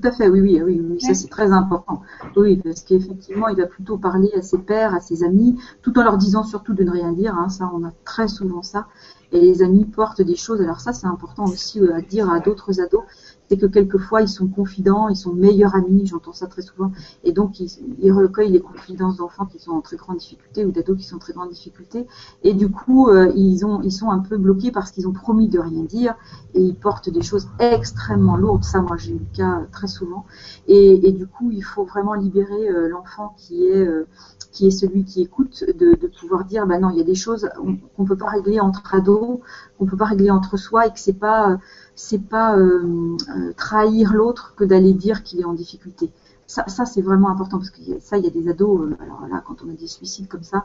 Tout 0.01 0.09
à 0.09 0.13
fait, 0.13 0.29
oui, 0.29 0.41
oui, 0.41 0.61
oui, 0.63 0.81
oui 0.81 1.01
ça 1.01 1.15
c'est 1.15 1.29
très 1.29 1.51
important. 1.51 2.03
Oui, 2.37 2.61
parce 2.63 2.83
qu'effectivement, 2.83 3.49
il 3.49 3.57
va 3.57 3.67
plutôt 3.67 3.99
parler 3.99 4.31
à 4.37 4.43
ses 4.43 4.59
pères, 4.59 4.95
à 4.95 5.01
ses 5.01 5.25
amis, 5.25 5.59
tout 5.83 5.99
en 5.99 6.05
leur 6.05 6.19
disant 6.19 6.45
surtout 6.45 6.75
de 6.75 6.85
ne 6.85 6.91
rien 6.91 7.13
dire. 7.13 7.35
Hein, 7.35 7.49
ça, 7.49 7.71
on 7.75 7.85
a 7.85 7.91
très 8.05 8.29
souvent 8.29 8.63
ça. 8.63 8.87
Et 9.33 9.41
les 9.41 9.63
amis 9.63 9.85
portent 9.85 10.23
des 10.23 10.37
choses. 10.37 10.61
Alors 10.61 10.81
ça, 10.81 10.93
c'est 10.93 11.07
important 11.07 11.45
aussi 11.45 11.81
euh, 11.81 11.97
à 11.97 12.01
dire 12.01 12.31
à 12.31 12.39
d'autres 12.41 12.81
ados 12.81 13.03
c'est 13.49 13.57
que 13.57 13.67
quelquefois 13.67 14.23
ils 14.23 14.29
sont 14.29 14.47
confidents, 14.47 15.09
ils 15.09 15.17
sont 15.17 15.33
meilleurs 15.33 15.75
amis, 15.75 16.07
j'entends 16.07 16.33
ça 16.33 16.47
très 16.47 16.63
souvent, 16.63 16.93
et 17.25 17.33
donc 17.33 17.61
ils, 17.61 18.13
recueillent 18.13 18.53
les 18.53 18.61
confidences 18.61 19.17
d'enfants 19.17 19.47
qui 19.47 19.59
sont 19.59 19.73
en 19.73 19.81
très 19.81 19.97
grande 19.97 20.19
difficulté 20.19 20.65
ou 20.65 20.71
d'ados 20.71 20.97
qui 20.97 21.05
sont 21.05 21.17
en 21.17 21.21
très 21.21 21.33
grande 21.33 21.51
difficulté, 21.51 22.07
et 22.43 22.55
du 22.55 22.69
coup 22.71 23.09
euh, 23.09 23.33
ils 23.35 23.65
ont 23.65 23.81
ils 23.83 23.93
sont 23.93 24.11
un 24.11 24.19
peu 24.19 24.37
bloqués 24.37 24.71
parce 24.71 24.91
qu'ils 24.91 25.09
ont 25.09 25.13
promis 25.13 25.49
de 25.49 25.59
rien 25.59 25.83
dire 25.83 26.15
et 26.55 26.63
ils 26.63 26.75
portent 26.75 27.11
des 27.11 27.23
choses 27.23 27.49
extrêmement 27.59 28.37
lourdes. 28.37 28.65
Ça, 28.65 28.81
moi 28.81 28.97
j'ai 28.97 29.13
eu 29.13 29.19
le 29.19 29.37
cas 29.37 29.63
très 29.73 29.87
souvent, 29.87 30.25
et, 30.67 31.13
du 31.13 31.27
coup 31.27 31.51
il 31.51 31.63
faut 31.63 31.85
vraiment 31.85 32.15
libérer 32.15 32.69
euh, 32.69 32.89
l'enfant 32.89 33.35
qui 33.39 33.67
est 33.67 33.87
euh, 33.87 34.07
qui 34.53 34.67
est 34.67 34.71
celui 34.71 35.05
qui 35.05 35.23
écoute, 35.23 35.63
de, 35.79 35.95
de 35.95 36.07
pouvoir 36.09 36.45
dire, 36.45 36.67
bah 36.67 36.79
non, 36.79 36.91
il 36.91 36.99
y 36.99 37.01
a 37.01 37.05
des 37.05 37.15
choses 37.15 37.49
qu'on 37.97 38.05
peut 38.05 38.17
pas 38.17 38.31
régler 38.31 38.61
entre 38.61 38.95
ados, 38.95 39.39
qu'on 39.79 39.87
peut 39.87 39.97
pas 39.97 40.07
régler 40.07 40.31
entre 40.31 40.57
soi, 40.57 40.87
et 40.87 40.91
que 40.91 40.99
c'est 40.99 41.13
pas 41.13 41.59
c'est 41.99 42.23
pas 42.29 42.57
euh, 42.57 43.17
euh, 43.37 43.53
trahir 43.57 44.13
l'autre 44.13 44.55
que 44.57 44.63
d'aller 44.63 44.93
dire 44.93 45.25
qu'il 45.25 45.41
est 45.41 45.45
en 45.45 45.53
difficulté. 45.53 46.13
Ça, 46.47 46.65
ça 46.69 46.87
c'est 46.87 47.03
vraiment 47.03 47.29
important 47.29 47.59
parce 47.59 47.71
que 47.71 47.81
ça, 48.01 48.17
il 48.17 48.25
y 48.25 48.29
a 48.29 48.31
des 48.31 48.49
ados, 48.49 48.83
euh, 48.83 48.97
alors 49.03 49.27
là, 49.29 49.43
quand 49.45 49.65
on 49.65 49.69
a 49.69 49.73
des 49.73 49.89
suicides 49.89 50.29
comme 50.29 50.45
ça, 50.45 50.65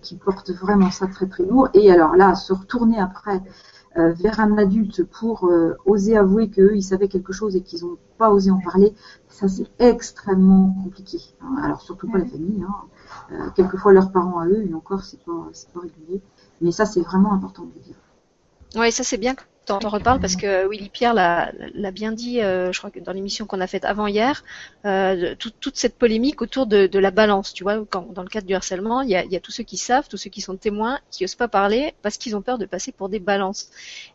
qui 0.00 0.16
portent 0.16 0.50
vraiment 0.50 0.90
ça 0.90 1.06
très 1.06 1.26
très 1.26 1.44
lourd. 1.44 1.68
Et 1.74 1.92
alors 1.92 2.16
là, 2.16 2.34
se 2.34 2.54
retourner 2.54 2.98
après 2.98 3.42
vers 3.94 4.40
un 4.40 4.56
adulte 4.56 5.02
pour 5.04 5.50
oser 5.84 6.16
avouer 6.16 6.48
qu'eux, 6.48 6.76
ils 6.76 6.82
savaient 6.82 7.08
quelque 7.08 7.32
chose 7.32 7.56
et 7.56 7.60
qu'ils 7.60 7.84
n'ont 7.84 7.98
pas 8.18 8.30
osé 8.30 8.50
en 8.50 8.60
parler, 8.60 8.94
ça 9.28 9.48
c'est 9.48 9.66
extrêmement 9.80 10.74
compliqué. 10.84 11.18
Hein. 11.42 11.56
Alors 11.62 11.82
surtout 11.82 12.08
pas 12.08 12.18
la 12.18 12.26
famille, 12.26 12.64
hein. 12.64 13.52
quelquefois 13.56 13.92
leurs 13.92 14.12
parents 14.12 14.38
à 14.38 14.46
eux, 14.46 14.64
et 14.64 14.74
encore 14.74 15.02
c'est 15.02 15.22
pas, 15.24 15.50
pas 15.74 15.80
régulier. 15.80 16.22
Mais 16.60 16.72
ça 16.72 16.86
c'est 16.86 17.02
vraiment 17.02 17.32
important 17.32 17.64
de 17.64 17.72
le 17.74 17.80
dire. 17.80 17.96
Oui, 18.76 18.92
ça 18.92 19.02
c'est 19.02 19.18
bien 19.18 19.34
t'en 19.78 19.88
reparle 19.88 20.20
parce 20.20 20.36
que 20.36 20.68
Willy 20.68 20.88
Pierre 20.88 21.14
l'a 21.14 21.90
bien 21.92 22.12
dit, 22.12 22.40
euh, 22.40 22.72
je 22.72 22.78
crois 22.78 22.90
que 22.90 22.98
dans 22.98 23.12
l'émission 23.12 23.46
qu'on 23.46 23.60
a 23.60 23.66
faite 23.66 23.84
avant 23.84 24.06
hier, 24.06 24.42
euh, 24.84 25.34
toute 25.36 25.76
cette 25.76 25.96
polémique 25.96 26.42
autour 26.42 26.66
de, 26.66 26.98
la 26.98 27.10
balance, 27.10 27.52
tu 27.52 27.62
vois, 27.62 27.76
dans 27.76 28.22
le 28.22 28.28
cadre 28.28 28.46
du 28.46 28.54
harcèlement, 28.54 29.02
il 29.02 29.10
y 29.10 29.16
a, 29.16 29.40
tous 29.40 29.52
ceux 29.52 29.62
qui 29.62 29.76
savent, 29.76 30.08
tous 30.08 30.16
ceux 30.16 30.30
qui 30.30 30.40
sont 30.40 30.56
témoins, 30.56 30.98
qui 31.10 31.24
osent 31.24 31.34
pas 31.34 31.48
parler 31.48 31.94
parce 32.02 32.18
qu'ils 32.18 32.36
ont 32.36 32.42
peur 32.42 32.58
de 32.58 32.66
passer 32.66 32.92
pour 32.92 33.08
des 33.08 33.20
balances. 33.20 33.70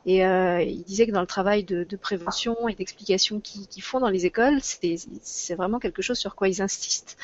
Et 0.06 0.26
euh, 0.26 0.62
il 0.62 0.84
disait 0.84 1.08
que 1.08 1.12
dans 1.12 1.22
le 1.22 1.28
travail 1.28 1.64
de, 1.64 1.86
prévention 1.96 2.68
et 2.68 2.76
d'explication 2.76 3.40
qu'ils 3.40 3.82
font 3.82 4.00
dans 4.00 4.10
les 4.10 4.26
écoles, 4.26 4.60
c'est 4.62 5.56
vraiment 5.56 5.80
quelque 5.80 6.02
chose 6.02 6.18
sur 6.18 6.36
quoi 6.36 6.50
ils 6.50 6.62
insistent. 6.62 7.18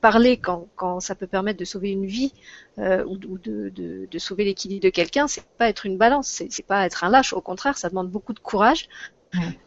Parler 0.00 0.38
quand, 0.38 1.00
ça 1.00 1.14
peut 1.14 1.26
permettre 1.26 1.58
de 1.58 1.64
sauver 1.64 1.90
une 1.90 2.06
vie 2.06 2.32
ou, 2.78 3.16
de 3.18 4.18
sauver 4.18 4.44
l'équilibre 4.44 4.82
de 4.82 4.88
quelqu'un, 4.90 5.28
c'est 5.28 5.44
pas 5.58 5.68
être 5.68 5.86
une 5.86 5.98
balance, 5.98 6.42
c'est 6.48 6.66
pas 6.66 6.86
être 6.86 7.04
un 7.04 7.09
lâche. 7.10 7.32
Au 7.32 7.40
contraire, 7.40 7.76
ça 7.76 7.88
demande 7.88 8.10
beaucoup 8.10 8.32
de 8.32 8.40
courage. 8.40 8.88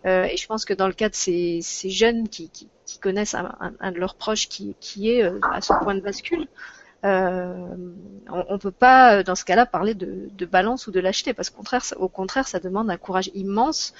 Euh, 0.05 0.25
et 0.25 0.37
je 0.37 0.47
pense 0.47 0.65
que 0.65 0.73
dans 0.73 0.87
le 0.87 0.93
cas 0.93 1.09
de 1.09 1.15
ces, 1.15 1.59
ces 1.61 1.89
jeunes 1.89 2.27
qui, 2.27 2.49
qui, 2.49 2.69
qui 2.85 2.99
connaissent 2.99 3.35
un, 3.35 3.55
un, 3.79 3.91
de 3.91 3.99
leurs 3.99 4.15
proches 4.15 4.49
qui, 4.49 4.75
qui 4.79 5.11
est 5.11 5.23
euh, 5.23 5.39
à 5.41 5.61
ce 5.61 5.73
point 5.81 5.95
de 5.95 6.01
bascule, 6.01 6.47
euh, 7.05 7.75
on, 8.29 8.53
ne 8.53 8.57
peut 8.57 8.71
pas 8.71 9.23
dans 9.23 9.35
ce 9.35 9.43
cas-là 9.43 9.65
parler 9.65 9.93
de, 9.93 10.29
de, 10.31 10.45
balance 10.45 10.87
ou 10.87 10.91
de 10.91 11.01
lâcheté 11.01 11.33
parce 11.33 11.49
qu'au 11.49 11.57
contraire, 11.57 11.83
ça, 11.83 11.97
au 11.97 12.07
contraire, 12.07 12.47
ça 12.47 12.59
demande 12.59 12.89
un 12.89 12.95
courage 12.95 13.29
immense, 13.33 13.93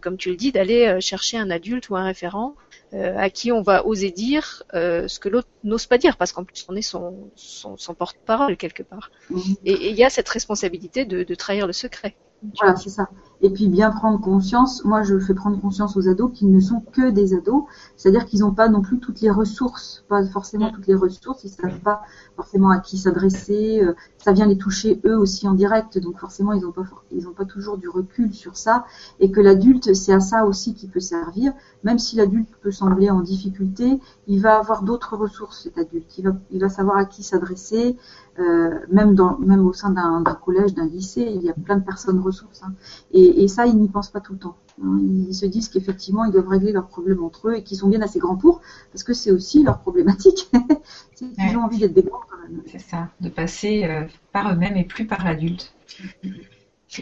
comme 0.00 0.16
tu 0.16 0.30
le 0.30 0.36
dis, 0.36 0.52
d'aller 0.52 0.98
chercher 1.02 1.36
un 1.36 1.50
adulte 1.50 1.90
ou 1.90 1.96
un 1.96 2.04
référent 2.04 2.54
à 2.94 3.28
qui 3.28 3.52
on 3.52 3.60
va 3.60 3.84
oser 3.84 4.10
dire 4.10 4.62
ce 4.72 5.18
que 5.18 5.28
l'autre 5.28 5.48
n'ose 5.64 5.84
pas 5.84 5.98
dire 5.98 6.16
parce 6.16 6.32
qu'en 6.32 6.44
plus 6.44 6.64
on 6.70 6.76
est 6.76 6.80
son, 6.80 7.30
son, 7.34 7.76
son 7.76 7.92
porte-parole 7.92 8.56
quelque 8.56 8.82
part. 8.82 9.10
Mhm. 9.28 9.56
Et 9.66 9.90
il 9.90 9.96
y 9.96 10.04
a 10.04 10.08
cette 10.08 10.28
responsabilité 10.30 11.04
de, 11.04 11.24
de 11.24 11.34
trahir 11.34 11.66
le 11.66 11.74
secret. 11.74 12.16
Voilà, 12.60 12.76
c'est 12.76 12.90
ça. 12.90 13.08
Et 13.42 13.50
puis 13.50 13.68
bien 13.68 13.90
prendre 13.90 14.18
conscience, 14.18 14.84
moi 14.84 15.02
je 15.02 15.18
fais 15.18 15.34
prendre 15.34 15.60
conscience 15.60 15.96
aux 15.96 16.08
ados 16.08 16.30
qu'ils 16.32 16.50
ne 16.50 16.60
sont 16.60 16.80
que 16.80 17.10
des 17.10 17.34
ados, 17.34 17.64
c'est-à-dire 17.96 18.24
qu'ils 18.24 18.40
n'ont 18.40 18.54
pas 18.54 18.68
non 18.68 18.80
plus 18.80 18.98
toutes 18.98 19.20
les 19.20 19.30
ressources, 19.30 20.04
pas 20.08 20.24
forcément 20.24 20.70
toutes 20.72 20.86
les 20.86 20.94
ressources, 20.94 21.44
ils 21.44 21.50
ne 21.50 21.70
savent 21.70 21.80
pas 21.80 22.02
forcément 22.34 22.70
à 22.70 22.78
qui 22.78 22.96
s'adresser, 22.96 23.82
euh, 23.82 23.94
ça 24.16 24.32
vient 24.32 24.46
les 24.46 24.56
toucher 24.56 25.00
eux 25.04 25.18
aussi 25.18 25.46
en 25.46 25.52
direct, 25.52 25.98
donc 25.98 26.18
forcément 26.18 26.54
ils 26.54 26.62
n'ont 26.62 26.72
pas, 26.72 26.84
ils 27.12 27.28
ont 27.28 27.34
pas 27.34 27.44
toujours 27.44 27.76
du 27.76 27.90
recul 27.90 28.32
sur 28.32 28.56
ça, 28.56 28.86
et 29.20 29.30
que 29.30 29.40
l'adulte 29.40 29.92
c'est 29.92 30.14
à 30.14 30.20
ça 30.20 30.46
aussi 30.46 30.72
qui 30.74 30.88
peut 30.88 31.00
servir, 31.00 31.52
même 31.84 31.98
si 31.98 32.16
l'adulte 32.16 32.48
peut 32.62 32.72
sembler 32.72 33.10
en 33.10 33.20
difficulté, 33.20 34.00
il 34.28 34.40
va 34.40 34.58
avoir 34.58 34.82
d'autres 34.82 35.14
ressources 35.14 35.64
cet 35.64 35.76
adulte, 35.76 36.16
il 36.16 36.24
va, 36.24 36.36
il 36.50 36.60
va 36.60 36.70
savoir 36.70 36.96
à 36.96 37.04
qui 37.04 37.22
s'adresser, 37.22 37.96
euh, 38.38 38.80
même, 38.90 39.14
dans, 39.14 39.38
même 39.38 39.66
au 39.66 39.72
sein 39.72 39.90
d'un 39.90 40.22
collège, 40.34 40.74
d'un 40.74 40.86
lycée, 40.86 41.32
il 41.34 41.42
y 41.42 41.48
a 41.48 41.54
plein 41.54 41.76
de 41.76 41.84
personnes 41.84 42.20
ressources. 42.20 42.35
Hein. 42.62 42.74
Et, 43.12 43.42
et, 43.42 43.48
ça, 43.48 43.66
ils 43.66 43.76
n'y 43.76 43.88
pensent 43.88 44.10
pas 44.10 44.20
tout 44.20 44.32
le 44.32 44.38
temps. 44.38 44.56
Hein. 44.82 44.98
Ils 45.28 45.34
se 45.34 45.46
disent 45.46 45.68
qu'effectivement, 45.68 46.24
ils 46.24 46.32
doivent 46.32 46.48
régler 46.48 46.72
leurs 46.72 46.88
problèmes 46.88 47.22
entre 47.22 47.48
eux 47.48 47.54
et 47.56 47.62
qu'ils 47.62 47.78
sont 47.78 47.88
bien 47.88 48.02
assez 48.02 48.18
grands 48.18 48.36
pour, 48.36 48.60
parce 48.92 49.04
que 49.04 49.14
c'est 49.14 49.30
aussi 49.30 49.62
leur 49.62 49.80
problématique. 49.80 50.50
c'est 51.14 51.32
qu'ils 51.32 51.56
ont 51.56 51.64
envie 51.64 51.78
d'être 51.78 51.94
des 51.94 52.02
grands 52.02 52.22
quand 52.28 52.38
même. 52.38 52.62
C'est 52.66 52.80
ça, 52.80 53.08
de 53.20 53.28
passer 53.28 53.84
euh, 53.84 54.04
par 54.32 54.52
eux-mêmes 54.52 54.76
et 54.76 54.84
plus 54.84 55.06
par 55.06 55.24
l'adulte. 55.24 55.74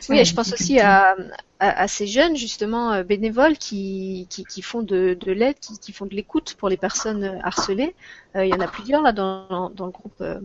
Oui, 0.08 0.18
et 0.18 0.24
je 0.24 0.34
pense 0.34 0.52
aussi 0.52 0.80
à, 0.80 1.14
à, 1.58 1.82
à, 1.82 1.88
ces 1.88 2.06
jeunes 2.06 2.36
justement 2.36 2.92
euh, 2.92 3.02
bénévoles 3.02 3.56
qui, 3.58 4.26
qui, 4.30 4.44
qui 4.44 4.62
font 4.62 4.82
de, 4.82 5.16
de 5.18 5.32
l'aide, 5.32 5.58
qui, 5.60 5.78
qui, 5.78 5.92
font 5.92 6.06
de 6.06 6.14
l'écoute 6.14 6.54
pour 6.58 6.68
les 6.68 6.76
personnes 6.76 7.38
harcelées. 7.42 7.94
Euh, 8.34 8.44
il 8.44 8.50
y 8.50 8.54
en 8.54 8.60
a 8.60 8.66
plusieurs 8.66 9.02
là 9.02 9.12
dans, 9.12 9.70
dans 9.70 9.86
le 9.86 9.92
groupe 9.92 10.20
euh, 10.20 10.40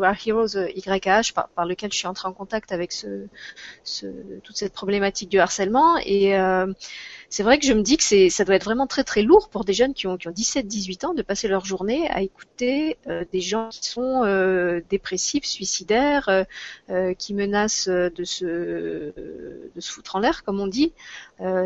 You 0.00 0.06
Are 0.06 0.14
Heroes 0.14 0.56
YH 0.56 1.34
par, 1.34 1.48
par, 1.50 1.66
lequel 1.66 1.92
je 1.92 1.98
suis 1.98 2.06
entrée 2.06 2.26
en 2.26 2.32
contact 2.32 2.72
avec 2.72 2.92
toute 2.92 4.56
cette 4.56 4.72
problématique 4.72 5.28
du 5.28 5.38
harcèlement. 5.38 5.98
Et 5.98 6.38
euh, 6.38 6.72
c'est 7.30 7.44
vrai 7.44 7.60
que 7.60 7.66
je 7.66 7.72
me 7.72 7.82
dis 7.82 7.96
que 7.96 8.28
ça 8.28 8.44
doit 8.44 8.56
être 8.56 8.64
vraiment 8.64 8.88
très 8.88 9.04
très 9.04 9.22
lourd 9.22 9.50
pour 9.50 9.64
des 9.64 9.72
jeunes 9.72 9.94
qui 9.94 10.08
ont, 10.08 10.16
qui 10.16 10.26
ont 10.26 10.32
17-18 10.32 11.06
ans 11.06 11.14
de 11.14 11.22
passer 11.22 11.46
leur 11.46 11.64
journée 11.64 12.10
à 12.10 12.22
écouter 12.22 12.98
euh, 13.06 13.24
des 13.32 13.40
gens 13.40 13.68
qui 13.70 13.88
sont 13.88 14.24
euh, 14.24 14.80
dépressifs, 14.90 15.44
suicidaires, 15.44 16.44
euh, 16.90 17.14
qui 17.14 17.34
menacent 17.34 17.88
de 17.88 18.24
se, 18.24 18.44
de 18.44 19.80
se 19.80 19.92
foutre 19.92 20.16
en 20.16 20.18
l'air, 20.18 20.42
comme 20.42 20.58
on 20.58 20.66
dit, 20.66 20.92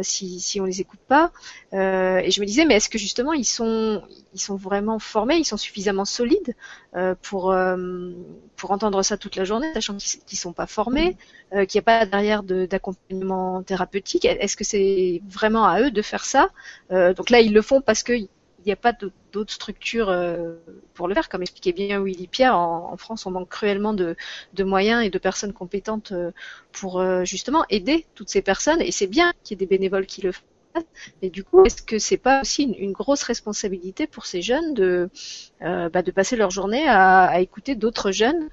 si, 0.02 0.38
si 0.38 0.60
on 0.60 0.66
les 0.66 0.82
écoute 0.82 1.00
pas. 1.08 1.32
et 1.72 2.30
je 2.30 2.40
me 2.40 2.46
disais, 2.46 2.66
mais 2.66 2.74
est-ce 2.74 2.90
que 2.90 2.98
justement 2.98 3.32
ils 3.32 3.46
sont, 3.46 4.02
ils 4.34 4.40
sont 4.40 4.56
vraiment 4.56 4.98
formés, 4.98 5.36
ils 5.36 5.44
sont 5.44 5.56
suffisamment 5.56 6.04
solides 6.04 6.54
pour, 7.22 7.56
pour 8.56 8.70
entendre 8.70 9.02
ça 9.02 9.16
toute 9.16 9.34
la 9.34 9.44
journée, 9.44 9.72
sachant 9.72 9.96
qu'ils 9.96 10.38
sont 10.38 10.52
pas 10.52 10.66
formés, 10.66 11.16
qu'il 11.50 11.68
n'y 11.74 11.80
a 11.80 11.82
pas 11.82 12.06
derrière 12.06 12.44
d'accompagnement 12.44 13.64
thérapeutique? 13.64 14.26
Est-ce 14.26 14.56
que 14.56 14.64
c'est 14.64 15.22
vraiment 15.28 15.53
à 15.62 15.80
eux 15.80 15.90
de 15.90 16.02
faire 16.02 16.24
ça. 16.24 16.50
Euh, 16.90 17.14
donc 17.14 17.30
là, 17.30 17.40
ils 17.40 17.52
le 17.52 17.62
font 17.62 17.80
parce 17.80 18.02
qu'il 18.02 18.28
n'y 18.66 18.72
a 18.72 18.76
pas 18.76 18.92
d'autres 19.32 19.52
structures 19.52 20.08
euh, 20.08 20.54
pour 20.94 21.06
le 21.06 21.14
faire. 21.14 21.28
Comme 21.28 21.42
expliquait 21.42 21.72
bien 21.72 22.02
Willy 22.02 22.26
Pierre, 22.26 22.58
en, 22.58 22.96
France, 22.96 23.26
on 23.26 23.30
manque 23.30 23.48
cruellement 23.48 23.92
de, 23.92 24.16
moyens 24.58 25.04
et 25.04 25.10
de 25.10 25.18
personnes 25.18 25.52
compétentes 25.52 26.12
euh, 26.12 26.32
pour 26.72 27.04
justement 27.24 27.64
aider 27.70 28.06
toutes 28.14 28.30
ces 28.30 28.42
personnes. 28.42 28.80
Et 28.80 28.90
c'est 28.90 29.06
bien 29.06 29.32
qu'il 29.42 29.54
y 29.54 29.62
ait 29.62 29.66
des 29.66 29.76
bénévoles 29.76 30.06
qui 30.06 30.22
le 30.22 30.32
font. 30.32 30.42
Mais 31.22 31.30
du 31.30 31.44
coup, 31.44 31.64
est-ce 31.64 31.82
que 31.82 32.00
c'est 32.00 32.16
pas 32.16 32.40
aussi 32.40 32.64
une, 32.64 32.90
grosse 32.90 33.22
responsabilité 33.22 34.08
pour 34.08 34.26
ces 34.26 34.42
jeunes 34.42 34.74
de, 34.74 35.08
bah, 35.60 36.02
passer 36.12 36.34
leur 36.34 36.50
journée 36.50 36.88
à, 36.88 37.40
écouter 37.40 37.76
d'autres 37.76 38.10
jeunes 38.10 38.48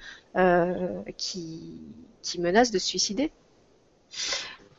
qui, 1.17 1.81
qui 2.21 2.39
menacent 2.39 2.69
de 2.69 2.77
se 2.77 2.87
suicider? 2.87 3.31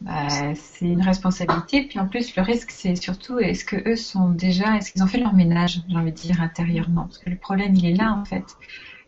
Bah, 0.05 0.55
c'est 0.55 0.87
une 0.87 1.03
responsabilité. 1.03 1.85
Puis 1.85 1.99
en 1.99 2.09
plus, 2.09 2.35
le 2.37 2.43
risque, 2.43 2.71
c'est 2.71 2.97
surtout 2.97 3.39
est-ce 3.39 3.65
que 3.65 3.89
eux 3.89 3.97
sont 3.97 4.31
déjà, 4.31 4.77
est-ce 4.77 4.93
qu'ils 4.93 5.03
ont 5.03 5.07
fait 5.07 5.19
leur 5.19 5.35
ménage, 5.35 5.81
j'ai 5.89 5.97
envie 5.97 6.13
de 6.13 6.17
dire 6.17 6.41
intérieurement, 6.41 7.05
parce 7.05 7.19
que 7.19 7.31
le 7.31 7.37
problème, 7.37 7.75
il 7.75 7.87
est 7.87 7.95
là 7.95 8.13
en 8.13 8.25
fait. 8.25 8.45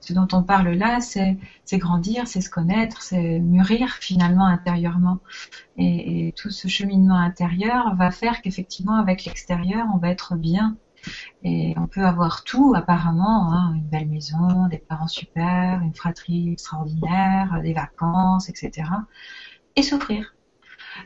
Ce 0.00 0.12
dont 0.12 0.28
on 0.32 0.42
parle 0.42 0.68
là, 0.68 1.00
c'est 1.00 1.38
grandir, 1.78 2.28
c'est 2.28 2.42
se 2.42 2.50
connaître, 2.50 3.00
c'est 3.02 3.38
mûrir 3.40 3.94
finalement 3.94 4.44
intérieurement. 4.44 5.18
Et, 5.78 6.28
et, 6.28 6.32
tout 6.32 6.50
ce 6.50 6.68
cheminement 6.68 7.16
intérieur 7.16 7.96
va 7.96 8.10
faire 8.10 8.42
qu'effectivement, 8.42 8.96
avec 8.96 9.24
l'extérieur, 9.24 9.86
on 9.94 9.98
va 9.98 10.10
être 10.10 10.36
bien. 10.36 10.76
Et 11.42 11.74
on 11.78 11.86
peut 11.86 12.04
avoir 12.04 12.44
tout 12.44 12.74
apparemment, 12.76 13.52
hein, 13.52 13.72
une 13.74 13.88
belle 13.88 14.08
maison, 14.08 14.68
des 14.68 14.78
parents 14.78 15.08
super, 15.08 15.80
une 15.82 15.94
fratrie 15.94 16.52
extraordinaire, 16.52 17.60
des 17.62 17.72
vacances, 17.72 18.48
etc. 18.48 18.88
Et 19.76 19.82
souffrir 19.82 20.33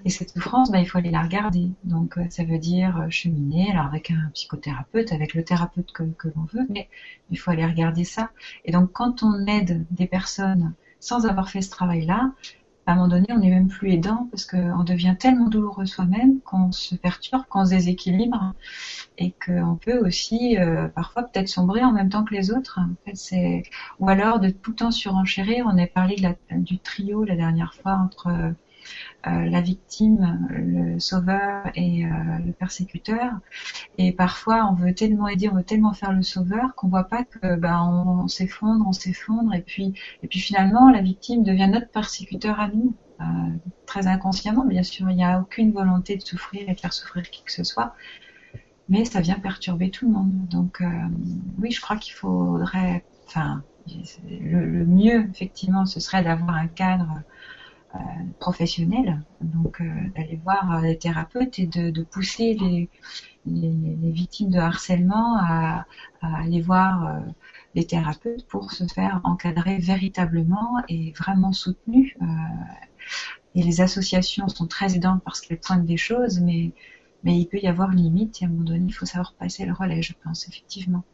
et 0.04 0.10
cette 0.10 0.30
souffrance, 0.30 0.70
bah, 0.70 0.80
il 0.80 0.86
faut 0.86 0.98
aller 0.98 1.10
la 1.10 1.22
regarder. 1.22 1.70
Donc, 1.84 2.18
euh, 2.18 2.24
ça 2.30 2.44
veut 2.44 2.58
dire 2.58 3.00
euh, 3.00 3.10
cheminer, 3.10 3.70
alors 3.70 3.86
avec 3.86 4.10
un 4.10 4.30
psychothérapeute, 4.34 5.12
avec 5.12 5.34
le 5.34 5.44
thérapeute 5.44 5.92
que, 5.92 6.04
l'on 6.34 6.44
veut, 6.52 6.66
mais 6.70 6.88
il 7.30 7.38
faut 7.38 7.50
aller 7.50 7.66
regarder 7.66 8.04
ça. 8.04 8.30
Et 8.64 8.72
donc, 8.72 8.92
quand 8.92 9.22
on 9.22 9.46
aide 9.46 9.86
des 9.90 10.06
personnes 10.06 10.74
sans 11.00 11.26
avoir 11.26 11.48
fait 11.50 11.62
ce 11.62 11.70
travail-là, 11.70 12.32
à 12.86 12.92
un 12.92 12.94
moment 12.94 13.08
donné, 13.08 13.26
on 13.28 13.38
n'est 13.38 13.50
même 13.50 13.68
plus 13.68 13.92
aidant 13.92 14.28
parce 14.30 14.46
qu'on 14.46 14.82
devient 14.82 15.14
tellement 15.18 15.48
douloureux 15.48 15.84
soi-même 15.84 16.40
qu'on 16.40 16.72
se 16.72 16.94
perturbe, 16.94 17.44
qu'on 17.50 17.66
se 17.66 17.70
déséquilibre 17.70 18.54
et 19.18 19.34
qu'on 19.44 19.76
peut 19.76 19.98
aussi 19.98 20.56
euh, 20.56 20.88
parfois 20.88 21.24
peut-être 21.24 21.48
sombrer 21.48 21.84
en 21.84 21.92
même 21.92 22.08
temps 22.08 22.24
que 22.24 22.34
les 22.34 22.50
autres. 22.50 22.80
En 22.80 22.94
fait, 23.04 23.14
c'est 23.14 23.62
ou 23.98 24.08
alors 24.08 24.40
de 24.40 24.48
tout 24.48 24.70
le 24.70 24.76
temps 24.76 24.90
surenchérir. 24.90 25.66
On 25.68 25.76
a 25.76 25.86
parlé 25.86 26.16
du 26.50 26.78
trio 26.78 27.24
la 27.24 27.36
dernière 27.36 27.74
fois 27.74 27.92
entre 27.92 28.54
la 29.24 29.60
victime, 29.60 30.48
le 30.50 30.98
sauveur 30.98 31.66
et 31.74 32.04
euh, 32.04 32.08
le 32.44 32.52
persécuteur. 32.52 33.32
Et 33.98 34.12
parfois, 34.12 34.68
on 34.70 34.74
veut 34.74 34.94
tellement 34.94 35.28
aider, 35.28 35.48
on 35.48 35.56
veut 35.56 35.64
tellement 35.64 35.92
faire 35.92 36.12
le 36.12 36.22
sauveur 36.22 36.74
qu'on 36.76 36.88
voit 36.88 37.04
pas 37.04 37.24
que 37.24 37.56
ben 37.56 37.82
on, 37.82 38.28
s'effondre, 38.28 38.84
on 38.86 38.92
s'effondre, 38.92 39.54
et 39.54 39.62
puis 39.62 39.94
et 40.22 40.28
puis 40.28 40.40
finalement, 40.40 40.90
la 40.90 41.02
victime 41.02 41.42
devient 41.42 41.68
notre 41.70 41.88
persécuteur 41.88 42.58
à 42.60 42.68
nous. 42.68 42.94
Euh, 43.20 43.24
très 43.86 44.06
inconsciemment, 44.06 44.64
bien 44.64 44.82
sûr, 44.84 45.10
il 45.10 45.16
n'y 45.16 45.24
a 45.24 45.40
aucune 45.40 45.72
volonté 45.72 46.16
de 46.16 46.22
souffrir 46.22 46.68
et 46.68 46.74
de 46.74 46.80
faire 46.80 46.92
souffrir 46.92 47.28
qui 47.30 47.42
que 47.42 47.52
ce 47.52 47.64
soit, 47.64 47.94
mais 48.88 49.04
ça 49.04 49.20
vient 49.20 49.38
perturber 49.40 49.90
tout 49.90 50.06
le 50.06 50.12
monde. 50.12 50.48
Donc 50.48 50.82
oui, 51.58 51.70
je 51.72 51.80
crois 51.80 51.96
qu'il 51.96 52.14
faudrait, 52.14 53.04
enfin, 53.26 53.62
le, 54.40 54.84
mieux 54.86 55.28
effectivement, 55.30 55.86
ce 55.86 56.00
serait 56.00 56.22
d'avoir 56.22 56.54
un 56.56 56.66
cadre 56.68 57.10
euh, 57.16 57.20
professionnels, 58.38 59.22
donc 59.40 59.80
euh, 59.80 59.84
d'aller 60.14 60.40
voir 60.44 60.80
les 60.82 60.98
thérapeutes 60.98 61.58
et 61.58 61.66
de, 61.66 61.90
de 61.90 62.02
pousser 62.02 62.54
les, 62.54 62.88
les, 63.46 63.96
les, 64.02 64.10
victimes 64.12 64.50
de 64.50 64.58
harcèlement 64.58 65.36
à, 65.38 65.86
à 66.20 66.42
aller 66.42 66.60
voir 66.60 67.06
euh, 67.06 67.20
les 67.74 67.86
thérapeutes 67.86 68.46
pour 68.46 68.72
se 68.72 68.84
faire 68.86 69.20
encadrer 69.24 69.78
véritablement 69.78 70.82
et 70.88 71.12
vraiment 71.12 71.52
soutenus. 71.52 72.14
et 73.54 73.62
les 73.62 73.80
associations 73.80 74.48
sont 74.48 74.66
très 74.66 74.96
aidantes 74.96 75.22
parce 75.24 75.40
qu'elles 75.40 75.60
pointent 75.60 75.86
des 75.86 75.96
choses, 75.96 76.40
mais, 76.40 76.72
mais 77.24 77.38
il 77.38 77.46
peut 77.46 77.58
y 77.58 77.66
avoir 77.66 77.90
une 77.92 78.02
limite 78.02 78.40
et 78.42 78.44
à 78.44 78.48
un 78.48 78.50
moment 78.50 78.64
donné, 78.64 78.86
il 78.88 78.92
faut 78.92 79.06
savoir 79.06 79.34
passer 79.34 79.64
le 79.66 79.72
relais, 79.72 80.02
je 80.02 80.12
pense, 80.22 80.48
effectivement. 80.48 81.04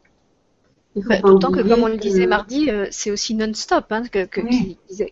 Bah, 0.95 1.19
d'autant 1.19 1.51
que, 1.51 1.61
comme 1.61 1.83
on 1.83 1.87
le 1.87 1.97
disait 1.97 2.25
mardi, 2.25 2.69
euh, 2.69 2.87
c'est 2.89 3.11
aussi 3.11 3.35
non-stop 3.35 3.91
hein, 3.91 4.03
que, 4.07 4.25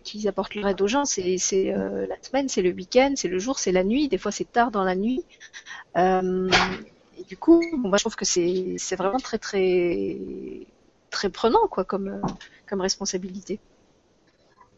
qu'ils, 0.02 0.28
apportent 0.28 0.54
leur 0.54 0.68
aide 0.68 0.80
aux 0.80 0.86
gens. 0.86 1.04
C'est, 1.04 1.36
euh, 1.54 2.06
la 2.06 2.16
semaine, 2.22 2.48
c'est 2.48 2.62
le 2.62 2.70
week-end, 2.70 3.12
c'est 3.16 3.28
le 3.28 3.38
jour, 3.38 3.58
c'est 3.58 3.72
la 3.72 3.84
nuit. 3.84 4.08
Des 4.08 4.16
fois, 4.16 4.32
c'est 4.32 4.50
tard 4.50 4.70
dans 4.70 4.84
la 4.84 4.94
nuit. 4.94 5.24
Euh, 5.96 6.50
et 7.18 7.24
du 7.24 7.36
coup, 7.36 7.62
moi, 7.76 7.98
je 7.98 8.04
trouve 8.04 8.16
que 8.16 8.24
c'est, 8.24 8.76
c'est 8.78 8.96
vraiment 8.96 9.18
très, 9.18 9.38
très, 9.38 10.16
très 11.10 11.28
prenant, 11.28 11.68
quoi, 11.68 11.84
comme, 11.84 12.20
comme 12.66 12.80
responsabilité. 12.80 13.60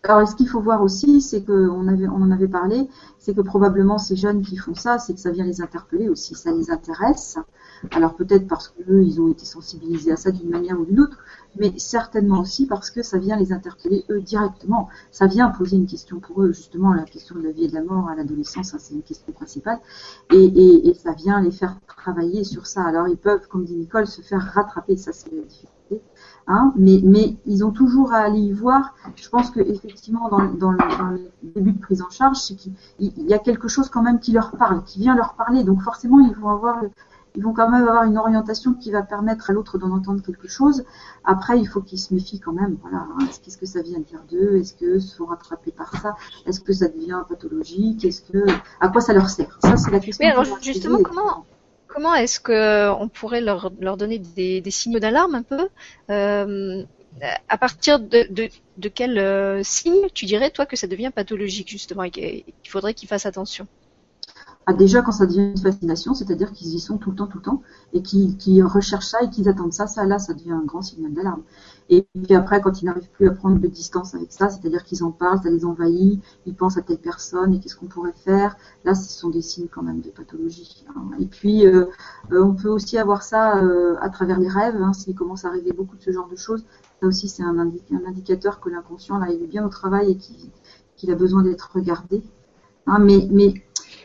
Alors, 0.08 0.28
ce 0.28 0.36
qu'il 0.36 0.48
faut 0.48 0.60
voir 0.60 0.82
aussi, 0.82 1.20
c'est 1.20 1.42
que 1.42 1.68
on 1.68 1.88
en 1.88 2.30
avait 2.30 2.46
parlé, 2.46 2.88
c'est 3.18 3.34
que 3.34 3.40
probablement 3.40 3.98
ces 3.98 4.14
jeunes 4.14 4.42
qui 4.42 4.56
font 4.56 4.74
ça, 4.74 4.98
c'est 5.00 5.14
que 5.14 5.20
ça 5.20 5.32
vient 5.32 5.44
les 5.44 5.60
interpeller 5.60 6.08
aussi, 6.08 6.36
ça 6.36 6.52
les 6.52 6.70
intéresse. 6.70 7.38
Alors 7.90 8.14
peut-être 8.14 8.46
parce 8.46 8.68
qu'eux, 8.68 9.02
ils 9.02 9.20
ont 9.20 9.28
été 9.28 9.44
sensibilisés 9.44 10.12
à 10.12 10.16
ça 10.16 10.30
d'une 10.30 10.48
manière 10.48 10.80
ou 10.80 10.84
d'une 10.84 11.00
autre, 11.00 11.18
mais 11.58 11.72
certainement 11.76 12.40
aussi 12.40 12.66
parce 12.66 12.90
que 12.92 13.02
ça 13.02 13.18
vient 13.18 13.36
les 13.36 13.52
interpeller 13.52 14.04
eux 14.10 14.20
directement. 14.20 14.88
Ça 15.10 15.26
vient 15.26 15.48
poser 15.48 15.76
une 15.76 15.86
question 15.86 16.20
pour 16.20 16.40
eux, 16.42 16.52
justement 16.52 16.94
la 16.94 17.04
question 17.04 17.34
de 17.34 17.42
la 17.42 17.50
vie 17.50 17.64
et 17.64 17.68
de 17.68 17.74
la 17.74 17.82
mort 17.82 18.08
à 18.08 18.14
l'adolescence, 18.14 18.74
hein, 18.74 18.78
c'est 18.80 18.94
une 18.94 19.02
question 19.02 19.32
principale, 19.32 19.80
et, 20.32 20.94
ça 20.94 21.12
vient 21.14 21.40
les 21.40 21.50
faire 21.50 21.76
travailler 21.88 22.44
sur 22.44 22.66
ça. 22.66 22.84
Alors 22.84 23.08
ils 23.08 23.18
peuvent, 23.18 23.48
comme 23.48 23.64
dit 23.64 23.74
Nicole, 23.74 24.06
se 24.06 24.22
faire 24.22 24.40
rattraper, 24.54 24.96
ça 24.96 25.12
c'est 25.12 25.32
la 25.32 25.42
difficulté. 25.42 25.75
Hein, 26.48 26.72
mais, 26.76 27.00
mais 27.02 27.36
ils 27.44 27.64
ont 27.64 27.72
toujours 27.72 28.12
à 28.12 28.18
aller 28.18 28.38
y 28.38 28.52
voir. 28.52 28.94
Je 29.16 29.28
pense 29.28 29.50
que 29.50 29.60
effectivement 29.60 30.28
dans, 30.28 30.44
dans, 30.44 30.70
le, 30.70 30.78
dans 30.78 31.08
le 31.08 31.30
début 31.42 31.72
de 31.72 31.80
prise 31.80 32.02
en 32.02 32.10
charge, 32.10 32.36
c'est 32.36 32.54
qu'il 32.54 32.72
y 33.00 33.34
a 33.34 33.38
quelque 33.38 33.66
chose 33.66 33.88
quand 33.88 34.02
même 34.02 34.20
qui 34.20 34.32
leur 34.32 34.52
parle, 34.52 34.84
qui 34.84 35.00
vient 35.00 35.16
leur 35.16 35.34
parler. 35.34 35.64
Donc 35.64 35.82
forcément, 35.82 36.20
ils 36.20 36.34
vont 36.34 36.50
avoir 36.50 36.82
ils 37.36 37.42
vont 37.42 37.52
quand 37.52 37.68
même 37.68 37.86
avoir 37.86 38.04
une 38.04 38.16
orientation 38.16 38.72
qui 38.72 38.90
va 38.90 39.02
permettre 39.02 39.50
à 39.50 39.52
l'autre 39.52 39.76
d'en 39.76 39.90
entendre 39.90 40.22
quelque 40.22 40.48
chose. 40.48 40.84
Après, 41.22 41.58
il 41.58 41.66
faut 41.66 41.82
qu'ils 41.82 42.00
se 42.00 42.14
méfient 42.14 42.40
quand 42.40 42.52
même. 42.52 42.78
Voilà, 42.80 43.06
qu'est-ce 43.42 43.58
que 43.58 43.66
ça 43.66 43.82
vient 43.82 43.98
dire 43.98 44.22
d'eux? 44.30 44.56
Est-ce 44.56 44.72
que 44.72 44.98
se 44.98 45.16
font 45.16 45.26
rattraper 45.26 45.70
par 45.70 45.94
ça? 46.00 46.16
Est-ce 46.46 46.60
que 46.60 46.72
ça 46.72 46.88
devient 46.88 47.22
pathologique? 47.28 48.04
Est-ce 48.06 48.22
que 48.22 48.46
à 48.80 48.88
quoi 48.88 49.02
ça 49.02 49.12
leur 49.12 49.28
sert? 49.28 49.58
Ça, 49.62 49.76
c'est 49.76 49.90
la 49.90 50.00
question. 50.00 50.26
Mais 50.26 50.32
alors, 50.32 50.44
justement, 50.62 50.98
comment 51.02 51.44
comment 51.86 52.14
est-ce 52.14 52.40
que 52.40 52.90
on 52.90 53.08
pourrait 53.08 53.40
leur, 53.40 53.70
donner 53.70 54.18
des, 54.18 54.70
signaux 54.70 54.98
d'alarme 54.98 55.34
un 55.34 55.42
peu 55.42 55.68
euh, 56.10 56.84
à 57.48 57.58
partir 57.58 57.98
de 58.00 58.88
quel 58.88 59.18
euh, 59.18 59.62
signe 59.62 60.08
tu 60.12 60.26
dirais 60.26 60.50
toi 60.50 60.66
que 60.66 60.76
ça 60.76 60.86
devient 60.86 61.10
pathologique 61.14 61.68
justement 61.68 62.04
et 62.04 62.10
qu'il 62.10 62.44
faudrait 62.68 62.94
qu'ils 62.94 63.08
fassent 63.08 63.26
attention? 63.26 63.66
Ah, 64.68 64.72
déjà 64.72 65.00
quand 65.00 65.12
ça 65.12 65.26
devient 65.26 65.52
une 65.52 65.58
fascination, 65.58 66.12
c'est-à-dire 66.12 66.52
qu'ils 66.52 66.74
y 66.74 66.80
sont 66.80 66.98
tout 66.98 67.10
le 67.10 67.16
temps, 67.16 67.28
tout 67.28 67.38
le 67.38 67.44
temps, 67.44 67.62
et 67.92 68.02
qu'ils 68.02 68.64
recherchent 68.64 69.06
ça 69.06 69.22
et 69.22 69.30
qu'ils 69.30 69.48
attendent 69.48 69.72
ça, 69.72 69.86
ça 69.86 70.04
là, 70.04 70.18
ça 70.18 70.34
devient 70.34 70.50
un 70.52 70.64
grand 70.64 70.82
signal 70.82 71.12
d'alarme. 71.12 71.42
Et 71.88 72.04
puis 72.20 72.34
après, 72.34 72.60
quand 72.60 72.82
ils 72.82 72.86
n'arrivent 72.86 73.10
plus 73.10 73.28
à 73.28 73.30
prendre 73.30 73.60
de 73.60 73.66
distance 73.68 74.16
avec 74.16 74.32
ça, 74.32 74.48
c'est-à-dire 74.48 74.82
qu'ils 74.82 75.04
en 75.04 75.12
parlent, 75.12 75.40
ça 75.40 75.50
les 75.50 75.64
envahit, 75.64 76.20
ils 76.46 76.54
pensent 76.54 76.76
à 76.78 76.82
telle 76.82 76.98
personne 76.98 77.54
et 77.54 77.60
qu'est-ce 77.60 77.76
qu'on 77.76 77.86
pourrait 77.86 78.12
faire, 78.16 78.56
là, 78.84 78.96
ce 78.96 79.08
sont 79.08 79.30
des 79.30 79.40
signes 79.40 79.68
quand 79.68 79.84
même 79.84 80.00
de 80.00 80.10
pathologie. 80.10 80.84
Hein. 80.88 81.10
Et 81.20 81.26
puis, 81.26 81.64
euh, 81.64 81.86
euh, 82.32 82.42
on 82.42 82.54
peut 82.54 82.68
aussi 82.68 82.98
avoir 82.98 83.22
ça 83.22 83.62
euh, 83.62 83.94
à 84.00 84.10
travers 84.10 84.40
les 84.40 84.48
rêves, 84.48 84.82
hein, 84.82 84.92
s'il 84.92 85.14
commence 85.14 85.44
à 85.44 85.50
rêver 85.50 85.72
beaucoup 85.72 85.96
de 85.96 86.02
ce 86.02 86.10
genre 86.10 86.28
de 86.28 86.36
choses. 86.36 86.64
Ça 87.00 87.06
aussi, 87.06 87.28
c'est 87.28 87.44
un, 87.44 87.56
indicateur 87.58 88.58
que 88.58 88.68
l'inconscient, 88.68 89.18
là, 89.18 89.28
il 89.30 89.44
est 89.44 89.46
bien 89.46 89.64
au 89.64 89.68
travail 89.68 90.10
et 90.10 90.16
qu'il 90.96 91.10
a 91.12 91.14
besoin 91.14 91.44
d'être 91.44 91.70
regardé. 91.72 92.24
Hein, 92.88 92.98
mais, 92.98 93.28
mais 93.30 93.54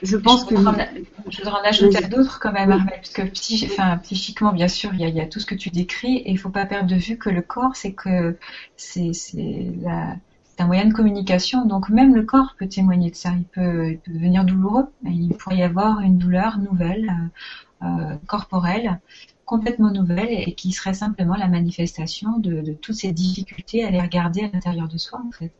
je 0.01 0.17
pense 0.17 0.45
que. 0.45 0.55
je 0.55 1.37
voudrais 1.37 1.59
en 1.59 1.63
ajouter 1.63 2.07
d'autres 2.07 2.39
quand 2.39 2.51
même, 2.51 2.71
Armel, 2.71 2.95
parce 2.95 3.11
que 3.11 3.21
enfin, 3.65 3.97
psychiquement, 3.97 4.51
bien 4.51 4.67
sûr, 4.67 4.93
il 4.93 5.01
y, 5.01 5.03
a, 5.03 5.07
il 5.07 5.15
y, 5.15 5.21
a, 5.21 5.27
tout 5.27 5.39
ce 5.39 5.45
que 5.45 5.55
tu 5.55 5.69
décris, 5.69 6.17
et 6.17 6.29
il 6.29 6.33
ne 6.33 6.39
faut 6.39 6.49
pas 6.49 6.65
perdre 6.65 6.89
de 6.89 6.95
vue 6.95 7.17
que 7.17 7.29
le 7.29 7.41
corps, 7.41 7.75
c'est 7.75 7.93
que 7.93 8.37
c'est 8.75 9.11
un 10.61 10.67
moyen 10.67 10.85
de 10.85 10.93
communication, 10.93 11.65
donc 11.65 11.89
même 11.89 12.13
le 12.15 12.23
corps 12.23 12.55
peut 12.57 12.67
témoigner 12.67 13.09
de 13.09 13.15
ça. 13.15 13.31
Il 13.35 13.45
peut, 13.45 13.91
il 13.91 13.97
peut 13.99 14.11
devenir 14.11 14.45
douloureux. 14.45 14.87
Il 15.03 15.29
pourrait 15.29 15.57
y 15.57 15.63
avoir 15.63 16.01
une 16.01 16.17
douleur 16.17 16.59
nouvelle, 16.59 17.11
euh, 17.81 17.85
euh, 17.87 18.15
corporelle, 18.27 18.99
complètement 19.45 19.91
nouvelle, 19.91 20.29
et 20.29 20.53
qui 20.53 20.71
serait 20.71 20.93
simplement 20.93 21.35
la 21.35 21.47
manifestation 21.47 22.37
de, 22.37 22.61
de 22.61 22.73
toutes 22.73 22.95
ces 22.95 23.11
difficultés 23.11 23.83
à 23.83 23.89
les 23.89 23.99
regarder 23.99 24.41
à 24.41 24.49
l'intérieur 24.53 24.87
de 24.87 24.97
soi, 24.97 25.21
en 25.27 25.31
fait. 25.31 25.51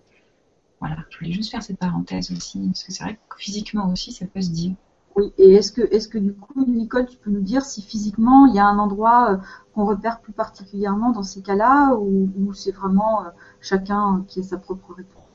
Voilà, 0.82 0.98
je 1.12 1.20
voulais 1.20 1.32
juste 1.32 1.52
faire 1.52 1.62
cette 1.62 1.78
parenthèse 1.78 2.32
aussi, 2.32 2.60
parce 2.60 2.84
que 2.84 2.92
c'est 2.92 3.04
vrai 3.04 3.20
que 3.30 3.38
physiquement 3.38 3.90
aussi, 3.92 4.12
ça 4.12 4.26
peut 4.26 4.42
se 4.42 4.50
dire. 4.50 4.74
Oui, 5.16 5.32
et 5.38 5.54
est-ce 5.54 5.72
que, 5.72 5.82
est-ce 5.82 6.08
que 6.08 6.18
du 6.18 6.34
coup, 6.34 6.66
Nicole, 6.66 7.06
tu 7.06 7.18
peux 7.18 7.30
nous 7.30 7.42
dire 7.42 7.64
si 7.64 7.84
physiquement 7.84 8.48
il 8.48 8.56
y 8.56 8.60
a 8.60 8.66
un 8.66 8.80
endroit 8.80 9.34
euh, 9.34 9.38
qu'on 9.74 9.86
repère 9.86 10.22
plus 10.22 10.34
particulièrement 10.34 11.12
dans 11.12 11.22
ces 11.22 11.44
cas-là, 11.44 11.96
ou, 11.96 12.52
c'est 12.54 12.72
vraiment 12.72 13.26
euh, 13.26 13.30
chacun 13.60 14.26
qui 14.28 14.40
a 14.40 14.44
sa 14.44 14.58
propre 14.58 14.94
réponse? 14.96 15.31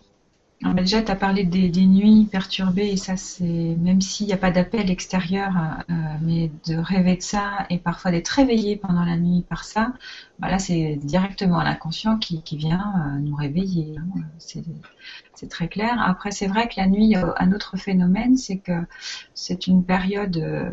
Déjà, 0.63 1.03
tu 1.03 1.11
as 1.11 1.17
parlé 1.17 1.45
des, 1.45 1.87
nuits 1.87 2.27
perturbées, 2.31 2.89
et 2.89 2.97
ça, 2.97 3.17
c'est 3.17 3.45
même 3.45 4.01
s'il 4.01 4.27
n'y 4.27 4.33
a 4.33 4.39
pas 4.39 4.51
d'appel 4.51 4.91
extérieur, 4.91 5.53
euh, 5.91 5.95
mais 6.23 6.51
de 6.67 6.77
rêver 6.77 7.17
de 7.17 7.23
ça 7.23 7.67
et 7.71 7.79
parfois 7.79 8.11
d'être 8.11 8.29
réveillé 8.29 8.77
pendant 8.77 9.05
la 9.05 9.17
nuit 9.17 9.45
par 9.49 9.65
ça, 9.65 9.93
bah 10.39 10.49
là, 10.51 10.59
c'est 10.59 10.97
directement 10.97 11.63
l'inconscient 11.63 12.19
qui, 12.19 12.43
qui 12.43 12.57
vient 12.57 12.95
euh, 12.99 13.19
nous 13.19 13.35
réveiller. 13.35 13.97
Hein. 13.99 14.23
C'est 14.39 15.49
très 15.49 15.69
clair. 15.69 16.01
Après, 16.01 16.31
c'est 16.31 16.47
vrai 16.47 16.69
que 16.69 16.75
la 16.79 16.87
nuit, 16.87 17.15
un 17.15 17.53
autre 17.53 17.77
phénomène, 17.77 18.37
c'est 18.37 18.59
que 18.59 18.87
c'est 19.35 19.67
une 19.67 19.85
période 19.85 20.37
euh, 20.39 20.71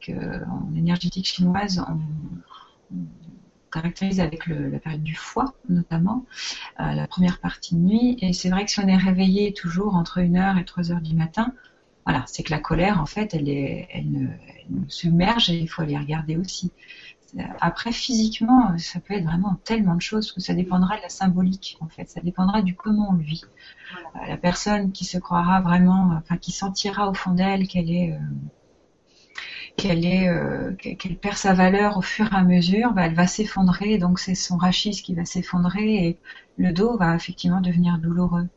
que, 0.00 0.44
en 0.46 0.74
énergétique 0.76 1.26
chinoise, 1.26 1.84
on 1.88 2.96
caractérise 3.72 4.20
avec 4.20 4.46
le, 4.46 4.68
la 4.70 4.78
période 4.78 5.02
du 5.02 5.14
foie, 5.14 5.54
notamment, 5.68 6.24
euh, 6.80 6.92
la 6.92 7.06
première 7.06 7.40
partie 7.40 7.74
de 7.74 7.80
nuit. 7.80 8.18
Et 8.20 8.32
c'est 8.32 8.50
vrai 8.50 8.64
que 8.64 8.70
si 8.70 8.80
on 8.80 8.86
est 8.86 8.96
réveillé 8.96 9.52
toujours 9.52 9.96
entre 9.96 10.20
1h 10.20 10.58
et 10.60 10.64
3h 10.64 11.00
du 11.00 11.16
matin, 11.16 11.52
voilà, 12.06 12.24
c'est 12.26 12.42
que 12.42 12.50
la 12.50 12.58
colère, 12.58 13.00
en 13.00 13.06
fait, 13.06 13.34
elle, 13.34 13.48
est, 13.48 13.88
elle, 13.92 14.10
nous 14.70 14.88
submerge 14.88 15.50
et 15.50 15.58
il 15.58 15.68
faut 15.68 15.82
aller 15.82 15.96
regarder 15.96 16.36
aussi. 16.36 16.72
Après, 17.60 17.92
physiquement, 17.92 18.76
ça 18.76 19.00
peut 19.00 19.14
être 19.14 19.24
vraiment 19.24 19.58
tellement 19.64 19.94
de 19.94 20.02
choses 20.02 20.32
que 20.32 20.40
ça 20.40 20.52
dépendra 20.52 20.98
de 20.98 21.02
la 21.02 21.08
symbolique, 21.08 21.78
en 21.80 21.88
fait. 21.88 22.10
Ça 22.10 22.20
dépendra 22.20 22.60
du 22.60 22.74
comment 22.74 23.08
on 23.10 23.14
le 23.14 23.22
vit. 23.22 23.44
Euh, 24.16 24.26
la 24.28 24.36
personne 24.36 24.92
qui 24.92 25.06
se 25.06 25.16
croira 25.16 25.62
vraiment, 25.62 26.10
enfin, 26.18 26.36
qui 26.36 26.52
sentira 26.52 27.08
au 27.08 27.14
fond 27.14 27.30
d'elle 27.30 27.66
qu'elle 27.68 27.90
est, 27.90 28.12
euh, 28.12 28.18
qu'elle 29.76 30.04
est 30.04 30.28
euh, 30.28 30.74
qu'elle 30.74 31.16
perd 31.18 31.36
sa 31.36 31.54
valeur 31.54 31.96
au 31.96 32.02
fur 32.02 32.32
et 32.32 32.36
à 32.36 32.42
mesure, 32.44 32.92
bah, 32.92 33.06
elle 33.06 33.14
va 33.14 33.26
s'effondrer, 33.26 33.98
donc 33.98 34.18
c'est 34.18 34.34
son 34.34 34.56
rachis 34.56 35.02
qui 35.02 35.14
va 35.14 35.24
s'effondrer 35.24 36.06
et 36.06 36.18
le 36.58 36.72
dos 36.72 36.96
va 36.98 37.14
effectivement 37.16 37.60
devenir 37.60 37.98
douloureux. 37.98 38.48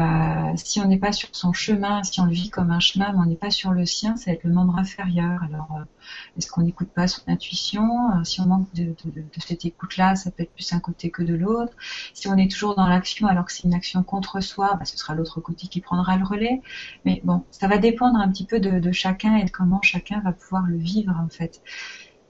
Euh, 0.00 0.52
si 0.56 0.80
on 0.80 0.86
n'est 0.88 0.98
pas 0.98 1.12
sur 1.12 1.28
son 1.32 1.52
chemin, 1.52 2.02
si 2.02 2.20
on 2.20 2.24
le 2.24 2.32
vit 2.32 2.50
comme 2.50 2.70
un 2.72 2.80
chemin, 2.80 3.12
mais 3.12 3.18
on 3.20 3.26
n'est 3.26 3.36
pas 3.36 3.50
sur 3.50 3.70
le 3.72 3.86
sien, 3.86 4.16
ça 4.16 4.30
va 4.30 4.34
être 4.34 4.42
le 4.44 4.52
membre 4.52 4.76
inférieur. 4.76 5.42
Alors, 5.44 5.68
euh, 5.78 5.84
est-ce 6.36 6.50
qu'on 6.50 6.62
n'écoute 6.62 6.88
pas 6.92 7.06
son 7.06 7.22
intuition? 7.28 8.10
Euh, 8.18 8.24
Si 8.24 8.40
on 8.40 8.46
manque 8.46 8.72
de, 8.74 8.86
de, 9.04 9.10
de 9.22 9.40
cette 9.46 9.64
écoute-là, 9.64 10.16
ça 10.16 10.30
peut 10.32 10.42
être 10.42 10.52
plus 10.54 10.72
un 10.72 10.80
côté 10.80 11.10
que 11.10 11.22
de 11.22 11.34
l'autre. 11.34 11.72
Si 12.12 12.26
on 12.28 12.36
est 12.36 12.50
toujours 12.50 12.74
dans 12.74 12.86
l'action 12.88 13.28
alors 13.28 13.44
que 13.44 13.52
c'est 13.52 13.64
une 13.64 13.74
action 13.74 14.02
contre 14.02 14.40
soi, 14.40 14.74
bah, 14.78 14.84
ce 14.84 14.98
sera 14.98 15.14
l'autre 15.14 15.40
côté 15.40 15.68
qui 15.68 15.80
prendra 15.80 16.16
le 16.16 16.24
relais. 16.24 16.60
Mais 17.04 17.20
bon, 17.24 17.44
ça 17.50 17.68
va 17.68 17.78
dépendre 17.78 18.18
un 18.18 18.28
petit 18.30 18.46
peu 18.46 18.58
de, 18.60 18.80
de 18.80 18.92
chacun 18.92 19.36
et 19.36 19.44
de 19.44 19.50
comment 19.50 19.80
chacun 19.82 20.20
va 20.20 20.32
pouvoir 20.32 20.64
le 20.66 20.76
vivre 20.76 21.14
en 21.24 21.28
fait. 21.28 21.62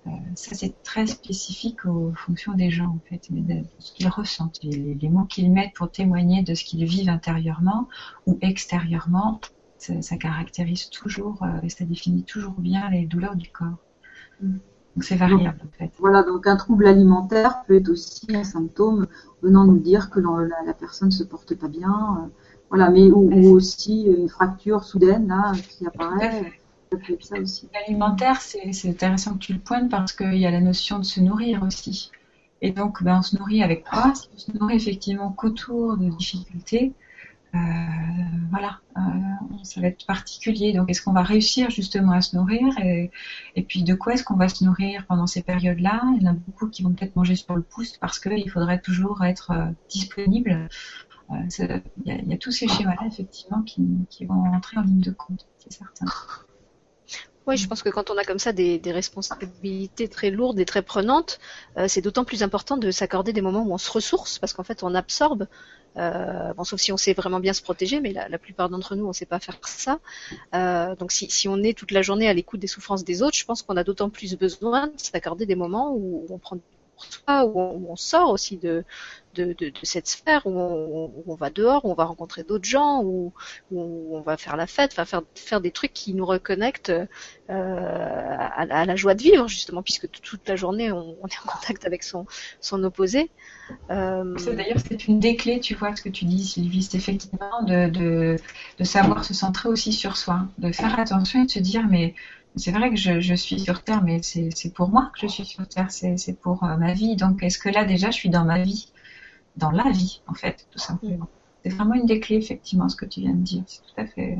Euh, 0.06 0.10
ça, 0.34 0.54
c'est 0.54 0.82
très 0.82 1.06
spécifique 1.06 1.86
aux 1.86 2.12
fonctions 2.14 2.52
des 2.52 2.70
gens, 2.70 2.88
en 2.88 3.00
fait, 3.08 3.26
de 3.30 3.62
ce 3.78 3.92
qu'ils 3.92 4.08
ressentent. 4.08 4.60
Les, 4.62 5.08
mots 5.08 5.24
qu'ils 5.24 5.50
mettent 5.50 5.74
pour 5.74 5.90
témoigner 5.90 6.42
de 6.42 6.54
ce 6.54 6.64
qu'ils 6.64 6.84
vivent 6.84 7.08
intérieurement 7.08 7.88
ou 8.26 8.38
extérieurement, 8.42 9.40
ça, 9.78 10.16
caractérise 10.16 10.88
toujours 10.88 11.42
euh, 11.42 11.60
et 11.62 11.68
ça 11.68 11.84
définit 11.84 12.22
toujours 12.22 12.54
bien 12.58 12.88
les 12.90 13.06
douleurs 13.06 13.36
du 13.36 13.50
corps. 13.50 13.78
Mm. 14.42 14.56
Donc 14.94 15.02
c'est 15.02 15.16
variable 15.16 15.60
en 15.64 15.76
fait. 15.76 15.90
Voilà, 15.98 16.22
donc 16.22 16.46
un 16.46 16.54
trouble 16.56 16.86
alimentaire 16.86 17.64
peut 17.66 17.74
être 17.76 17.88
aussi 17.88 18.26
un 18.32 18.44
symptôme 18.44 19.08
venant 19.42 19.64
nous 19.64 19.80
dire 19.80 20.08
que 20.08 20.20
la, 20.20 20.62
la 20.64 20.72
personne 20.72 21.10
se 21.10 21.24
porte 21.24 21.54
pas 21.56 21.66
bien. 21.66 22.18
Euh, 22.22 22.28
voilà, 22.70 22.90
mais 22.90 23.10
ou, 23.10 23.54
aussi 23.54 24.04
une 24.04 24.28
fracture 24.28 24.84
soudaine 24.84 25.28
là 25.28 25.52
qui 25.68 25.86
apparaît. 25.86 26.52
L'alimentaire, 27.72 28.40
c'est 28.40 28.88
intéressant 28.88 29.34
que 29.34 29.38
tu 29.38 29.52
le 29.52 29.58
pointes 29.58 29.90
parce 29.90 30.12
qu'il 30.12 30.36
y 30.36 30.46
a 30.46 30.50
la 30.50 30.60
notion 30.60 30.98
de 30.98 31.04
se 31.04 31.20
nourrir 31.20 31.62
aussi. 31.62 32.10
Et 32.62 32.70
donc, 32.70 33.02
ben, 33.02 33.18
on 33.18 33.22
se 33.22 33.36
nourrit 33.36 33.62
avec 33.62 33.84
quoi? 33.84 34.14
Si 34.14 34.28
on 34.34 34.38
se 34.38 34.58
nourrit 34.58 34.76
effectivement 34.76 35.30
qu'autour 35.32 35.96
de 35.96 36.08
difficultés, 36.08 36.94
euh, 37.54 37.58
voilà, 38.50 38.80
euh, 38.96 39.00
ça 39.62 39.80
va 39.80 39.88
être 39.88 40.06
particulier. 40.06 40.72
Donc, 40.72 40.90
est-ce 40.90 41.02
qu'on 41.02 41.12
va 41.12 41.22
réussir 41.22 41.70
justement 41.70 42.12
à 42.12 42.20
se 42.20 42.36
nourrir? 42.36 42.76
Et, 42.78 43.10
puis, 43.68 43.82
de 43.82 43.94
quoi 43.94 44.14
est-ce 44.14 44.24
qu'on 44.24 44.36
va 44.36 44.48
se 44.48 44.64
nourrir 44.64 45.06
pendant 45.06 45.26
ces 45.26 45.42
périodes-là? 45.42 46.02
Il 46.16 46.22
y 46.22 46.28
en 46.28 46.32
a 46.32 46.34
beaucoup 46.34 46.68
qui 46.68 46.82
vont 46.82 46.92
peut-être 46.92 47.16
manger 47.16 47.36
sur 47.36 47.54
le 47.54 47.62
pouce 47.62 47.96
parce 47.98 48.18
qu'il 48.18 48.50
faudrait 48.50 48.80
toujours 48.80 49.24
être 49.24 49.50
euh, 49.52 49.66
disponible. 49.88 50.68
Il 51.30 51.82
y, 52.06 52.30
y, 52.30 52.34
a 52.34 52.36
tous 52.38 52.50
ces 52.50 52.68
schémas-là, 52.68 53.06
effectivement, 53.06 53.62
qui, 53.62 53.86
qui 54.10 54.24
vont 54.24 54.44
entrer 54.52 54.78
en 54.78 54.82
ligne 54.82 55.00
de 55.00 55.10
compte, 55.10 55.46
c'est 55.58 55.72
certain. 55.72 56.06
Oui, 57.46 57.58
je 57.58 57.68
pense 57.68 57.82
que 57.82 57.90
quand 57.90 58.10
on 58.10 58.16
a 58.16 58.24
comme 58.24 58.38
ça 58.38 58.52
des, 58.52 58.80
responsabilités 58.86 60.08
très 60.08 60.30
lourdes 60.30 60.58
et 60.58 60.64
très 60.64 60.80
prenantes, 60.82 61.38
euh, 61.76 61.88
c'est 61.88 62.00
d'autant 62.00 62.24
plus 62.24 62.42
important 62.42 62.78
de 62.78 62.90
s'accorder 62.90 63.34
des 63.34 63.42
moments 63.42 63.62
où 63.62 63.72
on 63.72 63.78
se 63.78 63.90
ressource, 63.90 64.38
parce 64.38 64.54
qu'en 64.54 64.62
fait, 64.62 64.82
on 64.82 64.94
absorbe. 64.94 65.46
Euh, 65.96 66.52
bon, 66.54 66.64
sauf 66.64 66.80
si 66.80 66.90
on 66.90 66.96
sait 66.96 67.12
vraiment 67.12 67.40
bien 67.40 67.52
se 67.52 67.62
protéger, 67.62 68.00
mais 68.00 68.12
la, 68.12 68.38
plupart 68.38 68.70
d'entre 68.70 68.96
nous, 68.96 69.04
on 69.04 69.08
ne 69.08 69.12
sait 69.12 69.26
pas 69.26 69.40
faire 69.40 69.58
ça. 69.66 70.00
Euh, 70.54 70.96
donc, 70.96 71.12
si, 71.12 71.30
si, 71.30 71.46
on 71.46 71.62
est 71.62 71.76
toute 71.76 71.90
la 71.90 72.00
journée 72.00 72.28
à 72.28 72.32
l'écoute 72.32 72.60
des 72.60 72.66
souffrances 72.66 73.04
des 73.04 73.22
autres, 73.22 73.36
je 73.36 73.44
pense 73.44 73.62
qu'on 73.62 73.76
a 73.76 73.84
d'autant 73.84 74.08
plus 74.08 74.36
besoin 74.36 74.86
de 74.88 74.92
s'accorder 74.96 75.44
des 75.44 75.54
moments 75.54 75.92
où, 75.94 76.26
on 76.30 76.38
prend 76.38 76.56
reçoit, 76.96 77.44
où 77.44 77.86
on, 77.90 77.96
sort 77.96 78.30
aussi 78.30 78.56
de, 78.56 78.84
de, 79.34 79.54
cette 79.82 80.06
sphère, 80.06 80.46
où 80.46 81.22
on, 81.26 81.34
va 81.34 81.50
dehors, 81.50 81.84
où 81.84 81.90
on 81.90 81.94
va 81.94 82.04
rencontrer 82.04 82.42
d'autres 82.42 82.64
gens, 82.64 83.02
où, 83.02 83.32
où, 83.70 84.16
on 84.16 84.20
va 84.20 84.36
faire 84.36 84.56
la 84.56 84.66
fête, 84.66 84.92
faire, 84.92 85.22
faire 85.34 85.60
des 85.60 85.70
trucs 85.70 85.92
qui 85.92 86.14
nous 86.14 86.26
reconnectent 86.26 86.90
euh, 86.90 87.06
à, 87.50 88.84
la 88.84 88.96
joie 88.96 89.14
de 89.14 89.22
vivre, 89.22 89.48
justement, 89.48 89.82
puisque 89.82 90.10
toute 90.10 90.48
la 90.48 90.56
journée 90.56 90.92
on, 90.92 91.16
est 91.26 91.38
en 91.44 91.46
contact 91.46 91.84
avec 91.84 92.02
son, 92.02 92.26
son 92.60 92.82
opposé. 92.84 93.30
Euh... 93.90 94.34
D'ailleurs, 94.54 94.78
c'est 94.86 95.06
une 95.06 95.20
des 95.20 95.36
clés, 95.36 95.60
tu 95.60 95.74
vois, 95.74 95.94
ce 95.96 96.02
que 96.02 96.08
tu 96.08 96.24
dis, 96.24 96.44
Sylvie, 96.44 96.82
c'est 96.82 96.98
effectivement 96.98 97.62
de, 97.62 97.88
de 98.78 98.84
savoir 98.84 99.24
se 99.24 99.34
centrer 99.34 99.68
aussi 99.68 99.92
sur 99.92 100.16
soi, 100.16 100.46
de 100.58 100.72
faire 100.72 100.98
attention 100.98 101.42
et 101.42 101.46
de 101.46 101.50
se 101.50 101.58
dire, 101.58 101.86
mais 101.88 102.14
c'est 102.56 102.70
vrai 102.70 102.90
que 102.90 102.96
je, 102.96 103.34
suis 103.34 103.58
sur 103.58 103.82
Terre, 103.82 104.02
mais 104.02 104.20
c'est 104.22 104.72
pour 104.74 104.88
moi 104.88 105.10
que 105.12 105.20
je 105.20 105.26
suis 105.26 105.44
sur 105.44 105.66
Terre, 105.66 105.90
c'est 105.90 106.38
pour 106.40 106.62
euh, 106.64 106.76
ma 106.76 106.92
vie. 106.92 107.16
Donc, 107.16 107.42
est-ce 107.42 107.58
que 107.58 107.68
là, 107.68 107.84
déjà, 107.84 108.10
je 108.10 108.16
suis 108.16 108.30
dans 108.30 108.44
ma 108.44 108.62
vie 108.62 108.88
Dans 109.56 109.70
la 109.70 109.90
vie, 109.90 110.20
en 110.28 110.34
fait, 110.34 110.66
tout 110.70 110.78
simplement? 110.78 111.28
C'est 111.64 111.70
vraiment 111.70 111.94
une 111.94 112.04
des 112.04 112.20
clés, 112.20 112.36
effectivement, 112.36 112.90
ce 112.90 112.94
que 112.94 113.06
tu 113.06 113.20
viens 113.20 113.32
de 113.32 113.42
dire. 113.42 113.62
C'est 113.66 113.80
tout 113.80 114.00
à 114.00 114.06
fait, 114.06 114.38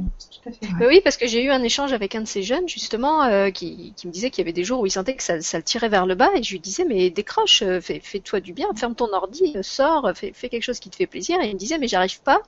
vrai. 0.75 0.87
Oui, 0.87 1.01
parce 1.03 1.17
que 1.17 1.27
j'ai 1.27 1.43
eu 1.43 1.51
un 1.51 1.63
échange 1.63 1.95
avec 1.95 2.15
un 2.15 2.21
de 2.21 2.27
ces 2.27 2.43
jeunes, 2.43 2.69
justement, 2.69 3.23
euh, 3.23 3.51
qui, 3.51 3.95
me 4.05 4.11
disait 4.11 4.31
qu'il 4.31 4.43
y 4.43 4.45
avait 4.45 4.53
des 4.53 4.63
jours 4.63 4.81
où 4.81 4.87
il 4.87 4.91
sentait 4.91 5.17
que 5.17 5.23
ça, 5.23 5.37
le 5.39 5.63
tirait 5.63 5.89
vers 5.89 6.07
le 6.07 6.15
bas, 6.15 6.31
et 6.37 6.43
je 6.43 6.53
lui 6.53 6.61
disais, 6.61 6.85
mais 6.85 7.11
décroche, 7.11 7.63
euh, 7.63 7.81
fais-toi 7.81 8.41
du 8.41 8.53
bien, 8.53 8.69
ferme 8.77 8.95
ton 8.95 9.13
ordi, 9.13 9.57
sors, 9.63 10.13
fais, 10.15 10.33
fais, 10.35 10.51
quelque 10.51 10.63
chose 10.63 10.79
qui 10.79 10.91
te 10.91 10.97
fait 10.97 11.07
plaisir. 11.07 11.41
Et 11.41 11.49
il 11.49 11.55
me 11.55 11.59
disait, 11.59 11.79
mais 11.79 11.89
j'arrive 11.89 12.21
pas, 12.21 12.43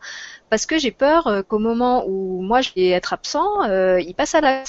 parce 0.51 0.67
que 0.67 0.79
j'ai 0.79 0.93
peur 0.93 1.43
qu'au 1.49 1.59
moment 1.59 2.05
où 2.07 2.43
moi 2.43 2.61
je 2.61 2.71
vais 2.77 2.91
être 2.91 3.15
absent, 3.15 3.65
il 3.65 4.15
passe 4.15 4.35
à 4.35 4.43
la 4.43 4.63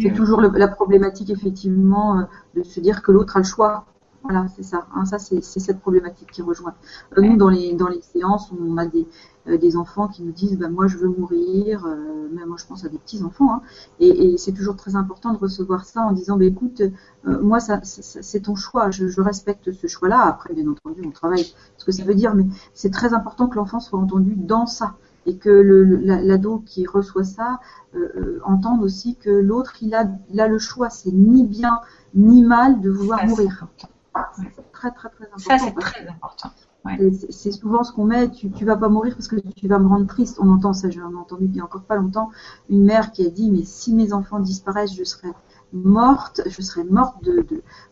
c'est 0.00 0.12
toujours 0.12 0.40
la 0.40 0.68
problématique, 0.68 1.30
effectivement, 1.30 2.18
euh, 2.18 2.22
de 2.54 2.62
se 2.62 2.80
dire 2.80 3.02
que 3.02 3.12
l'autre 3.12 3.36
a 3.36 3.40
le 3.40 3.44
choix. 3.44 3.86
Voilà, 4.22 4.46
c'est 4.56 4.64
ça. 4.64 4.88
Hein, 4.92 5.04
ça, 5.04 5.20
c'est 5.20 5.40
cette 5.40 5.78
problématique 5.78 6.32
qui 6.32 6.42
rejoint. 6.42 6.74
Euh, 7.16 7.22
nous, 7.22 7.36
dans 7.36 7.48
les, 7.48 7.74
dans 7.74 7.86
les 7.86 8.00
séances, 8.00 8.50
on 8.50 8.76
a 8.76 8.84
des, 8.84 9.06
euh, 9.46 9.56
des 9.56 9.76
enfants 9.76 10.08
qui 10.08 10.24
nous 10.24 10.32
disent 10.32 10.58
bah, 10.58 10.68
Moi, 10.68 10.88
je 10.88 10.98
veux 10.98 11.08
mourir. 11.08 11.86
même 11.86 12.48
moi, 12.48 12.56
je 12.58 12.66
pense 12.66 12.84
à 12.84 12.88
des 12.88 12.98
petits-enfants. 12.98 13.52
Hein, 13.54 13.62
et, 14.00 14.36
c'est 14.36 14.50
toujours 14.50 14.74
très 14.74 14.96
important 14.96 15.32
de 15.32 15.38
recevoir 15.38 15.84
ça 15.84 16.00
en 16.00 16.10
disant 16.10 16.36
bah, 16.36 16.46
Écoute, 16.46 16.82
moi, 17.24 17.60
ça, 17.60 17.80
c'est 17.84 18.40
ton 18.40 18.56
choix. 18.56 18.90
Je, 18.90 19.06
je 19.06 19.20
respecte 19.20 19.70
ce 19.70 19.86
choix-là. 19.86 20.22
Après, 20.22 20.52
bien 20.54 20.66
entendu, 20.68 21.02
on 21.06 21.12
travaille 21.12 21.46
ce 21.76 21.84
que 21.84 21.92
ça 21.92 22.02
veut 22.02 22.14
dire, 22.14 22.34
mais 22.34 22.46
c'est 22.74 22.90
très 22.90 23.14
important 23.14 23.46
que 23.46 23.54
l'enfant 23.54 23.78
soit 23.78 24.00
entendu 24.00 24.34
dans 24.34 24.66
ça 24.66 24.96
et 25.26 25.36
que 25.36 25.50
l'ado 25.50 26.62
qui 26.64 26.86
reçoit 26.86 27.24
ça 27.24 27.60
euh, 27.94 28.08
euh, 28.16 28.40
entende 28.44 28.82
aussi 28.82 29.16
que 29.16 29.30
l'autre 29.30 29.74
il 29.82 29.94
a, 29.94 30.08
il 30.30 30.40
a 30.40 30.48
le 30.48 30.58
choix, 30.58 30.88
c'est 30.88 31.12
ni 31.12 31.44
bien 31.44 31.80
ni 32.14 32.42
mal 32.42 32.80
de 32.80 32.90
vouloir 32.90 33.26
mourir. 33.26 33.66
C'est 34.36 34.72
très 34.72 34.90
très 34.92 35.10
très 35.10 35.24
important. 35.24 35.58
Ça 35.58 35.58
c'est 35.58 35.74
très 35.74 36.08
important. 36.08 36.50
C'est 37.30 37.50
souvent 37.50 37.82
ce 37.82 37.92
qu'on 37.92 38.04
met, 38.04 38.30
tu, 38.30 38.50
tu 38.52 38.64
vas 38.64 38.76
pas 38.76 38.88
mourir 38.88 39.14
parce 39.14 39.26
que 39.26 39.36
tu 39.56 39.66
vas 39.66 39.80
me 39.80 39.88
rendre 39.88 40.06
triste. 40.06 40.38
On 40.40 40.48
entend 40.48 40.72
ça, 40.72 40.88
j'en 40.88 41.10
ai 41.10 41.14
entendu 41.16 41.46
il 41.46 41.56
y 41.56 41.60
a 41.60 41.64
encore 41.64 41.82
pas 41.82 41.96
longtemps 41.96 42.30
une 42.70 42.84
mère 42.84 43.10
qui 43.10 43.26
a 43.26 43.30
dit 43.30 43.50
mais 43.50 43.64
si 43.64 43.92
mes 43.92 44.12
enfants 44.12 44.38
disparaissent, 44.38 44.94
je 44.94 45.04
serai 45.04 45.28
morte, 45.72 46.40
je 46.46 46.62
serais 46.62 46.84
morte 46.84 47.22
de, 47.24 47.44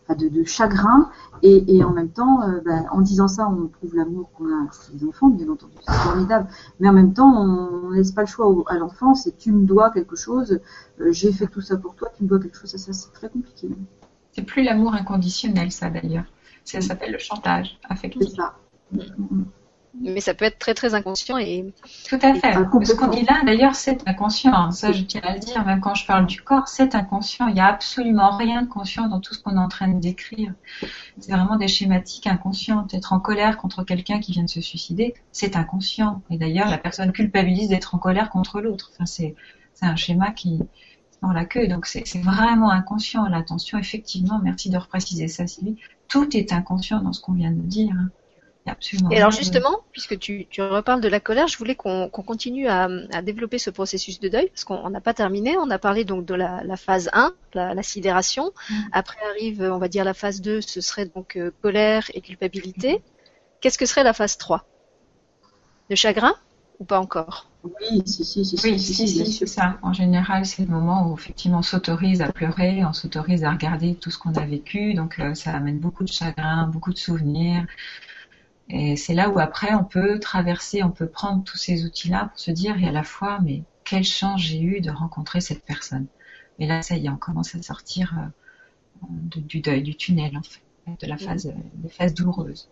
de, 0.09 0.29
de, 0.29 0.43
chagrin. 0.43 1.09
Et, 1.43 1.75
et, 1.75 1.83
en 1.83 1.91
même 1.91 2.09
temps, 2.09 2.41
euh, 2.43 2.61
ben, 2.65 2.85
en 2.91 3.01
disant 3.01 3.27
ça, 3.27 3.47
on 3.47 3.67
prouve 3.67 3.95
l'amour 3.95 4.31
qu'on 4.31 4.45
a 4.45 4.67
à 4.67 4.71
ses 4.71 5.05
enfants, 5.05 5.27
bien 5.27 5.49
entendu, 5.49 5.73
c'est 5.85 5.93
formidable. 5.93 6.47
Mais 6.79 6.89
en 6.89 6.93
même 6.93 7.13
temps, 7.13 7.31
on 7.33 7.89
ne 7.89 7.95
laisse 7.95 8.11
pas 8.11 8.21
le 8.21 8.27
choix 8.27 8.63
à 8.67 8.77
l'enfant, 8.77 9.13
c'est 9.13 9.37
tu 9.37 9.51
me 9.51 9.65
dois 9.65 9.91
quelque 9.91 10.15
chose, 10.15 10.59
euh, 11.01 11.11
j'ai 11.11 11.31
fait 11.31 11.47
tout 11.47 11.61
ça 11.61 11.77
pour 11.77 11.95
toi, 11.95 12.09
tu 12.15 12.23
me 12.23 12.29
dois 12.29 12.39
quelque 12.39 12.57
chose. 12.57 12.71
Ça, 12.71 12.77
ça 12.77 12.93
c'est 12.93 13.11
très 13.13 13.29
compliqué. 13.29 13.69
C'est 14.31 14.43
plus 14.43 14.63
l'amour 14.63 14.93
inconditionnel, 14.93 15.71
ça 15.71 15.89
d'ailleurs. 15.89 16.25
Ça 16.63 16.81
s'appelle 16.81 17.11
le 17.11 17.19
chantage 17.19 17.79
affectif. 17.87 18.29
C'est 18.29 18.35
ça. 18.35 18.55
Mm, 18.91 18.97
mm, 18.97 19.27
mm 19.31 19.45
mais 20.01 20.19
ça 20.19 20.33
peut 20.33 20.45
être 20.45 20.59
très 20.59 20.73
très 20.73 20.93
inconscient 20.93 21.37
et 21.37 21.65
tout 22.07 22.19
à 22.21 22.33
fait. 22.33 22.53
Ce 22.53 22.93
qu'on 22.93 23.07
dit 23.07 23.23
là, 23.23 23.41
d'ailleurs, 23.45 23.75
c'est 23.75 24.07
inconscient. 24.07 24.53
Hein. 24.53 24.71
Ça, 24.71 24.91
je 24.91 25.03
tiens 25.03 25.21
à 25.23 25.33
le 25.33 25.39
dire, 25.39 25.65
même 25.65 25.79
quand 25.79 25.95
je 25.95 26.05
parle 26.05 26.25
du 26.25 26.41
corps, 26.41 26.67
c'est 26.67 26.95
inconscient. 26.95 27.47
Il 27.47 27.55
n'y 27.55 27.59
a 27.59 27.67
absolument 27.67 28.35
rien 28.35 28.63
de 28.63 28.67
conscient 28.67 29.07
dans 29.07 29.19
tout 29.19 29.33
ce 29.33 29.41
qu'on 29.41 29.55
est 29.55 29.59
en 29.59 29.67
train 29.67 29.87
de 29.87 29.99
décrire. 29.99 30.53
C'est 31.19 31.31
vraiment 31.31 31.55
des 31.57 31.67
schématiques 31.67 32.27
inconscientes. 32.27 32.93
Être 32.93 33.13
en 33.13 33.19
colère 33.19 33.57
contre 33.57 33.83
quelqu'un 33.83 34.19
qui 34.19 34.31
vient 34.31 34.43
de 34.43 34.49
se 34.49 34.61
suicider, 34.61 35.13
c'est 35.31 35.55
inconscient. 35.55 36.21
Et 36.29 36.37
d'ailleurs, 36.37 36.69
la 36.69 36.77
personne 36.77 37.11
culpabilise 37.11 37.69
d'être 37.69 37.95
en 37.95 37.97
colère 37.97 38.29
contre 38.29 38.61
l'autre. 38.61 38.91
Enfin, 38.93 39.05
c'est 39.05 39.35
c'est 39.73 39.85
un 39.85 39.97
schéma 39.97 40.31
qui 40.31 40.61
dans 41.21 41.31
la 41.31 41.45
queue. 41.45 41.67
Donc 41.67 41.85
c'est 41.85 42.03
vraiment 42.19 42.69
inconscient. 42.69 43.27
L'attention, 43.27 43.77
effectivement, 43.77 44.39
merci 44.43 44.69
de 44.69 44.77
repréciser 44.77 45.27
ça, 45.27 45.47
Sylvie. 45.47 45.77
Tout 46.07 46.35
est 46.35 46.53
inconscient 46.53 47.01
dans 47.01 47.13
ce 47.13 47.21
qu'on 47.21 47.33
vient 47.33 47.51
de 47.51 47.61
dire. 47.61 47.93
Hein. 47.97 48.09
Et 49.11 49.17
alors 49.17 49.29
justement, 49.29 49.81
puisque 49.91 50.17
tu, 50.17 50.47
tu, 50.49 50.61
reparles 50.61 50.99
de 50.99 51.07
la 51.07 51.19
colère, 51.19 51.47
je 51.47 51.57
voulais 51.57 51.75
qu'on 51.75 52.09
continue 52.09 52.67
à, 52.67 52.89
à, 53.13 53.21
développer 53.21 53.59
ce 53.59 53.69
processus 53.69 54.19
de 54.19 54.27
deuil, 54.27 54.47
parce 54.49 54.63
qu'on 54.63 54.89
n'a 54.89 55.01
pas 55.01 55.13
terminé. 55.13 55.55
On 55.57 55.69
a 55.69 55.77
parlé 55.77 56.03
donc 56.03 56.25
de 56.25 56.33
la, 56.33 56.63
la 56.63 56.75
phase 56.75 57.09
1, 57.13 57.33
la, 57.53 57.75
la 57.75 57.83
sidération. 57.83 58.51
Mm. 58.69 58.73
Après 58.91 59.19
arrive, 59.29 59.61
on 59.61 59.77
va 59.77 59.87
dire, 59.87 60.03
la 60.03 60.15
phase 60.15 60.41
2, 60.41 60.61
ce 60.61 60.81
serait 60.81 61.05
donc 61.05 61.35
euh, 61.35 61.51
colère 61.61 62.09
et 62.15 62.21
culpabilité. 62.21 63.03
Qu'est-ce 63.61 63.77
que 63.77 63.85
serait 63.85 64.03
la 64.03 64.13
phase 64.13 64.37
3 64.37 64.65
Le 65.91 65.95
chagrin 65.95 66.33
ou 66.79 66.85
pas 66.85 66.99
encore? 66.99 67.47
Oui, 67.63 68.01
si, 68.05 68.25
si, 68.25 68.45
si, 68.45 68.55
oui, 68.63 68.79
si, 68.79 69.07
si, 69.07 69.31
c'est 69.31 69.45
ça. 69.45 69.77
En 69.83 69.93
général, 69.93 70.45
c'est 70.45 70.63
le 70.63 70.69
moment 70.69 71.07
où 71.07 71.15
effectivement 71.15 71.59
on 71.59 71.63
s'autorise 71.63 72.21
à 72.21 72.31
pleurer, 72.31 72.83
on 72.83 72.93
s'autorise 72.93 73.43
à 73.43 73.51
regarder 73.51 73.95
tout 73.95 74.09
ce 74.09 74.17
qu'on 74.17 74.33
a 74.33 74.45
vécu. 74.45 74.95
Donc 74.95 75.19
euh, 75.19 75.35
ça 75.35 75.53
amène 75.53 75.79
beaucoup 75.79 76.03
de 76.03 76.11
chagrin, 76.11 76.67
beaucoup 76.67 76.93
de 76.93 76.97
souvenirs. 76.97 77.65
Et 78.69 78.95
c'est 78.95 79.13
là 79.13 79.29
où 79.29 79.39
après 79.39 79.73
on 79.73 79.83
peut 79.83 80.19
traverser, 80.19 80.83
on 80.83 80.91
peut 80.91 81.07
prendre 81.07 81.43
tous 81.43 81.57
ces 81.57 81.85
outils-là 81.85 82.29
pour 82.29 82.39
se 82.39 82.51
dire 82.51 82.77
et 82.81 82.87
à 82.87 82.91
la 82.91 83.03
fois 83.03 83.39
mais 83.43 83.63
quelle 83.83 84.03
chance 84.03 84.41
j'ai 84.41 84.61
eu 84.61 84.81
de 84.81 84.89
rencontrer 84.89 85.39
cette 85.39 85.63
personne? 85.63 86.07
Et 86.57 86.65
là 86.65 86.81
ça 86.81 86.95
y 86.95 87.05
est, 87.05 87.09
on 87.09 87.17
commence 87.17 87.53
à 87.53 87.61
sortir 87.61 88.15
euh, 88.17 89.07
du 89.35 89.59
deuil, 89.59 89.83
du 89.83 89.95
tunnel 89.95 90.35
en 90.35 90.41
fait, 90.41 91.05
de 91.05 91.07
la 91.07 91.17
phase, 91.17 91.45
de 91.45 91.89
phase 91.89 92.13
douloureuse. 92.13 92.67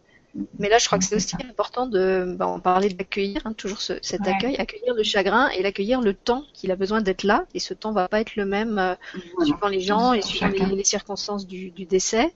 Mais 0.58 0.68
là, 0.68 0.80
je 0.80 0.88
crois 0.88 0.98
que 0.98 1.06
c'est 1.06 1.16
aussi 1.16 1.36
important 1.48 1.86
de, 1.86 2.36
bah, 2.38 2.48
on 2.48 2.60
parlait 2.60 2.90
d'accueillir, 2.90 3.42
hein, 3.46 3.54
toujours 3.54 3.82
ce, 3.82 3.94
cet 4.02 4.28
accueil, 4.28 4.56
accueillir 4.56 4.96
le 4.96 5.04
chagrin 5.04 5.50
et 5.50 5.62
l'accueillir 5.62 6.02
le 6.02 6.16
temps 6.16 6.44
qu'il 6.54 6.72
a 6.72 6.76
besoin 6.76 7.02
d'être 7.02 7.24
là. 7.24 7.46
Et 7.54 7.60
ce 7.60 7.76
temps 7.76 7.92
va 7.92 8.08
pas 8.08 8.20
être 8.20 8.36
le 8.36 8.46
même 8.46 8.80
euh, 8.80 8.96
suivant 9.44 9.68
les 9.68 9.82
gens 9.82 10.14
et 10.14 10.24
suivant 10.24 10.48
les, 10.48 10.76
les, 10.76 10.84
circonstances 10.84 11.46
du, 11.46 11.70
du 11.70 11.86
décès. 11.86 12.34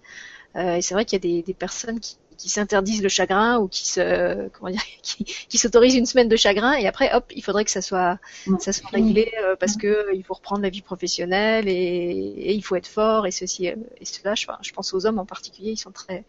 Euh, 0.56 0.76
et 0.76 0.82
c'est 0.84 0.94
vrai 0.94 1.06
qu'il 1.06 1.16
y 1.16 1.28
a 1.28 1.38
des, 1.38 1.42
des 1.42 1.54
personnes 1.56 2.00
qui, 2.00 2.18
qui 2.38 2.50
s'interdisent 2.50 3.02
le 3.02 3.10
chagrin 3.10 3.60
ou 3.60 3.68
qui 3.68 3.88
se 3.88 4.48
comment 4.50 4.72
dire 4.72 4.82
qui, 5.02 5.24
qui 5.26 5.58
s'autorisent 5.58 5.96
une 5.96 6.06
semaine 6.06 6.30
de 6.30 6.36
chagrin 6.36 6.74
et 6.74 6.88
après 6.88 7.14
hop 7.14 7.26
il 7.36 7.44
faudrait 7.44 7.66
que 7.66 7.72
ça 7.72 7.82
soit 7.82 8.20
ça 8.60 8.72
soit 8.72 8.90
réglé 8.90 9.32
euh, 9.44 9.56
parce 9.56 9.76
que 9.76 9.88
euh, 9.88 10.14
il 10.14 10.24
faut 10.24 10.36
reprendre 10.36 10.62
la 10.62 10.70
vie 10.70 10.82
professionnelle 10.82 11.68
et, 11.68 11.72
et 11.72 12.54
il 12.54 12.62
faut 12.64 12.76
être 12.76 12.88
fort 12.88 13.28
et 13.28 13.32
ceci 13.32 13.70
euh, 13.70 13.76
et 14.00 14.06
cela. 14.06 14.36
Je, 14.36 14.46
je, 14.62 14.72
pense 14.72 14.94
aux 14.94 15.06
hommes 15.06 15.20
en 15.20 15.26
particulier 15.26 15.72
ils 15.72 15.78
sont 15.78 15.92
très 15.92 16.24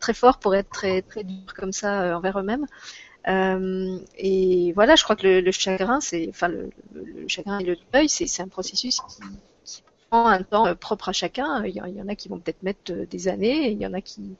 très 0.00 0.14
forts 0.14 0.38
pour 0.38 0.54
être 0.54 0.70
très 0.70 1.02
très 1.02 1.24
durs 1.24 1.54
comme 1.54 1.72
ça 1.72 2.16
envers 2.16 2.38
eux-mêmes. 2.38 2.66
Euh, 3.28 3.98
et 4.16 4.72
voilà 4.72 4.96
je 4.96 5.04
crois 5.04 5.14
que 5.14 5.24
le, 5.24 5.40
le 5.40 5.52
chagrin 5.52 6.00
c'est 6.00 6.26
enfin 6.28 6.48
le, 6.48 6.70
le, 6.92 7.28
chagrin 7.28 7.60
et 7.60 7.64
le 7.64 7.76
deuil 7.92 8.08
c'est 8.08 8.26
c'est 8.26 8.42
un 8.42 8.48
processus 8.48 9.00
qui 9.08 9.22
un 10.12 10.42
temps 10.42 10.74
propre 10.76 11.08
à 11.08 11.12
chacun. 11.12 11.64
Il 11.64 11.74
y, 11.74 11.80
en 11.80 12.08
a 12.08 12.14
qui 12.14 12.28
vont 12.28 12.38
peut-être 12.38 12.62
mettre 12.62 12.92
des 12.92 13.28
années, 13.28 13.70
il 13.70 13.80
y 13.80 13.86
en 13.86 13.94
a 13.94 14.00
qui, 14.00 14.36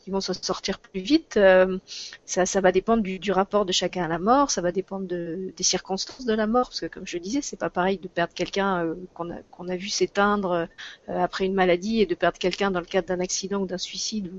qui 0.00 0.10
vont 0.10 0.20
se 0.20 0.32
sortir 0.32 0.78
plus 0.78 1.00
vite. 1.00 1.36
Euh, 1.36 1.78
ça, 2.24 2.46
ça 2.46 2.60
va 2.60 2.72
dépendre 2.72 3.02
du, 3.02 3.32
rapport 3.32 3.64
de 3.64 3.72
chacun 3.72 4.04
à 4.04 4.08
la 4.08 4.18
mort, 4.18 4.50
ça 4.50 4.62
va 4.62 4.72
dépendre 4.72 5.06
de, 5.06 5.52
des 5.56 5.62
circonstances 5.62 6.24
de 6.24 6.34
la 6.34 6.46
mort, 6.46 6.68
parce 6.68 6.80
que 6.80 6.86
comme 6.86 7.06
je 7.06 7.18
disais, 7.18 7.42
c'est 7.42 7.58
pas 7.58 7.70
pareil 7.70 7.98
de 7.98 8.08
perdre 8.08 8.34
quelqu'un 8.34 8.84
euh, 8.84 8.94
qu'on 9.14 9.30
a, 9.30 9.72
a 9.72 9.76
vu 9.76 9.88
s'éteindre 9.88 10.68
euh, 11.08 11.18
après 11.22 11.46
une 11.46 11.54
maladie 11.54 12.00
et 12.00 12.06
de 12.06 12.14
perdre 12.14 12.38
quelqu'un 12.38 12.70
dans 12.70 12.80
le 12.80 12.86
cadre 12.86 13.08
d'un 13.08 13.20
accident 13.20 13.60
ou 13.60 13.66
d'un 13.66 13.78
suicide 13.78 14.32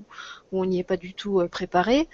où 0.51 0.61
on 0.61 0.65
n'y 0.65 0.79
est 0.79 0.83
pas 0.83 0.97
du 0.97 1.13
tout 1.13 1.41
préparé. 1.49 2.07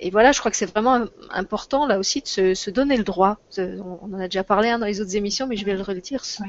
Et 0.00 0.10
voilà, 0.10 0.32
je 0.32 0.38
crois 0.38 0.50
que 0.50 0.56
c'est 0.56 0.70
vraiment 0.70 1.06
important 1.30 1.86
là 1.86 1.98
aussi 1.98 2.20
de 2.20 2.28
se, 2.28 2.54
se 2.54 2.70
donner 2.70 2.96
le 2.96 3.04
droit. 3.04 3.38
On, 3.58 4.14
en 4.14 4.20
a 4.20 4.28
déjà 4.28 4.44
parlé 4.44 4.68
hein, 4.68 4.78
dans 4.78 4.86
les 4.86 5.00
autres 5.00 5.16
émissions, 5.16 5.46
mais 5.46 5.56
je 5.56 5.64
vais 5.64 5.74
le 5.74 5.82
redire. 5.82 6.24
Se, 6.24 6.42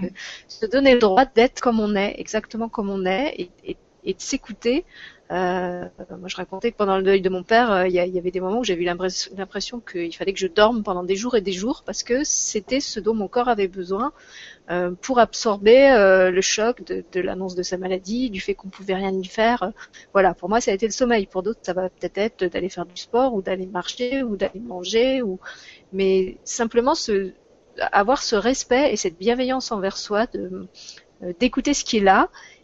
se 0.48 0.66
donner 0.66 0.94
le 0.94 1.00
droit 1.00 1.26
d'être 1.26 1.60
comme 1.60 1.80
on 1.80 1.96
est, 1.96 2.16
exactement 2.20 2.70
comme 2.70 2.90
on 2.90 3.06
est, 3.06 3.34
et, 3.38 3.52
et 3.64 3.78
et 4.04 4.14
de 4.14 4.22
s'écouter. 4.22 4.86
Euh, 5.32 5.86
moi, 6.10 6.28
je 6.28 6.36
racontais 6.36 6.72
que 6.72 6.78
pendant 6.78 6.98
le 6.98 7.04
deuil 7.04 7.22
de 7.22 7.30
mon 7.30 7.44
père, 7.44 7.72
euh, 7.72 7.88
il 7.88 7.94
y, 7.94 8.00
avait 8.00 8.32
des 8.32 8.40
moments 8.40 8.60
où 8.60 8.64
j'avais 8.64 8.82
eu 8.82 8.86
l'impression 8.86 9.80
qu'il 9.80 10.16
fallait 10.16 10.34
que 10.34 10.40
je 10.40 10.48
dorme 10.48 10.82
pendant 10.82 11.04
des 11.04 11.16
jours 11.16 11.36
et 11.36 11.42
des 11.42 11.52
jours 11.52 11.84
parce 11.86 12.02
que 12.02 12.24
c'était 12.24 12.80
ce 12.80 13.00
dont 13.00 13.14
mon 13.14 13.28
corps 13.28 13.48
avait 13.48 13.68
besoin 13.68 14.12
euh, 14.72 14.92
pour 15.00 15.20
absorber 15.20 15.92
euh, 15.92 16.32
le 16.32 16.42
choc 16.42 16.84
de, 16.84 17.22
l'annonce 17.22 17.54
de 17.54 17.62
sa 17.62 17.78
maladie, 17.78 18.32
du 18.32 18.42
fait 18.42 18.56
qu'on 18.56 18.70
pouvait 18.70 18.96
rien 18.96 19.12
y 19.12 19.26
faire. 19.26 19.72
Voilà, 20.14 20.34
pour 20.34 20.50
moi, 20.50 20.62
ça 20.62 20.72
a 20.72 20.74
été 20.74 20.88
le 20.88 20.92
sommeil. 20.92 21.28
Pour 21.28 21.44
d'autres, 21.44 21.60
ça 21.62 21.74
va 21.74 21.90
peut-être 21.90 22.18
être, 22.18 22.46
d'aller 22.46 22.70
faire 22.70 22.88
du 22.88 23.00
sport 23.00 23.36
ou 23.36 23.44
d'aller 23.44 23.68
marcher 23.68 24.24
ou 24.24 24.36
d'aller 24.36 24.60
manger. 24.60 25.22
Ou... 25.22 25.40
Mais 25.94 26.38
simplement 26.44 26.96
ce, 26.96 27.34
avoir 27.92 28.24
ce 28.24 28.36
respect 28.36 28.92
et 28.92 28.96
cette 28.96 29.20
bienveillance 29.20 29.72
envers 29.72 29.98
soi, 29.98 30.26
d'écouter 31.40 31.76
ce 31.76 31.84
qui 31.84 31.98
est 31.98 32.02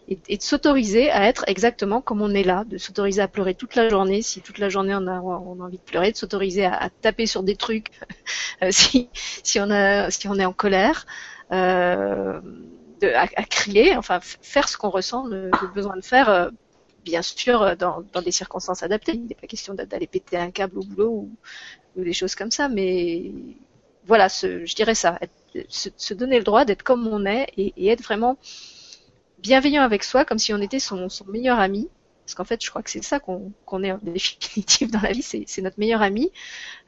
et, 0.07 0.37
de 0.37 0.41
s'autoriser 0.41 1.09
à 1.09 1.27
être 1.27 1.43
exactement 1.47 2.01
comme 2.01 2.21
on 2.21 2.31
est 2.31 2.43
là, 2.43 2.63
de 2.65 2.77
s'autoriser 2.77 3.21
à 3.21 3.27
pleurer 3.27 3.55
toute 3.55 3.75
la 3.75 3.89
journée, 3.89 4.21
si 4.21 4.41
toute 4.41 4.59
la 4.59 4.69
journée 4.69 4.95
on 4.95 5.07
a, 5.07 5.19
envie 5.19 5.77
de 5.77 5.83
pleurer, 5.83 6.11
de 6.11 6.17
s'autoriser 6.17 6.65
à, 6.65 6.89
taper 7.01 7.25
sur 7.25 7.43
des 7.43 7.55
trucs 7.55 7.89
euh, 8.63 8.69
si, 8.71 9.09
on 9.59 9.69
est 9.71 10.45
en 10.45 10.53
colère, 10.53 11.05
euh, 11.51 12.39
à, 13.01 13.43
crier, 13.43 13.95
enfin 13.95 14.19
faire 14.21 14.69
ce 14.69 14.77
qu'on 14.77 14.89
ressent 14.89 15.25
le, 15.25 15.49
besoin 15.73 15.95
de 15.95 16.03
faire, 16.03 16.29
euh, 16.29 16.49
bien 17.03 17.21
sûr 17.21 17.75
dans, 17.75 18.03
des 18.23 18.31
circonstances 18.31 18.83
adaptées. 18.83 19.13
Il 19.13 19.25
n'est 19.25 19.35
pas 19.35 19.47
question 19.47 19.73
d'aller 19.73 20.07
péter 20.07 20.37
un 20.37 20.51
câble 20.51 20.79
au 20.79 20.83
boulot 20.83 21.29
ou, 21.95 22.03
des 22.03 22.13
choses 22.13 22.35
comme 22.35 22.51
ça, 22.51 22.67
mais 22.67 23.31
voilà, 24.05 24.27
je 24.27 24.75
dirais 24.75 24.95
ça, 24.95 25.17
se, 25.69 26.13
donner 26.13 26.37
le 26.37 26.43
droit 26.43 26.65
d'être 26.65 26.83
comme 26.83 27.07
on 27.07 27.25
est 27.25 27.47
et 27.57 27.87
être 27.87 28.03
vraiment 28.03 28.37
bienveillant 29.45 29.83
avec 29.83 30.03
soi, 30.03 30.25
comme 30.25 30.39
si 30.39 30.53
on 30.53 30.57
était 30.57 30.79
son, 30.79 31.07
meilleur 31.27 31.59
ami. 31.59 31.87
Parce 32.25 32.33
qu'en 32.33 32.43
fait, 32.43 32.63
je 32.63 32.71
crois 32.71 32.81
que 32.81 32.89
c'est 32.89 33.03
ça 33.03 33.19
qu'on 33.19 33.83
est 33.83 33.91
en 33.91 33.99
définitive 34.01 34.89
dans 34.89 35.01
la 35.01 35.11
vie, 35.11 35.21
c'est 35.21 35.61
notre 35.61 35.79
meilleur 35.79 36.01
ami. 36.01 36.31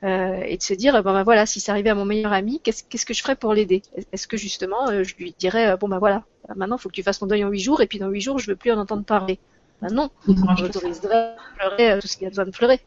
Euh, 0.03 0.41
et 0.43 0.57
de 0.57 0.63
se 0.63 0.73
dire, 0.73 0.93
bon 1.03 1.13
ben 1.13 1.23
voilà, 1.23 1.45
si 1.45 1.59
ça 1.59 1.73
arrivait 1.73 1.91
à 1.91 1.95
mon 1.95 2.05
meilleur 2.05 2.33
ami, 2.33 2.59
qu'est-ce 2.59 3.05
que 3.05 3.13
je 3.13 3.21
ferais 3.21 3.35
pour 3.35 3.53
l'aider? 3.53 3.83
Est-ce 4.11 4.27
que 4.27 4.35
justement, 4.35 4.89
euh, 4.89 5.03
je 5.03 5.15
lui 5.15 5.35
dirais, 5.37 5.69
euh, 5.69 5.77
bon 5.77 5.87
ben 5.87 5.99
voilà, 5.99 6.23
maintenant, 6.55 6.77
il 6.77 6.81
faut 6.81 6.89
que 6.89 6.95
tu 6.95 7.03
fasses 7.03 7.19
ton 7.19 7.27
deuil 7.27 7.43
en 7.43 7.49
huit 7.49 7.59
jours, 7.59 7.81
et 7.81 7.87
puis 7.87 7.99
dans 7.99 8.09
huit 8.09 8.21
jours, 8.21 8.39
je 8.39 8.49
veux 8.49 8.55
plus 8.55 8.71
en 8.71 8.79
entendre 8.79 9.03
parler. 9.03 9.39
Ben 9.83 9.93
non, 9.93 10.09
j'autoriserais 10.27 11.35
à 11.35 11.69
pleurer 11.69 11.99
tout 11.99 12.07
ce 12.07 12.17
qu'il 12.17 12.23
y 12.23 12.25
a 12.25 12.29
besoin 12.29 12.45
de 12.45 12.51
pleurer. 12.51 12.81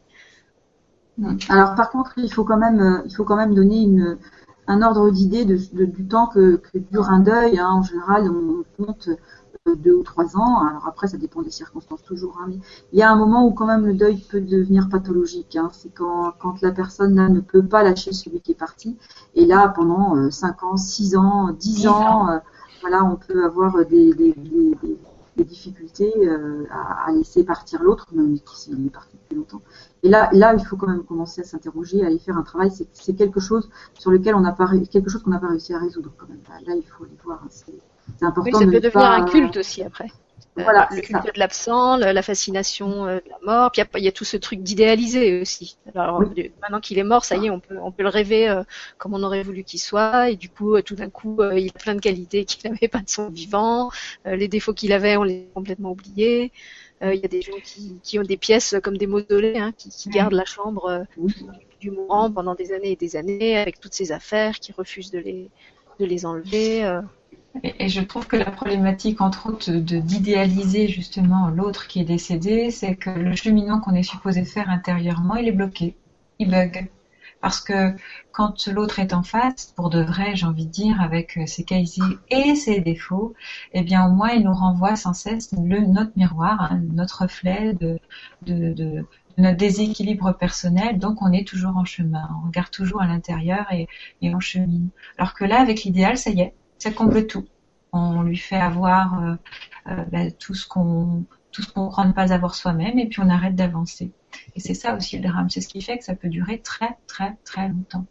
Alors 1.47 1.75
par 1.75 1.89
contre, 1.89 2.15
il 2.17 2.31
faut 2.33 2.43
quand 2.43 2.57
même, 2.57 3.03
il 3.05 3.15
faut 3.15 3.23
quand 3.23 3.37
même 3.37 3.55
donner 3.55 3.81
une, 3.81 4.17
un 4.67 4.81
ordre 4.81 5.09
d'idée 5.11 5.45
de, 5.45 5.57
du 5.85 6.05
temps 6.07 6.27
que, 6.27 6.57
que, 6.57 6.77
dure 6.77 7.09
un 7.09 7.19
deuil. 7.19 7.59
Hein. 7.59 7.69
En 7.69 7.83
général, 7.83 8.29
on 8.29 8.83
compte 8.83 9.09
deux 9.75 9.93
ou 9.93 10.03
trois 10.03 10.35
ans. 10.37 10.65
Alors 10.67 10.87
après, 10.87 11.07
ça 11.07 11.17
dépend 11.17 11.41
des 11.41 11.51
circonstances 11.51 12.03
toujours. 12.03 12.39
Hein, 12.41 12.47
mais 12.49 12.59
il 12.93 12.99
y 12.99 13.03
a 13.03 13.11
un 13.11 13.15
moment 13.15 13.45
où 13.45 13.51
quand 13.51 13.67
même 13.67 13.85
le 13.85 13.93
deuil 13.93 14.17
peut 14.17 14.41
devenir 14.41 14.89
pathologique. 14.89 15.55
Hein. 15.55 15.69
C'est 15.71 15.93
quand, 15.93 16.33
quand 16.39 16.61
la 16.61 16.71
personne 16.71 17.15
là 17.15 17.29
ne 17.29 17.41
peut 17.41 17.63
pas 17.63 17.83
lâcher 17.83 18.11
celui 18.11 18.41
qui 18.41 18.53
est 18.53 18.55
parti. 18.55 18.97
Et 19.35 19.45
là, 19.45 19.69
pendant 19.69 20.15
euh, 20.15 20.31
cinq 20.31 20.63
ans, 20.63 20.77
six 20.77 21.15
ans, 21.15 21.51
dix 21.51 21.87
ans, 21.87 22.29
euh, 22.29 22.39
voilà, 22.81 23.03
on 23.03 23.15
peut 23.15 23.45
avoir 23.45 23.85
des, 23.85 24.13
des, 24.15 24.33
des, 24.33 24.75
des 25.37 25.43
difficultés 25.43 26.11
euh, 26.27 26.65
à, 26.71 27.07
à, 27.07 27.11
laisser 27.11 27.43
partir 27.43 27.83
l'autre, 27.83 28.07
même 28.13 28.35
s'il 28.55 28.85
est 28.87 28.89
parti 28.89 29.15
depuis 29.15 29.35
longtemps. 29.35 29.61
Et 30.01 30.09
là, 30.09 30.29
là, 30.33 30.55
il 30.55 30.65
faut 30.65 30.75
quand 30.75 30.87
même 30.87 31.03
commencer 31.03 31.41
à 31.41 31.43
s'interroger, 31.43 32.03
à 32.03 32.07
aller 32.07 32.17
faire 32.17 32.37
un 32.37 32.43
travail. 32.43 32.71
C'est 32.93 33.13
quelque 33.13 33.39
chose 33.39 33.69
sur 33.93 34.09
lequel 34.09 34.33
on 34.33 34.41
n'a 34.41 34.53
pas 34.53 34.67
quelque 34.91 35.09
chose 35.11 35.21
qu'on 35.21 35.29
n'a 35.29 35.39
pas 35.39 35.49
réussi 35.49 35.73
à 35.75 35.77
résoudre 35.77 36.11
quand 36.17 36.27
même. 36.27 36.41
Là, 36.65 36.73
il 36.75 36.83
faut 36.83 37.03
aller 37.03 37.17
voir. 37.23 37.43
Hein, 37.45 37.71
c'est 38.19 38.25
important. 38.25 38.51
Oui, 38.59 38.65
ça 38.65 38.71
peut 38.71 38.79
devenir 38.79 39.05
un 39.05 39.25
culte 39.25 39.57
aussi 39.57 39.83
après. 39.83 40.07
Euh, 40.57 40.63
voilà, 40.63 40.89
le 40.91 41.01
culte 41.01 41.23
de 41.33 41.39
l'absent, 41.39 41.95
la 41.95 42.21
fascination 42.21 43.05
euh, 43.05 43.19
de 43.19 43.29
la 43.29 43.37
mort, 43.41 43.71
puis 43.71 43.81
il 43.95 44.03
y, 44.03 44.07
a 44.09 44.11
tout 44.11 44.25
ce 44.25 44.35
truc 44.35 44.61
d'idéaliser 44.61 45.39
aussi. 45.39 45.77
Alors 45.95 46.21
maintenant 46.61 46.81
qu'il 46.81 46.99
est 46.99 47.03
mort, 47.03 47.23
ça 47.23 47.37
y 47.37 47.45
est, 47.45 47.49
on 47.49 47.61
peut 47.61 47.77
on 47.81 47.93
peut 47.93 48.03
le 48.03 48.09
rêver 48.09 48.49
euh, 48.49 48.63
comme 48.97 49.13
on 49.13 49.23
aurait 49.23 49.43
voulu 49.43 49.63
qu'il 49.63 49.79
soit, 49.79 50.29
et 50.29 50.35
du 50.35 50.49
coup 50.49 50.81
tout 50.81 50.95
d'un 50.95 51.09
coup 51.09 51.41
il 51.41 51.69
a 51.69 51.79
plein 51.79 51.95
de 51.95 52.01
qualités 52.01 52.43
qu'il 52.43 52.69
n'avait 52.69 52.89
pas 52.89 52.99
de 52.99 53.09
son 53.09 53.29
vivant, 53.29 53.91
les 54.25 54.49
défauts 54.49 54.73
qu'il 54.73 54.91
avait 54.91 55.15
on 55.15 55.23
les 55.23 55.47
a 55.49 55.53
complètement 55.53 55.91
oubliés. 55.91 56.51
Il 57.03 57.15
y 57.15 57.25
a 57.25 57.29
des 57.29 57.41
gens 57.41 57.57
qui, 57.63 57.99
qui, 58.03 58.19
ont 58.19 58.23
des 58.23 58.37
pièces 58.37 58.75
comme 58.83 58.95
des 58.95 59.07
mausolées, 59.07 59.57
hein, 59.57 59.71
qui, 59.75 59.89
qui 59.89 60.09
gardent 60.09 60.33
la 60.33 60.45
chambre 60.45 61.07
du 61.79 61.89
mourant 61.89 62.29
pendant 62.29 62.53
des 62.53 62.73
années 62.73 62.91
et 62.91 62.95
des 62.95 63.15
années 63.15 63.57
avec 63.57 63.79
toutes 63.79 63.95
ses 63.95 64.11
affaires, 64.11 64.59
qui 64.59 64.71
refusent 64.71 65.11
de 65.11 65.19
les 65.19 65.49
de 65.99 66.05
les 66.05 66.25
enlever. 66.25 67.01
Et, 67.63 67.89
je 67.89 68.01
trouve 68.01 68.27
que 68.27 68.37
la 68.37 68.49
problématique, 68.49 69.19
entre 69.21 69.47
autres, 69.47 69.71
de 69.71 69.99
d'idéaliser 69.99 70.87
justement 70.87 71.49
l'autre 71.49 71.87
qui 71.87 71.99
est 71.99 72.05
décédé, 72.05 72.71
c'est 72.71 72.95
que 72.95 73.09
le 73.09 73.35
cheminement 73.35 73.79
qu'on 73.81 73.93
est 73.93 74.03
supposé 74.03 74.45
faire 74.45 74.69
intérieurement, 74.69 75.35
il 75.35 75.47
est 75.47 75.51
bloqué, 75.51 75.95
il 76.39 76.49
bug. 76.49 76.89
Parce 77.41 77.59
que 77.59 77.95
quand 78.31 78.67
l'autre 78.67 78.99
est 78.99 79.13
en 79.13 79.23
face, 79.23 79.73
pour 79.75 79.89
de 79.89 80.01
vrai, 80.01 80.35
j'ai 80.35 80.45
envie 80.45 80.67
de 80.67 80.71
dire, 80.71 81.01
avec 81.01 81.39
ses 81.47 81.63
qualités 81.63 82.01
et 82.29 82.55
ses 82.55 82.79
défauts, 82.79 83.33
eh 83.73 83.81
bien 83.81 84.05
au 84.07 84.11
moins 84.11 84.29
il 84.29 84.43
nous 84.43 84.53
renvoie 84.53 84.95
sans 84.95 85.13
cesse 85.13 85.51
le, 85.51 85.81
notre 85.81 86.11
miroir, 86.15 86.71
hein, 86.71 86.81
notre 86.93 87.23
reflet 87.23 87.73
de, 87.73 87.99
notre 89.37 89.57
déséquilibre 89.57 90.33
personnel, 90.37 90.99
donc 90.99 91.21
on 91.21 91.31
est 91.33 91.47
toujours 91.47 91.75
en 91.77 91.85
chemin, 91.85 92.29
on 92.43 92.47
regarde 92.47 92.69
toujours 92.69 93.01
à 93.01 93.07
l'intérieur 93.07 93.65
et 93.71 93.87
on 94.21 94.39
chemine. 94.39 94.89
Alors 95.17 95.33
que 95.33 95.43
là, 95.43 95.59
avec 95.59 95.83
l'idéal, 95.83 96.17
ça 96.17 96.29
y 96.29 96.41
est, 96.41 96.53
ça 96.81 96.89
comble 96.89 97.27
tout. 97.27 97.45
On 97.93 98.23
lui 98.23 98.37
fait 98.37 98.59
avoir 98.59 99.23
euh, 99.23 99.35
euh, 99.87 100.03
bah, 100.11 100.31
tout 100.31 100.55
ce 100.55 100.67
qu'on 100.67 101.25
tout 101.51 101.61
ce 101.61 101.71
qu'on 101.71 101.89
croit 101.89 102.05
ne 102.05 102.13
pas 102.13 102.33
avoir 102.33 102.55
soi-même 102.55 102.97
et 102.97 103.07
puis 103.07 103.19
on 103.19 103.29
arrête 103.29 103.55
d'avancer. 103.55 104.11
Et 104.55 104.59
c'est 104.59 104.73
ça 104.73 104.95
aussi 104.95 105.19
le 105.19 105.29
drame, 105.29 105.49
c'est 105.49 105.61
ce 105.61 105.67
qui 105.67 105.81
fait 105.81 105.97
que 105.97 106.03
ça 106.03 106.15
peut 106.15 106.29
durer 106.29 106.59
très 106.59 106.97
très 107.05 107.35
très 107.43 107.67
longtemps. 107.67 108.05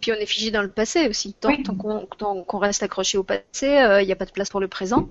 Puis 0.00 0.12
on 0.12 0.16
est 0.16 0.26
figé 0.26 0.50
dans 0.50 0.60
le 0.60 0.68
passé 0.68 1.08
aussi. 1.08 1.34
Tant, 1.34 1.56
qu'on 2.46 2.58
reste 2.58 2.82
accroché 2.82 3.16
au 3.16 3.22
passé, 3.22 3.78
euh, 3.78 4.02
il 4.02 4.06
n'y 4.06 4.12
a 4.12 4.16
pas 4.16 4.26
de 4.26 4.32
place 4.32 4.50
pour 4.50 4.60
le 4.60 4.68
présent. 4.68 5.08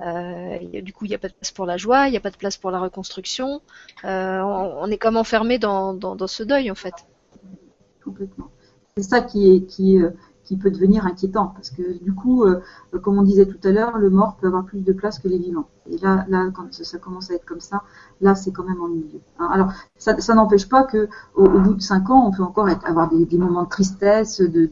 du 0.00 0.92
coup, 0.92 1.06
il 1.06 1.08
n'y 1.08 1.14
a 1.14 1.18
pas 1.18 1.28
de 1.28 1.34
place 1.34 1.52
pour 1.52 1.64
la 1.64 1.78
joie, 1.78 2.08
il 2.08 2.10
n'y 2.10 2.18
a 2.18 2.20
pas 2.20 2.30
de 2.30 2.36
place 2.36 2.58
pour 2.58 2.70
la 2.70 2.80
reconstruction. 2.80 3.62
On, 4.04 4.90
est 4.90 4.98
comme 4.98 5.16
enfermé 5.16 5.58
dans, 5.58 5.94
dans, 5.94 6.26
ce 6.26 6.42
deuil 6.42 6.70
en 6.70 6.74
fait. 6.74 6.94
Complètement. 8.04 8.50
C'est 8.96 9.04
ça 9.04 9.22
qui 9.22 9.54
est, 9.54 9.66
qui, 9.66 9.98
peut 10.58 10.70
devenir 10.70 11.06
inquiétant 11.06 11.52
parce 11.54 11.70
que 11.70 12.02
du 12.02 12.14
coup, 12.14 12.44
euh, 12.44 12.60
comme 13.02 13.18
on 13.18 13.22
disait 13.22 13.46
tout 13.46 13.58
à 13.66 13.70
l'heure, 13.70 13.98
le 13.98 14.10
mort 14.10 14.36
peut 14.36 14.46
avoir 14.46 14.64
plus 14.64 14.80
de 14.80 14.92
place 14.92 15.18
que 15.18 15.28
les 15.28 15.38
vivants. 15.38 15.68
Et 15.90 15.98
là, 15.98 16.24
là, 16.28 16.50
quand 16.54 16.72
ça 16.72 16.98
commence 16.98 17.30
à 17.30 17.34
être 17.34 17.44
comme 17.44 17.60
ça, 17.60 17.82
là, 18.20 18.34
c'est 18.34 18.52
quand 18.52 18.64
même 18.64 18.80
ennuyeux. 18.80 19.20
Hein. 19.38 19.48
Alors, 19.52 19.72
ça, 19.96 20.34
n'empêche 20.34 20.68
pas 20.68 20.84
que 20.84 21.08
au, 21.34 21.48
bout 21.48 21.74
de 21.74 21.82
cinq 21.82 22.10
ans, 22.10 22.26
on 22.26 22.30
peut 22.30 22.42
encore 22.42 22.68
être, 22.68 22.86
avoir 22.86 23.10
des, 23.10 23.38
moments 23.38 23.64
de 23.64 23.68
tristesse, 23.68 24.40
de 24.40 24.68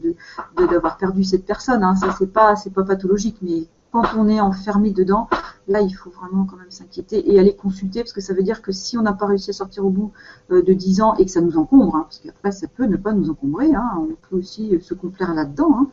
d'avoir 0.69 0.97
perdu 0.97 1.23
cette 1.23 1.45
personne. 1.45 1.83
Hein. 1.83 1.95
Ça, 1.95 2.15
c'est 2.17 2.31
pas, 2.31 2.55
c'est 2.55 2.73
pas 2.73 2.83
pathologique, 2.83 3.37
mais 3.41 3.67
quand 3.91 4.03
on 4.17 4.27
est 4.27 4.39
enfermé 4.39 4.91
dedans, 4.91 5.27
là, 5.67 5.81
il 5.81 5.91
faut 5.91 6.09
vraiment 6.09 6.45
quand 6.45 6.57
même 6.57 6.71
s'inquiéter 6.71 7.31
et 7.31 7.39
aller 7.39 7.55
consulter 7.55 8.01
parce 8.01 8.13
que 8.13 8.21
ça 8.21 8.33
veut 8.33 8.43
dire 8.43 8.61
que 8.61 8.71
si 8.71 8.97
on 8.97 9.01
n'a 9.01 9.13
pas 9.13 9.25
réussi 9.25 9.49
à 9.49 9.53
sortir 9.53 9.85
au 9.85 9.89
bout 9.89 10.11
euh, 10.51 10.61
de 10.61 10.73
10 10.73 11.01
ans 11.01 11.15
et 11.15 11.25
que 11.25 11.31
ça 11.31 11.41
nous 11.41 11.57
encombre, 11.57 11.95
hein, 11.95 12.03
parce 12.03 12.19
qu'après 12.19 12.51
ça 12.51 12.67
peut 12.67 12.85
ne 12.85 12.97
pas 12.97 13.13
nous 13.13 13.29
encombrer, 13.29 13.73
hein, 13.73 13.91
on 13.97 14.15
peut 14.29 14.37
aussi 14.37 14.75
euh, 14.75 14.79
se 14.79 14.93
complaire 14.93 15.33
là-dedans, 15.33 15.77
hein, 15.79 15.87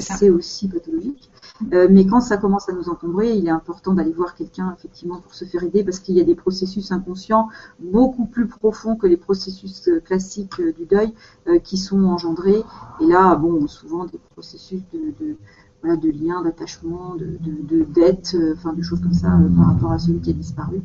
c'est 0.00 0.28
aussi 0.28 0.68
pathologique. 0.68 1.30
Euh, 1.72 1.88
mais 1.90 2.06
quand 2.06 2.20
ça 2.20 2.36
commence 2.36 2.68
à 2.68 2.72
nous 2.72 2.90
encombrer, 2.90 3.32
il 3.32 3.46
est 3.46 3.50
important 3.50 3.94
d'aller 3.94 4.12
voir 4.12 4.34
quelqu'un 4.34 4.74
effectivement 4.76 5.18
pour 5.18 5.34
se 5.34 5.46
faire 5.46 5.62
aider 5.62 5.82
parce 5.82 5.98
qu'il 5.98 6.14
y 6.14 6.20
a 6.20 6.24
des 6.24 6.34
processus 6.34 6.92
inconscients 6.92 7.48
beaucoup 7.80 8.26
plus 8.26 8.46
profonds 8.46 8.96
que 8.96 9.06
les 9.06 9.16
processus 9.16 9.88
classiques 10.04 10.60
du 10.60 10.84
deuil 10.84 11.14
qui 11.64 11.78
sont 11.78 12.04
engendrés. 12.04 12.62
Et 13.00 13.06
là, 13.06 13.34
bon, 13.34 13.66
souvent 13.66 14.04
des 14.04 14.20
processus 14.34 14.82
de, 14.92 15.14
de 15.24 15.36
de 15.84 16.10
liens, 16.10 16.42
d'attachement, 16.42 17.14
de, 17.14 17.38
de, 17.40 17.84
dettes, 17.84 18.34
euh, 18.34 18.54
enfin 18.56 18.72
de 18.72 18.82
choses 18.82 19.00
comme 19.00 19.14
ça 19.14 19.28
euh, 19.28 19.48
par 19.56 19.68
rapport 19.68 19.92
à 19.92 19.98
celui 19.98 20.20
qui 20.20 20.30
a 20.30 20.32
disparu. 20.32 20.82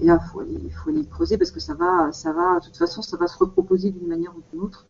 Et 0.00 0.06
là, 0.06 0.18
faut 0.18 0.40
aller, 0.40 0.70
faut 0.70 0.90
aller 0.90 1.06
creuser 1.06 1.38
parce 1.38 1.50
que 1.50 1.60
ça 1.60 1.74
va, 1.74 2.12
ça 2.12 2.32
va, 2.32 2.60
de 2.60 2.66
toute 2.66 2.76
façon, 2.76 3.00
ça 3.00 3.16
va 3.16 3.26
se 3.26 3.38
reproposer 3.38 3.90
d'une 3.90 4.08
manière 4.08 4.32
ou 4.36 4.42
d'une 4.52 4.62
autre. 4.62 4.86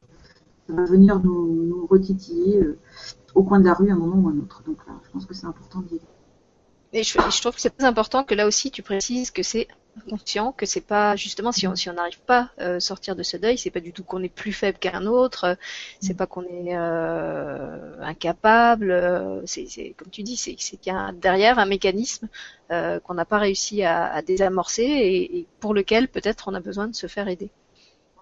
Ça 0.66 0.74
va 0.74 0.84
venir 0.84 1.20
nous, 1.20 1.86
retitiller 1.88 2.62
euh, 2.62 2.78
au 3.34 3.42
coin 3.42 3.61
de 3.61 3.64
la 3.64 3.74
rue 3.74 3.90
à 3.90 3.94
un 3.94 3.96
moment 3.96 4.16
ou 4.16 4.28
à 4.28 4.32
un 4.32 4.38
autre. 4.38 4.62
Donc 4.64 4.78
là, 4.86 4.94
je 5.05 5.11
pense 5.11 5.26
que 5.26 5.34
c'est 5.34 5.46
important 5.46 5.80
de 5.80 5.98
et 6.96 7.02
je, 7.02 7.18
je, 7.18 7.40
trouve 7.40 7.57
que 7.57 7.61
c'est 7.61 7.76
très 7.76 7.86
important 7.86 8.22
que 8.22 8.36
là 8.36 8.46
aussi 8.46 8.70
tu 8.70 8.80
précises 8.80 9.32
que 9.32 9.42
c'est 9.42 9.66
conscient, 10.09 10.53
que 10.53 10.66
c'est 10.66 10.80
pas 10.80 11.16
justement 11.16 11.53
si 11.53 11.66
on 11.66 11.74
si 11.76 11.88
on 11.90 11.95
n'arrive 11.95 12.20
pas 12.20 12.51
à 12.59 12.64
euh, 12.64 12.80
sortir 12.80 13.16
de 13.16 13.22
ce 13.22 13.36
deuil, 13.36 13.59
c'est 13.59 13.70
pas 13.70 13.80
du 13.80 13.92
tout 13.92 14.05
qu'on 14.05 14.22
est 14.22 14.28
plus 14.28 14.53
faible 14.53 14.78
qu'un 14.78 15.07
autre, 15.07 15.57
c'est 16.01 16.14
pas 16.14 16.26
qu'on 16.26 16.42
est 16.45 16.76
euh, 16.76 18.01
incapable, 18.03 18.90
euh, 18.90 19.42
c'est 19.47 19.95
comme 19.97 20.11
tu 20.11 20.22
dis, 20.22 20.36
c'est 20.36 20.55
qu'il 20.55 20.78
y 20.86 20.90
a 20.90 21.12
derrière 21.12 21.59
un 21.59 21.66
mécanisme 21.66 22.28
euh, 22.70 23.01
qu'on 23.01 23.14
n'a 23.14 23.24
pas 23.24 23.38
réussi 23.38 23.82
à, 23.82 24.07
à 24.12 24.22
désamorcer 24.22 24.82
et, 24.82 25.38
et 25.38 25.47
pour 25.61 25.74
lequel 25.74 26.09
peut-être 26.09 26.49
on 26.49 26.55
a 26.55 26.61
besoin 26.61 26.88
de 26.88 26.95
se 26.95 27.07
faire 27.07 27.28
aider. 27.28 27.51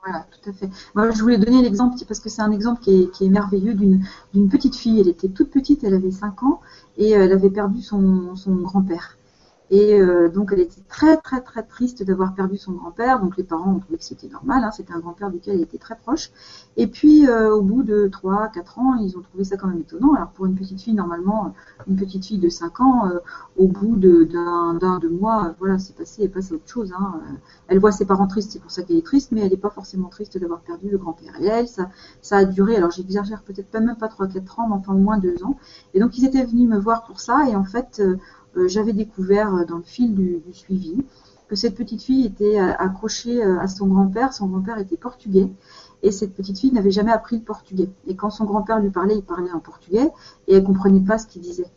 Voilà, 0.05 0.27
tout 0.33 0.51
à 0.51 0.53
fait. 0.53 0.69
Moi, 0.95 1.11
je 1.13 1.21
voulais 1.23 1.39
donner 1.39 1.63
l'exemple 1.63 1.97
parce 2.09 2.19
que 2.19 2.29
c'est 2.29 2.43
un 2.43 2.51
exemple 2.51 2.83
qui 2.83 3.03
est, 3.03 3.11
qui 3.13 3.25
est 3.27 3.29
merveilleux 3.29 3.75
d'une 3.75 4.49
petite 4.49 4.75
fille. 4.75 5.01
Elle 5.01 5.09
était 5.09 5.29
toute 5.29 5.51
petite, 5.51 5.85
elle 5.85 5.95
avait 5.95 6.11
5 6.11 6.43
ans 6.43 6.61
et 6.99 7.17
euh, 7.17 7.25
elle 7.25 7.33
avait 7.33 7.51
perdu 7.51 7.83
son, 7.83 8.35
son 8.35 8.55
grand-père. 8.57 9.17
Et 9.73 9.99
euh, 9.99 10.29
donc 10.29 10.51
elle 10.53 10.61
était 10.61 10.83
très 10.87 11.17
très 11.17 11.41
très 11.41 11.63
triste 11.63 12.03
d'avoir 12.03 12.35
perdu 12.35 12.59
son 12.59 12.73
grand-père. 12.73 13.21
Donc 13.21 13.39
les 13.39 13.43
parents 13.43 13.73
ont 13.73 13.79
trouvé 13.79 13.97
que 13.97 14.05
c'était 14.05 14.29
normal, 14.29 14.63
hein, 14.65 14.71
c'était 14.71 14.93
un 14.93 14.99
grand-père 14.99 15.31
duquel 15.31 15.55
elle 15.55 15.63
était 15.63 15.79
très 15.79 15.97
proche. 15.97 16.31
Et 16.77 16.87
puis 16.87 17.27
euh, 17.27 17.55
au 17.55 17.63
bout 17.63 17.83
de 17.83 18.07
3 18.07 18.49
4 18.49 18.79
ans, 18.79 18.97
ils 18.97 19.17
ont 19.17 19.23
trouvé 19.23 19.45
ça 19.45 19.57
quand 19.57 19.69
même 19.69 19.81
étonnant. 19.81 20.13
Alors 20.13 20.29
pour 20.29 20.45
une 20.45 20.57
petite 20.57 20.79
fille, 20.79 20.93
normalement, 20.93 21.55
une 21.89 21.97
petite 21.97 22.27
fille 22.27 22.39
de 22.39 22.51
5 22.51 22.81
ans, 22.83 23.07
euh, 23.07 23.21
au 23.57 23.67
bout 23.67 23.97
d'un 23.97 24.75
d'un 24.75 24.99
deux 24.99 25.09
mois, 25.09 25.55
voilà, 25.59 25.79
c'est 25.79 25.97
passé, 25.97 26.25
elle 26.25 26.31
passe 26.31 26.53
à 26.53 26.57
autre 26.57 26.69
chose. 26.69 26.93
Hein. 26.95 27.23
Elle 27.69 27.79
voit 27.79 27.93
ses 27.93 28.05
parents 28.05 28.27
tristes, 28.27 28.51
c'est 28.53 28.61
pour 28.61 28.71
ça 28.71 28.83
qu'elle 28.83 28.99
est 28.99 29.07
triste, 29.07 29.33
mais 29.33 29.41
elle 29.41 29.53
n'est 29.53 29.57
pas 29.57 29.71
forcément 29.71 30.09
triste 30.11 30.37
d'avoir 30.37 30.61
perdu 30.61 30.91
le 30.91 30.99
grand-père. 30.99 31.33
Et 31.41 31.47
elle, 31.47 31.67
ça, 31.67 31.89
ça 32.21 32.37
a 32.37 32.45
duré, 32.45 32.77
alors 32.77 32.91
j'exagère 32.91 33.43
peut-être 33.43 33.71
pas 33.71 33.81
même 33.81 33.97
pas 33.97 34.09
3 34.09 34.27
4 34.29 34.61
ans, 34.61 34.69
mais 34.69 34.75
enfin 34.75 34.93
au 34.93 34.99
moins 34.99 35.17
2 35.17 35.45
ans. 35.45 35.57
Et 35.95 36.01
donc 36.01 36.19
ils 36.19 36.27
étaient 36.27 36.45
venus 36.45 36.69
me 36.69 36.79
voir 36.79 37.05
pour 37.05 37.21
ça, 37.21 37.49
et 37.49 37.57
en 37.57 37.65
fait 37.65 38.03
j'avais 38.67 38.93
découvert 38.93 39.67
dans 39.67 39.79
le 39.79 39.83
fil 39.83 40.15
du, 40.15 40.43
suivi 40.53 40.97
que 41.49 41.57
cette 41.57 41.75
petite 41.75 42.03
fille 42.03 42.27
était 42.27 42.59
accrochée 42.59 43.43
à 43.43 43.69
son 43.69 43.87
grand-père. 43.87 44.33
Son 44.33 44.47
grand-père 44.47 44.79
était 44.79 44.97
portugais 44.97 45.51
et 46.03 46.11
cette 46.11 46.35
petite 46.35 46.59
fille 46.59 46.73
n'avait 46.73 46.91
jamais 46.91 47.13
appris 47.13 47.37
le 47.37 47.43
portugais. 47.43 47.91
Et 48.07 48.17
quand 48.17 48.31
son 48.31 48.45
grand-père 48.45 48.81
lui 48.81 48.91
parlait, 48.91 49.17
il 49.17 49.23
parlait 49.23 49.53
en 49.53 49.61
portugais 49.61 50.11
et 50.49 50.55
elle 50.55 50.65
comprenait 50.65 51.01
pas 51.01 51.19
ce 51.19 51.27
qu'il 51.27 51.43
disait. 51.43 51.71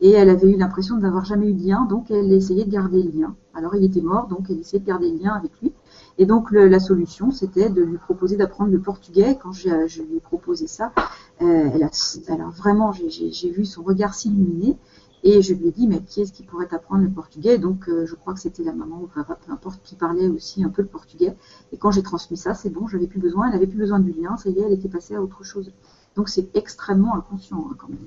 Et 0.00 0.10
elle 0.10 0.28
avait 0.28 0.50
eu 0.50 0.56
l'impression 0.56 0.96
d'avoir 0.96 1.24
jamais 1.24 1.48
eu 1.48 1.54
de 1.54 1.62
lien, 1.62 1.86
donc 1.86 2.10
elle 2.10 2.32
essayait 2.32 2.64
de 2.64 2.70
garder 2.70 3.02
le 3.02 3.10
lien. 3.10 3.34
Alors 3.54 3.74
il 3.74 3.84
était 3.84 4.00
mort, 4.00 4.26
donc 4.26 4.46
elle 4.50 4.58
essayait 4.58 4.80
de 4.80 4.86
garder 4.86 5.10
le 5.10 5.18
lien 5.18 5.32
avec 5.32 5.52
lui. 5.60 5.72
Et 6.18 6.26
donc 6.26 6.50
la 6.52 6.80
solution, 6.80 7.30
c'était 7.30 7.70
de 7.70 7.82
lui 7.82 7.98
proposer 7.98 8.36
d'apprendre 8.36 8.70
le 8.70 8.80
portugais. 8.80 9.38
Quand 9.40 9.52
je, 9.52 9.68
lui 10.02 10.16
ai 10.16 10.20
proposé 10.20 10.66
ça, 10.66 10.92
euh, 11.40 11.70
elle, 11.72 11.82
a, 11.82 12.50
vraiment, 12.50 12.92
j'ai 12.92 13.50
vu 13.50 13.64
son 13.64 13.82
regard 13.82 14.14
s'illuminer. 14.14 14.76
Et 15.24 15.40
je 15.40 15.54
lui 15.54 15.68
ai 15.68 15.70
dit, 15.70 15.86
mais 15.86 16.02
qui 16.02 16.22
est-ce 16.22 16.32
qui 16.32 16.42
pourrait 16.42 16.72
apprendre 16.72 17.02
le 17.04 17.10
portugais? 17.10 17.58
Donc, 17.58 17.88
euh, 17.88 18.06
je 18.06 18.14
crois 18.16 18.34
que 18.34 18.40
c'était 18.40 18.64
la 18.64 18.72
maman 18.72 19.02
ou 19.02 19.06
peu 19.06 19.20
importe, 19.20 19.80
qui 19.84 19.94
parlait 19.94 20.28
aussi 20.28 20.64
un 20.64 20.68
peu 20.68 20.82
le 20.82 20.88
portugais. 20.88 21.36
Et 21.72 21.78
quand 21.78 21.92
j'ai 21.92 22.02
transmis 22.02 22.36
ça, 22.36 22.54
c'est 22.54 22.70
bon, 22.70 22.88
j'avais 22.88 23.06
plus 23.06 23.20
besoin, 23.20 23.48
elle 23.48 23.54
avait 23.54 23.68
plus 23.68 23.78
besoin 23.78 24.00
du 24.00 24.12
lien, 24.12 24.36
ça 24.36 24.50
y 24.50 24.58
est, 24.58 24.62
elle 24.62 24.72
était 24.72 24.88
passée 24.88 25.14
à 25.14 25.22
autre 25.22 25.44
chose. 25.44 25.72
Donc, 26.16 26.28
c'est 26.28 26.56
extrêmement 26.56 27.14
inconscient 27.14 27.68
hein, 27.70 27.76
quand 27.78 27.88
même. 27.88 28.06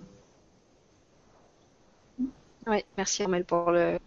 Oui, 2.67 2.83
merci 2.97 3.23
Armel 3.23 3.45
pour 3.45 3.71
le, 3.71 3.99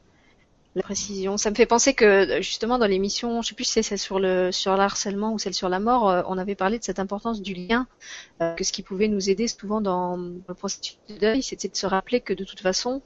la 0.79 0.83
précision. 0.83 1.37
Ça 1.37 1.51
me 1.51 1.55
fait 1.55 1.67
penser 1.67 1.93
que 1.93 2.41
justement 2.41 2.79
dans 2.79 2.87
l'émission, 2.87 3.43
je 3.43 3.49
sais 3.49 3.55
plus 3.55 3.65
si 3.65 3.73
c'est 3.73 3.83
celle 3.83 3.99
sur 3.99 4.19
le 4.19 4.51
sur 4.53 4.77
l'harcèlement 4.77 5.33
ou 5.33 5.39
celle 5.39 5.55
sur 5.55 5.69
la 5.69 5.81
mort, 5.81 6.09
euh, 6.09 6.23
on 6.27 6.39
avait 6.39 6.55
parlé 6.55 6.79
de 6.79 6.85
cette 6.85 6.99
importance 6.99 7.43
du 7.43 7.53
lien, 7.53 7.87
euh, 8.41 8.55
que 8.55 8.65
ce 8.65 8.73
qui 8.73 8.83
pouvait 8.83 9.09
nous 9.09 9.29
aider 9.29 9.49
souvent 9.49 9.81
dans 9.81 10.17
le 10.17 10.55
processus 10.55 10.99
de 11.09 11.19
deuil, 11.19 11.43
c'était 11.43 11.69
de 11.69 11.77
se 11.77 11.87
rappeler 11.87 12.21
que 12.21 12.33
de 12.33 12.45
toute 12.45 12.61
façon, 12.61 13.03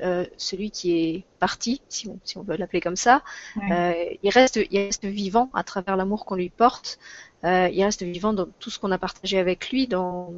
euh, 0.00 0.24
celui 0.36 0.70
qui 0.70 0.92
est 0.92 1.24
parti, 1.40 1.82
si 1.88 2.08
on, 2.08 2.18
si 2.24 2.38
on 2.38 2.42
veut 2.42 2.56
l'appeler 2.56 2.80
comme 2.80 2.96
ça, 2.96 3.22
il 3.56 4.30
reste 4.30 4.58
il 4.70 4.78
reste 4.78 5.04
vivant 5.04 5.50
à 5.54 5.64
travers 5.64 5.96
l'amour 5.96 6.24
qu'on 6.24 6.36
lui 6.36 6.50
porte, 6.50 6.98
il 7.42 7.84
reste 7.84 8.02
vivant 8.02 8.32
dans 8.32 8.46
tout 8.60 8.70
ce 8.70 8.78
qu'on 8.78 8.92
a 8.92 8.98
partagé 8.98 9.38
avec 9.38 9.70
lui, 9.70 9.86
dans 9.86 10.32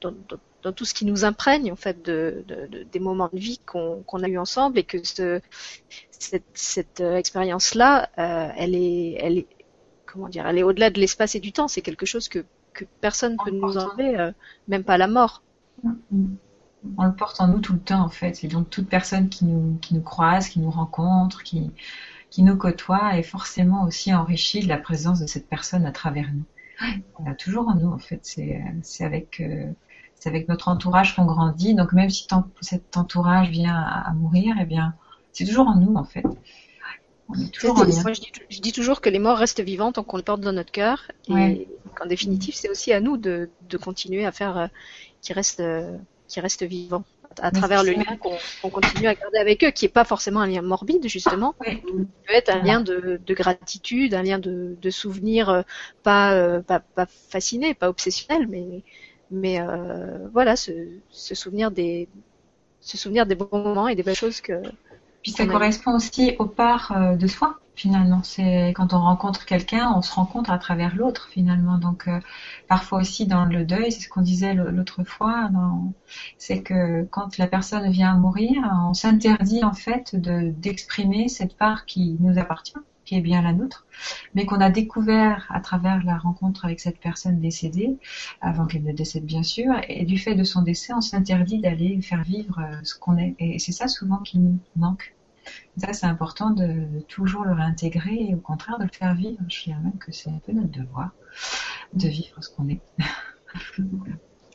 dans, 0.00 0.12
dans 0.28 0.38
dans 0.64 0.72
tout 0.72 0.86
ce 0.86 0.94
qui 0.94 1.04
nous 1.04 1.24
imprègne 1.24 1.70
en 1.70 1.76
fait 1.76 2.04
de, 2.04 2.44
des 2.90 2.98
moments 2.98 3.28
de 3.32 3.38
vie 3.38 3.60
qu'on 3.66 4.22
a 4.22 4.28
eu 4.28 4.38
ensemble 4.38 4.78
et 4.78 4.84
que 4.84 4.98
ce, 5.04 5.40
cette, 6.54 7.00
euh, 7.00 7.16
expérience-là, 7.16 8.08
euh, 8.18 8.48
elle 8.56 8.74
est, 8.74 9.18
elle 9.20 9.38
est, 9.38 9.46
comment 10.06 10.28
dire, 10.28 10.46
elle 10.46 10.58
est 10.58 10.62
au-delà 10.62 10.88
de 10.88 10.98
l'espace 10.98 11.34
et 11.34 11.40
du 11.40 11.52
temps. 11.52 11.68
C'est 11.68 11.82
quelque 11.82 12.06
chose 12.06 12.28
que, 12.28 12.44
que 12.72 12.86
personne 13.02 13.36
peut 13.44 13.50
nous 13.50 13.76
enlever, 13.76 14.18
euh, 14.18 14.32
même 14.66 14.84
pas 14.84 14.96
la 14.96 15.06
mort. 15.06 15.42
On 16.96 17.04
le 17.04 17.14
porte 17.14 17.40
en 17.40 17.48
nous 17.48 17.60
tout 17.60 17.74
le 17.74 17.78
temps 17.78 18.02
en 18.02 18.08
fait. 18.08 18.42
Et 18.42 18.48
donc 18.48 18.70
toute 18.70 18.88
personne 18.88 19.28
qui 19.28 19.44
nous, 19.44 19.78
qui 19.82 19.94
nous 19.94 20.02
croise, 20.02 20.48
qui 20.48 20.60
nous 20.60 20.70
rencontre, 20.70 21.42
qui, 21.42 21.70
qui 22.30 22.42
nous 22.42 22.56
côtoie 22.56 23.18
est 23.18 23.22
forcément 23.22 23.84
aussi 23.84 24.14
enrichie 24.14 24.60
de 24.60 24.68
la 24.68 24.78
présence 24.78 25.20
de 25.20 25.26
cette 25.26 25.46
personne 25.46 25.84
à 25.84 25.92
travers 25.92 26.30
nous. 26.32 26.44
On 27.18 27.30
a 27.30 27.34
toujours 27.34 27.68
en 27.68 27.74
nous 27.74 27.90
en 27.90 27.98
fait. 27.98 28.20
C'est 28.22 29.04
avec 29.04 29.40
c'est 30.24 30.30
avec 30.30 30.48
notre 30.48 30.68
entourage 30.68 31.14
qu'on 31.14 31.26
grandit. 31.26 31.74
Donc 31.74 31.92
même 31.92 32.08
si 32.08 32.26
cet 32.62 32.96
entourage 32.96 33.50
vient 33.50 33.74
à, 33.74 34.10
mourir, 34.14 34.56
eh 34.58 34.64
bien, 34.64 34.94
c'est 35.32 35.44
toujours 35.44 35.68
en 35.68 35.76
nous 35.76 35.94
en 35.96 36.04
fait. 36.04 36.24
je, 37.34 38.60
dis, 38.60 38.72
toujours 38.72 39.02
que 39.02 39.10
les 39.10 39.18
morts 39.18 39.36
restent 39.36 39.60
vivantes 39.60 39.96
tant 39.96 40.02
qu'on 40.02 40.16
les 40.16 40.22
porte 40.22 40.40
dans 40.40 40.52
notre 40.52 40.72
cœur. 40.72 41.10
Et 41.28 41.68
qu'en 41.94 42.06
définitive, 42.06 42.54
c'est 42.54 42.70
aussi 42.70 42.90
à 42.94 43.00
nous 43.00 43.18
de, 43.18 43.50
continuer 43.82 44.24
à 44.24 44.32
faire 44.32 44.56
euh, 44.56 44.66
qu'ils 45.20 45.34
restent, 45.34 45.60
euh, 45.60 45.98
qui 46.26 46.40
restent 46.40 46.64
vivants 46.64 47.04
à 47.40 47.50
travers 47.50 47.82
le 47.82 47.92
lien 47.92 48.16
qu'on 48.16 48.70
continue 48.70 49.08
à 49.08 49.14
garder 49.14 49.38
avec 49.38 49.62
eux, 49.64 49.72
qui 49.72 49.84
n'est 49.84 49.90
pas 49.90 50.04
forcément 50.04 50.40
un 50.40 50.46
lien 50.46 50.62
morbide, 50.62 51.06
justement, 51.08 51.54
qui 51.64 51.76
peut 51.82 52.32
être 52.32 52.48
un 52.48 52.62
lien 52.62 52.80
de, 52.80 53.20
gratitude, 53.28 54.14
un 54.14 54.22
lien 54.22 54.38
de, 54.38 54.76
de 54.80 54.90
souvenir 54.90 55.50
euh, 55.50 55.62
pas, 56.02 56.60
pas, 56.60 56.80
pas 56.80 57.06
fasciné, 57.06 57.74
pas 57.74 57.90
obsessionnel, 57.90 58.46
mais, 58.48 58.84
mais 59.30 59.60
euh, 59.60 60.28
voilà, 60.32 60.56
se, 60.56 60.72
souvenir 61.10 61.70
des 61.70 62.08
se 62.80 62.98
souvenir 62.98 63.24
des 63.26 63.34
bons 63.34 63.48
moments 63.50 63.88
et 63.88 63.94
des 63.94 64.02
belles 64.02 64.14
choses 64.14 64.40
que. 64.40 64.62
Puis 65.22 65.32
ça 65.32 65.46
correspond 65.46 65.96
aussi 65.96 66.36
aux 66.38 66.46
parts 66.46 66.92
euh, 66.92 67.16
de 67.16 67.26
soi 67.26 67.58
finalement. 67.74 68.22
C'est 68.22 68.72
quand 68.76 68.92
on 68.92 69.00
rencontre 69.00 69.46
quelqu'un, 69.46 69.92
on 69.96 70.02
se 70.02 70.12
rencontre 70.12 70.50
à 70.50 70.58
travers 70.58 70.94
l'autre 70.94 71.28
finalement. 71.30 71.78
Donc 71.78 72.06
euh, 72.06 72.20
parfois 72.68 73.00
aussi 73.00 73.26
dans 73.26 73.46
le 73.46 73.64
deuil, 73.64 73.90
c'est 73.90 74.02
ce 74.02 74.08
qu'on 74.08 74.20
disait 74.20 74.54
l'autre 74.54 75.02
fois, 75.02 75.50
c'est 76.38 76.62
que 76.62 77.04
quand 77.04 77.38
la 77.38 77.46
personne 77.46 77.90
vient 77.90 78.12
à 78.12 78.16
mourir, 78.16 78.62
on 78.88 78.94
s'interdit 78.94 79.64
en 79.64 79.72
fait 79.72 80.14
de 80.14 80.50
d'exprimer 80.50 81.28
cette 81.28 81.56
part 81.56 81.86
qui 81.86 82.16
nous 82.20 82.38
appartient 82.38 82.74
qui 83.04 83.16
est 83.16 83.20
bien 83.20 83.42
la 83.42 83.52
nôtre, 83.52 83.86
mais 84.34 84.46
qu'on 84.46 84.60
a 84.60 84.70
découvert 84.70 85.46
à 85.50 85.60
travers 85.60 86.02
la 86.04 86.16
rencontre 86.16 86.64
avec 86.64 86.80
cette 86.80 86.98
personne 86.98 87.40
décédée, 87.40 87.96
avant 88.40 88.66
qu'elle 88.66 88.82
ne 88.82 88.92
décède 88.92 89.24
bien 89.24 89.42
sûr, 89.42 89.74
et 89.88 90.04
du 90.04 90.18
fait 90.18 90.34
de 90.34 90.44
son 90.44 90.62
décès, 90.62 90.92
on 90.94 91.00
s'interdit 91.00 91.58
d'aller 91.58 92.00
faire 92.02 92.22
vivre 92.22 92.60
euh, 92.60 92.76
ce 92.82 92.94
qu'on 92.98 93.16
est. 93.18 93.34
Et 93.38 93.58
c'est 93.58 93.72
ça 93.72 93.88
souvent 93.88 94.18
qui 94.18 94.38
nous 94.38 94.58
manque. 94.76 95.14
ça, 95.76 95.92
c'est 95.92 96.06
important 96.06 96.50
de, 96.50 97.00
toujours 97.08 97.44
le 97.44 97.52
réintégrer 97.52 98.26
et 98.30 98.34
au 98.34 98.40
contraire 98.40 98.78
de 98.78 98.84
le 98.84 98.90
faire 98.92 99.14
vivre. 99.14 99.38
Je 99.48 99.64
dirais 99.64 99.80
même 99.82 99.98
que 99.98 100.12
c'est 100.12 100.30
un 100.30 100.40
peu 100.44 100.52
notre 100.52 100.70
devoir 100.70 101.10
de 101.92 102.08
vivre 102.08 102.42
ce 102.42 102.50
qu'on 102.50 102.68
est. 102.68 102.80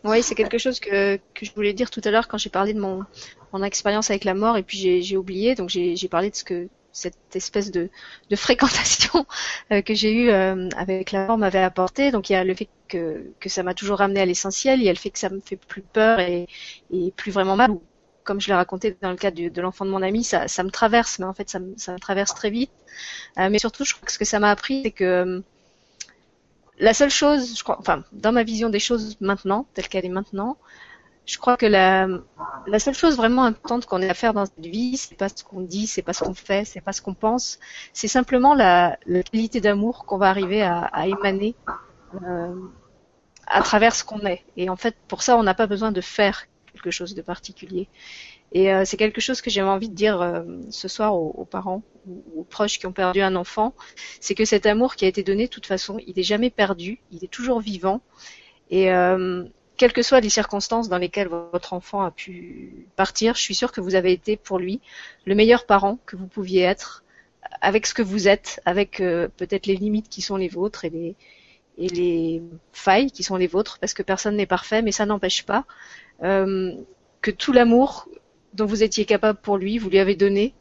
Oui, 0.05 0.23
c'est 0.23 0.35
quelque 0.35 0.57
chose 0.57 0.79
que, 0.79 1.17
que 1.33 1.45
je 1.45 1.53
voulais 1.53 1.73
dire 1.73 1.89
tout 1.89 1.99
à 2.05 2.11
l'heure 2.11 2.29
quand 2.29 2.37
j'ai 2.37 2.49
parlé 2.49 2.73
de 2.73 2.79
mon, 2.79 3.03
mon 3.51 3.63
expérience 3.63 4.09
avec 4.09 4.23
la 4.23 4.33
mort 4.33 4.57
et 4.57 4.63
puis 4.63 5.01
j'ai 5.01 5.17
oublié. 5.17 5.55
Donc 5.55 5.69
j'ai 5.69 6.07
parlé 6.09 6.29
de 6.29 6.35
ce 6.35 6.43
que 6.43 6.69
cette 6.91 7.35
espèce 7.35 7.71
de, 7.71 7.89
fréquentation 8.35 9.25
euh, 9.71 9.81
que 9.81 9.93
j'ai 9.93 10.13
eue 10.13 10.29
euh, 10.29 10.69
avec 10.75 11.11
la 11.11 11.27
mort 11.27 11.37
m'avait 11.37 11.61
apporté. 11.61 12.11
Donc 12.11 12.29
il 12.29 12.33
y 12.33 12.35
a 12.35 12.43
le 12.43 12.53
fait 12.53 12.69
que, 12.87 13.31
ça 13.47 13.63
m'a 13.63 13.73
toujours 13.73 13.99
ramené 13.99 14.21
à 14.21 14.25
l'essentiel, 14.25 14.79
il 14.79 14.85
y 14.85 14.89
a 14.89 14.93
le 14.93 14.97
fait 14.97 15.09
que 15.11 15.19
ça 15.19 15.29
me 15.29 15.39
fait 15.39 15.55
plus 15.55 15.81
peur 15.81 16.19
et, 16.19 16.47
plus 17.15 17.31
vraiment 17.31 17.55
mal. 17.55 17.71
Comme 18.23 18.41
je 18.41 18.47
l'ai 18.47 18.53
raconté 18.53 18.95
dans 19.01 19.09
le 19.09 19.15
cas 19.15 19.31
de 19.31 19.61
l'enfant 19.61 19.85
de 19.85 19.89
mon 19.89 20.03
ami, 20.03 20.23
ça, 20.23 20.47
ça, 20.47 20.63
me 20.63 20.69
traverse, 20.69 21.17
mais 21.19 21.25
en 21.25 21.33
fait 21.33 21.49
ça 21.49 21.59
me, 21.59 21.73
ça 21.77 21.93
me 21.93 21.99
traverse 21.99 22.33
très 22.35 22.49
vite. 22.49 22.71
Euh, 23.39 23.49
mais 23.49 23.59
surtout, 23.59 23.85
je 23.85 23.93
crois 23.95 24.05
que 24.05 24.11
ce 24.11 24.19
que 24.19 24.25
ça 24.25 24.39
m'a 24.39 24.51
appris, 24.51 24.83
c'est 24.83 24.91
que 24.91 25.43
la 26.79 26.93
seule 26.93 27.09
chose, 27.09 27.57
je 27.57 27.63
crois, 27.63 27.77
enfin, 27.79 28.03
dans 28.13 28.31
ma 28.31 28.43
vision 28.43 28.69
des 28.69 28.79
choses 28.79 29.17
maintenant, 29.19 29.67
telle 29.73 29.87
qu'elle 29.87 30.05
est 30.05 30.09
maintenant, 30.09 30.57
je 31.29 31.37
crois 31.37 31.57
que 31.57 31.67
la, 31.67 32.07
la 32.65 32.79
seule 32.79 32.95
chose 32.95 33.15
vraiment 33.15 33.43
importante 33.43 33.85
qu'on 33.85 34.01
ait 34.01 34.09
à 34.09 34.15
faire 34.15 34.33
dans 34.33 34.47
cette 34.47 34.65
vie, 34.65 34.97
c'est 34.97 35.15
pas 35.15 35.29
ce 35.29 35.43
qu'on 35.43 35.61
dit, 35.61 35.85
c'est 35.85 36.01
pas 36.01 36.11
ce 36.11 36.23
qu'on 36.23 36.33
fait, 36.33 36.65
c'est 36.65 36.81
pas 36.81 36.91
ce 36.91 37.03
qu'on 37.03 37.13
pense, 37.13 37.59
c'est 37.93 38.07
simplement 38.07 38.55
la, 38.55 38.97
la 39.05 39.21
qualité 39.21 39.61
d'amour 39.61 40.05
qu'on 40.07 40.17
va 40.17 40.29
arriver 40.29 40.63
à, 40.63 40.79
à 40.85 41.05
émaner 41.05 41.55
euh, 42.23 42.55
à 43.45 43.61
travers 43.61 43.93
ce 43.93 44.03
qu'on 44.03 44.25
est. 44.25 44.43
Et 44.57 44.71
en 44.71 44.75
fait, 44.75 44.95
pour 45.07 45.21
ça, 45.21 45.37
on 45.37 45.43
n'a 45.43 45.53
pas 45.53 45.67
besoin 45.67 45.91
de 45.91 46.01
faire 46.01 46.45
quelque 46.73 46.89
chose 46.89 47.13
de 47.13 47.21
particulier. 47.21 47.89
Et 48.51 48.73
euh, 48.73 48.81
c'est 48.83 48.97
quelque 48.97 49.21
chose 49.21 49.41
que 49.41 49.51
j'avais 49.51 49.69
envie 49.69 49.89
de 49.89 49.95
dire 49.95 50.19
euh, 50.21 50.41
ce 50.71 50.87
soir 50.87 51.13
aux, 51.13 51.29
aux 51.37 51.45
parents 51.45 51.83
ou 52.07 52.41
aux 52.41 52.43
proches 52.43 52.79
qui 52.79 52.87
ont 52.87 52.91
perdu 52.91 53.21
un 53.21 53.35
enfant, 53.35 53.75
c'est 54.19 54.33
que 54.33 54.45
cet 54.45 54.65
amour 54.65 54.95
qui 54.95 55.05
a 55.05 55.07
été 55.07 55.21
donné, 55.21 55.45
de 55.45 55.51
toute 55.51 55.67
façon, 55.67 55.99
il 56.07 56.15
n'est 56.17 56.23
jamais 56.23 56.49
perdu, 56.49 57.01
il 57.11 57.23
est 57.23 57.31
toujours 57.31 57.59
vivant. 57.59 58.01
Et, 58.71 58.91
euh, 58.91 59.43
quelles 59.79 59.93
que 59.93 60.03
soient 60.03 60.19
les 60.19 60.29
circonstances 60.29 60.89
dans 60.89 60.97
lesquelles 60.97 61.29
votre 61.29 61.71
enfant 61.71 62.01
a 62.01 62.11
pu 62.11 62.85
partir, 62.97 63.35
je 63.35 63.39
suis 63.39 63.55
sûre 63.55 63.71
que 63.71 63.79
vous 63.79 63.95
avez 63.95 64.11
été 64.11 64.35
pour 64.35 64.59
lui 64.59 64.81
le 65.25 65.35
meilleur 65.35 65.65
parent 65.65 65.99
que 66.05 66.17
vous 66.17 66.27
pouviez 66.27 66.63
être, 66.63 67.05
avec 67.61 67.87
ce 67.87 67.93
que 67.93 68.01
vous 68.01 68.27
êtes, 68.27 68.61
avec 68.65 68.99
euh, 68.99 69.29
peut-être 69.37 69.67
les 69.67 69.77
limites 69.77 70.09
qui 70.09 70.21
sont 70.21 70.35
les 70.35 70.49
vôtres 70.49 70.83
et 70.83 70.89
les, 70.89 71.15
et 71.77 71.87
les 71.87 72.43
failles 72.73 73.09
qui 73.09 73.23
sont 73.23 73.37
les 73.37 73.47
vôtres, 73.47 73.79
parce 73.79 73.93
que 73.93 74.03
personne 74.03 74.35
n'est 74.35 74.45
parfait, 74.45 74.81
mais 74.81 74.91
ça 74.91 75.05
n'empêche 75.05 75.45
pas 75.45 75.63
euh, 76.23 76.75
que 77.21 77.31
tout 77.31 77.53
l'amour 77.53 78.09
dont 78.53 78.65
vous 78.65 78.83
étiez 78.83 79.05
capable 79.05 79.39
pour 79.39 79.55
lui, 79.55 79.77
vous 79.77 79.89
lui 79.89 79.99
avez 79.99 80.17
donné. 80.17 80.53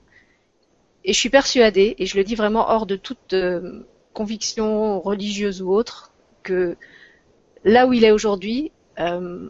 Et 1.02 1.12
je 1.12 1.18
suis 1.18 1.28
persuadée, 1.28 1.96
et 1.98 2.06
je 2.06 2.16
le 2.16 2.22
dis 2.22 2.36
vraiment 2.36 2.70
hors 2.70 2.86
de 2.86 2.94
toute 2.94 3.32
euh, 3.32 3.84
conviction 4.12 5.00
religieuse 5.00 5.60
ou 5.60 5.72
autre, 5.72 6.12
que 6.44 6.76
là 7.64 7.88
où 7.88 7.92
il 7.92 8.04
est 8.04 8.12
aujourd'hui, 8.12 8.70
euh, 8.98 9.48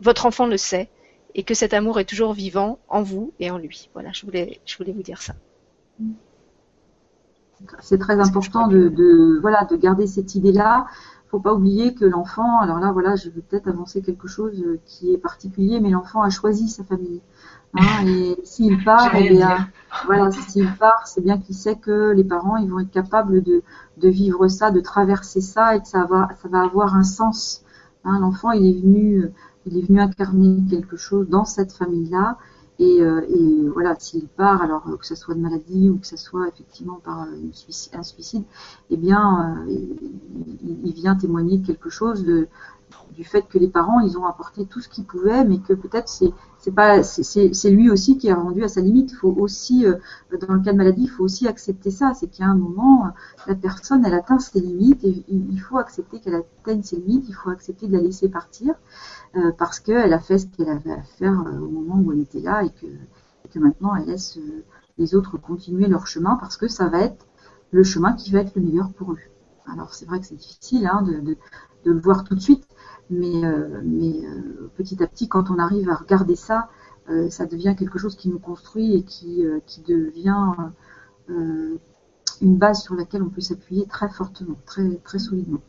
votre 0.00 0.26
enfant 0.26 0.46
le 0.46 0.56
sait 0.56 0.88
et 1.34 1.42
que 1.44 1.54
cet 1.54 1.74
amour 1.74 2.00
est 2.00 2.04
toujours 2.04 2.32
vivant 2.32 2.78
en 2.88 3.02
vous 3.02 3.32
et 3.38 3.50
en 3.50 3.58
lui. 3.58 3.88
Voilà, 3.94 4.10
je 4.12 4.24
voulais, 4.24 4.60
je 4.66 4.76
voulais 4.78 4.92
vous 4.92 5.02
dire 5.02 5.22
ça. 5.22 5.34
C'est 7.80 7.98
très 7.98 8.18
important 8.20 8.68
de, 8.68 9.38
voilà, 9.40 9.64
de 9.64 9.76
garder 9.76 10.06
cette 10.06 10.34
idée-là. 10.34 10.86
Faut 11.28 11.40
pas 11.40 11.54
oublier 11.54 11.94
que 11.94 12.04
l'enfant, 12.04 12.58
alors 12.58 12.80
là, 12.80 12.90
voilà, 12.90 13.14
je 13.14 13.28
vais 13.28 13.40
peut-être 13.40 13.68
avancer 13.68 14.02
quelque 14.02 14.26
chose 14.26 14.64
qui 14.86 15.12
est 15.12 15.18
particulier, 15.18 15.78
mais 15.78 15.90
l'enfant 15.90 16.22
a 16.22 16.30
choisi 16.30 16.68
sa 16.68 16.82
famille. 16.82 17.20
Hein, 17.74 18.04
et 18.06 18.36
s'il 18.42 18.82
part, 18.82 19.14
eh 19.14 19.28
bien, 19.28 19.68
voilà, 20.06 20.32
s'il 20.32 20.74
part, 20.74 21.06
c'est 21.06 21.20
bien 21.20 21.38
qu'il 21.38 21.54
sait 21.54 21.76
que 21.76 22.10
les 22.12 22.24
parents, 22.24 22.56
ils 22.56 22.68
vont 22.68 22.80
être 22.80 22.90
capables 22.90 23.42
de, 23.42 23.62
de 23.98 24.08
vivre 24.08 24.48
ça, 24.48 24.72
de 24.72 24.80
traverser 24.80 25.40
ça, 25.40 25.76
et 25.76 25.80
que 25.80 25.86
ça 25.86 26.04
va, 26.06 26.30
ça 26.42 26.48
va 26.48 26.62
avoir 26.62 26.96
un 26.96 27.04
sens 27.04 27.62
Hein, 28.04 28.20
l'enfant, 28.20 28.52
il 28.52 28.66
est 28.66 28.80
venu, 28.80 29.24
il 29.66 29.78
est 29.78 29.82
venu 29.82 30.00
incarner 30.00 30.62
quelque 30.68 30.96
chose 30.96 31.28
dans 31.28 31.44
cette 31.44 31.72
famille-là. 31.72 32.38
Et, 32.78 33.00
et 33.00 33.68
voilà, 33.68 33.94
s'il 33.98 34.26
part, 34.26 34.62
alors 34.62 34.84
que 34.98 35.04
ce 35.06 35.14
soit 35.14 35.34
de 35.34 35.40
maladie 35.40 35.90
ou 35.90 35.98
que 35.98 36.06
ce 36.06 36.16
soit 36.16 36.48
effectivement 36.48 36.98
par 37.04 37.20
un 37.20 37.52
suicide, 37.52 38.44
eh 38.88 38.96
bien, 38.96 39.66
il, 39.68 40.92
vient 40.94 41.14
témoigner 41.14 41.60
quelque 41.60 41.90
chose 41.90 42.24
de, 42.24 42.48
du 43.12 43.24
fait 43.24 43.42
que 43.42 43.58
les 43.58 43.68
parents, 43.68 44.00
ils 44.00 44.16
ont 44.18 44.24
apporté 44.24 44.66
tout 44.66 44.80
ce 44.80 44.88
qu'ils 44.88 45.04
pouvaient, 45.04 45.44
mais 45.44 45.58
que 45.58 45.72
peut-être 45.72 46.08
c'est 46.08 46.32
c'est 46.58 46.72
pas 46.72 47.02
c'est 47.02 47.70
lui 47.70 47.90
aussi 47.90 48.18
qui 48.18 48.28
est 48.28 48.34
rendu 48.34 48.62
à 48.62 48.68
sa 48.68 48.80
limite. 48.80 49.12
Il 49.12 49.16
faut 49.16 49.34
aussi, 49.38 49.86
euh, 49.86 49.94
dans 50.46 50.52
le 50.54 50.60
cas 50.60 50.72
de 50.72 50.76
maladie, 50.76 51.04
il 51.04 51.08
faut 51.08 51.24
aussi 51.24 51.48
accepter 51.48 51.90
ça. 51.90 52.12
C'est 52.14 52.40
a 52.40 52.44
un 52.44 52.54
moment, 52.54 53.12
la 53.46 53.54
personne, 53.54 54.04
elle 54.04 54.14
atteint 54.14 54.38
ses 54.38 54.60
limites 54.60 55.02
et 55.04 55.24
il 55.28 55.58
faut 55.58 55.78
accepter 55.78 56.20
qu'elle 56.20 56.34
atteigne 56.34 56.82
ses 56.82 56.96
limites. 56.96 57.26
Il 57.28 57.34
faut 57.34 57.50
accepter 57.50 57.86
de 57.86 57.92
la 57.92 58.00
laisser 58.00 58.28
partir 58.28 58.74
euh, 59.36 59.52
parce 59.56 59.80
qu'elle 59.80 60.12
a 60.12 60.18
fait 60.18 60.38
ce 60.38 60.46
qu'elle 60.46 60.68
avait 60.68 60.92
à 60.92 61.02
faire 61.02 61.40
euh, 61.46 61.58
au 61.60 61.68
moment 61.68 61.98
où 61.98 62.12
elle 62.12 62.20
était 62.20 62.40
là 62.40 62.62
et 62.62 62.70
que, 62.70 62.86
que 63.52 63.58
maintenant 63.58 63.94
elle 63.96 64.06
laisse 64.06 64.38
les 64.98 65.14
autres 65.14 65.38
continuer 65.38 65.86
leur 65.86 66.06
chemin 66.06 66.36
parce 66.36 66.56
que 66.56 66.68
ça 66.68 66.88
va 66.88 67.00
être 67.00 67.26
le 67.70 67.82
chemin 67.82 68.12
qui 68.12 68.30
va 68.32 68.40
être 68.40 68.54
le 68.54 68.62
meilleur 68.62 68.92
pour 68.92 69.12
eux. 69.12 69.18
Alors 69.72 69.94
c'est 69.94 70.04
vrai 70.04 70.20
que 70.20 70.26
c'est 70.26 70.36
difficile 70.36 70.86
hein, 70.86 71.02
de, 71.02 71.20
de, 71.20 71.36
de, 71.84 71.92
le 71.92 72.00
voir 72.00 72.24
tout 72.24 72.34
de 72.34 72.40
suite, 72.40 72.66
mais, 73.10 73.44
euh, 73.44 73.82
euh, 73.82 74.70
petit 74.76 75.02
à 75.02 75.06
petit, 75.06 75.28
quand 75.28 75.50
on 75.50 75.58
arrive 75.58 75.90
à 75.90 75.96
regarder 75.96 76.36
ça, 76.36 76.68
euh, 77.08 77.28
ça 77.28 77.46
devient 77.46 77.74
quelque 77.76 77.98
chose 77.98 78.16
qui 78.16 78.28
nous 78.28 78.38
construit 78.38 78.94
et 78.94 79.02
qui, 79.02 79.44
devient 79.86 80.54
une 81.28 82.56
base 82.56 82.82
sur 82.82 82.94
laquelle 82.94 83.22
on 83.22 83.28
peut 83.28 83.40
s'appuyer 83.40 83.86
très 83.86 84.08
fortement, 84.08 84.56
très, 84.64 84.96
très 85.04 85.18
solidement. 85.18 85.60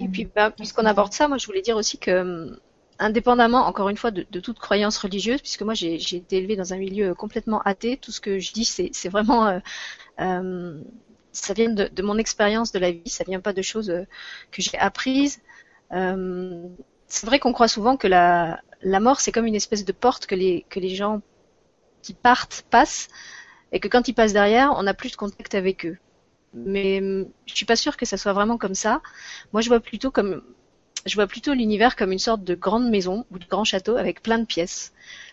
Et 0.00 0.08
puis, 0.08 0.28
bah, 0.34 0.50
puisqu'on 0.50 0.86
aborde 0.86 1.12
ça, 1.12 1.28
moi 1.28 1.36
je 1.36 1.46
voulais 1.46 1.60
dire 1.60 1.76
aussi 1.76 1.98
que, 1.98 2.58
indépendamment, 2.98 3.66
encore 3.66 3.90
une 3.90 3.96
fois, 3.96 4.10
de, 4.10 4.40
toute 4.40 4.58
croyance 4.58 4.96
religieuse, 4.98 5.40
puisque 5.40 5.62
moi 5.62 5.74
j'ai 5.74 5.96
été 6.16 6.38
élevée 6.38 6.56
dans 6.56 6.72
un 6.72 6.78
milieu 6.78 7.14
complètement 7.14 7.60
athée, 7.62 7.96
tout 7.96 8.10
ce 8.12 8.20
que 8.20 8.38
je 8.38 8.52
dis, 8.52 8.64
c'est 8.64 9.08
vraiment 9.08 9.60
ça 11.36 11.52
vient 11.52 11.70
de, 11.70 12.02
mon 12.02 12.18
expérience 12.18 12.72
de 12.72 12.78
la 12.78 12.90
vie, 12.90 13.08
ça 13.08 13.24
vient 13.24 13.40
pas 13.40 13.52
de 13.52 13.62
choses 13.62 13.90
euh, 13.90 14.04
que 14.50 14.62
j'ai 14.62 14.78
apprises. 14.78 15.40
Euh, 15.92 16.66
c'est 17.08 17.26
vrai 17.26 17.38
qu'on 17.38 17.52
croit 17.52 17.68
souvent 17.68 17.96
que 17.96 18.06
la, 18.06 18.60
la 18.82 19.00
mort, 19.00 19.20
c'est 19.20 19.32
comme 19.32 19.46
une 19.46 19.54
espèce 19.54 19.84
de 19.84 19.92
porte 19.92 20.26
que 20.26 20.34
les, 20.34 20.64
que 20.70 20.80
les 20.80 20.94
gens 20.94 21.20
qui 22.02 22.14
partent 22.14 22.64
passent, 22.70 23.08
et 23.72 23.80
que 23.80 23.88
quand 23.88 24.08
ils 24.08 24.14
passent 24.14 24.32
derrière, 24.32 24.72
on 24.76 24.84
n'a 24.84 24.94
plus 24.94 25.10
de 25.10 25.16
contact 25.16 25.54
avec 25.54 25.86
eux. 25.86 25.98
Mais 26.54 27.00
je 27.46 27.54
suis 27.54 27.66
pas 27.66 27.76
sûre 27.76 27.96
que 27.96 28.06
ça 28.06 28.16
soit 28.16 28.32
vraiment 28.32 28.56
comme 28.56 28.74
ça. 28.74 29.02
Moi, 29.52 29.60
je 29.60 29.68
vois 29.68 29.80
plutôt 29.80 30.10
comme 30.10 30.42
je 31.04 31.14
vois 31.14 31.26
plutôt 31.26 31.52
l'univers 31.54 31.94
comme 31.94 32.10
une 32.12 32.18
sorte 32.18 32.42
de 32.42 32.54
grande 32.54 32.90
maison 32.90 33.26
ou 33.30 33.38
de 33.38 33.44
grand 33.44 33.64
château 33.64 33.96
avec 33.96 34.22
plein 34.22 34.38
de 34.38 34.44
pièces. 34.46 34.92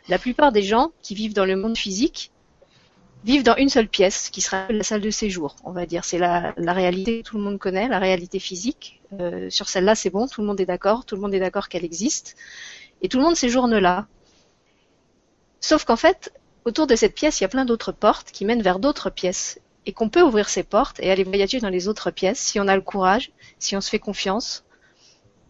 La 0.10 0.20
plupart 0.20 0.52
des 0.52 0.62
gens 0.62 0.92
qui 1.02 1.16
vivent 1.16 1.34
dans 1.34 1.46
le 1.46 1.56
monde 1.56 1.78
physique 1.78 2.32
vivent 3.24 3.44
dans 3.44 3.56
une 3.56 3.70
seule 3.70 3.88
pièce, 3.88 4.30
qui 4.30 4.42
sera 4.42 4.68
la 4.70 4.84
salle 4.84 5.02
de 5.02 5.10
séjour, 5.10 5.56
on 5.64 5.72
va 5.72 5.86
dire. 5.86 6.06
C'est 6.06 6.18
la, 6.18 6.54
réalité 6.58 7.22
que 7.22 7.30
tout 7.30 7.38
le 7.38 7.44
monde 7.44 7.60
connaît, 7.60 7.88
la 7.88 8.00
réalité 8.00 8.40
physique. 8.40 9.02
Euh, 9.20 9.50
sur 9.50 9.70
celle-là, 9.70 9.96
c'est 9.96 10.10
bon, 10.10 10.28
tout 10.28 10.42
le 10.42 10.48
monde 10.48 10.60
est 10.60 10.66
d'accord, 10.66 11.06
tout 11.06 11.16
le 11.16 11.22
monde 11.22 11.34
est 11.34 11.40
d'accord 11.40 11.70
qu'elle 11.70 11.86
existe, 11.86 12.36
et 13.02 13.10
tout 13.10 13.18
le 13.18 13.24
monde 13.24 13.36
séjourne 13.36 13.78
là. 13.78 14.08
Sauf 15.60 15.86
qu'en 15.86 15.96
fait, 15.96 16.34
autour 16.66 16.88
de 16.88 16.96
cette 16.96 17.16
pièce, 17.16 17.40
il 17.40 17.44
y 17.44 17.46
a 17.46 17.50
plein 17.50 17.66
d'autres 17.66 17.92
portes 17.92 18.32
qui 18.32 18.46
mènent 18.46 18.62
vers 18.62 18.80
d'autres 18.80 19.10
pièces, 19.10 19.60
et 19.86 19.94
qu'on 19.94 20.10
peut 20.10 20.22
ouvrir 20.22 20.50
ces 20.50 20.64
portes 20.64 21.00
et 21.00 21.12
aller 21.12 21.24
voyager 21.24 21.60
dans 21.60 21.70
les 21.70 21.88
autres 21.88 22.12
pièces 22.12 22.40
si 22.40 22.60
on 22.60 22.68
a 22.68 22.76
le 22.76 22.82
courage, 22.82 23.32
si 23.60 23.76
on 23.76 23.82
se 23.82 23.90
fait 23.90 24.00
confiance. 24.00 24.64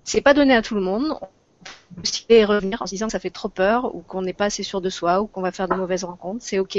C'est 0.03 0.21
pas 0.21 0.33
donné 0.33 0.55
à 0.55 0.61
tout 0.61 0.75
le 0.75 0.81
monde. 0.81 1.17
On 1.21 2.01
peut 2.01 2.33
et 2.33 2.45
revenir 2.45 2.81
en 2.81 2.85
se 2.85 2.91
disant 2.91 3.05
que 3.07 3.11
ça 3.11 3.19
fait 3.19 3.29
trop 3.29 3.49
peur 3.49 3.95
ou 3.95 4.01
qu'on 4.01 4.21
n'est 4.21 4.33
pas 4.33 4.45
assez 4.45 4.63
sûr 4.63 4.81
de 4.81 4.89
soi 4.89 5.21
ou 5.21 5.27
qu'on 5.27 5.41
va 5.41 5.51
faire 5.51 5.67
de 5.67 5.75
mauvaises 5.75 6.03
rencontres, 6.03 6.43
c'est 6.43 6.59
ok. 6.59 6.77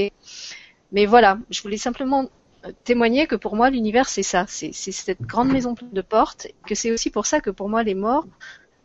Mais 0.95 1.07
voilà, 1.07 1.39
je 1.51 1.61
voulais 1.61 1.77
simplement 1.77 2.31
euh, 2.65 2.73
témoigner 2.85 3.27
que 3.27 3.35
pour 3.35 3.57
moi 3.57 3.69
l'univers 3.69 4.09
c'est 4.09 4.23
ça, 4.23 4.47
c'est 4.49 4.73
cette 4.73 5.21
grande 5.21 5.51
maison 5.51 5.75
pleine 5.75 5.91
de 5.91 6.01
portes, 6.01 6.47
que 6.67 6.75
c'est 6.75 6.93
aussi 6.93 7.11
pour 7.11 7.27
ça 7.27 7.41
que 7.41 7.51
pour 7.51 7.69
moi 7.69 7.83
les 7.83 7.95
morts 7.95 8.27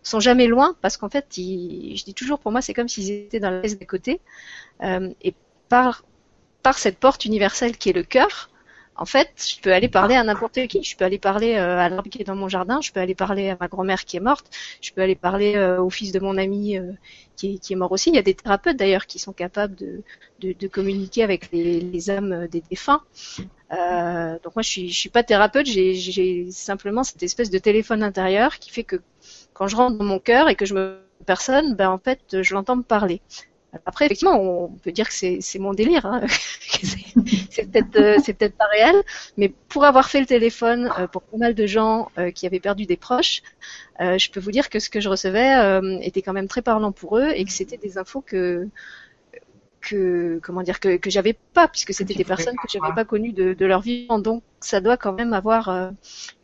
sont 0.02 0.20
jamais 0.20 0.48
loin, 0.48 0.76
parce 0.82 0.98
qu'en 0.98 1.10
fait, 1.10 1.26
je 1.36 2.04
dis 2.04 2.14
toujours 2.16 2.40
pour 2.40 2.52
moi 2.52 2.62
c'est 2.62 2.74
comme 2.74 2.90
s'ils 2.90 3.12
étaient 3.12 3.40
dans 3.40 3.52
la 3.52 3.60
pièce 3.62 3.78
d'à 3.78 3.86
côté, 3.86 4.22
euh, 4.82 5.14
et 5.22 5.36
par 5.70 6.04
par 6.64 6.78
cette 6.78 6.98
porte 6.98 7.26
universelle 7.26 7.78
qui 7.78 7.90
est 7.90 7.94
le 7.94 8.04
cœur, 8.04 8.50
en 9.00 9.06
fait, 9.06 9.30
je 9.38 9.62
peux 9.62 9.72
aller 9.74 9.88
parler 9.88 10.16
à 10.16 10.24
n'importe 10.26 10.68
qui. 10.68 10.84
Je 10.84 10.98
peux 10.98 11.06
aller 11.06 11.20
parler 11.20 11.56
euh, 11.56 11.78
à 11.78 11.88
l'arbre 11.88 12.10
qui 12.10 12.22
est 12.22 12.26
dans 12.26 12.36
mon 12.36 12.50
jardin. 12.50 12.82
Je 12.82 12.92
peux 12.92 13.00
aller 13.00 13.16
parler 13.16 13.50
à 13.50 13.58
ma 13.58 13.70
grand-mère 13.70 14.04
qui 14.04 14.18
est 14.18 14.20
morte. 14.20 14.48
Je 14.82 14.92
peux 14.92 15.02
aller 15.02 15.16
parler 15.16 15.56
euh, 15.56 15.82
au 15.82 15.90
fils 15.90 16.12
de 16.12 16.20
mon 16.20 16.38
ami 16.38 16.78
euh, 16.78 16.92
qui, 17.38 17.62
est, 17.70 17.76
mort 17.76 17.94
aussi. 17.94 18.10
Il 18.10 18.16
y 18.16 18.20
a 18.20 18.24
des 18.24 18.34
thérapeutes 18.34 18.76
d'ailleurs 18.76 19.06
qui 19.06 19.18
sont 19.18 19.32
capables 19.32 19.76
de, 19.76 20.68
communiquer 20.68 21.24
avec 21.24 21.50
les, 21.54 22.10
âmes 22.10 22.48
des 22.48 22.62
défunts. 22.70 23.02
donc 23.72 24.56
moi, 24.56 24.64
je 24.64 24.70
suis, 24.70 24.90
je 24.90 25.00
suis 25.00 25.10
pas 25.10 25.24
thérapeute. 25.24 25.66
J'ai 25.66 26.52
simplement 26.52 27.06
cette 27.06 27.24
espèce 27.24 27.50
de 27.50 27.58
téléphone 27.58 28.04
intérieur 28.04 28.60
qui 28.60 28.70
fait 28.70 28.84
que 28.84 28.98
quand 29.54 29.68
je 29.68 29.78
rentre 29.78 29.98
dans 29.98 30.04
mon 30.04 30.20
cœur 30.20 30.50
et 30.50 30.56
que 30.56 30.66
je 30.66 30.74
me 30.74 31.00
personne, 31.26 31.76
ben 31.76 31.90
en 31.90 32.00
fait, 32.00 32.42
je 32.42 32.54
l'entends 32.54 32.76
me 32.76 32.84
parler. 32.84 33.22
Après, 33.86 34.06
effectivement, 34.06 34.42
on 34.42 34.70
peut 34.70 34.92
dire 34.92 35.08
que 35.08 35.14
c'est 35.14 35.60
mon 35.60 35.74
délire. 35.74 36.06
Hein. 36.06 36.22
c'est 37.52 37.72
peut-être 37.72 37.96
euh, 37.98 38.18
peut-être 38.26 38.58
pas 38.58 38.66
réel, 38.66 38.96
mais 39.38 39.50
pour 39.68 39.86
avoir 39.86 40.10
fait 40.10 40.20
le 40.20 40.26
téléphone 40.26 40.92
euh, 40.98 41.08
pour 41.08 41.22
pas 41.22 41.38
mal 41.38 41.54
de 41.54 41.68
gens 41.68 42.10
euh, 42.18 42.32
qui 42.32 42.48
avaient 42.48 42.60
perdu 42.60 42.86
des 42.86 42.98
proches, 42.98 43.44
je 44.00 44.32
peux 44.32 44.40
vous 44.40 44.52
dire 44.52 44.70
que 44.70 44.80
ce 44.80 44.90
que 44.90 45.02
je 45.02 45.10
recevais 45.10 45.82
était 46.02 46.22
quand 46.22 46.32
même 46.32 46.48
très 46.48 46.62
parlant 46.62 46.94
pour 46.94 47.18
eux 47.18 47.32
et 47.36 47.44
que 47.44 47.52
c'était 47.52 47.78
des 47.78 47.98
infos 47.98 48.22
que 48.22 48.68
que 49.82 50.40
comment 50.42 50.62
dire 50.62 50.80
que 50.80 50.98
j'avais 51.08 51.36
pas 51.54 51.68
puisque 51.68 51.94
c'était 51.94 52.14
des 52.14 52.24
personnes 52.24 52.56
que 52.56 52.70
j'avais 52.70 52.94
pas 52.96 53.04
connues 53.04 53.34
de, 53.34 53.54
de 53.54 53.66
leur 53.66 53.82
vie. 53.82 54.08
Donc 54.10 54.42
ça 54.62 54.80
doit 54.80 54.96
quand 54.96 55.12
même 55.12 55.34
avoir 55.34 55.92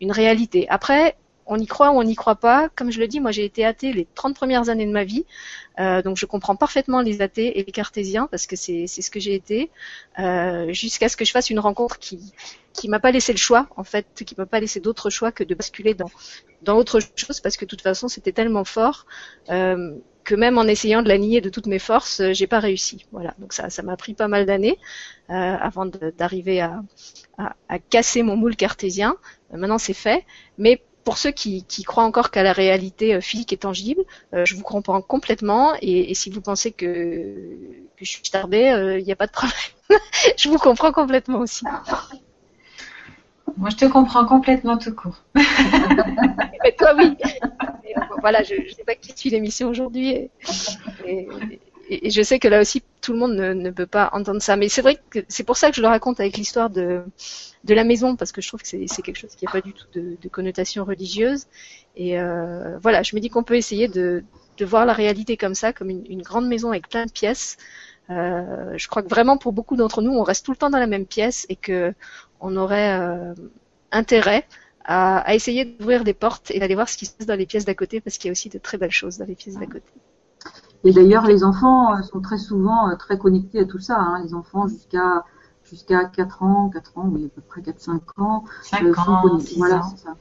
une 0.01 0.11
réalité. 0.11 0.67
Après, 0.67 1.15
on 1.47 1.57
y 1.59 1.65
croit 1.67 1.91
ou 1.91 1.99
on 1.99 2.03
n'y 2.03 2.15
croit 2.15 2.35
pas. 2.35 2.69
Comme 2.75 2.91
je 2.91 2.99
le 2.99 3.07
dis, 3.07 3.19
moi 3.19 3.31
j'ai 3.31 3.45
été 3.45 3.65
athée 3.65 3.93
les 3.93 4.07
30 4.15 4.35
premières 4.35 4.69
années 4.69 4.85
de 4.85 4.91
ma 4.91 5.03
vie, 5.03 5.25
euh, 5.79 6.01
donc 6.01 6.17
je 6.17 6.25
comprends 6.25 6.55
parfaitement 6.55 7.01
les 7.01 7.21
athées 7.21 7.59
et 7.59 7.63
les 7.63 7.71
cartésiens 7.71 8.27
parce 8.31 8.47
que 8.47 8.55
c'est 8.55 8.87
ce 8.87 9.11
que 9.11 9.19
j'ai 9.19 9.35
été, 9.35 9.71
euh, 10.19 10.71
jusqu'à 10.73 11.09
ce 11.09 11.17
que 11.17 11.25
je 11.25 11.31
fasse 11.31 11.49
une 11.49 11.59
rencontre 11.59 11.99
qui 11.99 12.33
qui 12.73 12.89
m'a 12.89 12.99
pas 12.99 13.11
laissé 13.11 13.31
le 13.31 13.37
choix 13.37 13.67
en 13.77 13.83
fait, 13.83 14.05
qui 14.25 14.35
m'a 14.37 14.45
pas 14.45 14.59
laissé 14.59 14.79
d'autre 14.79 15.09
choix 15.09 15.31
que 15.31 15.43
de 15.43 15.55
basculer 15.55 15.93
dans 15.93 16.09
dans 16.63 16.77
autre 16.77 16.99
chose 17.15 17.39
parce 17.41 17.57
que 17.57 17.65
de 17.65 17.69
toute 17.69 17.81
façon 17.81 18.07
c'était 18.07 18.31
tellement 18.31 18.63
fort 18.65 19.05
euh, 19.49 19.95
que 20.23 20.33
même 20.35 20.57
en 20.57 20.63
essayant 20.63 21.03
de 21.03 21.07
la 21.07 21.19
nier 21.19 21.39
de 21.39 21.49
toutes 21.49 21.67
mes 21.67 21.77
forces, 21.77 22.19
j'ai 22.31 22.47
pas 22.47 22.59
réussi. 22.59 23.05
Voilà, 23.11 23.35
donc 23.37 23.53
ça 23.53 23.69
ça 23.69 23.83
m'a 23.83 23.95
pris 23.95 24.15
pas 24.15 24.27
mal 24.27 24.45
d'années 24.47 24.79
avant 25.29 25.85
d'arriver 25.85 26.61
à, 26.61 26.81
à, 27.37 27.55
à 27.69 27.79
casser 27.79 28.23
mon 28.23 28.35
moule 28.35 28.55
cartésien. 28.55 29.17
maintenant 29.51 29.77
c'est 29.77 29.93
fait, 29.93 30.25
mais 30.57 30.81
pour 31.05 31.19
ceux 31.19 31.31
qui, 31.31 31.63
croient 31.85 32.03
encore 32.03 32.31
qu'à 32.31 32.43
la 32.43 32.51
réalité 32.51 33.13
euh, 33.13 33.21
physique 33.21 33.53
et 33.53 33.57
tangible, 33.57 34.01
euh, 34.33 34.43
je 34.43 34.55
vous 34.55 34.63
comprends 34.63 35.01
complètement. 35.01 35.73
Et, 35.81 36.13
si 36.15 36.31
vous 36.31 36.41
pensez 36.41 36.71
que, 36.71 37.47
je 37.97 38.05
suis 38.05 38.23
tardée, 38.23 38.69
euh, 38.69 38.99
il 38.99 39.05
n'y 39.05 39.11
a 39.11 39.15
pas 39.15 39.27
de 39.27 39.31
problème. 39.31 39.55
je 40.37 40.49
vous 40.49 40.57
comprends 40.57 40.91
complètement 40.91 41.39
aussi. 41.39 41.63
Moi, 43.55 43.69
je 43.69 43.77
te 43.77 43.85
comprends 43.85 44.25
complètement 44.25 44.77
tout 44.77 44.93
court. 44.93 45.23
Mais 45.35 46.71
toi, 46.77 46.93
oui. 46.97 47.15
voilà, 48.19 48.41
je 48.41 48.55
ne 48.55 48.69
sais 48.69 48.83
pas 48.83 48.95
qui 48.95 49.13
suit 49.15 49.29
l'émission 49.29 49.69
aujourd'hui. 49.69 50.09
Et, 51.05 51.29
je 51.89 52.21
sais 52.23 52.39
que 52.39 52.47
là 52.47 52.61
aussi, 52.61 52.83
tout 53.01 53.13
le 53.13 53.19
monde 53.19 53.33
ne, 53.33 53.69
peut 53.69 53.85
pas 53.85 54.09
entendre 54.13 54.41
ça. 54.41 54.55
Mais 54.55 54.69
c'est 54.69 54.81
vrai 54.81 54.97
que 55.09 55.19
c'est 55.27 55.43
pour 55.43 55.57
ça 55.57 55.69
que 55.69 55.75
je 55.75 55.81
le 55.81 55.87
raconte 55.87 56.19
avec 56.19 56.37
l'histoire 56.37 56.69
de, 56.69 57.03
la 57.67 57.83
maison 57.83 58.15
parce 58.15 58.31
que 58.31 58.41
je 58.41 58.47
trouve 58.47 58.61
que 58.61 58.67
c'est 58.67 59.01
quelque 59.01 59.17
chose 59.17 59.35
qui 59.35 59.45
n'a 59.45 59.51
pas 59.51 59.61
du 59.61 59.73
tout 59.73 59.85
de, 59.93 60.29
connotation 60.29 60.83
religieuse. 60.83 61.45
Et 61.95 62.19
euh, 62.19 62.77
voilà, 62.79 63.03
je 63.03 63.15
me 63.15 63.21
dis 63.21 63.29
qu'on 63.29 63.43
peut 63.43 63.55
essayer 63.55 63.87
de, 63.87 64.23
voir 64.61 64.85
la 64.85 64.93
réalité 64.93 65.37
comme 65.37 65.55
ça, 65.55 65.73
comme 65.73 65.89
une, 65.89 66.21
grande 66.21 66.47
maison 66.47 66.69
avec 66.69 66.89
plein 66.89 67.05
de 67.05 67.11
pièces. 67.11 67.57
Euh, 68.09 68.77
je 68.77 68.87
crois 68.87 69.01
que 69.01 69.09
vraiment 69.09 69.37
pour 69.37 69.51
beaucoup 69.51 69.75
d'entre 69.75 70.01
nous, 70.01 70.11
on 70.11 70.23
reste 70.23 70.45
tout 70.45 70.51
le 70.51 70.57
temps 70.57 70.69
dans 70.69 70.79
la 70.79 70.87
même 70.87 71.07
pièce 71.07 71.45
et 71.49 71.55
que 71.55 71.93
on 72.39 72.55
aurait 72.55 72.99
euh, 72.99 73.33
intérêt 73.91 74.45
à, 74.83 75.19
à 75.19 75.33
essayer 75.33 75.65
d'ouvrir 75.65 76.03
des 76.03 76.13
portes 76.13 76.51
et 76.51 76.59
d'aller 76.59 76.75
voir 76.75 76.87
ce 76.87 76.97
qui 76.97 77.07
se 77.07 77.13
passe 77.13 77.25
dans 77.25 77.35
les 77.35 77.47
pièces 77.47 77.65
d'à 77.65 77.73
côté 77.73 78.01
parce 78.01 78.17
qu'il 78.17 78.27
y 78.27 78.29
a 78.29 78.33
aussi 78.33 78.49
de 78.49 78.59
très 78.59 78.77
belles 78.77 78.91
choses 78.91 79.17
dans 79.17 79.25
les 79.25 79.33
pièces 79.33 79.55
d'à 79.55 79.65
côté. 79.65 79.91
Et 80.85 80.93
d'ailleurs, 80.93 81.25
les 81.25 81.43
enfants 81.43 82.01
sont 82.03 82.21
très 82.21 82.37
souvent 82.37 82.95
très 82.95 83.17
connectés 83.17 83.59
à 83.59 83.65
tout 83.65 83.79
ça. 83.79 83.99
Hein. 83.99 84.21
Les 84.23 84.33
enfants 84.33 84.67
jusqu'à 84.67 85.25
jusqu'à 85.65 86.05
4 86.05 86.43
ans, 86.43 86.69
4 86.69 86.97
ans, 86.97 87.09
oui, 87.11 87.25
à 87.25 87.29
peu 87.29 87.41
près 87.41 87.61
4-5 87.61 87.99
ans, 88.17 88.45
5 88.61 88.83
euh, 88.83 88.93
sont, 88.93 89.21
connectés, 89.21 89.55
voilà, 89.57 89.81
ça. 89.97 90.15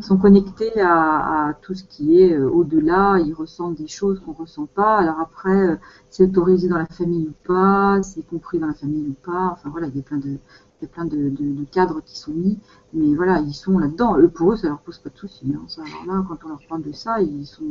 sont 0.00 0.18
connectés 0.18 0.80
à, 0.80 1.48
à, 1.48 1.54
tout 1.54 1.74
ce 1.74 1.84
qui 1.84 2.20
est 2.20 2.34
euh, 2.34 2.50
au-delà, 2.50 3.18
ils 3.18 3.32
ressentent 3.32 3.76
des 3.76 3.88
choses 3.88 4.20
qu'on 4.20 4.32
ressent 4.32 4.66
pas. 4.66 4.98
Alors 4.98 5.18
après, 5.20 5.68
euh, 5.70 5.76
c'est 6.10 6.24
autorisé 6.24 6.68
dans 6.68 6.78
la 6.78 6.86
famille 6.86 7.28
ou 7.28 7.34
pas, 7.46 8.02
c'est 8.02 8.26
compris 8.26 8.58
dans 8.58 8.66
la 8.66 8.74
famille 8.74 9.08
ou 9.08 9.14
pas. 9.24 9.50
Enfin 9.52 9.70
voilà, 9.70 9.86
il 9.88 9.96
y 9.96 10.00
a 10.00 10.02
plein 10.02 10.18
de, 10.18 10.28
il 10.28 10.82
y 10.82 10.84
a 10.84 10.88
plein 10.88 11.06
de, 11.06 11.16
de, 11.30 11.52
de, 11.52 11.64
cadres 11.64 12.02
qui 12.04 12.18
sont 12.18 12.32
mis, 12.32 12.58
mais 12.92 13.14
voilà, 13.14 13.40
ils 13.40 13.54
sont 13.54 13.78
là-dedans. 13.78 14.18
Eux, 14.18 14.28
pour 14.28 14.52
eux, 14.52 14.56
ça 14.56 14.68
leur 14.68 14.80
pose 14.80 14.98
pas 14.98 15.10
de 15.10 15.16
soucis. 15.16 15.54
Hein. 15.54 15.66
alors 15.78 16.16
là, 16.16 16.24
quand 16.28 16.44
on 16.44 16.48
leur 16.48 16.60
parle 16.68 16.82
de 16.82 16.92
ça, 16.92 17.22
ils 17.22 17.46
sont 17.46 17.64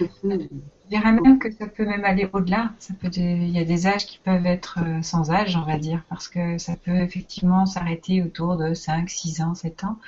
Je 0.00 0.96
dirais 0.96 1.12
même 1.12 1.38
que 1.38 1.50
ça 1.50 1.66
peut 1.66 1.84
même 1.84 2.04
aller 2.04 2.28
au-delà. 2.32 2.72
Ça 2.78 2.94
peut, 2.94 3.10
il 3.14 3.50
y 3.50 3.58
a 3.58 3.64
des 3.64 3.86
âges 3.86 4.06
qui 4.06 4.18
peuvent 4.18 4.46
être 4.46 4.78
euh, 4.82 5.02
sans 5.02 5.30
âge, 5.30 5.56
on 5.56 5.62
va 5.62 5.76
dire, 5.76 6.02
parce 6.08 6.28
que 6.28 6.58
ça 6.58 6.76
peut 6.76 6.96
effectivement 6.96 7.66
s'arrêter 7.66 8.22
autour 8.22 8.56
de 8.56 8.74
5, 8.74 9.08
6 9.10 9.42
ans, 9.42 9.54
7 9.54 9.84
ans. 9.84 9.98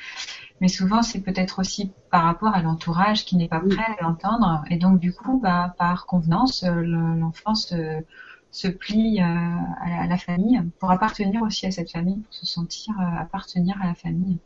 Mais 0.60 0.68
souvent, 0.68 1.02
c'est 1.02 1.20
peut-être 1.20 1.58
aussi 1.58 1.92
par 2.10 2.24
rapport 2.24 2.54
à 2.54 2.62
l'entourage 2.62 3.24
qui 3.24 3.36
n'est 3.36 3.48
pas 3.48 3.60
prêt 3.60 3.96
à 3.98 4.02
l'entendre. 4.02 4.64
Et 4.70 4.76
donc, 4.76 5.00
du 5.00 5.12
coup, 5.12 5.38
bah, 5.38 5.74
par 5.78 6.06
convenance, 6.06 6.62
euh, 6.64 6.82
l'enfant 6.82 7.54
se, 7.54 8.02
se 8.50 8.68
plie 8.68 9.20
euh, 9.20 9.24
à 9.24 10.06
la 10.06 10.18
famille 10.18 10.62
pour 10.78 10.90
appartenir 10.90 11.42
aussi 11.42 11.66
à 11.66 11.70
cette 11.70 11.90
famille, 11.90 12.18
pour 12.18 12.34
se 12.34 12.46
sentir 12.46 12.94
appartenir 13.18 13.76
à 13.82 13.86
la 13.86 13.94
famille. 13.94 14.38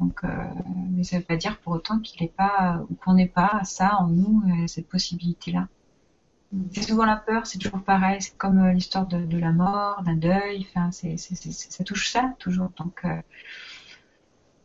Donc, 0.00 0.24
euh, 0.24 0.28
mais 0.90 1.04
ça 1.04 1.16
ne 1.16 1.20
veut 1.20 1.26
pas 1.26 1.36
dire 1.36 1.58
pour 1.58 1.74
autant 1.74 1.98
qu'il 2.00 2.22
n'est 2.22 2.32
pas 2.32 2.84
ou 2.90 2.94
qu'on 2.94 3.14
n'ait 3.14 3.28
pas 3.28 3.60
ça 3.64 3.96
en 3.98 4.08
nous, 4.08 4.42
euh, 4.46 4.66
cette 4.66 4.88
possibilité-là. 4.88 5.68
C'est 6.72 6.82
souvent 6.82 7.06
la 7.06 7.16
peur, 7.16 7.46
c'est 7.46 7.58
toujours 7.58 7.82
pareil, 7.82 8.20
c'est 8.20 8.36
comme 8.36 8.58
euh, 8.58 8.72
l'histoire 8.72 9.06
de, 9.06 9.38
la 9.38 9.52
mort, 9.52 10.02
d'un 10.02 10.16
deuil, 10.16 10.66
enfin, 10.68 10.90
c'est, 10.90 11.16
ça 11.16 11.84
touche 11.84 12.10
ça 12.10 12.34
toujours. 12.38 12.70
Donc, 12.76 13.06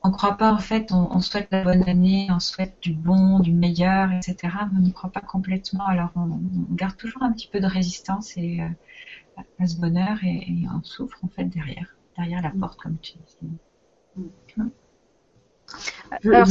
on 0.03 0.09
ne 0.09 0.13
croit 0.13 0.37
pas 0.37 0.51
en 0.51 0.57
fait, 0.57 0.91
on, 0.91 1.19
souhaite 1.21 1.47
la 1.51 1.63
bonne 1.63 1.87
année, 1.87 2.27
on 2.29 2.39
souhaite 2.39 2.77
du 2.81 2.93
bon, 2.93 3.39
du 3.39 3.53
meilleur, 3.53 4.11
etc. 4.11 4.35
Mais 4.71 4.79
on 4.79 4.81
n'y 4.81 4.91
croit 4.91 5.11
pas 5.11 5.21
complètement. 5.21 5.85
Alors, 5.85 6.09
on, 6.15 6.39
garde 6.71 6.97
toujours 6.97 7.23
un 7.23 7.31
petit 7.31 7.47
peu 7.47 7.59
de 7.61 7.67
résistance 7.67 8.35
et 8.37 8.61
à 9.59 9.67
ce 9.67 9.79
bonheur 9.79 10.17
et, 10.23 10.65
on 10.73 10.83
souffre 10.83 11.17
en 11.23 11.29
fait 11.29 11.45
derrière, 11.45 11.95
derrière 12.17 12.41
la 12.41 12.51
porte, 12.51 12.79
comme 12.81 12.97
tu 12.97 13.13
dis. 13.13 13.47
Mm. 14.57 14.69
Alors, 16.23 16.47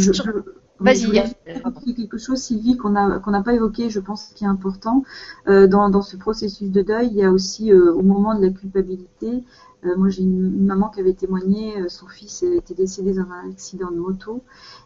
Vas-y. 0.78 1.04
Il 1.04 1.14
y 1.14 1.18
a 1.18 1.94
quelque 1.94 2.18
chose, 2.18 2.38
Sylvie, 2.38 2.76
qu'on 2.76 2.90
n'a 2.90 3.42
pas 3.42 3.54
évoqué, 3.54 3.88
je 3.88 4.00
pense, 4.00 4.26
qui 4.34 4.44
est 4.44 4.46
important 4.46 5.04
euh, 5.48 5.66
dans, 5.66 5.88
dans 5.88 6.02
ce 6.02 6.16
processus 6.18 6.70
de 6.70 6.82
deuil. 6.82 7.08
Il 7.08 7.16
y 7.16 7.24
a 7.24 7.32
aussi, 7.32 7.72
euh, 7.72 7.94
au 7.94 8.02
moment 8.02 8.38
de 8.38 8.44
la 8.44 8.50
culpabilité, 8.50 9.42
euh, 9.84 9.96
moi 9.96 10.08
j'ai 10.08 10.22
une, 10.22 10.64
maman 10.64 10.88
qui 10.88 11.00
avait 11.00 11.12
témoigné, 11.12 11.80
euh, 11.80 11.88
son 11.88 12.06
fils 12.06 12.42
était 12.42 12.74
décédé 12.74 13.12
dans 13.12 13.30
un 13.30 13.50
accident 13.50 13.90
de 13.90 13.96
moto, 13.96 14.42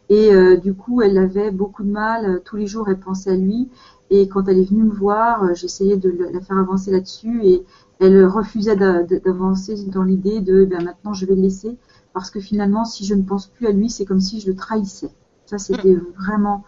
et 0.08 0.32
euh, 0.32 0.56
du 0.56 0.74
coup, 0.74 1.02
elle 1.02 1.18
avait 1.18 1.50
beaucoup 1.50 1.82
de 1.82 1.90
mal. 1.90 2.42
Tous 2.44 2.56
les 2.56 2.66
jours, 2.66 2.88
elle 2.88 2.98
pensait 2.98 3.30
à 3.30 3.36
lui, 3.36 3.68
et 4.10 4.28
quand 4.28 4.48
elle 4.48 4.58
est 4.58 4.68
venue 4.68 4.84
me 4.84 4.92
voir, 4.92 5.54
j'essayais 5.54 5.96
de 5.96 6.10
la 6.32 6.40
faire 6.40 6.58
avancer 6.58 6.90
là-dessus, 6.90 7.40
et 7.44 7.64
elle 8.00 8.24
refusait 8.26 8.76
d'avancer 8.76 9.76
dans 9.86 10.02
l'idée 10.02 10.40
de, 10.40 10.64
ben 10.64 10.82
maintenant, 10.82 11.12
je 11.14 11.26
vais 11.26 11.34
le 11.34 11.42
laisser 11.42 11.76
parce 12.12 12.30
que 12.30 12.40
finalement, 12.40 12.84
si 12.84 13.04
je 13.04 13.14
ne 13.14 13.22
pense 13.22 13.46
plus 13.46 13.66
à 13.66 13.72
lui, 13.72 13.90
c'est 13.90 14.04
comme 14.04 14.20
si 14.20 14.40
je 14.40 14.48
le 14.48 14.56
trahissais. 14.56 15.10
Ça, 15.46 15.58
c'était 15.58 15.94
mm. 15.94 16.04
vraiment 16.16 16.64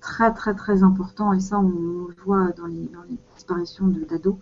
très, 0.00 0.32
très, 0.32 0.54
très 0.54 0.82
important. 0.82 1.32
Et 1.32 1.40
ça, 1.40 1.58
on, 1.58 2.06
le 2.08 2.14
voit 2.24 2.52
dans 2.52 2.66
les, 2.66 2.86
dans 2.88 3.02
les 3.08 3.18
disparitions 3.34 3.86
d'ados. 3.86 4.36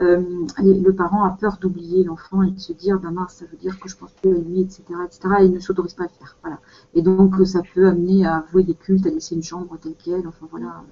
Euh, 0.00 0.46
le 0.58 0.90
parent 0.92 1.24
a 1.24 1.30
peur 1.30 1.58
d'oublier 1.58 2.04
l'enfant 2.04 2.42
et 2.42 2.50
de 2.50 2.58
se 2.58 2.72
dire, 2.72 2.98
ben 2.98 3.10
mince, 3.10 3.34
ça 3.34 3.44
veut 3.44 3.58
dire 3.58 3.78
que 3.78 3.88
je 3.88 3.96
pense 3.96 4.12
plus 4.12 4.34
à 4.34 4.38
lui, 4.38 4.62
etc., 4.62 4.82
etc., 5.04 5.20
et 5.40 5.44
il 5.44 5.52
ne 5.52 5.60
s'autorise 5.60 5.92
pas 5.92 6.04
à 6.04 6.06
le 6.06 6.12
faire. 6.12 6.36
Voilà. 6.42 6.58
Et 6.94 7.02
donc, 7.02 7.34
ça 7.46 7.60
peut 7.74 7.86
amener 7.86 8.26
à 8.26 8.44
vouer 8.50 8.62
des 8.62 8.74
cultes, 8.74 9.06
à 9.06 9.10
laisser 9.10 9.34
une 9.34 9.42
chambre 9.42 9.76
telle 9.78 9.94
qu'elle, 9.96 10.26
enfin 10.26 10.46
voilà. 10.50 10.84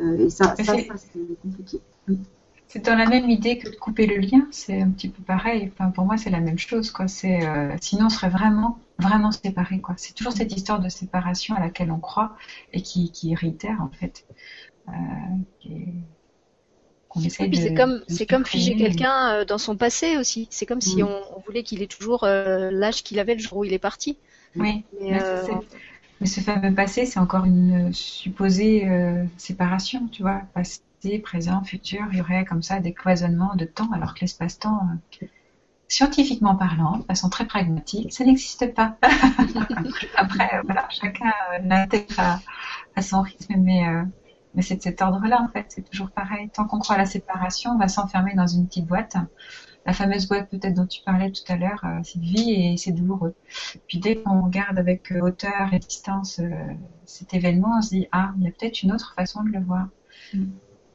Euh, 0.00 0.16
et 0.18 0.30
ça, 0.30 0.54
ça, 0.56 0.64
ça 0.64 0.96
c'est 0.96 1.40
compliqué. 1.42 1.80
Oui. 2.06 2.20
C'est 2.68 2.84
dans 2.84 2.96
la 2.96 3.06
même 3.06 3.30
idée 3.30 3.58
que 3.58 3.70
de 3.70 3.76
couper 3.76 4.06
le 4.06 4.16
lien, 4.16 4.46
c'est 4.50 4.80
un 4.80 4.90
petit 4.90 5.08
peu 5.08 5.22
pareil. 5.22 5.70
Enfin, 5.72 5.90
pour 5.90 6.04
moi, 6.04 6.16
c'est 6.16 6.30
la 6.30 6.40
même 6.40 6.58
chose, 6.58 6.90
quoi. 6.90 7.06
C'est 7.06 7.46
euh, 7.46 7.76
sinon, 7.80 8.06
on 8.06 8.10
serait 8.10 8.28
vraiment, 8.28 8.78
vraiment 8.98 9.30
séparés, 9.30 9.80
quoi. 9.80 9.94
C'est 9.96 10.14
toujours 10.14 10.32
cette 10.32 10.54
histoire 10.54 10.80
de 10.80 10.88
séparation 10.88 11.54
à 11.54 11.60
laquelle 11.60 11.92
on 11.92 12.00
croit 12.00 12.36
et 12.72 12.82
qui, 12.82 13.12
qui 13.12 13.34
réitère, 13.34 13.80
en 13.80 13.90
fait. 13.90 14.26
Euh, 14.88 14.92
c'est 17.28 17.74
comme, 17.74 18.02
c'est 18.08 18.26
comme 18.26 18.44
figer 18.44 18.76
quelqu'un 18.76 19.30
euh, 19.30 19.44
dans 19.44 19.58
son 19.58 19.76
passé 19.76 20.18
aussi. 20.18 20.48
C'est 20.50 20.66
comme 20.66 20.80
si 20.80 21.02
on, 21.02 21.22
voulait 21.46 21.62
qu'il 21.62 21.82
ait 21.82 21.86
toujours 21.86 22.24
euh, 22.24 22.70
l'âge 22.70 23.02
qu'il 23.02 23.18
avait 23.18 23.34
le 23.34 23.40
jour 23.40 23.58
où 23.58 23.64
il 23.64 23.72
est 23.72 23.78
parti. 23.78 24.18
Oui. 24.54 24.84
Mais, 25.00 25.18
mais 26.20 26.26
ce 26.26 26.40
fameux 26.40 26.74
passé, 26.74 27.06
c'est 27.06 27.20
encore 27.20 27.44
une 27.44 27.92
supposée 27.92 28.88
séparation, 29.38 30.08
tu 30.08 30.22
vois. 30.22 30.42
Passé, 30.54 30.80
présent, 31.18 31.62
futur, 31.62 32.06
il 32.12 32.18
y 32.18 32.20
aurait 32.20 32.44
comme 32.44 32.62
ça 32.62 32.80
des 32.80 32.92
cloisonnements 32.92 33.54
de 33.54 33.64
temps, 33.64 33.90
alors 33.92 34.14
que 34.14 34.20
l'espace-temps, 34.20 34.88
euh, 35.22 35.26
scientifiquement 35.88 36.56
parlant, 36.56 36.98
de 36.98 37.04
façon 37.04 37.28
très 37.28 37.46
pragmatique, 37.46 38.12
ça 38.12 38.24
n'existe 38.24 38.74
pas. 38.74 38.96
Après, 40.16 40.60
voilà, 40.64 40.88
chacun 40.90 41.32
euh, 41.52 41.58
l'intègre 41.64 42.40
à, 42.94 43.02
son 43.02 43.22
rythme, 43.22 43.54
mais, 43.58 43.88
euh, 43.88 44.02
c'est 44.60 44.76
de 44.76 44.82
cet 44.82 45.02
ordre-là, 45.02 45.42
en 45.42 45.48
fait, 45.48 45.66
c'est 45.68 45.88
toujours 45.88 46.10
pareil. 46.10 46.48
Tant 46.50 46.64
qu'on 46.66 46.78
croit 46.78 46.96
à 46.96 46.98
la 46.98 47.06
séparation, 47.06 47.72
on 47.72 47.78
va 47.78 47.88
s'enfermer 47.88 48.34
dans 48.34 48.46
une 48.46 48.66
petite 48.66 48.86
boîte. 48.86 49.16
La 49.84 49.92
fameuse 49.92 50.26
boîte 50.26 50.50
peut-être 50.50 50.74
dont 50.74 50.86
tu 50.86 51.02
parlais 51.02 51.30
tout 51.30 51.44
à 51.46 51.56
l'heure, 51.56 51.84
c'est 52.02 52.18
de 52.18 52.24
vie 52.24 52.50
et 52.50 52.76
c'est 52.76 52.90
douloureux. 52.90 53.34
Puis 53.86 53.98
dès 53.98 54.16
qu'on 54.16 54.42
regarde 54.42 54.78
avec 54.78 55.12
hauteur 55.12 55.72
et 55.72 55.78
distance 55.78 56.40
cet 57.04 57.34
événement, 57.34 57.76
on 57.78 57.82
se 57.82 57.90
dit, 57.90 58.08
ah, 58.10 58.32
il 58.38 58.44
y 58.44 58.48
a 58.48 58.50
peut-être 58.50 58.82
une 58.82 58.92
autre 58.92 59.14
façon 59.14 59.44
de 59.44 59.50
le 59.50 59.60
voir. 59.60 59.88
Mm. 60.34 60.46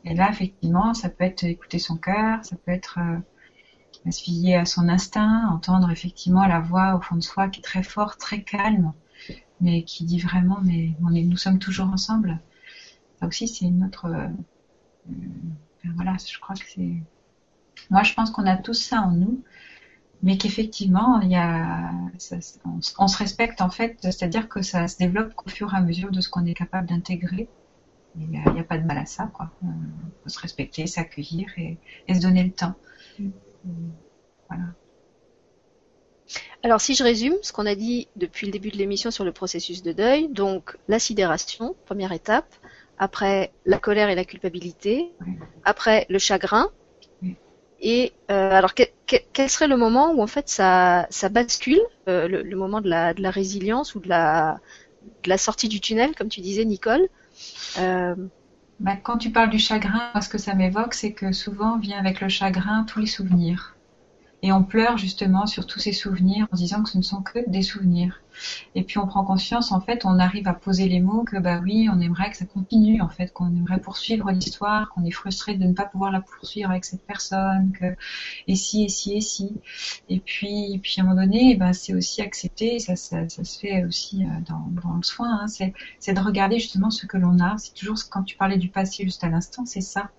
Et 0.03 0.15
là, 0.15 0.29
effectivement, 0.29 0.93
ça 0.93 1.09
peut 1.09 1.23
être 1.23 1.43
écouter 1.43 1.79
son 1.79 1.95
cœur, 1.97 2.43
ça 2.43 2.55
peut 2.55 2.71
être 2.71 2.99
euh, 2.99 4.11
se 4.11 4.23
fier 4.23 4.55
à 4.55 4.65
son 4.65 4.89
instinct, 4.89 5.47
entendre 5.49 5.91
effectivement 5.91 6.45
la 6.47 6.59
voix 6.59 6.95
au 6.95 7.01
fond 7.01 7.15
de 7.15 7.21
soi 7.21 7.49
qui 7.49 7.59
est 7.59 7.63
très 7.63 7.83
forte, 7.83 8.19
très 8.19 8.41
calme, 8.43 8.93
mais 9.59 9.83
qui 9.83 10.05
dit 10.05 10.19
vraiment, 10.19 10.59
mais 10.63 10.93
on 11.03 11.13
est, 11.13 11.23
nous 11.23 11.37
sommes 11.37 11.59
toujours 11.59 11.89
ensemble. 11.89 12.39
Ça 13.19 13.27
aussi, 13.27 13.47
c'est 13.47 13.65
une 13.65 13.85
autre. 13.85 14.05
Euh, 14.05 14.27
euh, 15.09 15.89
voilà, 15.95 16.15
je 16.17 16.39
crois 16.39 16.55
que 16.55 16.65
c'est. 16.67 16.95
Moi, 17.89 18.03
je 18.03 18.13
pense 18.13 18.31
qu'on 18.31 18.47
a 18.47 18.57
tous 18.57 18.73
ça 18.73 19.01
en 19.01 19.11
nous, 19.11 19.43
mais 20.23 20.37
qu'effectivement, 20.37 21.19
il 21.21 21.31
y 21.31 21.35
a, 21.35 21.91
on, 22.97 23.07
se 23.07 23.17
respecte 23.17 23.61
en 23.61 23.69
fait, 23.69 23.97
c'est-à-dire 24.01 24.49
que 24.49 24.61
ça 24.61 24.87
se 24.87 24.97
développe 24.97 25.33
au 25.45 25.49
fur 25.49 25.73
et 25.73 25.77
à 25.77 25.81
mesure 25.81 26.11
de 26.11 26.21
ce 26.21 26.29
qu'on 26.29 26.45
est 26.45 26.53
capable 26.53 26.87
d'intégrer 26.87 27.49
il 28.19 28.29
n'y 28.29 28.37
a, 28.37 28.63
pas 28.63 28.77
de 28.77 28.85
mal 28.85 28.97
à 28.97 29.05
ça, 29.05 29.31
quoi. 29.33 29.51
Il 29.63 29.69
faut 30.23 30.29
se 30.29 30.39
respecter, 30.39 30.85
s'accueillir 30.87 31.47
et, 31.57 31.77
se 32.13 32.21
donner 32.21 32.43
le 32.43 32.51
temps. 32.51 32.75
Mm. 33.19 33.29
Voilà. 34.49 34.65
Alors 36.63 36.79
si 36.79 36.93
je 36.93 37.03
résume 37.03 37.35
ce 37.41 37.51
qu'on 37.53 37.65
a 37.65 37.75
dit 37.75 38.07
depuis 38.15 38.45
le 38.45 38.51
début 38.51 38.69
de 38.69 38.77
l'émission 38.77 39.11
sur 39.11 39.23
le 39.23 39.31
processus 39.31 39.81
de 39.81 39.91
deuil, 39.93 40.29
donc 40.29 40.77
la 40.87 40.99
sidération, 40.99 41.75
première 41.85 42.11
étape, 42.11 42.53
après 42.99 43.51
la 43.65 43.79
colère 43.79 44.09
et 44.09 44.15
la 44.15 44.25
culpabilité, 44.25 45.11
après 45.63 46.05
le 46.09 46.19
chagrin, 46.19 46.69
et 47.81 48.13
euh, 48.29 48.51
alors 48.51 48.75
quel, 48.75 49.49
serait 49.49 49.67
le 49.67 49.75
moment 49.75 50.11
où 50.11 50.21
en 50.21 50.27
fait 50.27 50.47
ça, 50.47 51.07
ça 51.09 51.29
bascule, 51.29 51.81
euh, 52.07 52.27
le, 52.27 52.55
moment 52.55 52.79
de 52.79 52.87
la, 52.87 53.15
de 53.15 53.23
la 53.23 53.31
résilience 53.31 53.95
ou 53.95 53.99
de 53.99 54.07
la, 54.07 54.59
de 55.23 55.29
la 55.29 55.39
sortie 55.39 55.67
du 55.67 55.81
tunnel, 55.81 56.13
comme 56.15 56.29
tu 56.29 56.41
disais 56.41 56.63
Nicole, 56.63 57.01
euh, 57.01 57.07
bah, 57.77 58.95
quand 59.03 59.17
tu 59.17 59.31
parles 59.31 59.49
du 59.49 59.59
chagrin, 59.59 60.11
ce 60.21 60.29
que 60.29 60.37
ça 60.37 60.55
m'évoque, 60.55 60.93
c'est 60.93 61.13
que 61.13 61.31
souvent 61.31 61.77
vient 61.77 61.99
avec 61.99 62.19
le 62.19 62.29
chagrin 62.29 62.83
tous 62.83 62.99
les 62.99 63.05
souvenirs. 63.05 63.75
Et 64.41 64.51
on 64.51 64.63
pleure 64.63 64.97
justement 64.97 65.45
sur 65.45 65.67
tous 65.67 65.79
ces 65.79 65.93
souvenirs 65.93 66.47
en 66.51 66.55
disant 66.55 66.81
que 66.81 66.89
ce 66.89 66.97
ne 66.97 67.03
sont 67.03 67.21
que 67.21 67.47
des 67.47 67.61
souvenirs. 67.61 68.21
Et 68.75 68.83
puis 68.83 68.97
on 68.97 69.07
prend 69.07 69.23
conscience, 69.23 69.71
en 69.71 69.81
fait, 69.81 70.05
on 70.05 70.19
arrive 70.19 70.47
à 70.47 70.53
poser 70.53 70.87
les 70.87 70.99
mots 70.99 71.23
que 71.23 71.37
bah 71.37 71.59
oui, 71.63 71.89
on 71.91 71.99
aimerait 71.99 72.31
que 72.31 72.37
ça 72.37 72.45
continue, 72.45 73.01
en 73.01 73.09
fait, 73.09 73.33
qu'on 73.33 73.47
aimerait 73.47 73.79
poursuivre 73.79 74.31
l'histoire, 74.31 74.89
qu'on 74.89 75.03
est 75.05 75.11
frustré 75.11 75.55
de 75.55 75.65
ne 75.65 75.73
pas 75.73 75.85
pouvoir 75.85 76.11
la 76.11 76.21
poursuivre 76.21 76.69
avec 76.69 76.85
cette 76.85 77.05
personne, 77.05 77.71
que 77.79 77.95
et 78.47 78.55
si 78.55 78.85
et 78.85 78.89
si 78.89 79.13
et 79.13 79.21
si. 79.21 79.61
Et 80.09 80.19
puis, 80.19 80.79
puis 80.81 80.95
à 80.97 81.03
un 81.03 81.07
moment 81.07 81.21
donné, 81.21 81.55
bah, 81.55 81.73
c'est 81.73 81.93
aussi 81.93 82.21
accepter, 82.21 82.79
ça, 82.79 82.95
ça, 82.95 83.27
ça, 83.29 83.43
se 83.43 83.59
fait 83.59 83.83
aussi 83.85 84.23
euh, 84.23 84.27
dans, 84.47 84.95
le 84.95 85.03
soin, 85.03 85.41
hein, 85.43 85.47
c'est 85.47 86.13
de 86.13 86.19
regarder 86.19 86.59
justement 86.59 86.89
ce 86.89 87.05
que 87.05 87.17
l'on 87.17 87.39
a. 87.39 87.57
C'est 87.57 87.73
toujours 87.73 87.97
quand 88.09 88.23
tu 88.23 88.35
parlais 88.37 88.57
du 88.57 88.69
passé 88.69 89.03
juste 89.03 89.23
à 89.23 89.29
l'instant, 89.29 89.65
c'est 89.65 89.81
ça. 89.81 90.09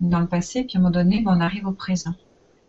Dans 0.00 0.20
le 0.20 0.26
passé, 0.26 0.64
puis 0.64 0.76
à 0.76 0.80
un 0.80 0.82
moment 0.82 0.92
donné, 0.92 1.20
bah, 1.22 1.32
on 1.34 1.40
arrive 1.40 1.66
au 1.66 1.72
présent. 1.72 2.14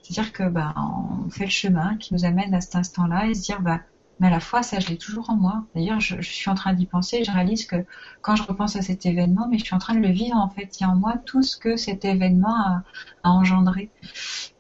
C'est-à-dire 0.01 0.33
que 0.33 0.49
bah, 0.49 0.73
on 0.77 1.29
fait 1.29 1.45
le 1.45 1.51
chemin 1.51 1.95
qui 1.97 2.13
nous 2.13 2.25
amène 2.25 2.53
à 2.53 2.61
cet 2.61 2.75
instant-là 2.75 3.27
et 3.27 3.33
se 3.33 3.43
dire 3.43 3.61
bah 3.61 3.79
mais 4.19 4.27
à 4.27 4.29
la 4.29 4.39
fois 4.39 4.63
ça 4.63 4.79
je 4.79 4.87
l'ai 4.89 4.97
toujours 4.97 5.29
en 5.29 5.35
moi. 5.35 5.65
D'ailleurs 5.75 5.99
je, 5.99 6.21
suis 6.21 6.49
en 6.49 6.55
train 6.55 6.73
d'y 6.73 6.85
penser, 6.85 7.23
je 7.23 7.31
réalise 7.31 7.65
que 7.65 7.77
quand 8.21 8.35
je 8.35 8.43
repense 8.43 8.75
à 8.75 8.81
cet 8.81 9.05
événement, 9.05 9.47
mais 9.49 9.57
je 9.57 9.65
suis 9.65 9.75
en 9.75 9.79
train 9.79 9.95
de 9.95 9.99
le 9.99 10.09
vivre 10.09 10.35
en 10.35 10.49
fait, 10.49 10.79
il 10.79 10.83
y 10.83 10.85
a 10.85 10.89
en 10.89 10.95
moi 10.95 11.15
tout 11.25 11.43
ce 11.43 11.57
que 11.57 11.77
cet 11.77 12.05
événement 12.05 12.55
a, 12.55 12.83
engendré. 13.23 13.89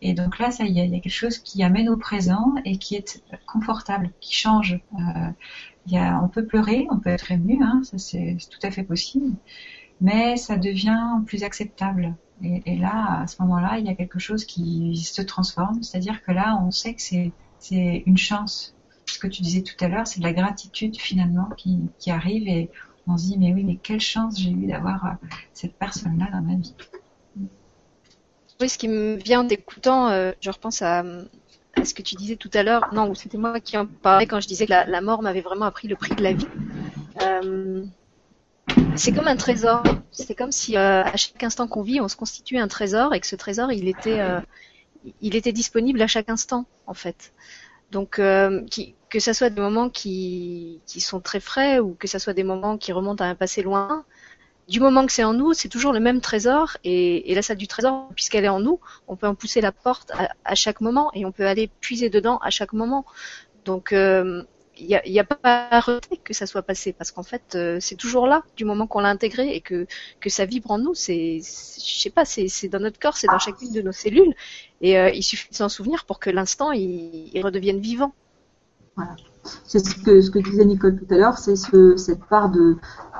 Et 0.01 0.13
donc 0.13 0.39
là 0.39 0.51
ça 0.51 0.63
il 0.65 0.71
y, 0.77 0.81
a, 0.81 0.99
quelque 0.99 1.09
chose 1.09 1.37
qui 1.37 1.63
amène 1.63 1.89
au 1.89 1.97
présent 1.97 2.55
et 2.65 2.77
qui 2.77 2.95
est 2.95 3.23
confortable, 3.45 4.11
qui 4.19 4.35
change. 4.35 4.79
Euh, 4.93 5.29
y 5.87 5.97
a, 5.97 6.21
on 6.23 6.27
peut 6.27 6.45
pleurer, 6.45 6.87
on 6.91 6.99
peut 6.99 7.09
être 7.09 7.31
ému, 7.31 7.59
hein, 7.63 7.81
ça 7.83 7.97
c'est 7.97 8.37
tout 8.49 8.59
à 8.65 8.71
fait 8.71 8.83
possible, 8.83 9.35
mais 9.99 10.37
ça 10.37 10.57
devient 10.57 11.21
plus 11.25 11.43
acceptable. 11.43 12.15
Et, 12.43 12.75
là, 12.75 13.21
à 13.21 13.27
ce 13.27 13.41
moment-là, 13.41 13.77
il 13.77 13.85
y 13.85 13.89
a 13.89 13.93
quelque 13.93 14.19
chose 14.19 14.45
qui 14.45 14.97
se 14.97 15.21
transforme, 15.21 15.83
c'est-à-dire 15.83 16.23
que 16.23 16.31
là, 16.31 16.59
on 16.63 16.71
sait 16.71 16.95
que 16.95 17.01
c'est 17.01 18.03
une 18.05 18.17
chance. 18.17 18.75
Ce 19.11 19.19
que 19.19 19.27
tu 19.27 19.41
disais 19.41 19.61
tout 19.61 19.75
à 19.83 19.89
l'heure, 19.89 20.07
c'est 20.07 20.19
de 20.19 20.25
la 20.25 20.31
gratitude 20.31 20.97
finalement 20.97 21.49
qui, 21.57 21.89
arrive 22.09 22.47
et 22.47 22.69
on 23.07 23.17
se 23.17 23.25
dit 23.25 23.37
mais 23.37 23.53
oui, 23.53 23.65
mais 23.65 23.75
quelle 23.75 23.99
chance 23.99 24.39
j'ai 24.39 24.51
eu 24.51 24.67
d'avoir 24.67 25.05
euh, 25.05 25.09
cette 25.53 25.73
personne-là 25.73 26.27
dans 26.31 26.41
ma 26.41 26.55
vie. 26.55 26.73
Oui, 28.61 28.69
ce 28.69 28.77
qui 28.77 28.87
me 28.87 29.15
vient 29.15 29.41
en 29.41 29.49
écoutant, 29.49 30.07
euh, 30.09 30.31
je 30.39 30.49
repense 30.49 30.81
à, 30.81 31.03
ce 31.83 31.93
que 31.93 32.01
tu 32.01 32.15
disais 32.15 32.37
tout 32.37 32.49
à 32.53 32.63
l'heure. 32.63 32.93
Non, 32.93 33.13
c'était 33.13 33.37
moi 33.37 33.59
qui 33.59 33.77
en 33.77 33.85
parlais 33.85 34.27
quand 34.27 34.39
je 34.39 34.47
disais 34.47 34.65
que 34.65 34.71
la, 34.71 35.01
mort 35.01 35.21
m'avait 35.21 35.41
vraiment 35.41 35.65
appris 35.65 35.89
le 35.89 35.97
prix 35.97 36.15
de 36.15 36.23
la 36.23 36.33
vie. 36.33 36.47
Euh, 37.21 37.83
c'est 38.95 39.11
comme 39.11 39.27
un 39.27 39.35
trésor. 39.35 39.83
C'est 40.11 40.35
comme 40.35 40.53
si 40.53 40.77
à 40.77 41.15
chaque 41.17 41.43
instant 41.43 41.67
qu'on 41.67 41.81
vit, 41.81 41.99
on 41.99 42.07
se 42.07 42.15
constitue 42.15 42.57
un 42.57 42.69
trésor 42.69 43.13
et 43.13 43.19
que 43.19 43.27
ce 43.27 43.35
trésor, 43.35 43.73
il 43.73 43.89
était, 43.89 44.21
il 45.21 45.35
était 45.35 45.51
disponible 45.51 46.01
à 46.01 46.07
chaque 46.07 46.29
instant, 46.29 46.65
en 46.87 46.93
fait. 46.93 47.33
Donc, 47.91 48.19
euh, 48.19 48.61
que 49.09 49.19
ce 49.19 49.33
soit 49.33 49.49
des 49.49 49.61
moments 49.61 49.89
qui, 49.89 50.81
sont 50.87 51.19
très 51.19 51.39
frais 51.39 51.79
ou 51.79 51.93
que 51.93 52.07
ce 52.07 52.17
soit 52.17 52.33
des 52.33 52.43
moments 52.43 52.77
qui 52.77 52.93
remontent 52.93 53.23
à 53.23 53.27
un 53.27 53.35
passé 53.35 53.61
loin, 53.61 54.05
du 54.69 54.79
moment 54.79 55.05
que 55.05 55.11
c'est 55.11 55.25
en 55.25 55.33
nous, 55.33 55.53
c'est 55.53 55.67
toujours 55.67 55.91
le 55.91 55.99
même 55.99 56.21
trésor. 56.21 56.77
Et, 56.85 57.33
la 57.35 57.41
salle 57.41 57.57
du 57.57 57.67
trésor, 57.67 58.09
puisqu'elle 58.15 58.45
est 58.45 58.49
en 58.49 58.61
nous, 58.61 58.79
on 59.07 59.17
peut 59.17 59.27
en 59.27 59.35
pousser 59.35 59.59
la 59.59 59.73
porte 59.73 60.11
à, 60.45 60.55
chaque 60.55 60.79
moment 60.79 61.11
et 61.13 61.25
on 61.25 61.33
peut 61.33 61.45
aller 61.45 61.69
puiser 61.81 62.09
dedans 62.09 62.37
à 62.37 62.49
chaque 62.49 62.71
moment. 62.71 63.05
Donc, 63.65 63.91
euh, 63.91 64.43
il 64.81 65.11
n'y 65.11 65.19
a, 65.19 65.23
pas 65.23 65.37
à 65.43 65.77
arrêter 65.77 66.17
que 66.17 66.33
ça 66.33 66.45
soit 66.45 66.63
passé 66.63 66.93
parce 66.93 67.11
qu'en 67.11 67.23
fait 67.23 67.55
euh, 67.55 67.77
c'est 67.79 67.95
toujours 67.95 68.25
là 68.25 68.43
du 68.55 68.65
moment 68.65 68.87
qu'on 68.87 69.01
l'a 69.01 69.09
intégré 69.09 69.55
et 69.55 69.61
que 69.61 69.85
que 70.19 70.29
ça 70.29 70.45
vibre 70.45 70.71
en 70.71 70.79
nous 70.79 70.95
c'est 70.95 71.39
je 71.39 71.99
sais 72.01 72.09
pas 72.09 72.25
c'est 72.25 72.67
dans 72.67 72.79
notre 72.79 72.99
corps 72.99 73.17
c'est 73.17 73.27
dans 73.27 73.39
chacune 73.39 73.71
de 73.71 73.81
nos 73.81 73.91
cellules. 73.91 74.33
Et 74.81 74.97
euh, 74.97 75.11
il 75.11 75.21
suffit 75.21 75.49
de 75.51 75.55
s'en 75.55 75.69
souvenir 75.69 76.05
pour 76.05 76.19
que 76.19 76.29
l'instant 76.31 76.71
il, 76.71 77.39
redevienne 77.43 77.79
vivant. 77.79 78.13
Voilà. 78.95 79.15
C'est 79.65 79.79
ce 79.79 80.29
que 80.29 80.39
disait 80.39 80.65
Nicole 80.65 80.99
tout 80.99 81.11
à 81.13 81.17
l'heure 81.17 81.37
c'est 81.37 81.55
ce, 81.55 81.95
cette 81.97 82.23
part 82.25 82.51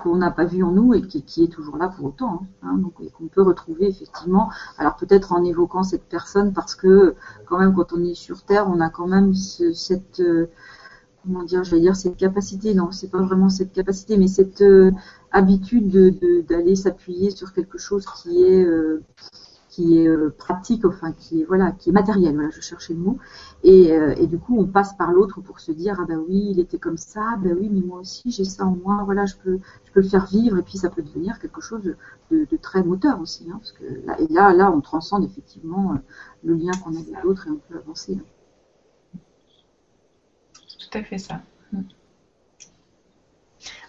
qu'on 0.04 0.18
n'a 0.18 0.30
pas 0.30 0.46
vu 0.46 0.64
en 0.64 0.72
nous 0.72 0.94
et 0.94 1.02
qui, 1.02 1.24
qui, 1.24 1.44
est 1.44 1.48
toujours 1.48 1.78
là 1.78 1.88
pour 1.88 2.06
autant 2.06 2.44
hein, 2.44 2.48
hein 2.64 2.78
donc 2.78 2.94
qu'on 2.94 3.28
peut 3.28 3.42
retrouver 3.42 3.88
effectivement. 3.88 4.50
Alors 4.78 4.96
peut-être 4.98 5.32
en 5.32 5.44
évoquant 5.44 5.84
cette 5.84 6.06
personne 6.06 6.54
parce 6.54 6.76
que 6.76 7.16
quand 7.46 7.58
même 7.58 7.74
quand 7.74 7.94
on 7.94 8.04
est 8.04 8.16
sur 8.16 8.44
terre 8.44 8.68
on 8.70 8.82
a 8.82 8.90
quand 8.90 9.08
même 9.08 9.34
ce, 9.34 9.74
cette 9.74 10.20
euh, 10.20 10.48
comment 11.24 11.44
dire, 11.44 11.64
je 11.64 11.76
vais 11.76 11.82
dire 11.82 11.96
cette 11.96 12.18
capacité, 12.18 12.74
non, 12.74 12.92
c'est 12.92 13.10
pas 13.10 13.22
vraiment 13.22 13.50
cette 13.50 13.72
capacité, 13.72 14.18
mais 14.18 14.28
cette 14.28 14.62
euh, 14.62 14.92
habitude 15.32 16.46
d'aller 16.48 16.76
s'appuyer 16.76 17.32
sur 17.32 17.54
quelque 17.54 17.78
chose 17.78 18.06
qui 18.06 18.44
est 18.44 18.64
euh, 18.66 19.04
qui 19.70 20.00
est 20.00 20.08
euh, 20.08 20.34
pratique, 20.38 20.84
enfin 20.84 21.14
qui 21.14 21.42
est 21.42 21.46
voilà, 21.46 21.72
qui 21.72 21.90
est 21.90 21.94
matériel. 21.94 22.34
Voilà, 22.36 22.50
je 22.50 22.60
cherchais 22.62 22.94
le 22.94 23.00
mot. 23.00 23.18
Et, 23.64 23.90
et 24.18 24.28
du 24.28 24.38
coup, 24.38 24.58
on 24.60 24.66
passe 24.66 24.94
par 24.98 25.12
l'autre 25.12 25.40
pour 25.42 25.60
se 25.60 25.72
dire 25.72 25.98
ah 26.02 26.06
ben 26.06 26.18
oui, 26.28 26.50
il 26.52 26.60
était 26.60 26.80
comme 26.80 26.98
ça, 26.98 27.38
ben 27.42 27.56
oui, 27.60 27.70
mais 27.72 27.82
moi 27.82 28.00
aussi 28.00 28.32
j'ai 28.32 28.44
ça 28.44 28.66
en 28.66 28.76
moi. 28.76 29.02
Voilà, 29.06 29.26
je 29.26 29.36
peux 29.36 29.60
je 29.86 29.92
peux 29.94 30.02
le 30.02 30.10
faire 30.10 30.26
vivre 30.26 30.58
et 30.58 30.64
puis 30.64 30.78
ça 30.78 30.90
peut 30.90 31.02
devenir 31.02 31.40
quelque 31.40 31.62
chose 31.62 31.84
de, 31.84 31.96
de, 32.32 32.58
très 32.58 32.84
moteur 32.84 33.22
aussi, 33.22 33.48
hein, 33.50 33.58
parce 33.60 33.72
que 33.74 33.84
là 34.06 34.20
et 34.20 34.28
là 34.34 34.54
là 34.54 34.72
on 34.72 34.82
transcende 34.82 35.24
effectivement 35.24 35.96
le 36.44 36.54
lien 36.56 36.72
qu'on 36.84 36.96
a 36.96 37.00
avec 37.00 37.24
l'autre 37.24 37.48
et 37.48 37.52
on 37.52 37.60
peut 37.70 37.78
avancer. 37.78 38.18
Hein 38.20 38.41
tout 40.92 40.98
à 40.98 41.04
fait 41.04 41.18
ça. 41.18 41.42
Mm. 41.72 41.82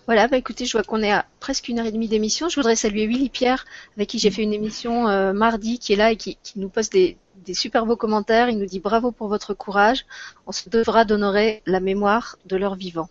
Voilà, 0.06 0.26
bah 0.26 0.36
écoutez, 0.36 0.64
je 0.64 0.72
vois 0.72 0.82
qu'on 0.82 1.02
est 1.02 1.12
à 1.12 1.26
presque 1.38 1.68
une 1.68 1.78
heure 1.78 1.86
et 1.86 1.92
demie 1.92 2.08
d'émission. 2.08 2.48
Je 2.48 2.56
voudrais 2.56 2.74
saluer 2.74 3.06
Willy 3.06 3.28
Pierre, 3.28 3.64
avec 3.96 4.08
qui 4.08 4.18
j'ai 4.18 4.30
fait 4.30 4.42
une 4.42 4.52
émission 4.52 5.08
euh, 5.08 5.32
mardi, 5.32 5.78
qui 5.78 5.92
est 5.92 5.96
là 5.96 6.10
et 6.10 6.16
qui, 6.16 6.36
nous 6.56 6.68
pose 6.68 6.90
des, 6.90 7.16
super 7.52 7.86
beaux 7.86 7.96
commentaires. 7.96 8.48
Il 8.48 8.58
nous 8.58 8.66
dit 8.66 8.80
bravo 8.80 9.12
pour 9.12 9.28
votre 9.28 9.54
courage. 9.54 10.04
On 10.46 10.52
se 10.52 10.68
devra 10.68 11.04
d'honorer 11.04 11.62
la 11.66 11.78
mémoire 11.78 12.36
de 12.46 12.56
leurs 12.56 12.74
vivants. 12.74 13.10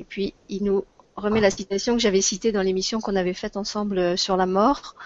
Et 0.00 0.04
puis, 0.04 0.34
il 0.48 0.64
nous 0.64 0.84
remet 1.14 1.40
la 1.40 1.50
citation 1.50 1.94
que 1.94 2.00
j'avais 2.00 2.20
citée 2.20 2.50
dans 2.50 2.62
l'émission 2.62 3.00
qu'on 3.00 3.14
avait 3.14 3.34
faite 3.34 3.56
ensemble 3.56 3.98
euh, 3.98 4.16
sur 4.16 4.36
la 4.36 4.46
mort, 4.46 4.96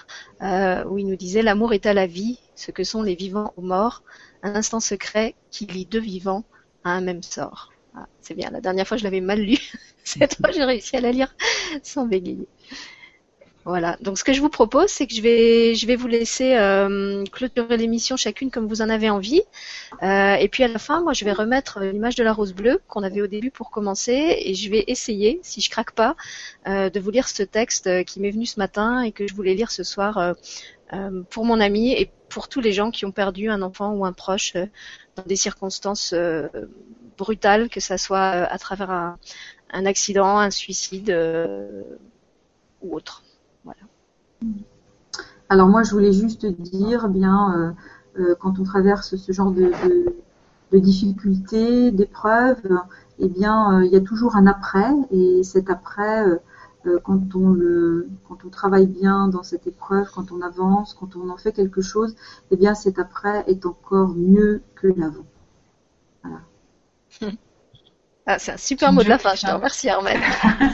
euh, 0.41 0.83
où 0.85 0.97
il 0.97 1.07
nous 1.07 1.17
disait 1.17 1.43
L'amour 1.43 1.75
est 1.75 1.85
à 1.85 1.93
la 1.93 2.07
vie, 2.07 2.39
ce 2.55 2.71
que 2.71 2.85
sont 2.85 3.03
les 3.03 3.17
vivants 3.17 3.53
aux 3.59 3.63
morts, 3.63 4.03
un 4.43 4.55
instant 4.55 4.81
secret 4.81 5.35
qui 5.51 5.67
lie 5.67 5.85
deux 5.85 6.01
vivants 6.01 6.45
un 6.85 7.01
même 7.01 7.23
sort. 7.23 7.73
Ah, 7.97 8.07
c'est 8.21 8.35
bien, 8.35 8.51
la 8.51 8.61
dernière 8.61 8.87
fois 8.87 8.97
je 8.97 9.05
l'avais 9.05 9.21
mal 9.21 9.41
lu. 9.41 9.59
Cette 10.05 10.37
fois 10.37 10.51
j'ai 10.51 10.65
réussi 10.65 10.97
à 10.97 11.01
la 11.01 11.13
lire 11.13 11.35
sans 11.83 12.07
bégayer. 12.07 12.47
Voilà. 13.65 13.97
Donc 14.03 14.19
ce 14.19 14.25
que 14.25 14.35
je 14.35 14.43
vous 14.43 14.51
propose, 14.51 14.89
c'est 14.89 15.07
que 15.07 15.15
je 15.15 15.23
vais, 15.87 15.97
vous 15.97 16.07
laisser 16.07 16.55
euh, 16.55 17.25
clôturer 17.33 17.79
l'émission 17.79 18.17
chacune 18.17 18.51
comme 18.51 18.67
vous 18.67 18.83
en 18.83 18.91
avez 18.91 19.09
envie. 19.09 19.41
Euh, 20.03 20.35
et 20.35 20.49
puis 20.49 20.65
à 20.65 20.69
la 20.69 20.79
fin, 20.79 21.01
moi, 21.03 21.15
je 21.15 21.25
vais 21.25 21.33
remettre 21.33 21.81
l'image 21.81 22.15
de 22.15 22.23
la 22.23 22.35
rose 22.35 22.53
bleue 22.53 22.81
qu'on 22.89 23.03
avait 23.03 23.23
au 23.23 23.27
début 23.27 23.51
pour 23.51 23.71
commencer, 23.71 24.37
et 24.39 24.55
je 24.55 24.71
vais 24.71 24.85
essayer, 24.87 25.41
si 25.43 25.63
je 25.63 25.71
craque 25.71 25.93
pas, 25.93 26.15
euh, 26.69 26.91
de 26.91 27.01
vous 27.01 27.11
lire 27.11 27.27
ce 27.27 27.43
texte 27.43 28.05
qui 28.05 28.21
m'est 28.21 28.31
venu 28.31 28.45
ce 28.45 28.59
matin 28.59 29.01
et 29.01 29.13
que 29.13 29.27
je 29.27 29.35
voulais 29.35 29.55
lire 29.55 29.71
ce 29.71 29.83
soir 29.83 30.35
pour 31.31 31.45
mon 31.45 31.61
ami 31.61 31.93
et 31.93 32.11
pour 32.35 32.49
tous 32.49 32.61
les 32.61 32.73
gens 32.73 32.91
qui 32.91 33.05
ont 33.07 33.13
perdu 33.13 33.49
un 33.49 33.63
enfant 33.63 33.93
ou 33.93 34.05
un 34.05 34.13
proche 34.13 34.55
dans 35.15 35.23
des 35.25 35.37
circonstances 35.37 36.13
euh, 36.13 36.49
brutales, 37.17 37.69
que 37.69 37.79
ça 37.79 37.97
soit 37.97 38.35
euh, 38.35 38.47
à 38.51 38.59
travers 38.59 38.91
un, 38.91 39.87
accident, 39.87 40.39
un 40.39 40.51
suicide 40.51 41.11
euh, 41.11 41.83
ou 42.83 42.97
autre. 42.97 43.23
Voilà. 43.63 43.81
Alors 45.49 45.69
moi, 45.69 45.85
je 45.85 45.93
voulais 45.93 46.13
juste 46.13 46.45
dire, 46.45 47.09
bien, 47.09 47.77
quand 48.41 48.59
on 48.59 48.65
traverse 48.65 49.15
ce 49.15 49.33
genre 49.33 49.53
de, 49.53 49.71
de, 50.73 50.79
difficultés, 50.79 51.93
d'épreuves, 51.93 52.63
eh 53.21 53.29
bien, 53.29 53.81
il 53.83 53.93
y 53.93 53.97
a 53.97 54.01
toujours 54.01 54.35
un 54.35 54.49
après, 54.49 54.91
et 55.13 55.45
cet 55.45 55.71
après, 55.71 56.25
quand 57.03 57.35
on 57.35 57.51
le, 57.51 58.09
quand 58.29 58.45
on 58.45 58.49
travaille 58.49 58.87
bien 58.87 59.29
dans 59.29 59.43
cette 59.43 59.67
épreuve, 59.67 60.11
quand 60.15 60.33
on 60.33 60.41
avance, 60.43 60.95
quand 60.95 61.17
on 61.17 61.29
en 61.29 61.37
fait 61.37 61.53
quelque 61.53 61.83
chose, 61.83 62.15
eh 62.51 62.57
bien 62.57 62.75
cet 62.75 62.99
après 62.99 63.45
est 63.47 63.67
encore 63.67 64.15
mieux 64.15 64.63
que 64.75 64.89
l'avant. 64.89 65.27
Voilà. 66.23 66.41
Ah, 68.27 68.39
c'est 68.39 68.53
un 68.53 68.57
super 68.57 68.91
mot 68.91 69.03
de 69.03 69.09
la 69.11 69.19
fin, 69.19 69.35
je 69.35 69.43
te 69.43 69.51
remercie 69.51 69.91
Armel. 69.91 70.19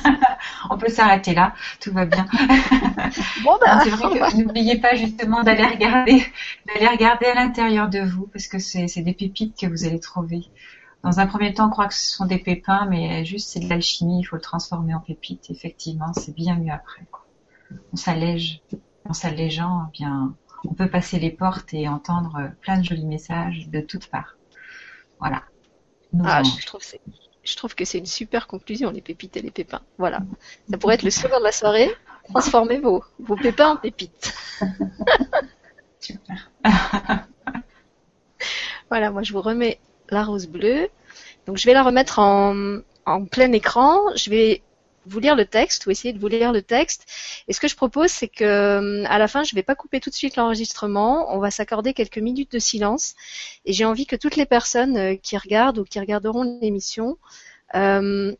On 0.70 0.78
peut 0.78 0.88
s'arrêter 0.88 1.34
là, 1.34 1.52
tout 1.80 1.92
va 1.92 2.06
bien. 2.06 2.24
bon, 3.44 3.58
bah. 3.60 3.80
C'est 3.82 3.90
vrai 3.90 4.30
que 4.30 4.36
n'oubliez 4.36 4.78
pas 4.78 4.94
justement 4.94 5.42
d'aller 5.42 5.66
regarder, 5.66 6.24
d'aller 6.66 6.86
regarder 6.86 7.26
à 7.26 7.34
l'intérieur 7.34 7.88
de 7.88 7.98
vous, 8.00 8.28
parce 8.28 8.46
que 8.46 8.60
c'est 8.60 9.02
des 9.02 9.14
pépites 9.14 9.58
que 9.60 9.66
vous 9.66 9.84
allez 9.84 9.98
trouver. 9.98 10.42
Dans 11.02 11.18
un 11.18 11.26
premier 11.26 11.54
temps, 11.54 11.68
on 11.68 11.70
croit 11.70 11.88
que 11.88 11.94
ce 11.94 12.12
sont 12.12 12.26
des 12.26 12.38
pépins, 12.38 12.86
mais 12.86 13.24
juste 13.24 13.48
c'est 13.48 13.60
de 13.60 13.68
l'alchimie, 13.68 14.20
il 14.20 14.24
faut 14.24 14.36
le 14.36 14.42
transformer 14.42 14.94
en 14.94 15.00
pépites. 15.00 15.50
Effectivement, 15.50 16.12
c'est 16.12 16.34
bien 16.34 16.56
mieux 16.56 16.72
après. 16.72 17.06
On 17.92 17.96
s'allège. 17.96 18.60
En 19.08 19.14
s'allégeant, 19.14 19.86
eh 19.88 19.92
bien, 19.92 20.36
on 20.64 20.74
peut 20.74 20.88
passer 20.88 21.18
les 21.18 21.30
portes 21.30 21.72
et 21.72 21.88
entendre 21.88 22.50
plein 22.60 22.78
de 22.78 22.84
jolis 22.84 23.06
messages 23.06 23.68
de 23.68 23.80
toutes 23.80 24.08
parts. 24.08 24.36
Voilà. 25.18 25.42
Ah, 26.24 26.42
je, 26.42 26.66
trouve 26.66 26.82
je 27.42 27.56
trouve 27.56 27.74
que 27.74 27.84
c'est 27.84 27.98
une 27.98 28.06
super 28.06 28.46
conclusion, 28.46 28.90
les 28.90 29.00
pépites 29.00 29.36
et 29.36 29.42
les 29.42 29.50
pépins. 29.50 29.82
Voilà. 29.98 30.20
Ça 30.70 30.76
pourrait 30.76 30.96
être 30.96 31.02
le 31.02 31.10
slogan 31.10 31.38
de 31.38 31.44
la 31.44 31.52
soirée. 31.52 31.90
Transformez 32.24 32.78
vos, 32.78 33.02
vos 33.18 33.36
pépins 33.36 33.70
en 33.70 33.76
pépites. 33.76 34.34
super. 36.00 36.50
voilà, 38.88 39.10
moi 39.10 39.22
je 39.22 39.32
vous 39.32 39.40
remets 39.40 39.80
la 40.14 40.24
rose 40.24 40.46
bleue. 40.46 40.88
Donc 41.46 41.56
je 41.56 41.66
vais 41.66 41.74
la 41.74 41.82
remettre 41.82 42.18
en, 42.18 42.80
plein 43.30 43.52
écran. 43.52 43.98
Je 44.16 44.30
vais 44.30 44.62
vous 45.06 45.18
lire 45.18 45.34
le 45.34 45.46
texte 45.46 45.86
ou 45.86 45.90
essayer 45.90 46.12
de 46.12 46.18
vous 46.18 46.28
lire 46.28 46.52
le 46.52 46.62
texte. 46.62 47.06
Et 47.48 47.52
ce 47.52 47.60
que 47.60 47.68
je 47.68 47.76
propose, 47.76 48.10
c'est 48.10 48.28
que 48.28 49.04
à 49.06 49.18
la 49.18 49.28
fin, 49.28 49.42
je 49.42 49.54
ne 49.54 49.56
vais 49.56 49.62
pas 49.62 49.74
couper 49.74 50.00
tout 50.00 50.10
de 50.10 50.14
suite 50.14 50.36
l'enregistrement. 50.36 51.34
On 51.34 51.38
va 51.38 51.50
s'accorder 51.50 51.94
quelques 51.94 52.18
minutes 52.18 52.52
de 52.52 52.58
silence. 52.58 53.14
Et 53.64 53.72
j'ai 53.72 53.84
envie 53.84 54.06
que 54.06 54.16
toutes 54.16 54.36
les 54.36 54.46
personnes 54.46 54.96
euh, 54.96 55.16
qui 55.16 55.36
regardent 55.36 55.78
ou 55.78 55.84
qui 55.84 55.98
regarderont 55.98 56.58
l'émission 56.60 57.18
euh, 57.74 58.34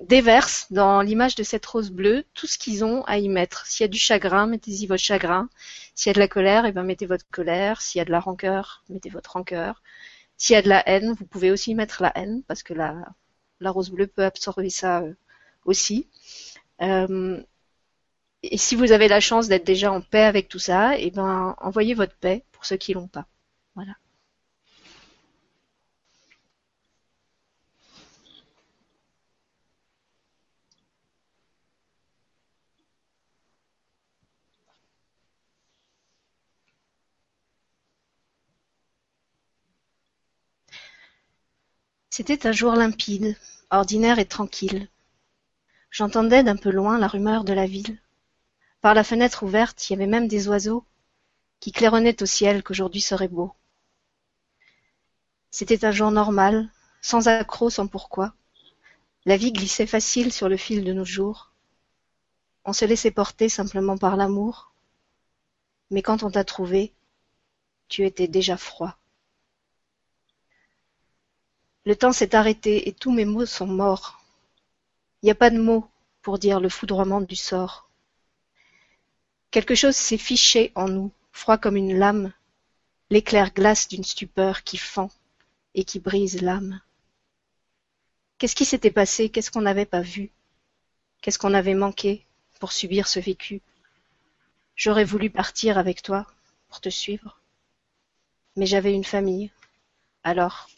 déversent 0.00 0.66
dans 0.70 1.02
l'image 1.02 1.34
de 1.34 1.42
cette 1.42 1.66
rose 1.66 1.90
bleue 1.90 2.24
tout 2.34 2.46
ce 2.46 2.58
qu'ils 2.58 2.84
ont 2.84 3.02
à 3.04 3.18
y 3.18 3.28
mettre. 3.28 3.66
S'il 3.66 3.84
y 3.84 3.88
a 3.88 3.88
du 3.88 3.98
chagrin, 3.98 4.46
mettez-y 4.46 4.86
votre 4.86 5.02
chagrin. 5.02 5.48
S'il 5.94 6.08
y 6.08 6.10
a 6.10 6.14
de 6.14 6.20
la 6.20 6.28
colère, 6.28 6.64
eh 6.66 6.72
ben 6.72 6.82
mettez 6.82 7.06
votre 7.06 7.26
colère. 7.30 7.82
S'il 7.82 7.98
y 7.98 8.02
a 8.02 8.04
de 8.04 8.10
la 8.10 8.20
rancœur, 8.20 8.82
mettez 8.88 9.10
votre 9.10 9.32
rancœur. 9.32 9.82
S'il 10.40 10.54
y 10.54 10.56
a 10.56 10.62
de 10.62 10.70
la 10.70 10.82
haine, 10.88 11.12
vous 11.12 11.26
pouvez 11.26 11.50
aussi 11.50 11.74
mettre 11.74 12.02
la 12.02 12.12
haine 12.16 12.42
parce 12.44 12.62
que 12.62 12.72
la, 12.72 13.14
rose 13.60 13.90
bleue 13.90 14.06
peut 14.06 14.24
absorber 14.24 14.70
ça 14.70 15.02
euh, 15.02 15.12
aussi. 15.66 16.08
Euh, 16.80 17.42
et 18.42 18.56
si 18.56 18.74
vous 18.74 18.90
avez 18.92 19.06
la 19.06 19.20
chance 19.20 19.48
d'être 19.48 19.66
déjà 19.66 19.92
en 19.92 20.00
paix 20.00 20.22
avec 20.22 20.48
tout 20.48 20.58
ça, 20.58 20.98
eh 20.98 21.10
ben 21.10 21.54
envoyez 21.58 21.92
votre 21.92 22.14
paix 22.16 22.42
pour 22.52 22.64
ceux 22.64 22.78
qui 22.78 22.94
l'ont 22.94 23.06
pas. 23.06 23.26
Voilà. 23.74 23.92
C'était 42.12 42.48
un 42.48 42.52
jour 42.52 42.72
limpide, 42.72 43.36
ordinaire 43.70 44.18
et 44.18 44.26
tranquille. 44.26 44.88
J'entendais 45.92 46.42
d'un 46.42 46.56
peu 46.56 46.70
loin 46.70 46.98
la 46.98 47.06
rumeur 47.06 47.44
de 47.44 47.52
la 47.52 47.66
ville. 47.66 47.98
Par 48.80 48.94
la 48.94 49.04
fenêtre 49.04 49.44
ouverte, 49.44 49.88
il 49.88 49.92
y 49.92 49.96
avait 49.96 50.08
même 50.08 50.26
des 50.26 50.48
oiseaux 50.48 50.84
qui 51.60 51.70
claironnaient 51.70 52.20
au 52.20 52.26
ciel 52.26 52.64
qu'aujourd'hui 52.64 53.00
serait 53.00 53.28
beau. 53.28 53.52
C'était 55.52 55.84
un 55.84 55.92
jour 55.92 56.10
normal, 56.10 56.68
sans 57.00 57.28
accroc, 57.28 57.70
sans 57.70 57.86
pourquoi. 57.86 58.34
La 59.24 59.36
vie 59.36 59.52
glissait 59.52 59.86
facile 59.86 60.32
sur 60.32 60.48
le 60.48 60.56
fil 60.56 60.82
de 60.82 60.92
nos 60.92 61.04
jours. 61.04 61.52
On 62.64 62.72
se 62.72 62.84
laissait 62.84 63.12
porter 63.12 63.48
simplement 63.48 63.96
par 63.96 64.16
l'amour. 64.16 64.72
Mais 65.92 66.02
quand 66.02 66.24
on 66.24 66.30
t'a 66.32 66.42
trouvé, 66.42 66.92
tu 67.88 68.04
étais 68.04 68.26
déjà 68.26 68.56
froid. 68.56 68.99
Le 71.86 71.96
temps 71.96 72.12
s'est 72.12 72.34
arrêté 72.34 72.88
et 72.88 72.92
tous 72.92 73.10
mes 73.10 73.24
mots 73.24 73.46
sont 73.46 73.66
morts. 73.66 74.22
Il 75.22 75.26
n'y 75.26 75.30
a 75.30 75.34
pas 75.34 75.50
de 75.50 75.60
mots 75.60 75.88
pour 76.22 76.38
dire 76.38 76.60
le 76.60 76.68
foudroiement 76.68 77.20
du 77.20 77.36
sort. 77.36 77.88
Quelque 79.50 79.74
chose 79.74 79.96
s'est 79.96 80.18
fiché 80.18 80.72
en 80.74 80.88
nous, 80.88 81.10
froid 81.32 81.56
comme 81.56 81.76
une 81.76 81.98
lame, 81.98 82.32
l'éclair 83.08 83.52
glace 83.52 83.88
d'une 83.88 84.04
stupeur 84.04 84.62
qui 84.62 84.76
fend 84.76 85.10
et 85.74 85.84
qui 85.84 85.98
brise 85.98 86.42
l'âme. 86.42 86.80
Qu'est-ce 88.38 88.54
qui 88.54 88.64
s'était 88.64 88.90
passé? 88.90 89.28
Qu'est-ce 89.28 89.50
qu'on 89.50 89.62
n'avait 89.62 89.86
pas 89.86 90.02
vu? 90.02 90.30
Qu'est-ce 91.20 91.38
qu'on 91.38 91.54
avait 91.54 91.74
manqué 91.74 92.24
pour 92.58 92.72
subir 92.72 93.08
ce 93.08 93.20
vécu? 93.20 93.60
J'aurais 94.76 95.04
voulu 95.04 95.30
partir 95.30 95.78
avec 95.78 96.02
toi 96.02 96.26
pour 96.68 96.80
te 96.80 96.88
suivre, 96.88 97.40
mais 98.56 98.66
j'avais 98.66 98.94
une 98.94 99.04
famille, 99.04 99.50
alors 100.24 100.68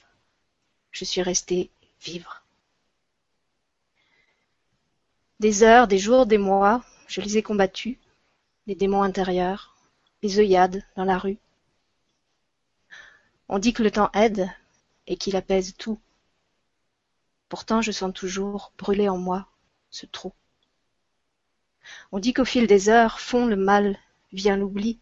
je 0.93 1.05
suis 1.05 1.23
restée 1.23 1.71
vivre. 2.01 2.43
Des 5.41 5.65
heures, 5.65 5.89
des 5.89 5.99
jours, 5.99 6.27
des 6.27 6.39
mois, 6.39 6.85
je 7.09 7.21
les 7.21 7.39
ai 7.39 7.43
combattus, 7.43 7.99
les 8.67 8.77
démons 8.77 9.03
intérieurs, 9.03 9.75
les 10.23 10.39
œillades 10.39 10.85
dans 10.95 11.05
la 11.05 11.19
rue. 11.19 11.39
On 13.49 13.59
dit 13.59 13.73
que 13.73 13.83
le 13.83 13.91
temps 13.91 14.11
aide 14.15 14.49
et 15.07 15.17
qu'il 15.17 15.35
apaise 15.35 15.75
tout. 15.77 15.99
Pourtant, 17.49 17.83
je 17.83 17.91
sens 17.91 18.15
toujours 18.15 18.73
brûler 18.79 19.09
en 19.09 19.19
moi 19.19 19.49
ce 19.91 20.07
trou. 20.07 20.33
On 22.13 22.19
dit 22.19 22.33
qu'au 22.33 22.45
fil 22.45 22.67
des 22.67 22.89
heures 22.89 23.21
fond 23.21 23.47
le 23.47 23.57
mal, 23.57 23.99
vient 24.33 24.57
l'oubli. 24.57 24.99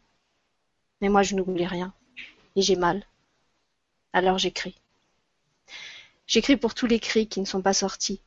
Mais 1.01 1.09
moi, 1.09 1.23
je 1.23 1.35
n'oublie 1.35 1.67
rien, 1.67 1.93
et 2.57 2.63
j'ai 2.63 2.77
mal. 2.77 3.07
Alors 4.13 4.39
j'écris. 4.39 4.81
J'écris 6.31 6.57
pour 6.57 6.75
tous 6.75 6.87
les 6.87 7.01
cris 7.01 7.27
qui 7.27 7.41
ne 7.41 7.45
sont 7.45 7.61
pas 7.61 7.73
sortis. 7.73 8.23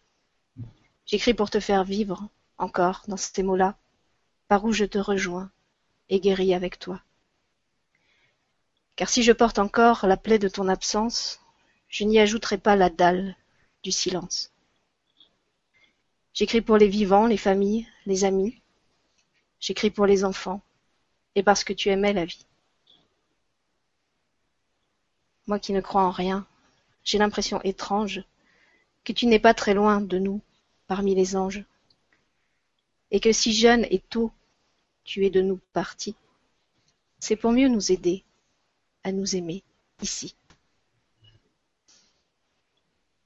J'écris 1.06 1.34
pour 1.34 1.50
te 1.50 1.62
faire 1.62 1.86
vivre, 1.86 2.28
encore, 2.58 3.04
dans 3.08 3.16
ces 3.16 3.44
mots-là, 3.44 3.78
par 4.50 4.66
où 4.66 4.74
je 4.74 4.84
te 4.84 4.98
rejoins 4.98 5.50
et 6.10 6.20
guéris 6.20 6.54
avec 6.54 6.80
toi. 6.80 7.02
Car 8.98 9.08
si 9.08 9.24
je 9.24 9.32
porte 9.32 9.58
encore 9.58 10.06
la 10.06 10.18
plaie 10.18 10.38
de 10.38 10.50
ton 10.50 10.68
absence, 10.68 11.40
je 11.88 12.04
n'y 12.04 12.20
ajouterai 12.20 12.58
pas 12.58 12.76
la 12.76 12.90
dalle 12.90 13.38
du 13.84 13.92
silence. 13.94 14.52
J'écris 16.34 16.60
pour 16.60 16.76
les 16.76 16.90
vivants, 16.90 17.26
les 17.26 17.38
familles, 17.38 17.88
les 18.06 18.26
amis. 18.26 18.62
J'écris 19.62 19.92
pour 19.92 20.08
les 20.08 20.26
enfants, 20.26 20.62
et 21.36 21.44
parce 21.44 21.64
que 21.64 21.72
tu 21.72 21.88
aimais 21.88 22.12
la 22.12 22.26
vie. 22.26 22.46
Moi 25.48 25.58
qui 25.58 25.72
ne 25.72 25.80
crois 25.80 26.04
en 26.04 26.12
rien, 26.12 26.46
j'ai 27.04 27.18
l'impression 27.18 27.62
étrange 27.64 28.24
que 29.04 29.14
tu 29.14 29.26
n'es 29.26 29.40
pas 29.40 29.54
très 29.54 29.74
loin 29.74 30.02
de 30.02 30.18
nous, 30.18 30.42
parmi 30.88 31.16
les 31.16 31.36
anges, 31.36 31.64
et 33.12 33.20
que 33.20 33.32
si 33.32 33.54
jeune 33.54 33.86
et 33.90 34.00
tôt 34.00 34.32
tu 35.04 35.26
es 35.26 35.30
de 35.30 35.42
nous 35.42 35.60
parti, 35.74 36.16
c'est 37.20 37.36
pour 37.36 37.52
mieux 37.52 37.68
nous 37.68 37.92
aider 37.92 38.24
à 39.04 39.12
nous 39.12 39.36
aimer 39.36 39.64
ici. 40.02 40.36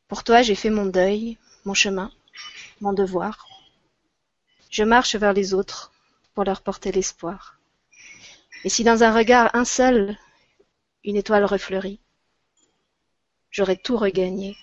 Pour 0.07 0.23
toi, 0.23 0.41
j'ai 0.41 0.55
fait 0.55 0.69
mon 0.69 0.85
deuil, 0.85 1.37
mon 1.65 1.73
chemin, 1.73 2.11
mon 2.81 2.93
devoir. 2.93 3.45
Je 4.69 4.83
marche 4.83 5.15
vers 5.15 5.33
les 5.33 5.53
autres 5.53 5.91
pour 6.33 6.43
leur 6.43 6.61
porter 6.61 6.91
l'espoir. 6.91 7.59
Et 8.63 8.69
si 8.69 8.83
dans 8.83 9.03
un 9.03 9.13
regard 9.13 9.53
un 9.53 9.65
seul, 9.65 10.17
une 11.03 11.15
étoile 11.15 11.45
refleurit, 11.45 11.99
j'aurai 13.51 13.77
tout 13.77 13.97
regagné, 13.97 14.55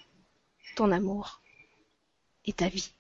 ton 0.77 0.91
amour 0.91 1.41
et 2.45 2.53
ta 2.53 2.69
vie. 2.69 2.93